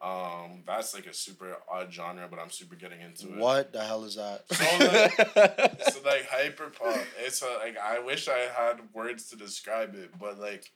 Um, 0.02 0.64
that's 0.66 0.94
like 0.94 1.06
a 1.06 1.14
super 1.14 1.56
odd 1.70 1.92
genre, 1.92 2.26
but 2.28 2.40
I'm 2.40 2.50
super 2.50 2.74
getting 2.74 3.00
into 3.00 3.28
it. 3.28 3.38
What 3.38 3.72
the 3.72 3.84
hell 3.84 4.02
is 4.02 4.16
that? 4.16 4.44
So 4.50 4.64
like, 4.84 5.82
so 5.92 6.00
like 6.04 6.28
hyperpop. 6.28 7.04
It's 7.20 7.40
a, 7.40 7.46
like 7.58 7.78
I 7.78 8.00
wish 8.00 8.28
I 8.28 8.38
had 8.52 8.80
words 8.92 9.28
to 9.30 9.36
describe 9.36 9.94
it, 9.94 10.10
but 10.18 10.40
like 10.40 10.72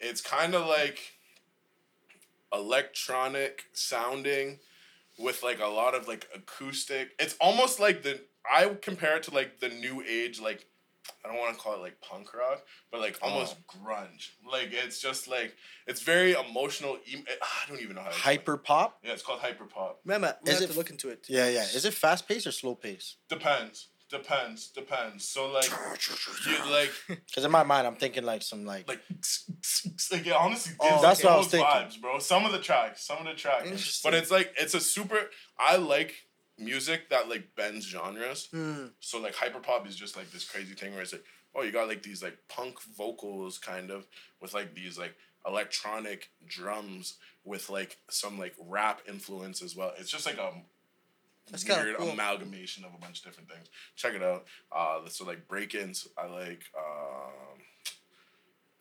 it's 0.00 0.20
kind 0.20 0.56
of 0.56 0.66
like 0.66 0.98
electronic 2.52 3.62
sounding 3.72 4.58
with 5.18 5.44
like 5.44 5.60
a 5.60 5.66
lot 5.66 5.94
of 5.94 6.08
like 6.08 6.26
acoustic. 6.34 7.10
It's 7.20 7.36
almost 7.40 7.78
like 7.78 8.02
the 8.02 8.20
I 8.52 8.68
compare 8.80 9.18
it 9.18 9.22
to 9.24 9.34
like 9.34 9.60
the 9.60 9.68
new 9.68 10.02
age 10.02 10.40
like 10.40 10.66
I 11.24 11.28
don't 11.28 11.38
want 11.38 11.54
to 11.54 11.60
call 11.60 11.74
it 11.74 11.80
like 11.80 12.00
punk 12.00 12.34
rock, 12.34 12.62
but 12.90 13.00
like 13.00 13.18
oh. 13.22 13.28
almost 13.28 13.56
grunge. 13.66 14.30
Like 14.50 14.70
it's 14.72 15.00
just 15.00 15.28
like 15.28 15.54
it's 15.86 16.02
very 16.02 16.32
emotional. 16.32 16.98
em- 17.12 17.24
eh, 17.28 17.34
ah, 17.42 17.62
I 17.64 17.70
don't 17.70 17.80
even 17.80 17.96
know 17.96 18.02
how 18.02 18.08
to 18.08 18.14
explain 18.14 18.34
it. 18.34 18.38
Hyper 18.38 18.56
pop? 18.56 18.98
Yeah, 19.02 19.12
it's 19.12 19.22
called 19.22 19.40
hyperpop. 19.40 19.94
Man, 20.04 20.20
man, 20.20 20.34
we 20.44 20.50
Is 20.50 20.60
have 20.60 20.70
it- 20.70 20.72
to 20.72 20.78
look 20.78 20.90
into 20.90 21.08
it. 21.08 21.26
Yeah, 21.28 21.48
yeah. 21.48 21.62
Is 21.62 21.84
it 21.84 21.94
fast 21.94 22.28
paced 22.28 22.46
or 22.46 22.52
slow 22.52 22.74
paced? 22.74 23.16
Depends. 23.28 23.88
Depends. 24.12 24.68
Depends. 24.68 25.26
So 25.26 25.50
like 25.50 25.70
you 26.46 26.70
like 26.70 26.92
Because 27.08 27.44
in 27.44 27.50
my 27.50 27.62
mind, 27.62 27.86
I'm 27.86 27.96
thinking 27.96 28.24
like 28.24 28.42
some 28.42 28.66
like. 28.66 28.86
like 28.86 29.00
like 30.12 30.26
it 30.26 30.32
honestly 30.32 30.74
oh, 30.78 30.84
gives 30.84 30.92
Oh, 30.92 30.94
like, 30.96 31.02
that's 31.02 31.24
what 31.24 31.32
I 31.32 31.36
was 31.36 31.48
those 31.48 31.60
thinking. 31.62 31.70
vibes, 31.70 32.00
bro. 32.00 32.18
Some 32.18 32.44
of 32.44 32.52
the 32.52 32.58
tracks, 32.58 33.06
some 33.06 33.18
of 33.18 33.24
the 33.24 33.34
tracks. 33.34 34.02
But 34.04 34.12
it's 34.12 34.30
like 34.30 34.52
it's 34.58 34.74
a 34.74 34.80
super 34.80 35.18
I 35.58 35.76
like 35.76 36.14
music 36.64 37.10
that 37.10 37.28
like 37.28 37.54
bends 37.56 37.86
genres. 37.86 38.48
Hmm. 38.50 38.86
So 39.00 39.20
like 39.20 39.34
hyperpop 39.34 39.86
is 39.86 39.96
just 39.96 40.16
like 40.16 40.30
this 40.30 40.48
crazy 40.48 40.74
thing 40.74 40.92
where 40.92 41.02
it's 41.02 41.12
like, 41.12 41.24
oh, 41.54 41.62
you 41.62 41.72
got 41.72 41.88
like 41.88 42.02
these 42.02 42.22
like 42.22 42.38
punk 42.48 42.80
vocals 42.96 43.58
kind 43.58 43.90
of 43.90 44.06
with 44.40 44.54
like 44.54 44.74
these 44.74 44.98
like 44.98 45.14
electronic 45.46 46.30
drums 46.46 47.14
with 47.44 47.68
like 47.68 47.98
some 48.08 48.38
like 48.38 48.54
rap 48.60 49.02
influence 49.08 49.62
as 49.62 49.76
well. 49.76 49.92
It's 49.98 50.10
just 50.10 50.26
like 50.26 50.38
a 50.38 50.52
That's 51.50 51.66
weird 51.68 51.96
cool. 51.96 52.10
amalgamation 52.10 52.84
of 52.84 52.94
a 52.94 52.98
bunch 52.98 53.18
of 53.18 53.24
different 53.24 53.50
things. 53.50 53.68
Check 53.96 54.14
it 54.14 54.22
out. 54.22 54.44
Uh, 54.70 55.08
so 55.08 55.24
like 55.24 55.48
brakence, 55.48 56.06
I 56.16 56.26
like. 56.26 56.62
Um, 56.76 57.58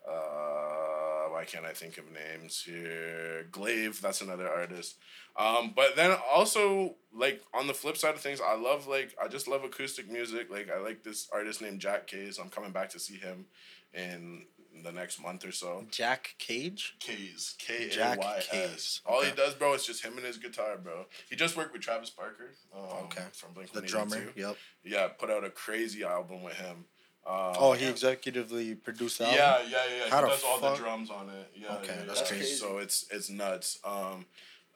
uh, 0.08 1.30
why 1.30 1.46
can't 1.46 1.66
I 1.66 1.74
think 1.74 1.98
of 1.98 2.06
names 2.12 2.64
here? 2.66 3.48
Glaive, 3.52 4.02
that's 4.02 4.22
another 4.22 4.50
artist. 4.50 4.98
Um, 5.38 5.74
but 5.76 5.96
then 5.96 6.16
also 6.32 6.96
like 7.14 7.42
on 7.54 7.68
the 7.68 7.74
flip 7.74 7.98
side 7.98 8.16
of 8.16 8.22
things, 8.22 8.40
I 8.42 8.56
love 8.56 8.88
like 8.88 9.16
I 9.22 9.28
just 9.28 9.48
love 9.48 9.64
acoustic 9.64 10.10
music. 10.10 10.50
Like 10.52 10.70
I 10.70 10.80
like 10.80 11.04
this 11.04 11.28
artist 11.34 11.62
named 11.62 11.80
Jack 11.80 12.08
Kays. 12.08 12.38
I'm 12.40 12.50
coming 12.50 12.72
back 12.72 12.90
to 12.92 13.00
see 13.00 13.16
him 13.16 13.46
in 13.94 14.46
the 14.84 14.92
next 14.92 15.22
month 15.22 15.46
or 15.46 15.52
so. 15.52 15.86
Jack 15.92 16.36
Cage? 16.40 16.96
Kays, 17.00 17.56
K 17.60 17.88
A 17.88 17.90
Jack 17.90 18.20
Kays. 18.50 18.72
S. 18.74 19.02
All 19.06 19.22
he 19.22 19.32
does, 19.32 19.54
bro, 19.54 19.74
is 19.74 19.86
just 19.86 20.04
him 20.04 20.16
and 20.18 20.26
his 20.26 20.38
guitar, 20.38 20.78
bro. 20.82 21.06
He 21.30 21.36
just 21.36 21.58
worked 21.58 21.74
with 21.74 21.82
Travis 21.82 22.10
Barker. 22.10 22.52
Um, 22.76 23.06
Okay. 23.06 23.24
From 23.34 23.54
Blink 23.54 23.72
The 23.74 23.82
drummer. 23.82 24.24
Yep. 24.36 24.56
Yeah, 24.86 25.08
put 25.10 25.30
out 25.30 25.44
a 25.44 25.50
crazy 25.50 26.04
album 26.04 26.42
with 26.44 26.54
him. 26.56 26.86
Um, 27.28 27.54
Oh, 27.60 27.74
he 27.74 27.86
executively 27.86 28.82
produced 28.82 29.20
that. 29.20 29.34
yeah, 29.36 29.60
yeah, 29.70 29.78
yeah. 30.06 30.10
How 30.10 30.24
he 30.24 30.30
does 30.30 30.44
all 30.44 30.60
the 30.60 30.76
drums 30.76 31.10
on 31.10 31.30
it. 31.30 31.52
Yeah, 31.56 31.76
Okay, 31.78 31.96
yeah, 32.00 32.06
that's 32.06 32.22
yeah. 32.22 32.28
crazy. 32.38 32.56
So 32.56 32.78
it's 32.80 33.06
it's 33.12 33.30
nuts. 33.30 33.78
Um, 33.84 34.26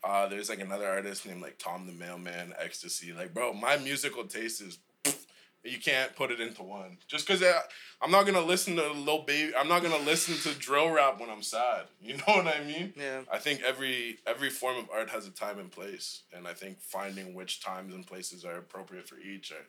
uh, 0.05 0.27
there's 0.27 0.49
like 0.49 0.59
another 0.61 0.87
artist 0.87 1.25
named 1.25 1.41
like 1.41 1.57
Tom 1.57 1.87
the 1.87 1.93
Mailman, 1.93 2.53
Ekkstacy. 2.63 3.15
Like, 3.15 3.33
bro, 3.33 3.53
my 3.53 3.77
musical 3.77 4.23
taste 4.25 4.61
is. 4.61 4.77
You 5.63 5.79
can't 5.79 6.15
put 6.15 6.29
it 6.29 6.39
into 6.39 6.61
one. 6.61 6.99
Just 7.07 7.25
because 7.25 7.43
I'm 7.99 8.11
not 8.11 8.27
gonna 8.27 8.41
listen 8.41 8.75
to 8.75 8.87
Lil 8.93 9.23
Baby, 9.23 9.51
I'm 9.57 9.67
not 9.67 9.81
gonna 9.81 9.97
listen 9.97 10.35
to 10.43 10.59
drill 10.59 10.91
rap 10.91 11.19
when 11.19 11.31
I'm 11.31 11.41
sad. 11.41 11.85
You 11.99 12.17
know 12.17 12.23
what 12.35 12.45
I 12.45 12.63
mean? 12.63 12.93
Yeah. 12.95 13.21
I 13.33 13.39
think 13.39 13.63
every 13.63 14.19
every 14.27 14.51
form 14.51 14.77
of 14.77 14.91
art 14.93 15.09
has 15.09 15.25
a 15.25 15.31
time 15.31 15.57
and 15.57 15.71
place, 15.71 16.21
and 16.31 16.47
I 16.47 16.53
think 16.53 16.79
finding 16.81 17.33
which 17.33 17.61
times 17.61 17.95
and 17.95 18.05
places 18.05 18.45
are 18.45 18.57
appropriate 18.59 19.09
for 19.09 19.17
each 19.17 19.51
are 19.51 19.65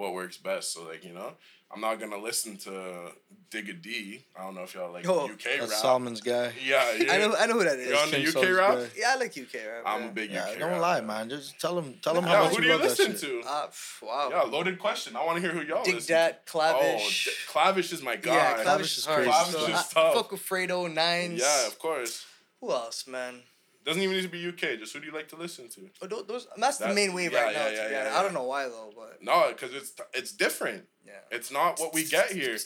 what 0.00 0.14
works 0.14 0.36
best. 0.38 0.72
So 0.72 0.84
like 0.84 1.04
you 1.04 1.12
know, 1.12 1.32
I'm 1.72 1.80
not 1.80 2.00
gonna 2.00 2.16
listen 2.18 2.56
to 2.58 3.12
Digga 3.50 3.80
D. 3.82 4.24
I 4.38 4.42
don't 4.44 4.54
know 4.54 4.62
if 4.62 4.74
y'all 4.74 4.90
like 4.92 5.06
Oh, 5.08 5.26
UK 5.26 5.42
That's 5.58 5.60
rap. 5.60 5.80
Solomon's 5.80 6.20
guy. 6.20 6.52
Yeah, 6.64 6.92
yeah. 6.98 7.12
I 7.12 7.18
know, 7.18 7.34
I 7.38 7.46
know 7.46 7.54
who 7.54 7.64
that 7.64 7.78
is. 7.78 7.88
You're 7.88 7.98
on 7.98 8.10
the 8.10 8.22
UK 8.26 8.32
Soul's 8.32 8.46
rap. 8.56 8.74
guy. 8.78 8.86
Yeah, 8.96 9.12
I 9.12 9.16
like 9.16 9.36
UK 9.36 9.54
rap. 9.54 9.82
I'm 9.86 10.08
a 10.08 10.12
big 10.12 10.30
Yeah, 10.32 10.44
UK. 10.48 10.58
don't 10.58 10.70
rap 10.70 10.80
lie, 10.80 11.00
man. 11.02 11.28
Just 11.28 11.60
tell 11.60 11.78
him, 11.78 11.94
tell 12.02 12.16
him 12.16 12.24
how 12.24 12.32
Yeah, 12.32 12.40
much 12.44 12.54
who 12.56 12.62
do 12.62 12.66
you 12.66 12.72
you 12.72 12.78
love 12.78 12.82
that 12.82 12.98
listen 12.98 13.12
shit. 13.12 13.42
to? 13.42 13.48
Uh, 13.48 13.66
pff, 13.68 14.02
wow. 14.02 14.28
Yeah, 14.30 14.42
loaded 14.42 14.78
question. 14.78 15.16
I 15.16 15.24
want 15.24 15.36
to 15.36 15.42
hear 15.42 15.52
who 15.52 15.62
y'all 15.66 15.84
Dig 15.84 15.96
listen 15.96 16.14
that, 16.14 16.46
to. 16.46 16.52
Clavish. 16.52 17.28
Oh, 17.28 17.30
D- 17.30 17.36
Clavish 17.48 17.92
is 17.92 18.02
my 18.02 18.16
guy. 18.16 18.34
yeah, 18.34 18.52
Clavish 18.62 18.64
Clavish 18.64 18.92
is 18.92 18.98
is 18.98 19.06
crazy. 19.06 19.30
Clavish 19.30 19.52
So, 19.54 19.66
is 19.66 19.74
I, 19.78 19.84
tough. 19.92 20.14
fuck 20.14 20.32
with 20.32 20.42
Fredo, 20.48 20.92
Nines. 20.92 21.40
Yeah, 21.40 21.66
of 21.66 21.78
course. 21.78 22.24
Who 22.60 22.70
else, 22.72 23.06
man? 23.06 23.42
Doesn't 23.84 24.02
even 24.02 24.14
need 24.16 24.22
to 24.22 24.28
be 24.28 24.46
UK. 24.46 24.78
Just 24.78 24.92
who 24.92 25.00
do 25.00 25.06
you 25.06 25.12
like 25.12 25.28
to 25.28 25.36
listen 25.36 25.68
to? 25.70 25.88
Oh, 26.02 26.06
thho- 26.06 26.22
those, 26.22 26.46
that's 26.56 26.78
the 26.78 26.92
main 26.92 27.12
wave 27.14 27.32
yeah, 27.32 27.44
right 27.44 27.54
now. 27.54 27.64
yeah, 27.64 27.70
to 27.70 27.74
yeah, 27.76 27.90
yeah, 27.90 28.04
yeah. 28.12 28.18
I 28.18 28.22
don't 28.22 28.34
know 28.34 28.44
why 28.44 28.64
though, 28.68 28.92
but 28.94 29.18
No, 29.22 29.48
because 29.48 29.72
it's 29.74 29.92
it's 30.12 30.32
different. 30.32 30.84
yeah. 31.04 31.12
It's 31.30 31.50
not 31.50 31.80
what 31.80 31.94
we 31.94 32.04
get 32.04 32.30
here. 32.30 32.58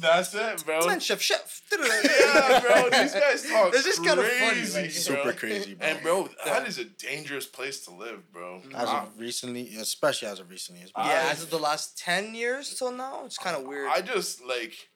That's 0.00 0.34
it, 0.34 0.64
bro. 0.66 0.86
Man, 0.86 1.00
chef, 1.00 1.22
chef. 1.22 1.62
yeah, 1.72 2.60
bro. 2.60 2.90
These 2.90 3.14
guys 3.14 3.48
talk 3.50 3.72
It's 3.74 3.84
just 3.84 4.04
kinda 4.04 4.22
funny, 4.22 4.50
crazy, 4.50 4.74
like, 4.82 4.90
bro. 4.90 4.90
Super 4.90 5.32
crazy, 5.32 5.74
bro. 5.74 5.86
And 5.88 6.02
bro, 6.02 6.28
that 6.44 6.68
is 6.68 6.78
a 6.78 6.84
dangerous 6.84 7.46
place 7.46 7.80
to 7.86 7.90
live, 7.94 8.30
bro. 8.30 8.60
Mm. 8.66 8.74
As 8.74 8.88
I, 8.90 9.02
of 9.04 9.18
recently, 9.18 9.74
especially 9.76 10.28
as 10.28 10.40
of 10.40 10.50
recently, 10.50 10.82
it's 10.82 10.92
been- 10.92 11.04
I- 11.04 11.08
Yeah, 11.08 11.28
as 11.32 11.42
of 11.42 11.48
the 11.48 11.58
last 11.58 11.96
ten 11.98 12.34
years 12.34 12.74
till 12.74 12.92
now, 12.92 13.24
it's 13.24 13.38
kind 13.38 13.56
of 13.56 13.62
weird. 13.64 13.88
I 13.90 14.02
just 14.02 14.44
like 14.44 14.90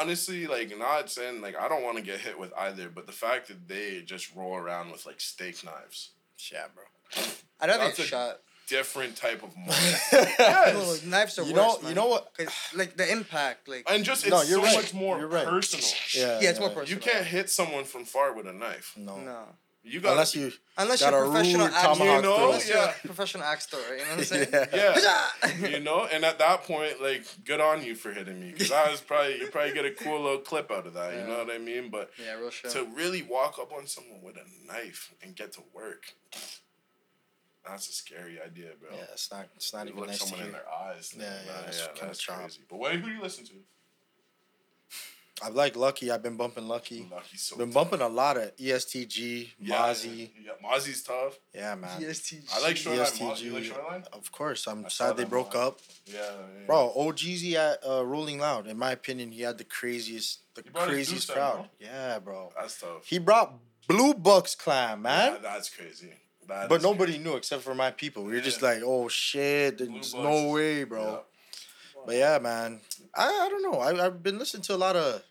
honestly 0.00 0.46
like 0.46 0.76
not 0.78 1.10
saying 1.10 1.40
like 1.40 1.56
I 1.58 1.68
don't 1.68 1.82
want 1.82 1.96
to 1.98 2.02
get 2.02 2.20
hit 2.20 2.38
with 2.38 2.52
either, 2.58 2.88
but 2.88 3.06
the 3.06 3.12
fact 3.12 3.48
that 3.48 3.68
they 3.68 4.02
just 4.04 4.34
roll 4.34 4.56
around 4.56 4.90
with 4.92 5.06
like 5.06 5.20
steak 5.20 5.64
knives, 5.64 6.10
yeah, 6.52 6.66
bro. 6.74 6.84
I'd 7.60 7.68
rather 7.68 7.84
that's 7.84 7.96
get 7.98 8.06
a- 8.06 8.08
shot. 8.08 8.40
different 8.66 9.14
type 9.16 9.42
of 9.42 9.54
money. 9.56 9.68
No, 10.12 10.24
yes. 10.38 11.04
knives 11.04 11.38
are 11.38 11.42
You 11.44 11.54
worse, 11.54 11.56
know- 11.76 11.78
man. 11.82 11.88
you 11.90 11.94
know 11.94 12.06
what- 12.08 12.32
'Cause, 12.36 12.48
Like 12.74 12.96
the 12.96 13.10
impact, 13.10 13.68
like 13.68 13.84
And 13.88 14.04
just 14.04 14.22
it's 14.24 14.30
No, 14.30 14.42
you're 14.42 14.60
so 14.60 14.62
right. 14.64 14.76
much 14.76 14.94
more 14.94 15.18
You're 15.18 15.28
right. 15.28 15.46
personal. 15.46 15.86
Yeah, 16.14 16.40
yeah, 16.40 16.50
it's 16.50 16.58
more 16.60 16.70
personal. 16.70 16.88
You 16.88 16.96
can't 16.96 17.26
hit 17.26 17.50
someone 17.50 17.84
from 17.84 18.04
far 18.04 18.32
with 18.32 18.46
a 18.46 18.52
knife. 18.52 18.92
No, 18.96 19.16
No, 19.18 19.46
You 19.86 20.00
got 20.00 20.12
unless 20.12 20.34
you 20.34 20.50
unless 20.78 21.00
Got 21.02 21.12
you're 21.12 21.24
a 21.24 21.28
a 21.28 21.30
professional 21.30 21.66
rude 21.66 21.74
axe, 21.74 21.98
You 21.98 22.04
know, 22.22 22.44
unless 22.46 22.66
throw. 22.66 22.74
you're 22.76 22.84
yeah. 22.86 22.94
a 23.02 23.06
professional 23.06 23.44
axe 23.44 23.66
thrower. 23.66 23.82
You 23.96 23.98
know 23.98 24.10
what 24.10 24.18
I'm 24.18 24.24
saying? 24.24 24.48
yeah. 24.52 24.98
Yeah. 25.52 25.68
you 25.68 25.80
know, 25.80 26.08
and 26.10 26.24
at 26.24 26.38
that 26.38 26.62
point, 26.64 27.02
like, 27.02 27.24
good 27.44 27.60
on 27.60 27.82
you 27.84 27.94
for 27.94 28.10
hitting 28.12 28.40
me 28.40 28.52
because 28.52 28.72
I 28.72 28.90
was 28.90 29.02
probably 29.02 29.38
you 29.40 29.48
probably 29.48 29.74
get 29.74 29.84
a 29.84 29.90
cool 29.90 30.22
little 30.22 30.38
clip 30.38 30.70
out 30.70 30.86
of 30.86 30.94
that. 30.94 31.12
You 31.14 31.26
know 31.26 31.38
what 31.44 31.50
I 31.54 31.58
mean? 31.58 31.90
But 31.90 32.10
yeah, 32.22 32.32
real 32.34 32.50
shit. 32.50 32.70
to 32.70 32.84
really 32.96 33.22
walk 33.22 33.58
up 33.60 33.72
on 33.72 33.86
someone 33.86 34.22
with 34.22 34.36
a 34.36 34.66
knife 34.72 35.12
and 35.22 35.36
get 35.36 35.52
to 35.52 35.60
work, 35.74 36.14
that's 37.68 37.88
a 37.88 37.92
scary 37.92 38.38
idea, 38.44 38.70
bro. 38.80 38.90
Yeah, 38.96 39.04
it's 39.12 39.30
not. 39.30 39.48
It's 39.56 39.72
not 39.74 39.84
You 39.86 39.90
even 39.90 40.00
look 40.00 40.08
nice 40.10 40.18
to 40.20 40.26
someone 40.28 40.46
in 40.46 40.52
their 40.52 40.68
eyes. 40.86 41.14
Yeah, 41.16 41.24
yeah, 41.24 41.66
it's 41.68 41.86
kinda 41.88 42.06
that's 42.06 42.20
sharp. 42.20 42.40
crazy. 42.40 42.60
But 42.70 42.78
what, 42.78 42.92
who 42.92 43.02
do 43.02 43.12
you 43.12 43.20
listen 43.22 43.44
to? 43.46 43.52
I 45.42 45.48
like 45.48 45.74
Lucki. 45.74 46.10
I've 46.10 46.22
been 46.22 46.36
bumping 46.36 46.64
Lucki. 46.64 47.10
Lucki's 47.10 47.42
so 47.42 47.56
Been 47.56 47.66
tough. 47.72 47.74
bumping 47.90 48.00
a 48.00 48.08
lot 48.08 48.36
of 48.36 48.54
ESTG, 48.56 49.48
Yeah, 49.58 49.74
Mozzy. 49.76 50.30
Yeah, 50.44 50.52
Mozzy's 50.64 51.02
tough. 51.02 51.38
Yeah, 51.52 51.74
man. 51.74 52.00
ESTG. 52.00 52.54
I 52.54 52.60
like 52.62 52.76
Shoreline. 52.76 53.04
ESTG. 53.06 53.42
You 53.42 53.52
like 53.52 53.64
Shoreline? 53.64 54.04
Of 54.12 54.30
course, 54.30 54.66
I'm 54.68 54.84
I 54.86 54.88
sad 54.88 55.16
they 55.16 55.24
broke 55.24 55.54
live. 55.54 55.66
up. 55.68 55.80
Yeah, 56.06 56.18
yeah. 56.20 56.66
Bro, 56.66 56.92
OHGeesy 56.96 57.54
at 57.54 57.78
uh, 57.86 58.04
Rolling 58.06 58.38
Loud. 58.38 58.68
In 58.68 58.78
my 58.78 58.92
opinion, 58.92 59.32
he 59.32 59.42
had 59.42 59.58
the 59.58 59.64
craziest, 59.64 60.40
the 60.54 60.62
He 60.62 60.70
brought 60.70 60.88
his 60.88 60.94
craziest 61.08 61.26
Deuce 61.28 61.36
out, 61.36 61.54
crowd. 61.54 61.68
Yeah, 61.80 62.18
bro. 62.20 62.52
That's 62.56 62.80
tough. 62.80 63.04
He 63.04 63.18
brought 63.18 63.54
Blue 63.88 64.14
Bucks 64.14 64.54
Clan, 64.54 65.02
man. 65.02 65.32
Yeah, 65.32 65.38
that's 65.42 65.68
crazy. 65.68 66.12
That 66.46 66.68
but 66.68 66.76
is 66.76 66.82
nobody 66.82 67.18
knew 67.18 67.36
except 67.36 67.62
for 67.62 67.74
my 67.74 67.90
people. 67.90 68.22
We 68.24 68.34
were 68.34 68.40
just 68.40 68.62
like, 68.62 68.82
oh 68.84 69.08
shit, 69.08 69.78
there's 69.78 69.88
Bucks 69.90 70.14
no 70.14 70.46
is- 70.48 70.52
way, 70.54 70.84
bro. 70.84 71.22
But 72.06 72.16
yeah, 72.16 72.38
man. 72.38 72.80
I, 73.14 73.26
I 73.26 73.48
don't 73.48 73.62
know. 73.62 73.78
I, 73.80 74.06
I've 74.06 74.22
been 74.22 74.38
listening 74.38 74.62
to 74.64 74.74
a 74.74 74.76
lot 74.76 74.96
of. 74.96 75.22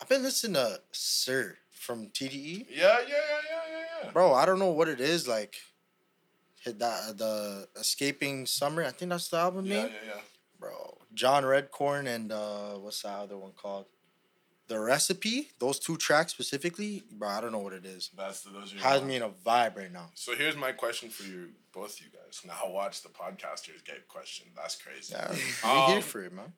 I've 0.00 0.08
been 0.08 0.22
listening 0.22 0.54
to 0.54 0.80
Sir 0.92 1.56
from 1.70 2.08
TDE. 2.08 2.66
Yeah, 2.68 2.76
yeah, 2.76 2.98
yeah, 2.98 2.98
yeah, 3.08 3.60
yeah, 3.70 3.84
yeah. 4.04 4.10
Bro, 4.10 4.34
I 4.34 4.44
don't 4.44 4.58
know 4.58 4.70
what 4.70 4.88
it 4.88 5.00
is. 5.00 5.26
Like, 5.26 5.56
hit 6.60 6.78
that, 6.80 7.16
the 7.16 7.66
Chasing 7.82 8.44
Summer. 8.46 8.84
I 8.84 8.90
think 8.90 9.10
that's 9.10 9.28
the 9.28 9.38
album 9.38 9.64
Yeah, 9.66 9.84
name. 9.84 9.92
yeah, 10.04 10.14
yeah. 10.16 10.20
Bro, 10.60 10.98
John 11.14 11.44
Redcorn 11.44 12.06
and 12.06 12.32
uh, 12.32 12.72
what's 12.74 13.02
the 13.02 13.08
other 13.10 13.38
one 13.38 13.52
called? 13.56 13.86
The 14.68 14.78
Recipe. 14.80 15.50
Those 15.58 15.78
two 15.78 15.96
tracks 15.96 16.32
specifically, 16.32 17.04
bro. 17.12 17.28
I 17.28 17.40
don't 17.40 17.52
know 17.52 17.58
what 17.60 17.72
it 17.72 17.84
is. 17.84 18.10
That's 18.16 18.40
the, 18.42 18.50
those 18.50 18.74
are 18.74 18.78
Has 18.78 19.02
me 19.02 19.16
in 19.16 19.22
a 19.22 19.28
vibe 19.28 19.76
right 19.76 19.92
now. 19.92 20.10
So 20.14 20.34
here's 20.34 20.56
my 20.56 20.72
question 20.72 21.08
for 21.08 21.22
you, 21.22 21.50
both 21.72 22.00
you 22.00 22.06
guys. 22.12 22.42
Now 22.44 22.70
watch 22.72 23.02
the 23.02 23.08
podcasters 23.08 23.84
get 23.84 24.08
questioned. 24.08 24.50
That's 24.56 24.76
crazy. 24.76 25.14
Yeah, 25.14 25.28
Um, 25.64 25.86
we 25.86 25.92
here 25.92 26.02
for 26.02 26.24
it, 26.24 26.32
man. 26.32 26.52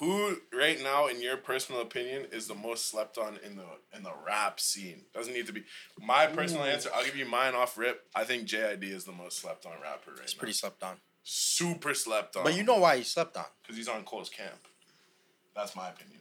Who 0.00 0.36
right 0.52 0.78
now, 0.82 1.06
in 1.06 1.22
your 1.22 1.38
personal 1.38 1.80
opinion, 1.80 2.26
is 2.30 2.46
the 2.46 2.54
most 2.54 2.90
slept 2.90 3.16
on 3.16 3.38
in 3.44 3.56
the 3.56 3.64
in 3.96 4.02
the 4.02 4.12
rap 4.26 4.60
scene? 4.60 5.06
Doesn't 5.14 5.32
need 5.32 5.46
to 5.46 5.52
be 5.52 5.64
my 5.98 6.26
personal 6.26 6.64
answer. 6.64 6.90
I'll 6.94 7.04
give 7.06 7.16
you 7.16 7.24
mine 7.24 7.54
off 7.54 7.78
rip. 7.78 8.02
I 8.14 8.24
think 8.24 8.46
JID 8.46 8.82
is 8.84 9.04
the 9.04 9.12
most 9.12 9.38
slept 9.38 9.64
on 9.64 9.72
rapper 9.82 10.10
right 10.10 10.20
It's 10.24 10.34
now. 10.34 10.40
pretty 10.40 10.52
slept 10.52 10.82
on. 10.82 10.96
Super 11.24 11.94
slept 11.94 12.36
on. 12.36 12.44
But 12.44 12.54
you 12.54 12.64
know 12.64 12.76
why 12.78 12.98
he 12.98 13.02
slept 13.02 13.36
on? 13.38 13.46
because 13.62 13.76
he's 13.78 13.88
on 13.88 14.02
Cole's 14.04 14.28
camp. 14.28 14.66
That's 15.56 15.74
my 15.74 15.88
opinion. 15.88 16.20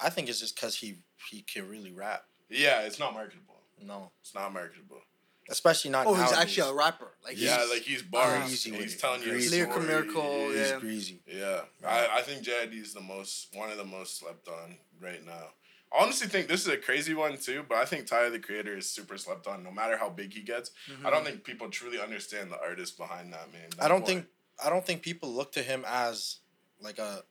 I 0.00 0.10
think 0.10 0.28
it's 0.28 0.40
just 0.40 0.54
because 0.56 0.76
he 0.76 0.96
he 1.30 1.42
can 1.42 1.68
really 1.68 1.92
rap. 1.92 2.24
Yeah, 2.48 2.82
it's 2.82 2.98
not 2.98 3.12
marketable. 3.12 3.56
No, 3.84 4.10
It's 4.22 4.34
not 4.34 4.52
marketable. 4.52 5.02
especially 5.50 5.90
not. 5.90 6.06
Oh, 6.06 6.14
he's 6.14 6.32
actually 6.32 6.68
a 6.70 6.74
rapper. 6.74 7.08
Like 7.24 7.40
yeah, 7.40 7.56
he's- 7.58 7.70
like 7.70 7.82
he's 7.82 8.02
bars. 8.02 8.44
Greasy 8.44 8.70
and 8.70 8.80
he's 8.80 8.96
telling 8.96 9.22
you 9.22 9.28
a 9.28 9.30
Greasy. 9.32 9.56
Lyrical 9.56 9.82
story. 9.82 9.86
miracle, 9.86 10.48
He's 10.50 10.70
yeah. 10.70 10.78
greasy. 10.80 11.20
Yeah, 11.26 11.60
I, 11.86 12.08
I 12.18 12.22
think 12.22 12.42
JID 12.44 12.74
is 12.80 12.92
the 12.94 13.00
most 13.00 13.48
one 13.54 13.70
of 13.70 13.76
the 13.76 13.84
most 13.84 14.18
slept 14.18 14.48
on 14.48 14.76
right 15.00 15.24
now. 15.24 15.48
I 15.92 16.02
honestly 16.02 16.26
think 16.28 16.48
this 16.48 16.62
is 16.62 16.68
a 16.68 16.76
crazy 16.76 17.14
one 17.14 17.38
too, 17.38 17.64
but 17.68 17.78
I 17.78 17.84
think 17.86 18.06
Tyler 18.06 18.28
the 18.30 18.38
Creator 18.40 18.76
is 18.76 18.90
super 18.90 19.16
slept 19.16 19.46
on. 19.46 19.62
No 19.62 19.70
matter 19.70 19.96
how 19.96 20.10
big 20.10 20.32
he 20.34 20.42
gets, 20.42 20.70
mm-hmm. 20.90 21.06
I 21.06 21.10
don't 21.10 21.24
think 21.24 21.44
people 21.44 21.70
truly 21.70 21.98
understand 22.00 22.50
the 22.50 22.60
artist 22.60 22.98
behind 22.98 23.32
that 23.32 23.50
man. 23.52 23.68
That 23.76 23.84
I 23.84 23.88
don't 23.88 24.00
boy, 24.00 24.06
think 24.06 24.26
I 24.64 24.68
don't 24.70 24.84
think 24.84 25.02
people 25.02 25.30
look 25.32 25.52
to 25.52 25.62
him 25.62 25.84
as 25.86 26.38
like 26.80 26.98
a 26.98 27.22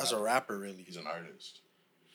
as 0.00 0.12
a 0.12 0.18
rapper 0.18 0.58
really. 0.58 0.82
he's 0.82 0.96
an 0.96 1.06
artist. 1.06 1.60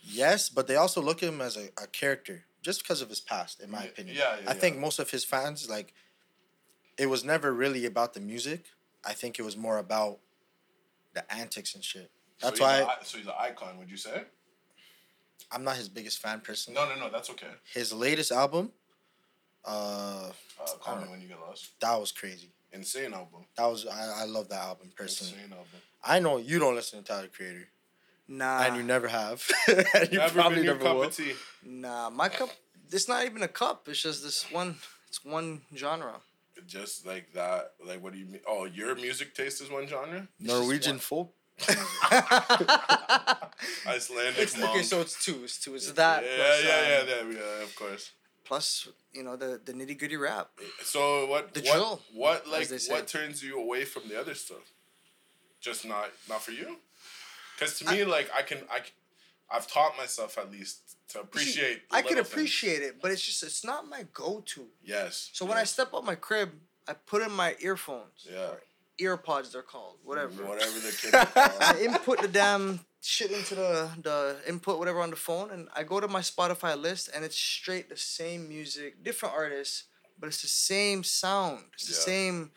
Yes, 0.05 0.49
but 0.49 0.67
they 0.67 0.75
also 0.75 1.01
look 1.01 1.23
at 1.23 1.29
him 1.29 1.41
as 1.41 1.55
a, 1.57 1.69
a 1.81 1.87
character 1.87 2.45
just 2.61 2.83
because 2.83 3.01
of 3.01 3.09
his 3.09 3.21
past, 3.21 3.59
in 3.61 3.71
my 3.71 3.83
Yeah, 3.83 3.89
opinion. 3.89 4.15
yeah, 4.17 4.35
yeah, 4.43 4.49
I 4.51 4.53
think 4.53 4.77
most 4.77 4.99
of 4.99 5.09
his 5.11 5.23
fans 5.23 5.69
like 5.69 5.93
it 6.97 7.07
was 7.07 7.23
never 7.23 7.51
really 7.53 7.85
about 7.85 8.13
the 8.13 8.19
music. 8.19 8.65
I 9.05 9.13
think 9.13 9.39
it 9.39 9.41
was 9.43 9.57
more 9.57 9.77
about 9.77 10.19
the 11.13 11.31
antics 11.33 11.73
and 11.75 11.83
shit. 11.83 12.11
That's 12.41 12.57
so 12.59 12.63
why 12.65 12.79
a 12.79 12.85
i- 12.85 12.97
so 13.03 13.17
he's 13.17 13.27
an 13.27 13.33
icon. 13.39 13.77
Would 13.79 13.89
you 13.89 13.97
say? 13.97 14.23
I'm 15.51 15.63
not 15.63 15.77
his 15.77 15.89
biggest 15.89 16.19
fan 16.19 16.41
personally. 16.41 16.79
No, 16.79 16.87
no, 16.87 16.99
no. 16.99 17.09
That's 17.11 17.29
okay. 17.31 17.51
His 17.73 17.93
latest 17.93 18.31
album, 18.31 18.71
uh, 19.65 20.31
Uh, 20.59 20.65
call 20.79 20.97
me 20.97 21.07
when 21.09 21.21
you 21.21 21.27
get 21.27 21.39
lost. 21.39 21.71
that 21.79 21.99
was 21.99 22.11
crazy. 22.11 22.51
Insane 22.71 23.13
album. 23.13 23.45
That 23.57 23.65
was 23.67 23.85
I, 23.85 24.21
I 24.21 24.25
love 24.25 24.49
that 24.49 24.61
album 24.63 24.91
personally. 24.95 25.33
Insane 25.33 25.53
album. 25.53 25.81
I 26.03 26.19
know 26.19 26.37
you 26.37 26.59
don't 26.59 26.75
listen 26.75 26.99
to 26.99 27.05
Tyler 27.05 27.27
Creator, 27.27 27.67
Nah, 28.37 28.63
and 28.65 28.75
you 28.77 28.83
never 28.83 29.07
have. 29.07 29.39
and 29.67 30.11
you 30.11 30.17
Never 30.19 30.33
probably 30.39 30.57
been 30.57 30.65
never 30.67 30.79
cup 30.87 30.95
will. 30.95 31.03
of 31.03 31.15
tea. 31.15 31.33
nah. 31.63 32.09
My 32.09 32.29
cup. 32.29 32.49
It's 32.91 33.07
not 33.07 33.25
even 33.25 33.41
a 33.43 33.47
cup. 33.47 33.87
It's 33.89 34.01
just 34.01 34.23
this 34.23 34.39
one. 34.51 34.75
It's 35.07 35.23
one 35.23 35.61
genre. 35.75 36.15
Just 36.67 37.05
like 37.05 37.31
that. 37.33 37.73
Like, 37.87 38.01
what 38.03 38.13
do 38.13 38.19
you 38.19 38.25
mean? 38.25 38.41
Oh, 38.47 38.65
your 38.65 38.95
music 38.95 39.35
taste 39.35 39.61
is 39.61 39.69
one 39.69 39.85
genre. 39.87 40.27
Norwegian 40.39 40.99
folk. 40.99 41.33
Icelandic 43.87 44.37
It's 44.43 44.57
monk. 44.57 44.71
okay. 44.71 44.83
So 44.83 45.01
it's 45.01 45.23
two. 45.23 45.41
It's 45.43 45.59
two. 45.59 45.75
It's 45.75 45.91
that. 45.91 46.23
yeah, 46.23 46.35
plus, 46.37 46.63
yeah, 46.63 46.69
um, 46.69 47.07
yeah, 47.07 47.15
yeah, 47.33 47.39
yeah, 47.57 47.63
of 47.63 47.75
course. 47.75 48.11
Plus, 48.45 48.87
you 49.13 49.23
know 49.23 49.35
the 49.35 49.59
the 49.63 49.73
nitty 49.73 49.97
gritty 49.97 50.17
rap. 50.17 50.49
So 50.83 51.27
what? 51.27 51.53
The 51.53 51.61
what, 51.61 51.73
drill, 51.73 52.01
What 52.13 52.47
like 52.47 52.69
what 52.89 53.07
turns 53.07 53.41
you 53.43 53.59
away 53.59 53.85
from 53.85 54.03
the 54.09 54.19
other 54.19 54.33
stuff? 54.35 54.65
Just 55.61 55.85
not 55.85 56.09
not 56.29 56.41
for 56.41 56.51
you. 56.51 56.77
Because 57.55 57.77
to 57.79 57.91
me, 57.91 58.03
like 58.05 58.29
I 58.35 58.41
can 58.41 58.59
I, 58.71 58.79
can, 58.79 58.91
I've 59.51 59.67
taught 59.67 59.97
myself 59.97 60.37
at 60.37 60.51
least 60.51 60.79
to 61.09 61.21
appreciate. 61.21 61.89
the 61.89 61.95
I 61.95 62.01
can 62.01 62.09
little 62.09 62.23
things. 62.23 62.33
appreciate 62.33 62.81
it, 62.81 63.01
but 63.01 63.11
it's 63.11 63.25
just 63.25 63.43
it's 63.43 63.63
not 63.65 63.87
my 63.87 64.05
go 64.13 64.41
to. 64.47 64.65
Yes. 64.83 65.29
So 65.33 65.45
when 65.45 65.57
I 65.57 65.63
step 65.63 65.89
out 65.93 66.03
my 66.05 66.15
crib, 66.15 66.51
I 66.87 66.93
put 66.93 67.21
in 67.21 67.31
my 67.31 67.55
earphones. 67.59 68.27
Yeah. 68.29 68.51
Ear 68.99 69.17
pods 69.17 69.51
they're 69.51 69.61
called. 69.63 69.97
Whatever. 70.03 70.43
Mm, 70.43 70.47
whatever 70.47 70.79
the 70.79 70.91
kid. 71.01 71.13
I 71.35 71.79
input 71.81 72.21
the 72.21 72.27
damn 72.27 72.79
shit 73.01 73.31
into 73.31 73.55
the 73.55 73.89
the 74.01 74.37
input 74.47 74.79
whatever 74.79 75.01
on 75.01 75.09
the 75.09 75.15
phone 75.15 75.51
and 75.51 75.67
I 75.75 75.83
go 75.83 75.99
to 75.99 76.07
my 76.07 76.21
Spotify 76.21 76.79
list 76.79 77.09
and 77.13 77.25
it's 77.25 77.35
straight 77.35 77.89
the 77.89 77.97
same 77.97 78.47
music, 78.47 79.03
different 79.03 79.33
artists, 79.35 79.83
but 80.19 80.27
it's 80.27 80.41
the 80.41 80.47
same 80.47 81.03
sound. 81.03 81.63
It's 81.73 81.87
the 81.87 81.93
Yeah. 81.93 82.15
same 82.15 82.51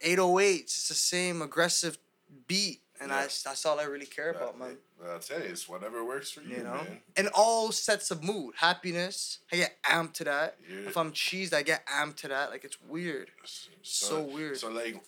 808s. 0.00 0.60
It's 0.62 0.88
the 0.88 0.94
same 0.94 1.42
aggressive 1.42 1.98
beat. 2.46 2.80
And 3.00 3.12
I 3.12 3.22
Yeah. 3.22 3.28
that's 3.44 3.64
all 3.66 3.78
I 3.78 3.84
really 3.84 4.06
care 4.06 4.32
That- 4.32 4.42
about, 4.42 4.58
man. 4.58 4.78
That's 5.00 5.30
it. 5.30 5.42
It's 5.42 5.68
whatever 5.68 6.04
works 6.04 6.30
for 6.30 6.40
you, 6.42 6.56
You 6.56 6.62
know? 6.64 6.74
man. 6.74 7.02
And 7.16 7.28
all 7.28 7.70
sets 7.70 8.10
of 8.10 8.22
mood. 8.24 8.54
Happiness. 8.56 9.38
I 9.52 9.56
get 9.56 9.82
amped 9.84 10.14
to 10.14 10.24
that. 10.24 10.58
Yeah. 10.68 10.88
If 10.88 10.96
I'm 10.96 11.12
cheesed, 11.12 11.52
I 11.52 11.62
get 11.62 11.86
amped 11.86 12.16
to 12.16 12.28
that. 12.28 12.50
Like 12.50 12.64
it's 12.64 12.80
weird. 12.80 13.30
So 13.82 14.22
weird. 14.22 14.58
So 14.58 14.68
like, 14.70 15.00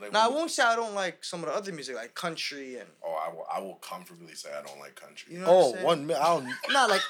like 0.00 0.12
Now 0.12 0.26
I 0.26 0.28
won't 0.28 0.50
say 0.50 0.62
I 0.62 0.76
don't 0.76 0.94
like 0.94 1.22
some 1.24 1.40
of 1.42 1.46
the 1.50 1.54
other 1.54 1.72
music 1.72 1.96
like 1.96 2.14
country 2.14 2.76
and 2.76 2.88
Oh, 3.04 3.12
I 3.14 3.32
will. 3.32 3.46
I 3.52 3.60
will 3.60 3.74
comfortably 3.76 4.34
say 4.34 4.48
I 4.50 4.62
don't 4.66 4.78
like 4.80 4.94
country. 4.94 5.34
you 5.34 5.40
know 5.40 5.46
Oh, 5.48 5.70
what 5.70 5.78
I'm 5.98 6.08
one 6.08 6.10
I 6.12 6.26
don't. 6.26 6.44
No, 6.72 6.86
like 6.88 7.02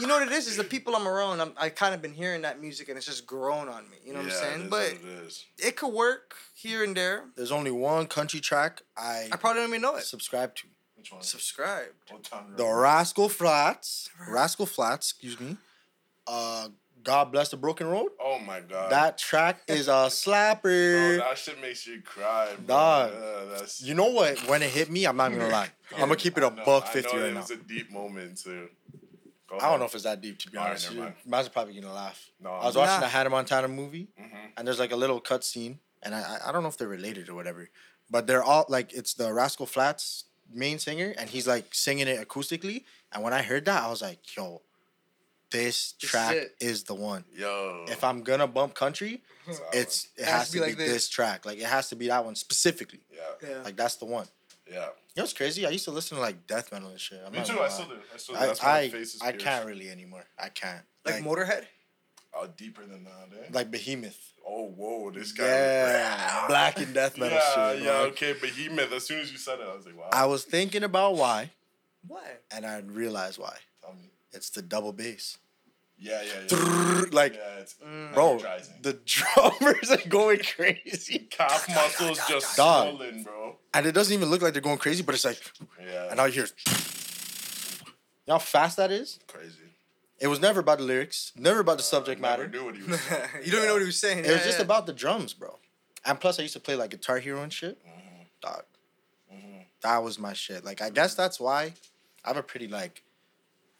you 0.00 0.06
know 0.06 0.14
what 0.18 0.26
it 0.28 0.32
is? 0.32 0.46
Is 0.48 0.56
the 0.56 0.64
people 0.64 0.94
I'm 0.96 1.06
around. 1.08 1.40
I'm, 1.40 1.52
I 1.56 1.68
kind 1.68 1.94
of 1.94 2.02
been 2.02 2.12
hearing 2.12 2.42
that 2.42 2.60
music 2.60 2.88
and 2.88 2.96
it's 2.96 3.06
just 3.06 3.26
grown 3.26 3.68
on 3.68 3.88
me. 3.90 3.96
You 4.04 4.12
know 4.12 4.20
what 4.20 4.26
I'm 4.26 4.32
saying? 4.32 4.60
it 4.60 4.64
is 4.64 4.70
But 4.70 4.92
what 4.92 5.12
it 5.20 5.26
is. 5.26 5.44
it 5.58 5.76
could 5.76 5.92
work 5.92 6.34
here 6.54 6.84
and 6.84 6.96
there. 6.96 7.24
There's 7.36 7.52
only 7.52 7.70
one 7.70 8.06
country 8.06 8.40
track 8.40 8.82
I 8.96 9.28
I 9.32 9.36
probably 9.36 9.60
don't 9.62 9.70
even 9.70 9.82
know 9.82 9.96
it. 9.96 10.04
subscribe 10.04 10.54
to. 10.56 10.66
Which 10.96 11.12
one? 11.12 11.22
Subscribe. 11.22 11.88
What 12.10 12.22
time 12.24 12.54
The 12.56 12.64
Rascal 12.66 13.28
Flatts, 13.28 14.08
Rascal 14.28 14.64
Flatts, 14.66 15.10
excuse 15.10 15.38
me. 15.38 15.56
Uh, 16.26 16.68
God 17.04 17.30
bless 17.32 17.50
the 17.50 17.56
broken 17.56 17.86
road. 17.86 18.10
Oh 18.20 18.38
my 18.38 18.60
god. 18.60 18.90
That 18.90 19.18
track 19.18 19.60
is 19.68 19.88
a 19.88 19.90
slapper. 20.08 21.18
that 21.18 21.38
shit 21.38 21.60
makes 21.60 21.86
you 21.86 22.00
cry, 22.02 22.48
bro. 22.56 22.66
Dog. 22.66 23.12
Yeah, 23.14 23.66
You 23.78 23.94
know 23.94 24.10
what? 24.10 24.38
When 24.48 24.62
it 24.62 24.70
hit 24.70 24.90
me, 24.90 25.04
I'm 25.06 25.16
not 25.16 25.30
even 25.30 25.40
gonna 25.42 25.52
lie. 25.52 25.68
I'm 25.94 26.00
gonna 26.00 26.16
keep 26.16 26.36
it 26.38 26.42
a 26.44 26.50
buck 26.50 26.88
fifty 26.88 27.16
right 27.16 27.26
it 27.26 27.34
now. 27.34 27.40
was 27.40 27.50
a 27.50 27.56
deep 27.56 27.90
moment 27.92 28.38
too. 28.38 28.68
Go 29.48 29.58
I 29.58 29.68
don't 29.70 29.78
know 29.78 29.84
if 29.84 29.94
it's 29.94 30.04
that 30.04 30.20
deep 30.22 30.38
to 30.40 30.50
be 30.50 30.56
All 30.56 30.64
right, 30.64 30.70
honest. 30.70 30.94
mind. 30.94 31.14
Man's 31.26 31.48
probably 31.50 31.74
gonna 31.78 31.92
laugh. 31.94 32.30
No, 32.40 32.50
I 32.50 32.64
was 32.66 32.76
I'm- 32.76 32.86
watching 32.86 33.00
the 33.00 33.08
Hannah 33.08 33.30
Montana 33.30 33.68
movie, 33.68 34.08
Mhm. 34.20 34.52
and 34.56 34.66
there's 34.66 34.78
like 34.78 34.92
a 34.92 34.96
little 34.96 35.20
cut 35.20 35.44
scene, 35.44 35.80
and 36.02 36.14
I- 36.14 36.40
I 36.46 36.52
don't 36.52 36.62
know 36.62 36.68
if 36.70 36.78
they're 36.78 36.88
related 36.88 37.28
or 37.28 37.34
whatever, 37.34 37.68
but 38.10 38.26
they're 38.26 38.42
all 38.42 38.64
like 38.68 38.92
it's 38.94 39.12
the 39.14 39.32
Rascal 39.32 39.66
Flatts 39.66 40.24
main 40.50 40.78
singer, 40.78 41.14
and 41.18 41.28
he's 41.28 41.46
like 41.46 41.74
singing 41.74 42.08
it 42.08 42.26
acoustically. 42.26 42.84
And 43.12 43.22
when 43.22 43.32
I 43.34 43.42
heard 43.42 43.64
that, 43.66 43.82
I 43.82 43.88
was 43.88 44.00
like, 44.02 44.34
yo, 44.36 44.62
this 45.58 45.92
This 45.92 46.04
is 46.04 46.10
track 46.10 46.34
it. 46.36 46.54
is 46.60 46.84
the 46.84 46.94
one. 46.94 47.24
Yo. 47.34 47.84
If 47.88 48.02
I'm 48.04 48.22
gonna 48.22 48.46
bump 48.46 48.74
country, 48.74 49.22
It's 49.72 50.08
it 50.16 50.22
It 50.22 50.24
has 50.24 50.32
has 50.34 50.50
to 50.50 50.58
to 50.58 50.64
be 50.64 50.70
be, 50.70 50.74
this. 50.76 50.92
this 50.92 51.08
track. 51.08 51.46
Like 51.46 51.58
it 51.58 51.66
has 51.66 51.88
to 51.90 51.96
be 51.96 52.08
that 52.08 52.24
one 52.24 52.34
specifically. 52.34 53.00
Yeah. 53.12 53.48
Yeah. 53.48 53.62
Like 53.64 53.76
that's 53.76 53.96
the 53.96 54.06
one. 54.06 54.26
Yeah. 54.70 54.74
You 54.74 55.20
know 55.20 55.22
what's 55.24 55.32
crazy? 55.32 55.66
I 55.66 55.70
used 55.70 55.84
to 55.84 55.90
listen 55.90 56.16
to 56.16 56.22
like 56.22 56.46
death 56.46 56.72
metal 56.72 56.88
and 56.88 56.98
shit. 57.00 57.20
I'm 57.24 57.32
Me 57.32 57.38
not 57.38 57.46
too. 57.46 57.60
I 57.60 57.68
still 57.68 57.86
do. 57.86 57.94
I 58.12 58.16
still 58.16 58.34
do. 58.34 58.40
I 58.40 58.46
That's 58.46 58.62
why 58.62 58.68
I, 58.78 58.82
my 58.82 58.88
face 58.88 59.14
is 59.16 59.22
I 59.22 59.32
can't 59.32 59.66
really 59.66 59.88
anymore. 59.90 60.24
I 60.38 60.48
can't. 60.48 60.82
like 61.04 61.22
Motorhead. 61.22 61.64
Oh, 62.36 62.48
deeper 62.56 62.84
than 62.84 63.04
that, 63.04 63.28
eh? 63.38 63.46
like 63.52 63.70
Behemoth. 63.70 64.18
oh, 64.44 64.64
whoa, 64.76 65.10
this 65.12 65.30
guy. 65.30 65.44
Yeah, 65.46 66.44
black 66.48 66.78
and 66.80 66.92
death 66.92 67.16
metal 67.16 67.38
Yeah, 67.38 67.72
shit. 67.74 67.82
yeah, 67.82 67.90
bro. 67.90 68.00
okay. 68.06 68.32
Behemoth. 68.32 68.92
As 68.92 69.06
soon 69.06 69.20
as 69.20 69.30
you 69.30 69.38
said 69.38 69.60
it, 69.60 69.68
I 69.70 69.76
was 69.76 69.86
like, 69.86 69.96
wow. 69.96 70.08
I 70.10 70.26
was 70.26 70.42
thinking 70.42 70.82
about 70.82 71.14
why, 71.16 71.50
Why? 72.08 72.24
and 72.50 72.66
I 72.66 72.78
realized 72.80 73.38
why. 73.38 73.56
Tell 73.82 73.92
me. 73.92 74.10
It's 74.32 74.50
the 74.50 74.62
double 74.62 74.92
bass. 74.92 75.38
Yeah, 75.98 76.20
yeah, 76.22 76.32
yeah. 76.50 77.02
Like, 77.12 77.34
yeah, 77.34 77.64
mm. 77.86 78.12
bro, 78.14 78.32
energizing. 78.32 78.74
the 78.82 78.92
drummers 79.06 79.90
are 79.90 80.08
going 80.08 80.40
crazy, 80.40 81.20
calf 81.30 81.68
muscles 81.68 82.20
just 82.28 82.56
Dog. 82.56 82.88
swollen, 82.96 83.22
bro. 83.22 83.56
and 83.72 83.86
it 83.86 83.92
doesn't 83.92 84.12
even 84.12 84.28
look 84.28 84.42
like 84.42 84.52
they're 84.52 84.62
going 84.62 84.78
crazy, 84.78 85.02
but 85.02 85.14
it's 85.14 85.24
like, 85.24 85.40
Yeah. 85.80 86.08
and 86.10 86.18
all 86.20 86.26
you 86.26 86.34
hear 86.34 86.44
is, 86.44 86.52
you 86.66 88.28
know 88.28 88.34
how 88.34 88.38
fast 88.38 88.76
that 88.76 88.90
is. 88.90 89.18
Crazy. 89.28 89.54
It 90.20 90.28
was 90.28 90.40
never 90.40 90.60
about 90.60 90.78
the 90.78 90.84
lyrics, 90.84 91.32
never 91.36 91.60
about 91.60 91.76
the 91.78 91.82
uh, 91.82 91.86
subject 91.86 92.20
never 92.20 92.42
matter. 92.44 92.48
knew 92.48 92.64
what 92.64 92.76
he 92.76 92.82
was 92.90 93.00
saying. 93.00 93.28
you 93.44 93.52
don't 93.52 93.58
even 93.60 93.66
know 93.66 93.72
what 93.74 93.82
he 93.82 93.86
was 93.86 94.00
saying. 94.00 94.18
It 94.18 94.26
was 94.28 94.38
Yeah, 94.40 94.44
just 94.44 94.60
about 94.60 94.86
the 94.86 94.92
drums, 94.92 95.32
bro. 95.34 95.58
And 96.04 96.18
plus, 96.20 96.38
I 96.38 96.42
used 96.42 96.54
to 96.54 96.60
play 96.60 96.76
like 96.76 96.90
Guitar 96.90 97.18
Hero 97.18 97.42
and 97.42 97.52
shit. 97.52 97.78
Mm-hmm. 97.86 98.22
Dog, 98.40 98.62
mm-hmm. 99.32 99.58
that 99.82 100.02
was 100.02 100.18
my 100.18 100.32
shit. 100.32 100.64
Like, 100.64 100.82
I 100.82 100.90
guess 100.90 101.12
mm-hmm. 101.12 101.22
that's 101.22 101.40
why 101.40 101.74
I 102.24 102.28
have 102.28 102.36
a 102.36 102.42
pretty 102.42 102.68
like 102.68 103.02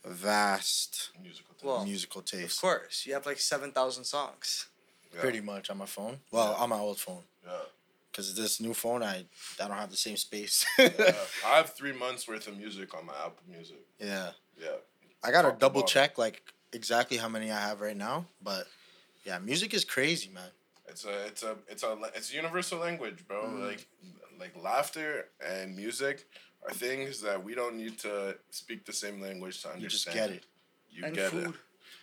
vast 0.05 1.11
Musical 1.23 1.54
taste. 1.54 1.54
Well, 1.65 1.85
musical 1.85 2.23
taste. 2.23 2.57
Of 2.57 2.61
course, 2.61 3.05
you 3.07 3.15
have 3.15 3.27
like 3.27 3.39
seven 3.39 3.73
thousand 3.73 4.05
songs. 4.05 4.67
Yeah. 5.15 5.21
Pretty 5.21 5.41
much 5.41 5.71
on 5.71 5.79
my 5.79 5.87
phone. 5.87 6.19
Well, 6.31 6.55
on 6.55 6.69
my 6.71 6.79
old 6.79 6.99
phone. 6.99 7.23
Yeah. 7.45 7.53
Cause 8.13 8.35
this 8.37 8.61
new 8.61 8.75
phone, 8.75 9.03
I 9.03 9.25
I 9.63 9.69
don't 9.69 9.77
have 9.77 9.91
the 9.91 9.97
same 9.97 10.17
space. 10.17 10.65
yeah. 10.79 10.89
I 11.47 11.57
have 11.57 11.71
three 11.71 11.93
months 11.93 12.29
worth 12.29 12.47
of 12.47 12.57
music 12.57 12.95
on 12.95 13.07
my 13.07 13.13
Apple 13.15 13.43
Music. 13.49 13.81
yeah, 13.99 14.31
Yeah. 14.61 14.69
I 15.25 15.31
gotta 15.33 15.49
Top 15.49 15.57
to 15.59 15.61
double 15.61 15.81
bottom. 15.81 15.93
check 15.93 16.19
like 16.19 16.43
exactly 16.73 17.17
how 17.17 17.29
many 17.29 17.51
I 17.51 17.59
have 17.61 17.81
right 17.81 17.97
now. 17.97 18.27
But 18.43 18.67
yeah, 19.25 19.39
music 19.39 19.73
is 19.75 19.85
crazy, 19.85 20.29
man. 20.29 20.51
It's 20.87 21.05
a 21.05 21.27
it's 21.27 21.43
a 21.43 21.57
it's 21.69 21.83
a 21.83 21.97
it's 22.15 22.31
a 22.33 22.37
universal 22.37 22.79
language, 22.79 23.27
bro. 23.27 23.45
Mm. 23.47 23.67
Like 23.69 23.87
like 24.39 24.55
laughter 24.63 25.29
and 25.45 25.75
music 25.75 26.27
are 26.67 26.73
things 26.75 27.21
that 27.23 27.43
we 27.43 27.55
don't 27.55 27.77
need 27.77 27.99
to 28.01 28.37
speak 28.51 28.85
the 28.85 28.93
same 28.93 29.21
language 29.21 29.63
to 29.63 29.69
understand. 29.71 29.83
You 29.83 29.89
just 29.89 30.13
get 30.13 30.31
it. 30.31 30.45
You 30.95 31.05
And 31.05 31.15
get 31.15 31.31
food. 31.31 31.49
it. 31.49 31.55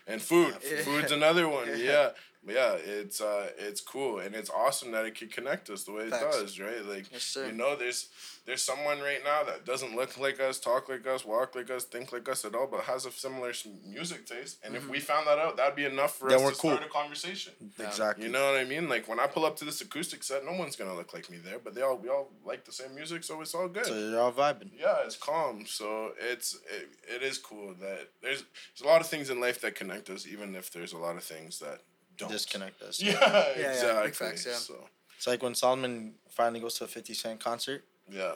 And 0.08 0.22
food. 0.22 0.56
Yeah. 0.64 0.82
Food's 0.84 1.12
another 1.12 1.48
one. 1.48 1.68
Yeah. 1.78 2.10
Yeah, 2.48 2.74
it's 2.74 3.22
uh 3.22 3.50
it's 3.58 3.82
cool 3.82 4.20
and 4.20 4.34
it's 4.36 4.50
awesome 4.50 4.92
that 4.92 5.06
it 5.06 5.14
can 5.16 5.28
connect 5.28 5.70
us 5.70 5.84
the 5.84 5.92
way 5.92 6.04
it 6.06 6.10
does, 6.10 6.60
right? 6.60 6.84
Like 6.84 7.12
Yes, 7.12 7.36
you 7.36 7.52
know 7.52 7.76
there's 7.76 8.10
there's 8.48 8.64
someone 8.64 9.00
right 9.00 9.24
now 9.24 9.44
that 9.44 9.64
doesn't 9.66 9.96
look 9.96 10.18
like 10.18 10.40
us, 10.40 10.60
talk 10.60 10.90
like 10.90 11.06
us, 11.06 11.24
walk 11.24 11.54
like 11.56 11.70
us, 11.70 11.84
think 11.84 12.12
like 12.12 12.28
us 12.28 12.44
at 12.44 12.56
all, 12.56 12.66
but 12.66 12.82
has 12.82 13.06
a 13.06 13.12
similar 13.12 13.54
music 13.86 14.26
taste. 14.26 14.58
And 14.64 14.76
if 14.76 14.90
we 14.90 15.00
found 15.00 15.28
that 15.28 15.38
out, 15.38 15.58
that'd 15.58 15.76
be 15.76 15.86
enough 15.86 16.16
for 16.16 16.30
Then 16.30 16.40
us 16.40 16.44
we're 16.44 16.52
to 16.52 16.58
cool. 16.58 16.72
start 16.72 16.88
a 16.88 16.90
conversation. 16.90 17.54
Yeah. 17.78 17.88
Exactly. 17.88 18.26
You 18.26 18.32
know 18.32 18.52
what 18.52 18.60
I 18.60 18.64
mean? 18.66 18.90
Like 18.90 19.08
when 19.08 19.20
I 19.20 19.28
pull 19.28 19.46
up 19.46 19.56
to 19.58 19.66
this 19.66 19.80
acoustic 19.82 20.24
set, 20.24 20.44
no 20.44 20.54
one's 20.54 20.76
gonna 20.76 20.96
look 20.96 21.14
like 21.14 21.30
me 21.30 21.38
there, 21.38 21.60
but 21.64 21.76
they 21.76 21.84
all 21.84 21.98
we 21.98 22.10
all 22.10 22.32
like 22.44 22.66
the 22.66 22.72
same 22.72 22.96
music, 22.96 23.24
so 23.24 23.40
it's 23.42 23.54
all 23.54 23.68
good. 23.68 23.86
So 23.86 23.94
you're 23.96 24.20
all 24.20 24.32
vibing. 24.32 24.72
yeah, 24.76 24.96
it's 25.06 25.16
calm. 25.16 25.66
So 25.68 26.14
it's 26.20 26.56
it, 26.76 26.90
it 27.18 27.22
is 27.22 27.38
cool 27.38 27.76
that 27.80 28.10
there's 28.24 28.42
there's 28.74 28.82
a 28.84 28.88
lot 28.88 29.02
of 29.02 29.06
things 29.08 29.30
in 29.30 29.40
life 29.40 29.62
that 29.62 29.76
connect 29.76 30.10
us, 30.10 30.26
even 30.26 30.56
if 30.56 30.72
there's 30.72 30.94
a 30.94 30.98
lot 30.98 31.16
of 31.18 31.24
things 31.24 31.60
that 31.60 31.82
don't 32.22 32.32
Disconnect 32.32 32.82
us. 32.82 33.02
Yeah, 33.02 33.12
yeah, 33.58 33.72
exactly. 33.72 34.04
big 34.08 34.16
facts, 34.16 34.46
yeah. 34.46 34.54
So 34.56 34.76
It's 35.18 35.28
like 35.28 35.42
when 35.44 35.56
Solomon 35.56 36.14
finally 36.30 36.60
goes 36.60 36.76
to 36.80 36.86
a 36.86 36.88
50 36.88 37.14
Cent 37.14 37.40
concert, 37.40 37.84
yeah, 38.10 38.34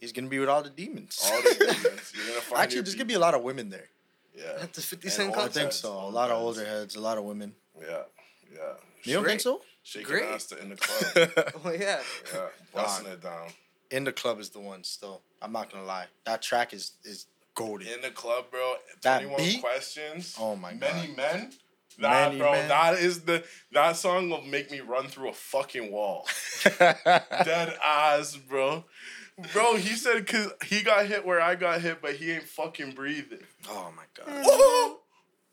he's 0.00 0.12
gonna 0.12 0.28
be 0.28 0.38
with 0.38 0.48
all 0.48 0.62
the 0.62 0.70
demons. 0.70 1.18
all 1.24 1.40
the 1.42 1.54
demons. 1.58 2.12
You're 2.14 2.26
gonna 2.28 2.40
find 2.40 2.62
Actually, 2.62 2.82
there's 2.82 2.94
people. 2.94 3.04
gonna 3.04 3.08
be 3.08 3.14
a 3.14 3.18
lot 3.20 3.34
of 3.34 3.42
women 3.42 3.70
there. 3.70 3.88
yeah, 4.36 4.62
At 4.62 4.72
the 4.74 4.80
50 4.82 5.06
And 5.08 5.12
Cent 5.12 5.34
all 5.36 5.44
I 5.44 5.48
think 5.48 5.72
so. 5.72 5.92
A 5.92 5.96
all 5.96 6.10
lot 6.10 6.30
of 6.30 6.38
older 6.40 6.64
heads, 6.64 6.96
a 6.96 7.00
lot 7.00 7.18
of 7.18 7.24
women. 7.24 7.54
yeah, 7.80 8.02
yeah. 8.52 8.60
You 9.04 9.14
don't 9.14 9.22
Great. 9.22 9.32
think 9.32 9.40
so? 9.42 9.62
Shaking 9.82 10.06
Great. 10.08 10.24
ass 10.24 10.46
to 10.46 10.58
in 10.60 10.68
the 10.70 10.76
club. 10.76 11.30
Oh 11.64 11.70
yeah. 11.70 12.00
yeah, 12.34 12.46
busting 12.74 13.10
it 13.12 13.22
down. 13.22 13.48
In 13.90 14.04
the 14.04 14.12
club 14.12 14.38
is 14.40 14.50
the 14.50 14.60
one 14.60 14.84
still. 14.84 15.22
I'm 15.40 15.52
not 15.52 15.72
gonna 15.72 15.84
lie. 15.86 16.06
That 16.24 16.42
track 16.42 16.74
is 16.74 16.92
is 17.04 17.26
golden. 17.54 17.86
In 17.88 18.00
the 18.02 18.10
club, 18.10 18.50
bro. 18.50 18.74
That 19.02 19.20
21 19.22 19.36
beat? 19.42 19.60
questions. 19.62 20.36
Oh 20.38 20.56
my 20.56 20.72
god. 20.74 20.80
Many 20.80 21.14
men. 21.14 21.52
That, 22.00 22.28
Many 22.28 22.38
bro, 22.38 22.52
men. 22.52 22.68
that 22.68 22.98
is 22.98 23.22
the 23.22 23.44
that 23.72 23.96
song 23.96 24.30
will 24.30 24.42
make 24.42 24.70
me 24.70 24.80
run 24.80 25.08
through 25.08 25.30
a 25.30 25.32
fucking 25.32 25.90
wall. 25.90 26.28
Dead 26.78 27.76
ass, 27.84 28.36
bro. 28.36 28.84
Bro, 29.52 29.76
he 29.76 29.94
said 29.96 30.26
cause 30.26 30.52
he 30.64 30.82
got 30.82 31.06
hit 31.06 31.24
where 31.26 31.40
I 31.40 31.54
got 31.54 31.80
hit, 31.80 32.00
but 32.02 32.14
he 32.16 32.32
ain't 32.32 32.44
fucking 32.44 32.92
breathing. 32.92 33.44
oh 33.68 33.92
my 33.96 34.04
god. 34.14 34.44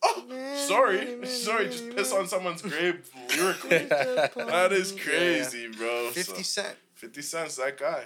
Oh, 0.08 0.24
oh, 0.30 0.56
sorry, 0.68 1.26
sorry, 1.26 1.66
just 1.68 1.96
piss 1.96 2.12
on 2.14 2.28
someone's 2.28 2.62
grave 2.62 3.10
lyrically. 3.36 3.78
That 3.90 4.72
is 4.72 4.92
crazy, 4.92 5.68
bro. 5.70 6.10
50 6.12 6.44
So, 6.44 6.62
Cent. 6.62 6.76
50 6.94 7.22
Cent's 7.24 7.56
that 7.56 7.80
guy. 7.80 8.04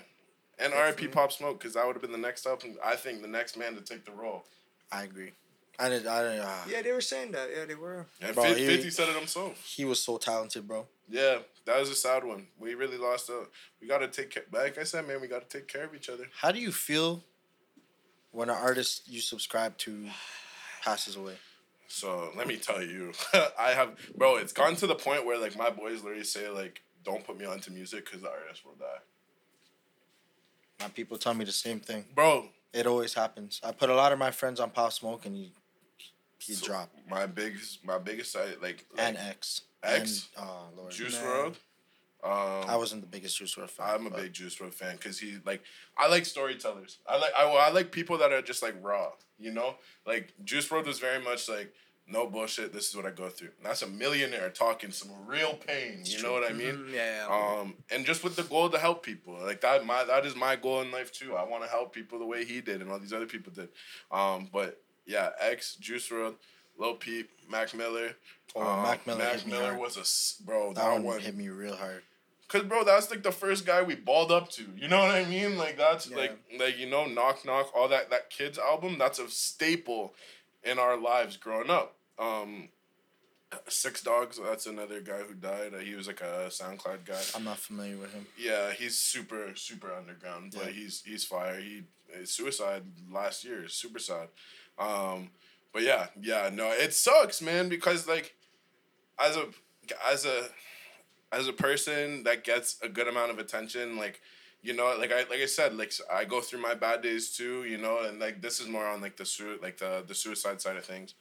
And 0.59 0.71
RIP 0.71 1.11
Pop 1.11 1.33
Smoke, 1.33 1.59
because 1.59 1.73
that 1.73 1.85
would 1.85 1.95
have 1.97 2.01
been 2.01 2.13
the 2.13 2.17
next 2.17 2.45
up, 2.45 2.63
and 2.63 2.77
I 2.85 2.95
think 2.95 3.21
the 3.21 3.27
next 3.27 3.57
man 3.57 3.75
to 3.75 3.81
take 3.81 4.05
the 4.05 4.11
role. 4.13 4.45
I 4.93 5.03
agree. 5.03 5.31
I 5.79 5.89
did. 5.89 6.05
I 6.07 6.21
did. 6.23 6.39
Uh, 6.41 6.53
Yeah, 6.69 6.81
they 6.81 6.91
were 6.91 7.01
saying 7.01 7.31
that. 7.31 7.49
Yeah, 7.55 7.65
they 7.65 7.75
were. 7.75 8.05
And 8.21 8.35
Bro, 8.35 8.43
Fif- 8.45 8.57
he- 8.57 8.67
50 8.67 8.89
said 8.89 9.09
it 9.09 9.15
himself. 9.15 9.63
He 9.65 9.85
was 9.85 9.99
so 10.01 10.17
talented, 10.17 10.67
bro. 10.67 10.87
Yeah, 11.09 11.39
that 11.65 11.79
was 11.79 11.89
a 11.89 11.95
sad 11.95 12.23
one. 12.23 12.47
We 12.59 12.75
really 12.75 12.97
lost 12.97 13.29
out. 13.29 13.49
We 13.81 13.87
got 13.87 13.99
to 13.99 14.07
take 14.09 14.29
care. 14.31 14.43
Like 14.51 14.77
I 14.77 14.83
said, 14.83 15.07
man, 15.07 15.21
we 15.21 15.27
got 15.27 15.49
to 15.49 15.57
take 15.57 15.67
care 15.67 15.85
of 15.85 15.95
each 15.95 16.09
other. 16.09 16.25
How 16.41 16.51
do 16.51 16.59
you 16.59 16.71
feel 16.71 17.23
when 18.31 18.49
an 18.49 18.55
artist 18.57 19.07
you 19.07 19.21
subscribe 19.21 19.77
to 19.79 20.07
passes 20.83 21.15
away? 21.15 21.35
So 21.87 22.31
let 22.37 22.45
me 22.47 22.57
tell 22.57 22.83
you, 22.83 23.13
I 23.59 23.71
have, 23.71 23.97
bro. 24.15 24.35
It's 24.35 24.53
gone 24.53 24.75
to 24.75 24.85
the 24.87 24.95
point 24.95 25.25
where 25.25 25.39
like 25.39 25.57
my 25.57 25.69
boys 25.71 26.03
literally 26.03 26.23
say 26.25 26.47
like, 26.49 26.81
"Don't 27.03 27.23
put 27.25 27.37
me 27.39 27.45
onto 27.45 27.71
music 27.71 28.05
because 28.05 28.21
the 28.21 28.29
artist 28.29 28.63
will 28.65 28.75
die." 28.75 28.99
My 30.79 30.87
people 30.89 31.17
tell 31.17 31.33
me 31.33 31.45
the 31.45 31.51
same 31.51 31.79
thing. 31.79 32.05
Bro, 32.15 32.49
It 32.71 32.85
always 32.85 33.13
happens. 33.15 33.59
I 33.63 33.71
put 33.71 33.89
a 33.89 33.95
lot 33.95 34.11
of 34.13 34.19
my 34.19 34.29
friends 34.31 34.59
on 34.59 34.69
Pop 34.69 34.93
Smoke, 34.93 35.25
and 35.25 35.35
he 35.35 35.51
he 36.49 36.55
so 36.55 36.65
dropped. 36.65 36.95
My 37.09 37.25
biggest, 37.25 37.85
my 37.85 37.97
biggest 37.97 38.31
side, 38.31 38.57
like, 38.61 38.85
like 38.93 39.05
And 39.07 39.17
X. 39.17 39.61
X? 39.83 40.29
And, 40.37 40.47
oh 40.47 40.67
Lord. 40.77 40.91
Juice 40.91 41.21
Man. 41.21 41.25
WRLD. 41.25 41.55
Um, 42.21 42.65
I 42.67 42.75
wasn't 42.75 43.01
the 43.01 43.07
biggest 43.07 43.37
Juice 43.37 43.55
WRLD 43.55 43.69
fan. 43.69 43.87
I'm 43.89 44.07
a 44.07 44.09
but 44.09 44.21
big 44.21 44.33
Juice 44.33 44.55
WRLD 44.57 44.73
fan 44.73 44.95
because 44.97 45.19
he 45.19 45.37
like 45.45 45.61
I 45.97 46.09
like 46.09 46.25
storytellers. 46.25 46.97
I 47.07 47.17
like 47.17 47.31
I, 47.37 47.45
I 47.45 47.71
like 47.71 47.91
people 47.91 48.17
that 48.17 48.33
are 48.33 48.41
just 48.41 48.61
like 48.61 48.75
raw. 48.81 49.11
You 49.39 49.51
know, 49.51 49.75
like 50.05 50.33
Juice 50.43 50.67
WRLD 50.67 50.87
was 50.87 50.99
very 50.99 51.23
much 51.23 51.47
like 51.47 51.73
no 52.11 52.27
bullshit. 52.27 52.73
This 52.73 52.89
is 52.89 52.95
what 52.95 53.05
I 53.05 53.11
go 53.11 53.29
through. 53.29 53.51
And 53.57 53.65
that's 53.65 53.83
a 53.83 53.87
millionaire 53.87 54.49
talking 54.49 54.91
some 54.91 55.11
real 55.25 55.53
pain. 55.53 56.01
You 56.03 56.21
know 56.23 56.33
what 56.33 56.49
I 56.49 56.53
mean? 56.53 56.75
Mm, 56.75 56.93
yeah, 56.93 57.27
yeah. 57.29 57.59
Um, 57.61 57.75
and 57.91 58.05
just 58.05 58.23
with 58.23 58.35
the 58.35 58.43
goal 58.43 58.69
to 58.69 58.79
help 58.79 59.03
people, 59.03 59.37
like 59.41 59.61
that, 59.61 59.85
my 59.85 60.03
that 60.03 60.25
is 60.25 60.35
my 60.35 60.55
goal 60.55 60.81
in 60.81 60.91
life 60.91 61.13
too. 61.13 61.35
I 61.35 61.43
want 61.43 61.63
to 61.63 61.69
help 61.69 61.93
people 61.93 62.19
the 62.19 62.25
way 62.25 62.43
he 62.43 62.61
did 62.61 62.81
and 62.81 62.91
all 62.91 62.99
these 62.99 63.13
other 63.13 63.27
people 63.27 63.53
did. 63.53 63.69
Um, 64.11 64.49
but 64.51 64.81
yeah, 65.09 65.29
X, 65.39 65.75
Juice 65.75 66.07
WRLD, 66.09 66.35
Lil 66.77 66.93
Peep, 66.95 67.29
Mac 67.49 67.73
Miller. 67.73 68.15
Oh, 68.55 68.61
um, 68.61 68.83
Mac 68.83 69.05
Miller 69.07 69.19
Mac 69.19 69.45
Miller 69.47 69.77
was 69.77 69.97
a 69.97 70.01
s- 70.01 70.41
bro. 70.45 70.73
that, 70.73 70.81
That, 70.83 70.93
one, 70.93 71.03
one 71.03 71.19
hit 71.19 71.35
me 71.35 71.49
real 71.49 71.75
hard. 71.75 72.03
Cause 72.47 72.63
bro, 72.63 72.83
that's 72.83 73.11
like 73.11 73.21
the 73.21 73.31
first 73.31 73.63
guy 73.65 73.83
we 73.83 73.93
balled 73.95 74.31
up 74.31 74.49
to. 74.53 74.63
You 74.75 74.87
know 74.87 74.99
what 74.99 75.11
I 75.11 75.23
mean? 75.25 75.57
Like 75.57 75.77
that's 75.77 76.07
Yeah. 76.09 76.17
like 76.17 76.37
like 76.59 76.77
you 76.79 76.89
know, 76.89 77.05
knock 77.05 77.45
knock, 77.45 77.71
all 77.75 77.87
that 77.89 78.09
that 78.09 78.29
kids 78.31 78.57
album. 78.57 78.97
That's 78.97 79.19
a 79.19 79.29
staple 79.29 80.13
in 80.63 80.79
our 80.79 80.97
lives 80.97 81.37
growing 81.37 81.69
up. 81.69 81.95
Um, 82.17 82.69
Six 83.67 84.01
Dogs. 84.03 84.39
That's 84.43 84.65
another 84.67 84.99
guy 85.01 85.19
who 85.19 85.33
died. 85.35 85.73
He 85.83 85.93
was 85.95 86.07
like 86.07 86.21
a 86.21 86.47
SoundCloud 86.49 87.05
guy. 87.05 87.21
I'm 87.35 87.43
not 87.43 87.57
familiar 87.57 87.97
with 87.97 88.13
him. 88.13 88.25
Yeah, 88.37 88.71
he's 88.73 88.97
super 88.97 89.53
super 89.55 89.93
underground, 89.93 90.53
but 90.55 90.65
Yeah. 90.67 90.71
he's 90.71 91.03
he's 91.05 91.25
fire. 91.25 91.59
He 91.59 91.83
suicide 92.25 92.83
last 93.11 93.43
year. 93.43 93.67
Super 93.67 93.99
sad. 93.99 94.29
Um, 94.79 95.29
but 95.73 95.83
yeah, 95.83 96.07
yeah, 96.19 96.49
no, 96.51 96.69
it 96.71 96.93
sucks, 96.93 97.41
man, 97.41 97.69
because 97.69 98.07
like 98.07 98.35
as 99.19 99.35
a 99.35 99.47
as 100.09 100.25
a 100.25 100.47
as 101.31 101.47
a 101.47 101.53
person 101.53 102.23
that 102.23 102.43
gets 102.43 102.77
a 102.81 102.89
good 102.89 103.07
amount 103.07 103.31
of 103.31 103.39
attention, 103.39 103.97
like 103.97 104.21
you 104.61 104.73
know, 104.73 104.95
like 104.97 105.11
I 105.11 105.19
like 105.29 105.39
I 105.41 105.45
said, 105.45 105.75
like 105.75 105.93
I 106.11 106.25
go 106.25 106.41
through 106.41 106.61
my 106.61 106.73
bad 106.73 107.01
days 107.01 107.29
too, 107.29 107.63
you 107.65 107.77
know, 107.77 107.99
and 108.03 108.19
like 108.19 108.41
this 108.41 108.59
is 108.59 108.67
more 108.67 108.85
on 108.87 109.01
like 109.01 109.15
the 109.17 109.25
sui- 109.25 109.57
like 109.61 109.77
the 109.77 110.03
the 110.07 110.15
suicide 110.15 110.59
side 110.61 110.77
of 110.77 110.85
things, 110.85 111.13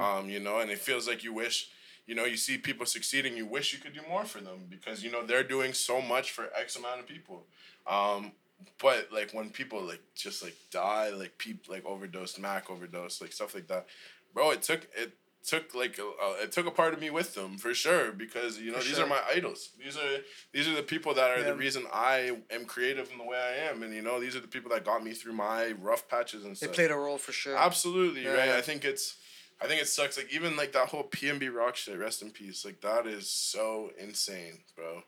um, 0.00 0.28
you 0.28 0.40
know, 0.40 0.58
and 0.60 0.70
it 0.70 0.78
feels 0.78 1.08
like 1.08 1.24
you 1.24 1.32
wish. 1.32 1.70
You 2.06 2.14
know, 2.14 2.26
you 2.26 2.36
see 2.36 2.58
people 2.58 2.84
succeeding. 2.84 3.34
You 3.34 3.46
wish 3.46 3.72
you 3.72 3.78
could 3.78 3.94
do 3.94 4.02
more 4.06 4.26
for 4.26 4.38
them 4.38 4.66
because 4.68 5.02
you 5.02 5.10
know 5.10 5.24
they're 5.24 5.42
doing 5.42 5.72
so 5.72 6.02
much 6.02 6.32
for 6.32 6.50
X 6.54 6.76
amount 6.76 7.00
of 7.00 7.06
people. 7.06 7.46
Um, 7.86 8.32
but 8.80 9.08
like 9.12 9.32
when 9.32 9.50
people 9.50 9.82
like 9.82 10.02
just 10.14 10.42
like 10.42 10.56
die, 10.70 11.10
like 11.10 11.38
people 11.38 11.72
like 11.74 11.84
overdose, 11.84 12.38
Mac 12.38 12.70
overdose, 12.70 13.20
like 13.20 13.32
stuff 13.32 13.54
like 13.54 13.66
that, 13.68 13.86
bro. 14.32 14.50
It 14.50 14.62
took 14.62 14.86
it 14.96 15.12
took 15.46 15.74
like 15.74 15.98
uh, 15.98 16.34
it 16.42 16.52
took 16.52 16.66
a 16.66 16.70
part 16.70 16.94
of 16.94 17.00
me 17.00 17.10
with 17.10 17.34
them 17.34 17.58
for 17.58 17.74
sure 17.74 18.12
because 18.12 18.58
you 18.58 18.72
know 18.72 18.78
For 18.78 18.84
these 18.84 18.96
sure. 18.96 19.04
are 19.04 19.08
my 19.08 19.20
idols. 19.30 19.70
These 19.78 19.96
are 19.96 20.18
these 20.52 20.66
are 20.68 20.74
the 20.74 20.82
people 20.82 21.12
that 21.14 21.30
are 21.30 21.38
Yeah. 21.40 21.50
the 21.50 21.54
reason 21.54 21.84
I 21.92 22.36
am 22.50 22.64
creative 22.64 23.10
in 23.12 23.18
the 23.18 23.24
way 23.24 23.38
I 23.38 23.70
am, 23.70 23.82
and 23.82 23.92
you 23.94 24.02
know 24.02 24.18
these 24.20 24.34
are 24.36 24.40
the 24.40 24.48
people 24.48 24.70
that 24.70 24.84
got 24.84 25.04
me 25.04 25.12
through 25.12 25.34
my 25.34 25.72
rough 25.72 26.08
patches 26.08 26.44
and 26.44 26.56
stuff. 26.56 26.70
They 26.70 26.74
played 26.74 26.90
a 26.90 26.96
role 26.96 27.18
for 27.18 27.32
sure. 27.32 27.56
Absolutely 27.56 28.26
right. 28.26 28.50
I 28.50 28.62
think 28.62 28.84
it's. 28.84 29.16
I 29.62 29.66
think 29.68 29.80
it 29.80 29.86
sucks. 29.88 30.16
Like 30.16 30.32
even 30.34 30.56
like 30.56 30.72
that 30.72 30.88
whole 30.88 31.04
PNB 31.04 31.48
rock 31.54 31.76
shit. 31.76 31.96
Rest 31.96 32.22
in 32.22 32.30
peace. 32.30 32.64
Like 32.64 32.80
that 32.80 33.06
is 33.06 33.30
so 33.30 33.90
insane, 33.98 34.58
bro. 34.74 35.02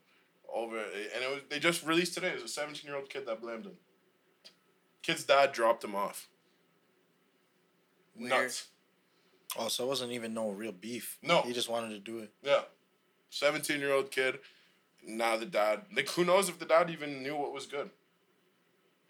Over 0.52 0.78
and 0.78 1.22
it 1.22 1.30
was 1.30 1.40
they 1.50 1.58
just 1.58 1.84
released 1.84 2.14
today. 2.14 2.28
It 2.28 2.34
was 2.34 2.44
a 2.44 2.48
seventeen 2.48 2.88
year 2.88 2.96
old 2.96 3.10
kid 3.10 3.26
that 3.26 3.40
blamed 3.40 3.66
him. 3.66 3.76
Kid's 5.02 5.24
dad 5.24 5.52
dropped 5.52 5.84
him 5.84 5.94
off. 5.94 6.28
Weird. 8.16 8.30
Nuts. 8.30 8.66
Oh, 9.58 9.68
so 9.68 9.84
it 9.84 9.88
wasn't 9.88 10.12
even 10.12 10.34
no 10.34 10.50
real 10.50 10.72
beef. 10.72 11.18
No. 11.22 11.42
He 11.42 11.52
just 11.52 11.68
wanted 11.68 11.90
to 11.90 11.98
do 11.98 12.18
it. 12.18 12.32
Yeah. 12.42 12.62
Seventeen 13.30 13.80
year 13.80 13.92
old 13.92 14.10
kid. 14.10 14.38
Now 15.06 15.36
the 15.36 15.46
dad. 15.46 15.82
Like 15.94 16.08
who 16.08 16.24
knows 16.24 16.48
if 16.48 16.58
the 16.58 16.64
dad 16.64 16.90
even 16.90 17.22
knew 17.22 17.36
what 17.36 17.52
was 17.52 17.66
good. 17.66 17.90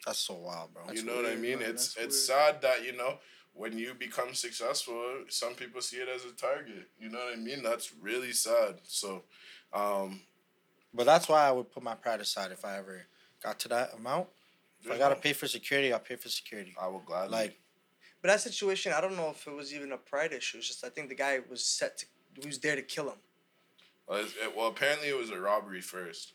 That's 0.04 0.18
so 0.18 0.34
wild, 0.34 0.72
bro. 0.72 0.92
you 0.92 1.04
know 1.04 1.16
what 1.16 1.26
I 1.26 1.34
mean? 1.34 1.58
man. 1.60 1.70
It's 1.70 1.94
That's 1.94 2.06
it's 2.06 2.26
sad 2.26 2.62
that 2.62 2.84
you 2.84 2.96
know 2.96 3.18
when 3.56 3.78
you 3.78 3.94
become 3.94 4.34
successful, 4.34 5.02
some 5.28 5.54
people 5.54 5.80
see 5.80 5.96
it 5.96 6.08
as 6.14 6.24
a 6.24 6.32
target. 6.32 6.88
You 7.00 7.08
know 7.08 7.18
what 7.18 7.32
I 7.32 7.40
mean? 7.40 7.62
That's 7.62 7.92
really 8.00 8.32
sad. 8.32 8.80
So, 8.84 9.22
um, 9.72 10.20
But 10.96 11.04
that's 11.04 11.28
why 11.28 11.46
I 11.46 11.52
would 11.52 11.70
put 11.70 11.82
my 11.82 11.94
pride 11.94 12.20
aside 12.20 12.52
if 12.52 12.64
I 12.64 12.78
ever 12.78 13.02
got 13.42 13.58
to 13.60 13.68
that 13.68 13.94
amount. 13.94 14.28
If 14.82 14.90
I 14.90 14.98
gotta 14.98 15.14
no- 15.14 15.20
pay 15.20 15.32
for 15.32 15.46
security, 15.46 15.92
I'll 15.92 15.98
pay 16.00 16.16
for 16.16 16.28
security. 16.28 16.74
I 16.80 16.88
will 16.88 17.00
gladly. 17.00 17.32
Like, 17.32 17.60
But 18.22 18.28
that 18.28 18.40
situation, 18.40 18.92
I 18.92 19.00
don't 19.00 19.14
know 19.16 19.30
if 19.30 19.46
it 19.46 19.52
was 19.52 19.74
even 19.74 19.92
a 19.92 19.98
pride 19.98 20.32
issue. 20.32 20.58
It's 20.58 20.66
just 20.68 20.84
I 20.84 20.88
think 20.88 21.08
the 21.08 21.14
guy 21.14 21.40
was 21.50 21.64
set 21.64 21.98
to, 21.98 22.06
he 22.40 22.46
was 22.46 22.58
there 22.58 22.74
to 22.76 22.82
kill 22.82 23.10
him, 23.10 23.18
well, 24.06 24.18
it's- 24.20 24.34
it- 24.42 24.56
well, 24.56 24.68
apparently 24.68 25.08
it 25.08 25.16
was 25.16 25.30
a 25.30 25.38
robbery 25.38 25.80
first. 25.80 26.32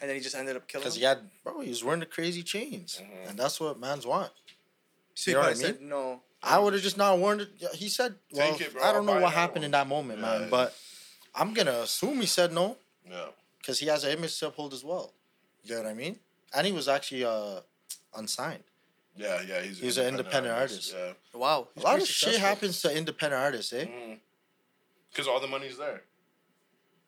and 0.00 0.10
then 0.10 0.16
he 0.16 0.22
just 0.22 0.34
ended 0.36 0.56
up 0.56 0.68
killing 0.68 0.82
him. 0.82 0.88
because 0.90 0.96
he 0.96 1.04
had, 1.04 1.30
bro, 1.42 1.60
he 1.60 1.70
was 1.70 1.82
wearing 1.82 2.00
the 2.00 2.06
crazy 2.06 2.42
chains. 2.42 3.00
Mhm. 3.02 3.28
And 3.30 3.38
that's 3.38 3.58
what 3.58 3.78
mans 3.80 4.06
want. 4.06 4.30
so 5.14 5.30
you 5.30 5.36
he 5.38 5.40
know 5.42 5.48
what 5.48 5.52
probably 5.54 5.64
I 5.64 5.72
said 5.72 5.80
no. 5.80 6.22
I 6.42 6.58
would 6.58 6.74
have 6.74 6.82
just 6.82 6.98
not 6.98 7.16
worn 7.18 7.40
it. 7.40 7.48
Yeah, 7.56 7.72
He 7.72 7.88
said, 7.88 8.18
well, 8.30 8.52
Take 8.52 8.60
it, 8.66 8.72
bro, 8.74 8.82
I 8.82 8.86
I'll 8.88 8.92
don't 8.92 9.06
know 9.06 9.12
buy 9.12 9.20
what 9.22 9.28
another 9.28 9.34
happened 9.40 9.62
one. 9.62 9.64
in 9.64 9.70
that 9.70 9.86
moment, 9.86 10.20
Yeah. 10.20 10.38
man. 10.40 10.50
But 10.50 10.76
I'm 11.34 11.54
going 11.54 11.66
to 11.66 11.80
assume 11.82 12.20
he 12.20 12.26
said 12.26 12.52
no 12.52 12.76
Yeah. 13.08 13.28
Because 13.66 13.80
he 13.80 13.86
has 13.86 14.04
an 14.04 14.16
image 14.16 14.38
to 14.38 14.46
uphold 14.46 14.72
as 14.72 14.84
well. 14.84 15.12
You 15.64 15.74
know 15.74 15.82
what 15.82 15.90
I 15.90 15.94
mean? 15.94 16.20
And 16.54 16.64
he 16.64 16.72
was 16.72 16.86
actually 16.86 17.24
uh, 17.24 17.60
unsigned. 18.16 18.62
Yeah, 19.16 19.42
yeah, 19.42 19.60
he's, 19.60 19.80
He's 19.80 19.98
an 19.98 20.06
independent 20.06 20.54
artist. 20.54 20.94
Yeah. 20.96 21.12
Wow, 21.34 21.68
A 21.76 21.80
lot 21.80 22.00
of 22.00 22.06
shit 22.06 22.38
happens 22.38 22.80
to 22.82 22.96
independent 22.96 23.42
artists, 23.42 23.72
eh? 23.72 23.86
Because 25.10 25.26
all 25.26 25.40
the 25.40 25.48
money's 25.48 25.78
there. 25.78 26.02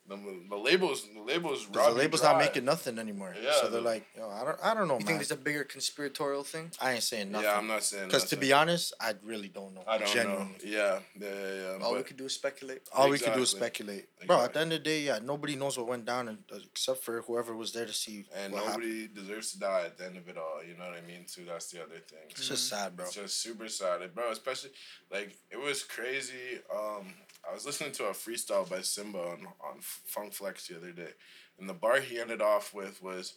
The, 0.08 0.16
the 0.48 0.56
labels, 0.56 1.06
the 1.14 1.20
labels, 1.20 1.66
the 1.68 1.78
robbed 1.78 1.92
you 1.92 1.98
label's 1.98 2.22
not 2.22 2.38
making 2.38 2.64
nothing 2.64 2.98
anymore. 2.98 3.34
Yeah, 3.42 3.52
so 3.60 3.68
they're 3.68 3.80
the- 3.82 3.86
like, 3.86 4.06
Yo, 4.16 4.26
I 4.30 4.42
don't, 4.42 4.58
I 4.62 4.72
don't 4.74 4.88
know, 4.88 4.94
You 4.94 5.00
man. 5.00 5.06
think 5.06 5.18
there's 5.18 5.30
a 5.30 5.36
bigger 5.36 5.64
conspiratorial 5.64 6.44
thing? 6.44 6.70
I 6.80 6.92
ain't 6.94 7.02
saying 7.02 7.30
nothing. 7.30 7.46
Yeah, 7.46 7.58
I'm 7.58 7.66
not 7.66 7.82
saying. 7.82 8.06
Because 8.06 8.24
to 8.30 8.36
be 8.36 8.50
honest, 8.54 8.94
I 8.98 9.12
really 9.22 9.48
don't 9.48 9.74
know. 9.74 9.82
I 9.86 9.98
don't 9.98 10.08
genuinely. 10.08 10.44
know. 10.44 10.58
Yeah, 10.64 10.98
yeah, 11.20 11.28
yeah. 11.28 11.76
yeah. 11.78 11.84
All 11.84 11.92
we 11.92 11.98
but- 11.98 12.06
could 12.06 12.16
do 12.16 12.24
is 12.24 12.34
speculate. 12.34 12.88
All 12.96 13.10
we 13.10 13.18
can 13.18 13.34
do 13.34 13.42
is 13.42 13.52
Exactly. 13.52 13.84
speculate. 13.84 14.26
Bro, 14.26 14.40
at 14.44 14.54
the 14.54 14.60
end 14.60 14.72
of 14.72 14.78
the 14.80 14.84
day, 14.84 15.00
yeah, 15.02 15.18
nobody 15.22 15.56
knows 15.56 15.76
what 15.76 15.86
went 15.86 16.06
down 16.06 16.28
and, 16.28 16.38
uh, 16.50 16.56
except 16.64 17.04
for 17.04 17.20
whoever 17.22 17.54
was 17.54 17.72
there 17.72 17.84
to 17.86 17.92
see 17.92 18.24
and 18.34 18.52
what 18.54 18.64
happened. 18.64 18.84
nobody 18.84 19.08
deserves 19.08 19.52
to 19.52 19.58
die 19.60 19.82
at 19.84 19.98
the 19.98 20.06
end 20.06 20.16
of 20.16 20.26
it 20.28 20.38
all. 20.38 20.62
You 20.66 20.74
know 20.78 20.86
what 20.88 20.96
I 20.96 21.02
mean? 21.06 21.26
Too. 21.26 21.44
That's 21.44 21.70
the 21.70 21.82
other 21.82 21.98
thing. 21.98 22.24
It's 22.30 22.48
just 22.48 22.68
sad, 22.68 22.96
bro. 22.96 23.04
It's 23.04 23.14
just 23.14 23.40
super 23.42 23.68
sad, 23.68 24.14
bro. 24.14 24.30
Especially 24.30 24.70
like 25.10 25.36
it 25.50 25.58
was 25.60 25.82
crazy. 25.84 26.60
Um, 26.74 27.12
I 27.48 27.54
was 27.54 27.64
listening 27.66 27.92
to 27.92 28.04
a 28.06 28.10
freestyle 28.10 28.68
by 28.68 28.78
Symba 28.78 29.16
on 29.32 29.46
on 29.60 29.78
Funk 29.80 30.32
Flex 30.34 30.66
the 30.68 30.76
other 30.76 30.92
day, 30.92 31.12
and 31.58 31.68
the 31.68 31.74
bar 31.74 32.00
he 32.00 32.18
ended 32.20 32.42
off 32.42 32.74
with 32.74 33.02
was, 33.02 33.34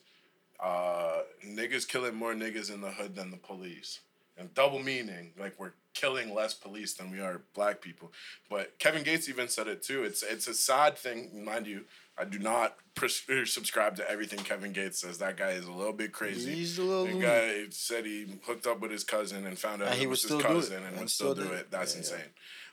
uh, 0.60 1.22
"Niggas 1.46 1.88
killing 1.88 2.16
more 2.16 2.34
niggas 2.34 2.72
in 2.74 2.82
the 2.82 2.92
hood 2.92 3.16
than 3.16 3.32
the 3.32 3.38
police." 3.38 4.00
And 4.38 4.54
double 4.54 4.80
meaning, 4.80 5.34
like 5.38 5.60
we're 5.60 5.74
killing 5.94 6.34
less 6.34 6.54
police 6.54 6.94
than 6.94 7.12
we 7.12 7.20
are 7.20 7.42
black 7.54 7.82
people. 7.82 8.12
But 8.50 8.80
Kevin 8.80 9.04
Gates 9.04 9.28
even 9.30 9.48
said 9.50 9.68
it 9.68 9.84
too. 9.84 10.04
It's 10.04 10.24
it's 10.24 10.48
a 10.48 10.54
sad 10.54 10.98
thing, 10.98 11.44
mind 11.46 11.68
you. 11.68 11.86
I 12.18 12.24
do 12.26 12.40
not 12.40 12.78
pres- 12.96 13.24
subscribe 13.46 13.96
to 13.98 14.10
everything 14.10 14.40
Kevin 14.40 14.72
Gates 14.74 15.00
says. 15.00 15.18
That 15.20 15.38
guy 15.38 15.52
is 15.52 15.66
a 15.66 15.72
little 15.72 15.94
bit 15.94 16.12
crazy. 16.12 16.54
He's 16.56 16.78
a 16.78 16.84
little 16.84 17.06
The 17.08 17.22
guy 17.26 17.66
said 17.72 18.06
he 18.06 18.40
hooked 18.46 18.68
up 18.68 18.80
with 18.80 18.92
his 18.92 19.04
cousin 19.04 19.46
and 19.46 19.58
found 19.58 19.82
out 19.82 19.90
And 19.90 20.00
he 20.00 20.08
was 20.08 20.22
his 20.22 20.30
still 20.30 20.40
do 20.40 20.46
it. 20.46 20.54
cousin 20.54 20.78
and, 20.78 20.86
And 20.88 21.00
would 21.00 21.10
still, 21.10 21.34
do 21.36 21.44
it. 21.44 21.52
it. 21.62 21.72
That's 21.72 21.94
Yeah, 21.96 22.02
yeah. 22.02 22.16
insane. 22.16 22.30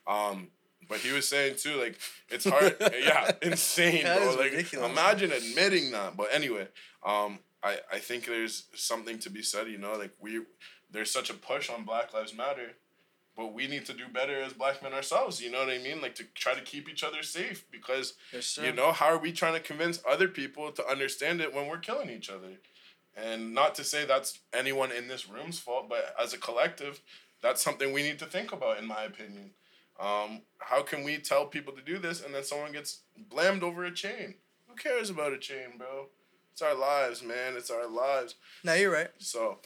Um, 0.07 0.51
but 0.89 0.99
he 0.99 1.13
was 1.13 1.27
saying 1.29 1.57
too, 1.57 1.77
like 1.81 1.99
it's 2.29 2.45
hard. 2.49 2.77
yeah, 2.81 3.31
insane, 3.43 4.05
bro. 4.05 4.35
Like 4.39 4.53
ridiculous. 4.53 4.91
imagine 4.91 5.33
admitting 5.33 5.91
that. 5.93 6.17
But 6.17 6.29
anyway, 6.33 6.69
um, 7.05 7.39
I 7.63 7.79
I 7.93 7.99
think 7.99 8.27
there's 8.27 8.65
something 8.75 9.19
to 9.21 9.31
be 9.31 9.43
said. 9.43 9.69
You 9.69 9.79
know, 9.79 9.97
like 9.97 10.13
we 10.21 10.43
there's 10.91 11.11
such 11.11 11.31
a 11.31 11.35
push 11.35 11.71
on 11.71 11.85
Black 11.85 12.13
Lives 12.15 12.35
Matter. 12.35 12.73
But 13.37 13.55
we 13.55 13.69
need 13.69 13.87
to 13.87 13.93
do 13.93 14.09
better 14.13 14.43
as 14.43 14.53
black 14.53 14.83
men 14.83 14.93
ourselves. 14.93 15.41
You 15.41 15.49
know 15.53 15.61
what 15.61 15.69
I 15.69 15.79
mean? 15.79 16.01
Like 16.01 16.17
to 16.17 16.25
try 16.35 16.55
to 16.55 16.61
keep 16.61 16.89
each 16.89 17.05
other 17.05 17.23
safe 17.23 17.65
because 17.71 18.15
Yes, 18.33 18.59
you 18.61 18.73
know, 18.73 18.91
how 18.91 19.07
are 19.07 19.19
we 19.19 19.31
trying 19.31 19.53
to 19.55 19.61
convince 19.61 20.03
other 20.11 20.27
people 20.27 20.73
to 20.73 20.85
understand 20.85 21.41
it 21.41 21.55
when 21.55 21.69
we're 21.69 21.79
killing 21.79 22.11
each 22.11 22.31
other? 22.31 22.59
And 23.17 23.55
not 23.55 23.77
to 23.77 23.85
say 23.85 24.05
that's 24.05 24.41
anyone 24.53 24.91
in 24.91 25.07
this 25.07 25.29
room's 25.29 25.61
fault, 25.61 25.89
but 25.89 26.17
as 26.21 26.33
a 26.35 26.39
collective, 26.39 27.01
that's 27.41 27.63
something 27.63 27.93
we 27.93 28.03
need 28.03 28.19
to 28.19 28.27
think 28.27 28.51
about, 28.51 28.79
in 28.79 28.87
my 28.87 29.05
opinion. 29.05 29.51
Um, 29.99 30.43
how 30.59 30.83
can 30.83 31.03
we 31.03 31.19
tell 31.19 31.47
people 31.47 31.73
to 31.73 31.83
do 31.83 31.99
this 31.99 32.25
and 32.25 32.35
then 32.35 32.45
someone 32.45 32.73
gets 32.73 33.01
blamed 33.17 33.63
over 33.63 33.85
a 33.85 33.93
chain? 33.93 34.35
Who 34.69 34.77
cares 34.77 35.11
about 35.11 35.33
a 35.33 35.39
chain, 35.39 35.77
bro? 35.77 36.07
It's 36.53 36.63
our 36.63 36.75
lives, 36.75 37.23
man. 37.23 37.57
It's 37.57 37.71
our 37.71 37.89
lives. 37.89 38.35
No, 38.65 38.75
you're 38.75 38.93
right. 38.93 39.11
So 39.19 39.59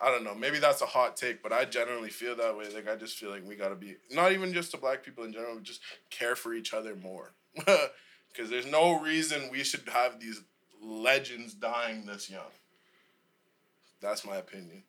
I 0.00 0.10
don't 0.10 0.24
know. 0.24 0.34
Maybe 0.34 0.58
that's 0.58 0.82
a 0.82 0.86
hot 0.86 1.16
take, 1.16 1.42
but 1.42 1.52
I 1.52 1.64
generally 1.64 2.10
feel 2.10 2.36
that 2.36 2.56
way. 2.56 2.68
Like 2.74 2.88
I 2.88 2.96
just 2.96 3.16
feel 3.16 3.30
like 3.30 3.46
we 3.46 3.56
gotta 3.56 3.76
be 3.76 3.96
not 4.10 4.32
even 4.32 4.52
just 4.52 4.70
to 4.72 4.76
black 4.76 5.04
people 5.04 5.24
in 5.24 5.32
general, 5.32 5.58
just 5.60 5.80
care 6.10 6.36
for 6.36 6.54
each 6.54 6.72
other 6.74 6.94
more. 6.96 7.32
Because 8.36 8.50
there's 8.50 8.66
no 8.66 9.00
reason 9.00 9.48
we 9.50 9.64
should 9.64 9.88
have 9.88 10.20
these 10.20 10.42
legends 10.82 11.54
dying 11.54 12.04
this 12.04 12.28
young. 12.28 12.52
That's 14.02 14.26
my 14.26 14.36
opinion. 14.36 14.82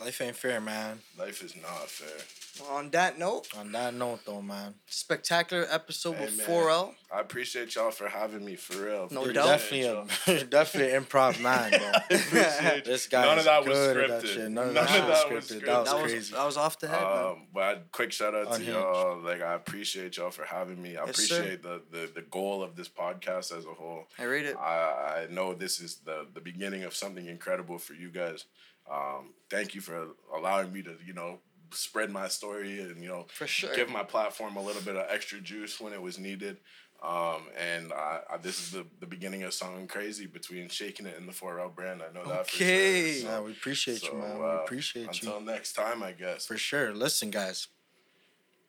Life 0.00 0.22
ain't 0.22 0.36
fair, 0.36 0.58
man. 0.60 1.00
Life 1.18 1.42
is 1.44 1.54
not 1.60 1.86
fair. 1.88 2.66
On 2.70 2.90
that 2.90 3.18
note, 3.18 3.48
On 3.56 3.70
that 3.72 3.94
note, 3.94 4.20
though, 4.26 4.40
man. 4.42 4.74
spectacular 4.86 5.66
episode 5.70 6.16
Hey, 6.16 6.24
with 6.26 6.38
man. 6.38 6.46
4Rell. 6.46 6.94
I 7.10 7.20
appreciate 7.20 7.74
y'all 7.74 7.90
for 7.90 8.08
having 8.08 8.44
me 8.44 8.56
for 8.56 8.84
real. 8.84 9.08
No 9.10 9.24
You're 9.24 9.34
doubt. 9.34 9.46
definitely 9.46 9.82
a 9.86 10.06
you're 10.32 10.44
definitely 10.44 10.94
an 10.94 11.04
improv 11.04 11.40
man, 11.40 11.70
bro. 12.30 12.80
This 12.84 13.06
guy 13.06 13.24
None 13.24 13.38
is 13.38 13.40
of 13.40 13.44
that 13.46 13.64
was 13.66 13.78
good 13.78 13.96
at 13.96 14.10
scripted. 14.10 14.20
that 14.22 14.26
shit. 14.28 14.50
None 14.50 14.68
of 14.68 14.74
that 14.74 14.82
of 14.82 15.08
was 15.08 15.18
that 15.18 15.32
was 15.34 15.44
scripted. 15.50 15.60
scripted. 15.60 15.66
That 15.66 15.78
was 15.78 15.88
That 15.90 16.02
was 16.02 16.12
crazy. 16.12 16.34
that 16.34 16.44
was 16.46 16.56
off 16.56 16.78
the 16.78 16.88
head, 16.88 17.02
man. 17.02 17.24
Um, 17.26 17.46
but 17.52 17.92
quick 17.92 18.12
shout 18.12 18.34
out 18.34 18.52
to 18.54 18.64
y'all. 18.64 19.18
Like 19.22 19.42
I 19.42 19.54
appreciate 19.54 20.16
y'all 20.16 20.30
for 20.30 20.44
having 20.44 20.82
me. 20.82 20.96
I 20.96 21.04
Yes, 21.06 21.16
sir. 21.16 21.36
appreciate 21.36 21.62
the, 21.62 21.82
the 21.90 22.10
the 22.14 22.22
goal 22.22 22.62
of 22.62 22.76
this 22.76 22.88
podcast 22.88 23.56
as 23.56 23.64
a 23.66 23.74
whole. 23.74 24.04
I 24.18 24.24
rate 24.24 24.46
it. 24.46 24.56
I, 24.56 25.26
I 25.28 25.32
know 25.32 25.52
this 25.54 25.80
is 25.80 25.96
the 26.04 26.26
the 26.34 26.40
beginning 26.40 26.84
of 26.84 26.94
something 26.94 27.26
incredible 27.26 27.78
for 27.78 27.92
you 27.94 28.10
guys. 28.10 28.44
Um, 28.90 29.34
thank 29.50 29.74
you 29.74 29.80
for 29.80 30.08
allowing 30.36 30.72
me 30.72 30.82
to 30.82 30.96
you 31.06 31.12
know 31.14 31.38
spread 31.72 32.10
my 32.10 32.28
story 32.28 32.80
and 32.80 33.02
you 33.02 33.08
know 33.08 33.26
For 33.32 33.46
sure. 33.46 33.74
give 33.74 33.88
my 33.90 34.02
platform 34.02 34.56
a 34.56 34.62
little 34.62 34.82
bit 34.82 34.96
of 34.96 35.06
extra 35.08 35.40
juice 35.40 35.80
when 35.80 35.92
it 35.92 36.00
was 36.02 36.18
needed. 36.18 36.58
Um, 37.02 37.48
and 37.58 37.92
I, 37.92 38.20
I, 38.32 38.36
this 38.36 38.60
is 38.60 38.70
the, 38.70 38.86
the 39.00 39.06
beginning 39.06 39.42
of 39.42 39.52
something 39.52 39.88
crazy 39.88 40.26
between 40.26 40.68
shaking 40.68 41.04
it 41.06 41.16
and 41.18 41.26
the 41.28 41.32
4Rell 41.32 41.74
brand. 41.74 42.00
I 42.00 42.12
know 42.16 42.24
that 42.28 42.40
Okay. 42.42 43.14
for 43.14 43.20
sure. 43.22 43.28
Yeah, 43.30 43.40
we 43.40 43.50
appreciate 43.52 44.02
you, 44.04 44.14
man. 44.14 44.38
We 44.38 44.44
uh, 44.44 44.48
appreciate 44.62 45.06
until 45.08 45.30
you. 45.30 45.36
Until 45.38 45.52
next 45.52 45.72
time, 45.72 46.04
I 46.04 46.12
guess. 46.12 46.46
For 46.46 46.56
sure. 46.56 46.94
Listen, 46.94 47.30
guys. 47.32 47.66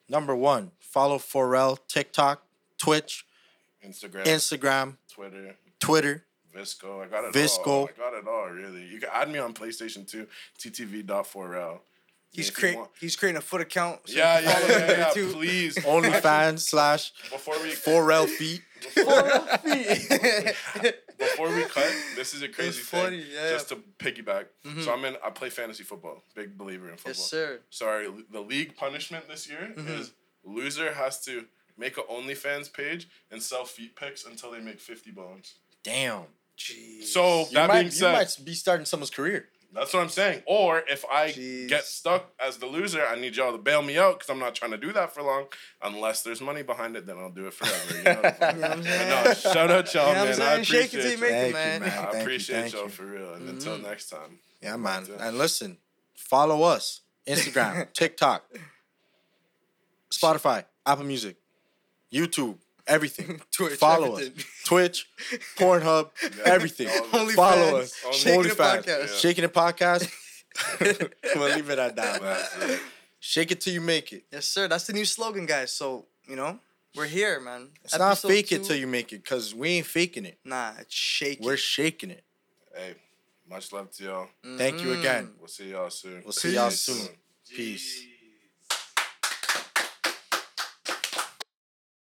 Number 0.09 0.35
one, 0.35 0.71
follow 0.79 1.19
4Rell, 1.19 1.77
TikTok, 1.87 2.43
Twitch, 2.79 3.23
Instagram, 3.85 4.23
Instagram, 4.25 4.97
Twitter, 5.11 5.55
Twitter. 5.79 6.25
Visco. 6.55 7.03
I 7.03 7.07
got 7.07 7.25
it 7.25 7.33
Visco. 7.33 7.67
all. 7.67 7.89
I 7.95 7.99
got 7.99 8.13
it 8.13 8.27
all, 8.27 8.47
really. 8.49 8.85
You 8.85 8.99
can 8.99 9.09
add 9.11 9.29
me 9.29 9.39
on 9.39 9.53
PlayStation 9.53 10.07
2, 10.09 10.27
ttv.4l. 10.59 11.79
He's 12.31 12.49
If 12.49 12.55
you 12.55 12.59
creating. 12.59 12.85
He's 12.99 13.15
creating 13.15 13.37
a 13.37 13.41
foot 13.41 13.61
account. 13.61 13.99
so 14.05 14.15
Yeah, 14.17 14.39
you 14.39 14.47
can 14.47 14.69
yeah, 14.69 14.77
yeah, 14.77 14.97
yeah. 14.97 15.09
too. 15.11 15.31
Please. 15.33 15.75
OnlyFans 15.93 16.59
slash 16.61 17.11
Before 17.29 17.61
we 17.61 17.69
four 17.71 18.03
rel 18.05 18.25
feet. 18.25 18.61
before 21.19 21.53
we 21.55 21.63
cut, 21.63 21.93
this 22.15 22.33
is 22.33 22.41
a 22.41 22.49
crazy 22.49 22.81
funny, 22.81 23.21
thing. 23.21 23.31
yeah. 23.33 23.49
Just 23.51 23.69
to 23.69 23.77
piggyback. 23.99 24.45
So 24.81 24.91
I'm 24.93 25.05
in. 25.05 25.15
I 25.23 25.29
play 25.29 25.49
fantasy 25.49 25.83
football. 25.83 26.23
Big 26.35 26.57
believer 26.57 26.89
in 26.89 26.95
football. 26.97 27.11
yes, 27.11 27.19
sir. 27.29 27.59
Sorry, 27.69 28.07
the 28.31 28.41
league 28.41 28.75
punishment 28.75 29.27
this 29.27 29.47
year 29.49 29.71
Mm-hmm. 29.75 29.87
is 30.01 30.11
loser 30.43 30.93
has 30.93 31.23
to 31.25 31.45
make 31.77 31.97
an 31.97 32.03
OnlyFans 32.11 32.71
page 32.73 33.07
and 33.31 33.41
sell 33.41 33.63
feet 33.65 33.95
pics 33.95 34.25
until 34.25 34.51
they 34.51 34.59
make 34.59 34.79
fifty 34.79 35.11
bones. 35.11 35.55
Damn. 35.83 36.23
Jeez. 36.57 37.03
So 37.05 37.39
You 37.49 37.55
that 37.55 37.67
might, 37.67 37.81
being 37.89 37.93
you 37.93 38.01
might 38.03 38.37
be 38.43 38.53
starting 38.53 38.85
someone's 38.85 39.09
career. 39.09 39.49
that's 39.73 39.91
what 39.93 40.03
I'm 40.03 40.09
saying. 40.09 40.43
Or 40.45 40.83
if 40.87 41.03
I 41.11 41.29
Jeez. 41.31 41.67
get 41.67 41.83
stuck 41.85 42.31
as 42.39 42.57
the 42.57 42.67
loser, 42.67 43.03
I 43.05 43.15
need 43.19 43.35
y'all 43.35 43.51
to 43.51 43.57
bail 43.57 43.81
me 43.81 43.97
out 43.97 44.19
because 44.19 44.29
I'm 44.29 44.37
not 44.39 44.53
trying 44.53 44.71
to 44.71 44.77
do 44.77 44.93
that 44.93 45.13
for 45.13 45.23
long. 45.23 45.45
Unless 45.81 46.21
there's 46.23 46.41
money 46.41 46.61
behind 46.61 46.95
it, 46.95 47.05
then 47.07 47.17
I'll 47.17 47.31
do 47.31 47.47
it 47.47 47.53
forever. 47.53 47.97
You 47.97 48.03
know 48.03 48.21
what 48.21 48.37
I'm 48.43 48.55
You 48.55 48.61
know 48.61 48.67
what 48.69 48.77
I'm 48.77 48.83
saying? 48.83 49.09
saying? 49.09 49.25
no, 49.25 49.33
shout 49.33 49.71
out 49.71 49.93
y'all, 49.93 50.07
You 50.09 50.13
know 50.13 50.23
man. 50.25 50.29
I 50.29 50.33
saying? 50.33 50.63
Shake 50.63 50.93
it 50.93 50.99
appreciate 50.99 51.11
you 51.11 51.17
make 51.17 51.29
you. 51.29 51.35
it, 51.35 51.39
Thank 51.39 51.47
you, 51.47 51.53
man. 51.53 51.81
man. 51.81 51.89
I 51.89 51.93
Thank 51.95 52.13
you, 52.13 52.19
appreciate 52.21 52.61
thank 52.61 52.73
y'all 52.73 52.83
you. 52.83 52.89
for 52.89 53.05
real. 53.05 53.33
And 53.33 53.49
until 53.49 53.73
Mm-hmm. 53.73 53.83
next 53.87 54.09
time. 54.09 54.39
Yeah, 54.61 54.77
man. 54.77 55.07
And 55.19 55.37
listen, 55.39 55.77
follow 56.15 56.61
us 56.63 57.01
Instagram, 57.27 57.91
TikTok, 57.93 58.43
Spotify, 60.11 60.65
Apple 60.85 61.05
Music, 61.05 61.37
YouTube, 62.11 62.57
everything. 62.87 63.41
Twitch, 63.51 63.73
follow 63.73 64.15
everything. 64.17 64.37
us. 64.37 64.45
Twitch, 64.65 65.07
Pornhub, 65.57 66.09
everything. 66.45 66.89
Only 67.13 67.33
follow 67.33 67.79
fans, 67.79 67.93
us. 68.07 68.15
Shaking 68.15 68.45
It 68.45 68.57
OnlyFans. 68.57 68.83
Podcast. 68.83 69.19
Shaking 69.19 69.43
It 69.43 69.53
Podcast. 69.53 71.09
we'll 71.35 71.55
leave 71.55 71.69
it 71.69 71.79
at 71.79 71.95
that. 71.95 72.21
man. 72.21 72.79
Shake 73.19 73.51
it 73.51 73.61
till 73.61 73.73
you 73.73 73.81
make 73.81 74.11
it. 74.13 74.25
Yes, 74.31 74.45
sir. 74.47 74.67
That's 74.67 74.85
the 74.85 74.93
new 74.93 75.05
slogan, 75.05 75.45
guys. 75.45 75.71
So 75.71 76.05
you 76.27 76.35
know, 76.35 76.59
we're 76.95 77.05
here, 77.05 77.39
man. 77.39 77.69
It's 77.83 77.97
not 77.97 78.11
Episode 78.11 78.27
fake 78.27 78.51
it 78.51 78.63
till 78.63 78.75
you 78.75 78.87
make 78.87 79.13
it, 79.13 79.25
cause 79.25 79.55
we 79.55 79.69
ain't 79.69 79.85
faking 79.87 80.25
it. 80.25 80.37
Nah, 80.45 80.73
it's 80.79 80.93
shaking. 80.93 81.45
We're 81.45 81.57
shaking 81.57 82.11
it. 82.11 82.23
Hey, 82.75 82.95
much 83.49 83.71
love 83.71 83.91
to 83.91 84.03
y'all. 84.03 84.27
Thank 84.57 84.81
you 84.83 84.93
again. 84.93 85.25
Mm-hmm. 85.25 85.39
We'll 85.39 85.47
see 85.47 85.69
y'all 85.71 85.89
soon. 85.89 86.21
We'll 86.23 86.31
see 86.33 86.53
y'all 86.53 86.69
soon. 86.69 87.07
Peace. 87.49 88.05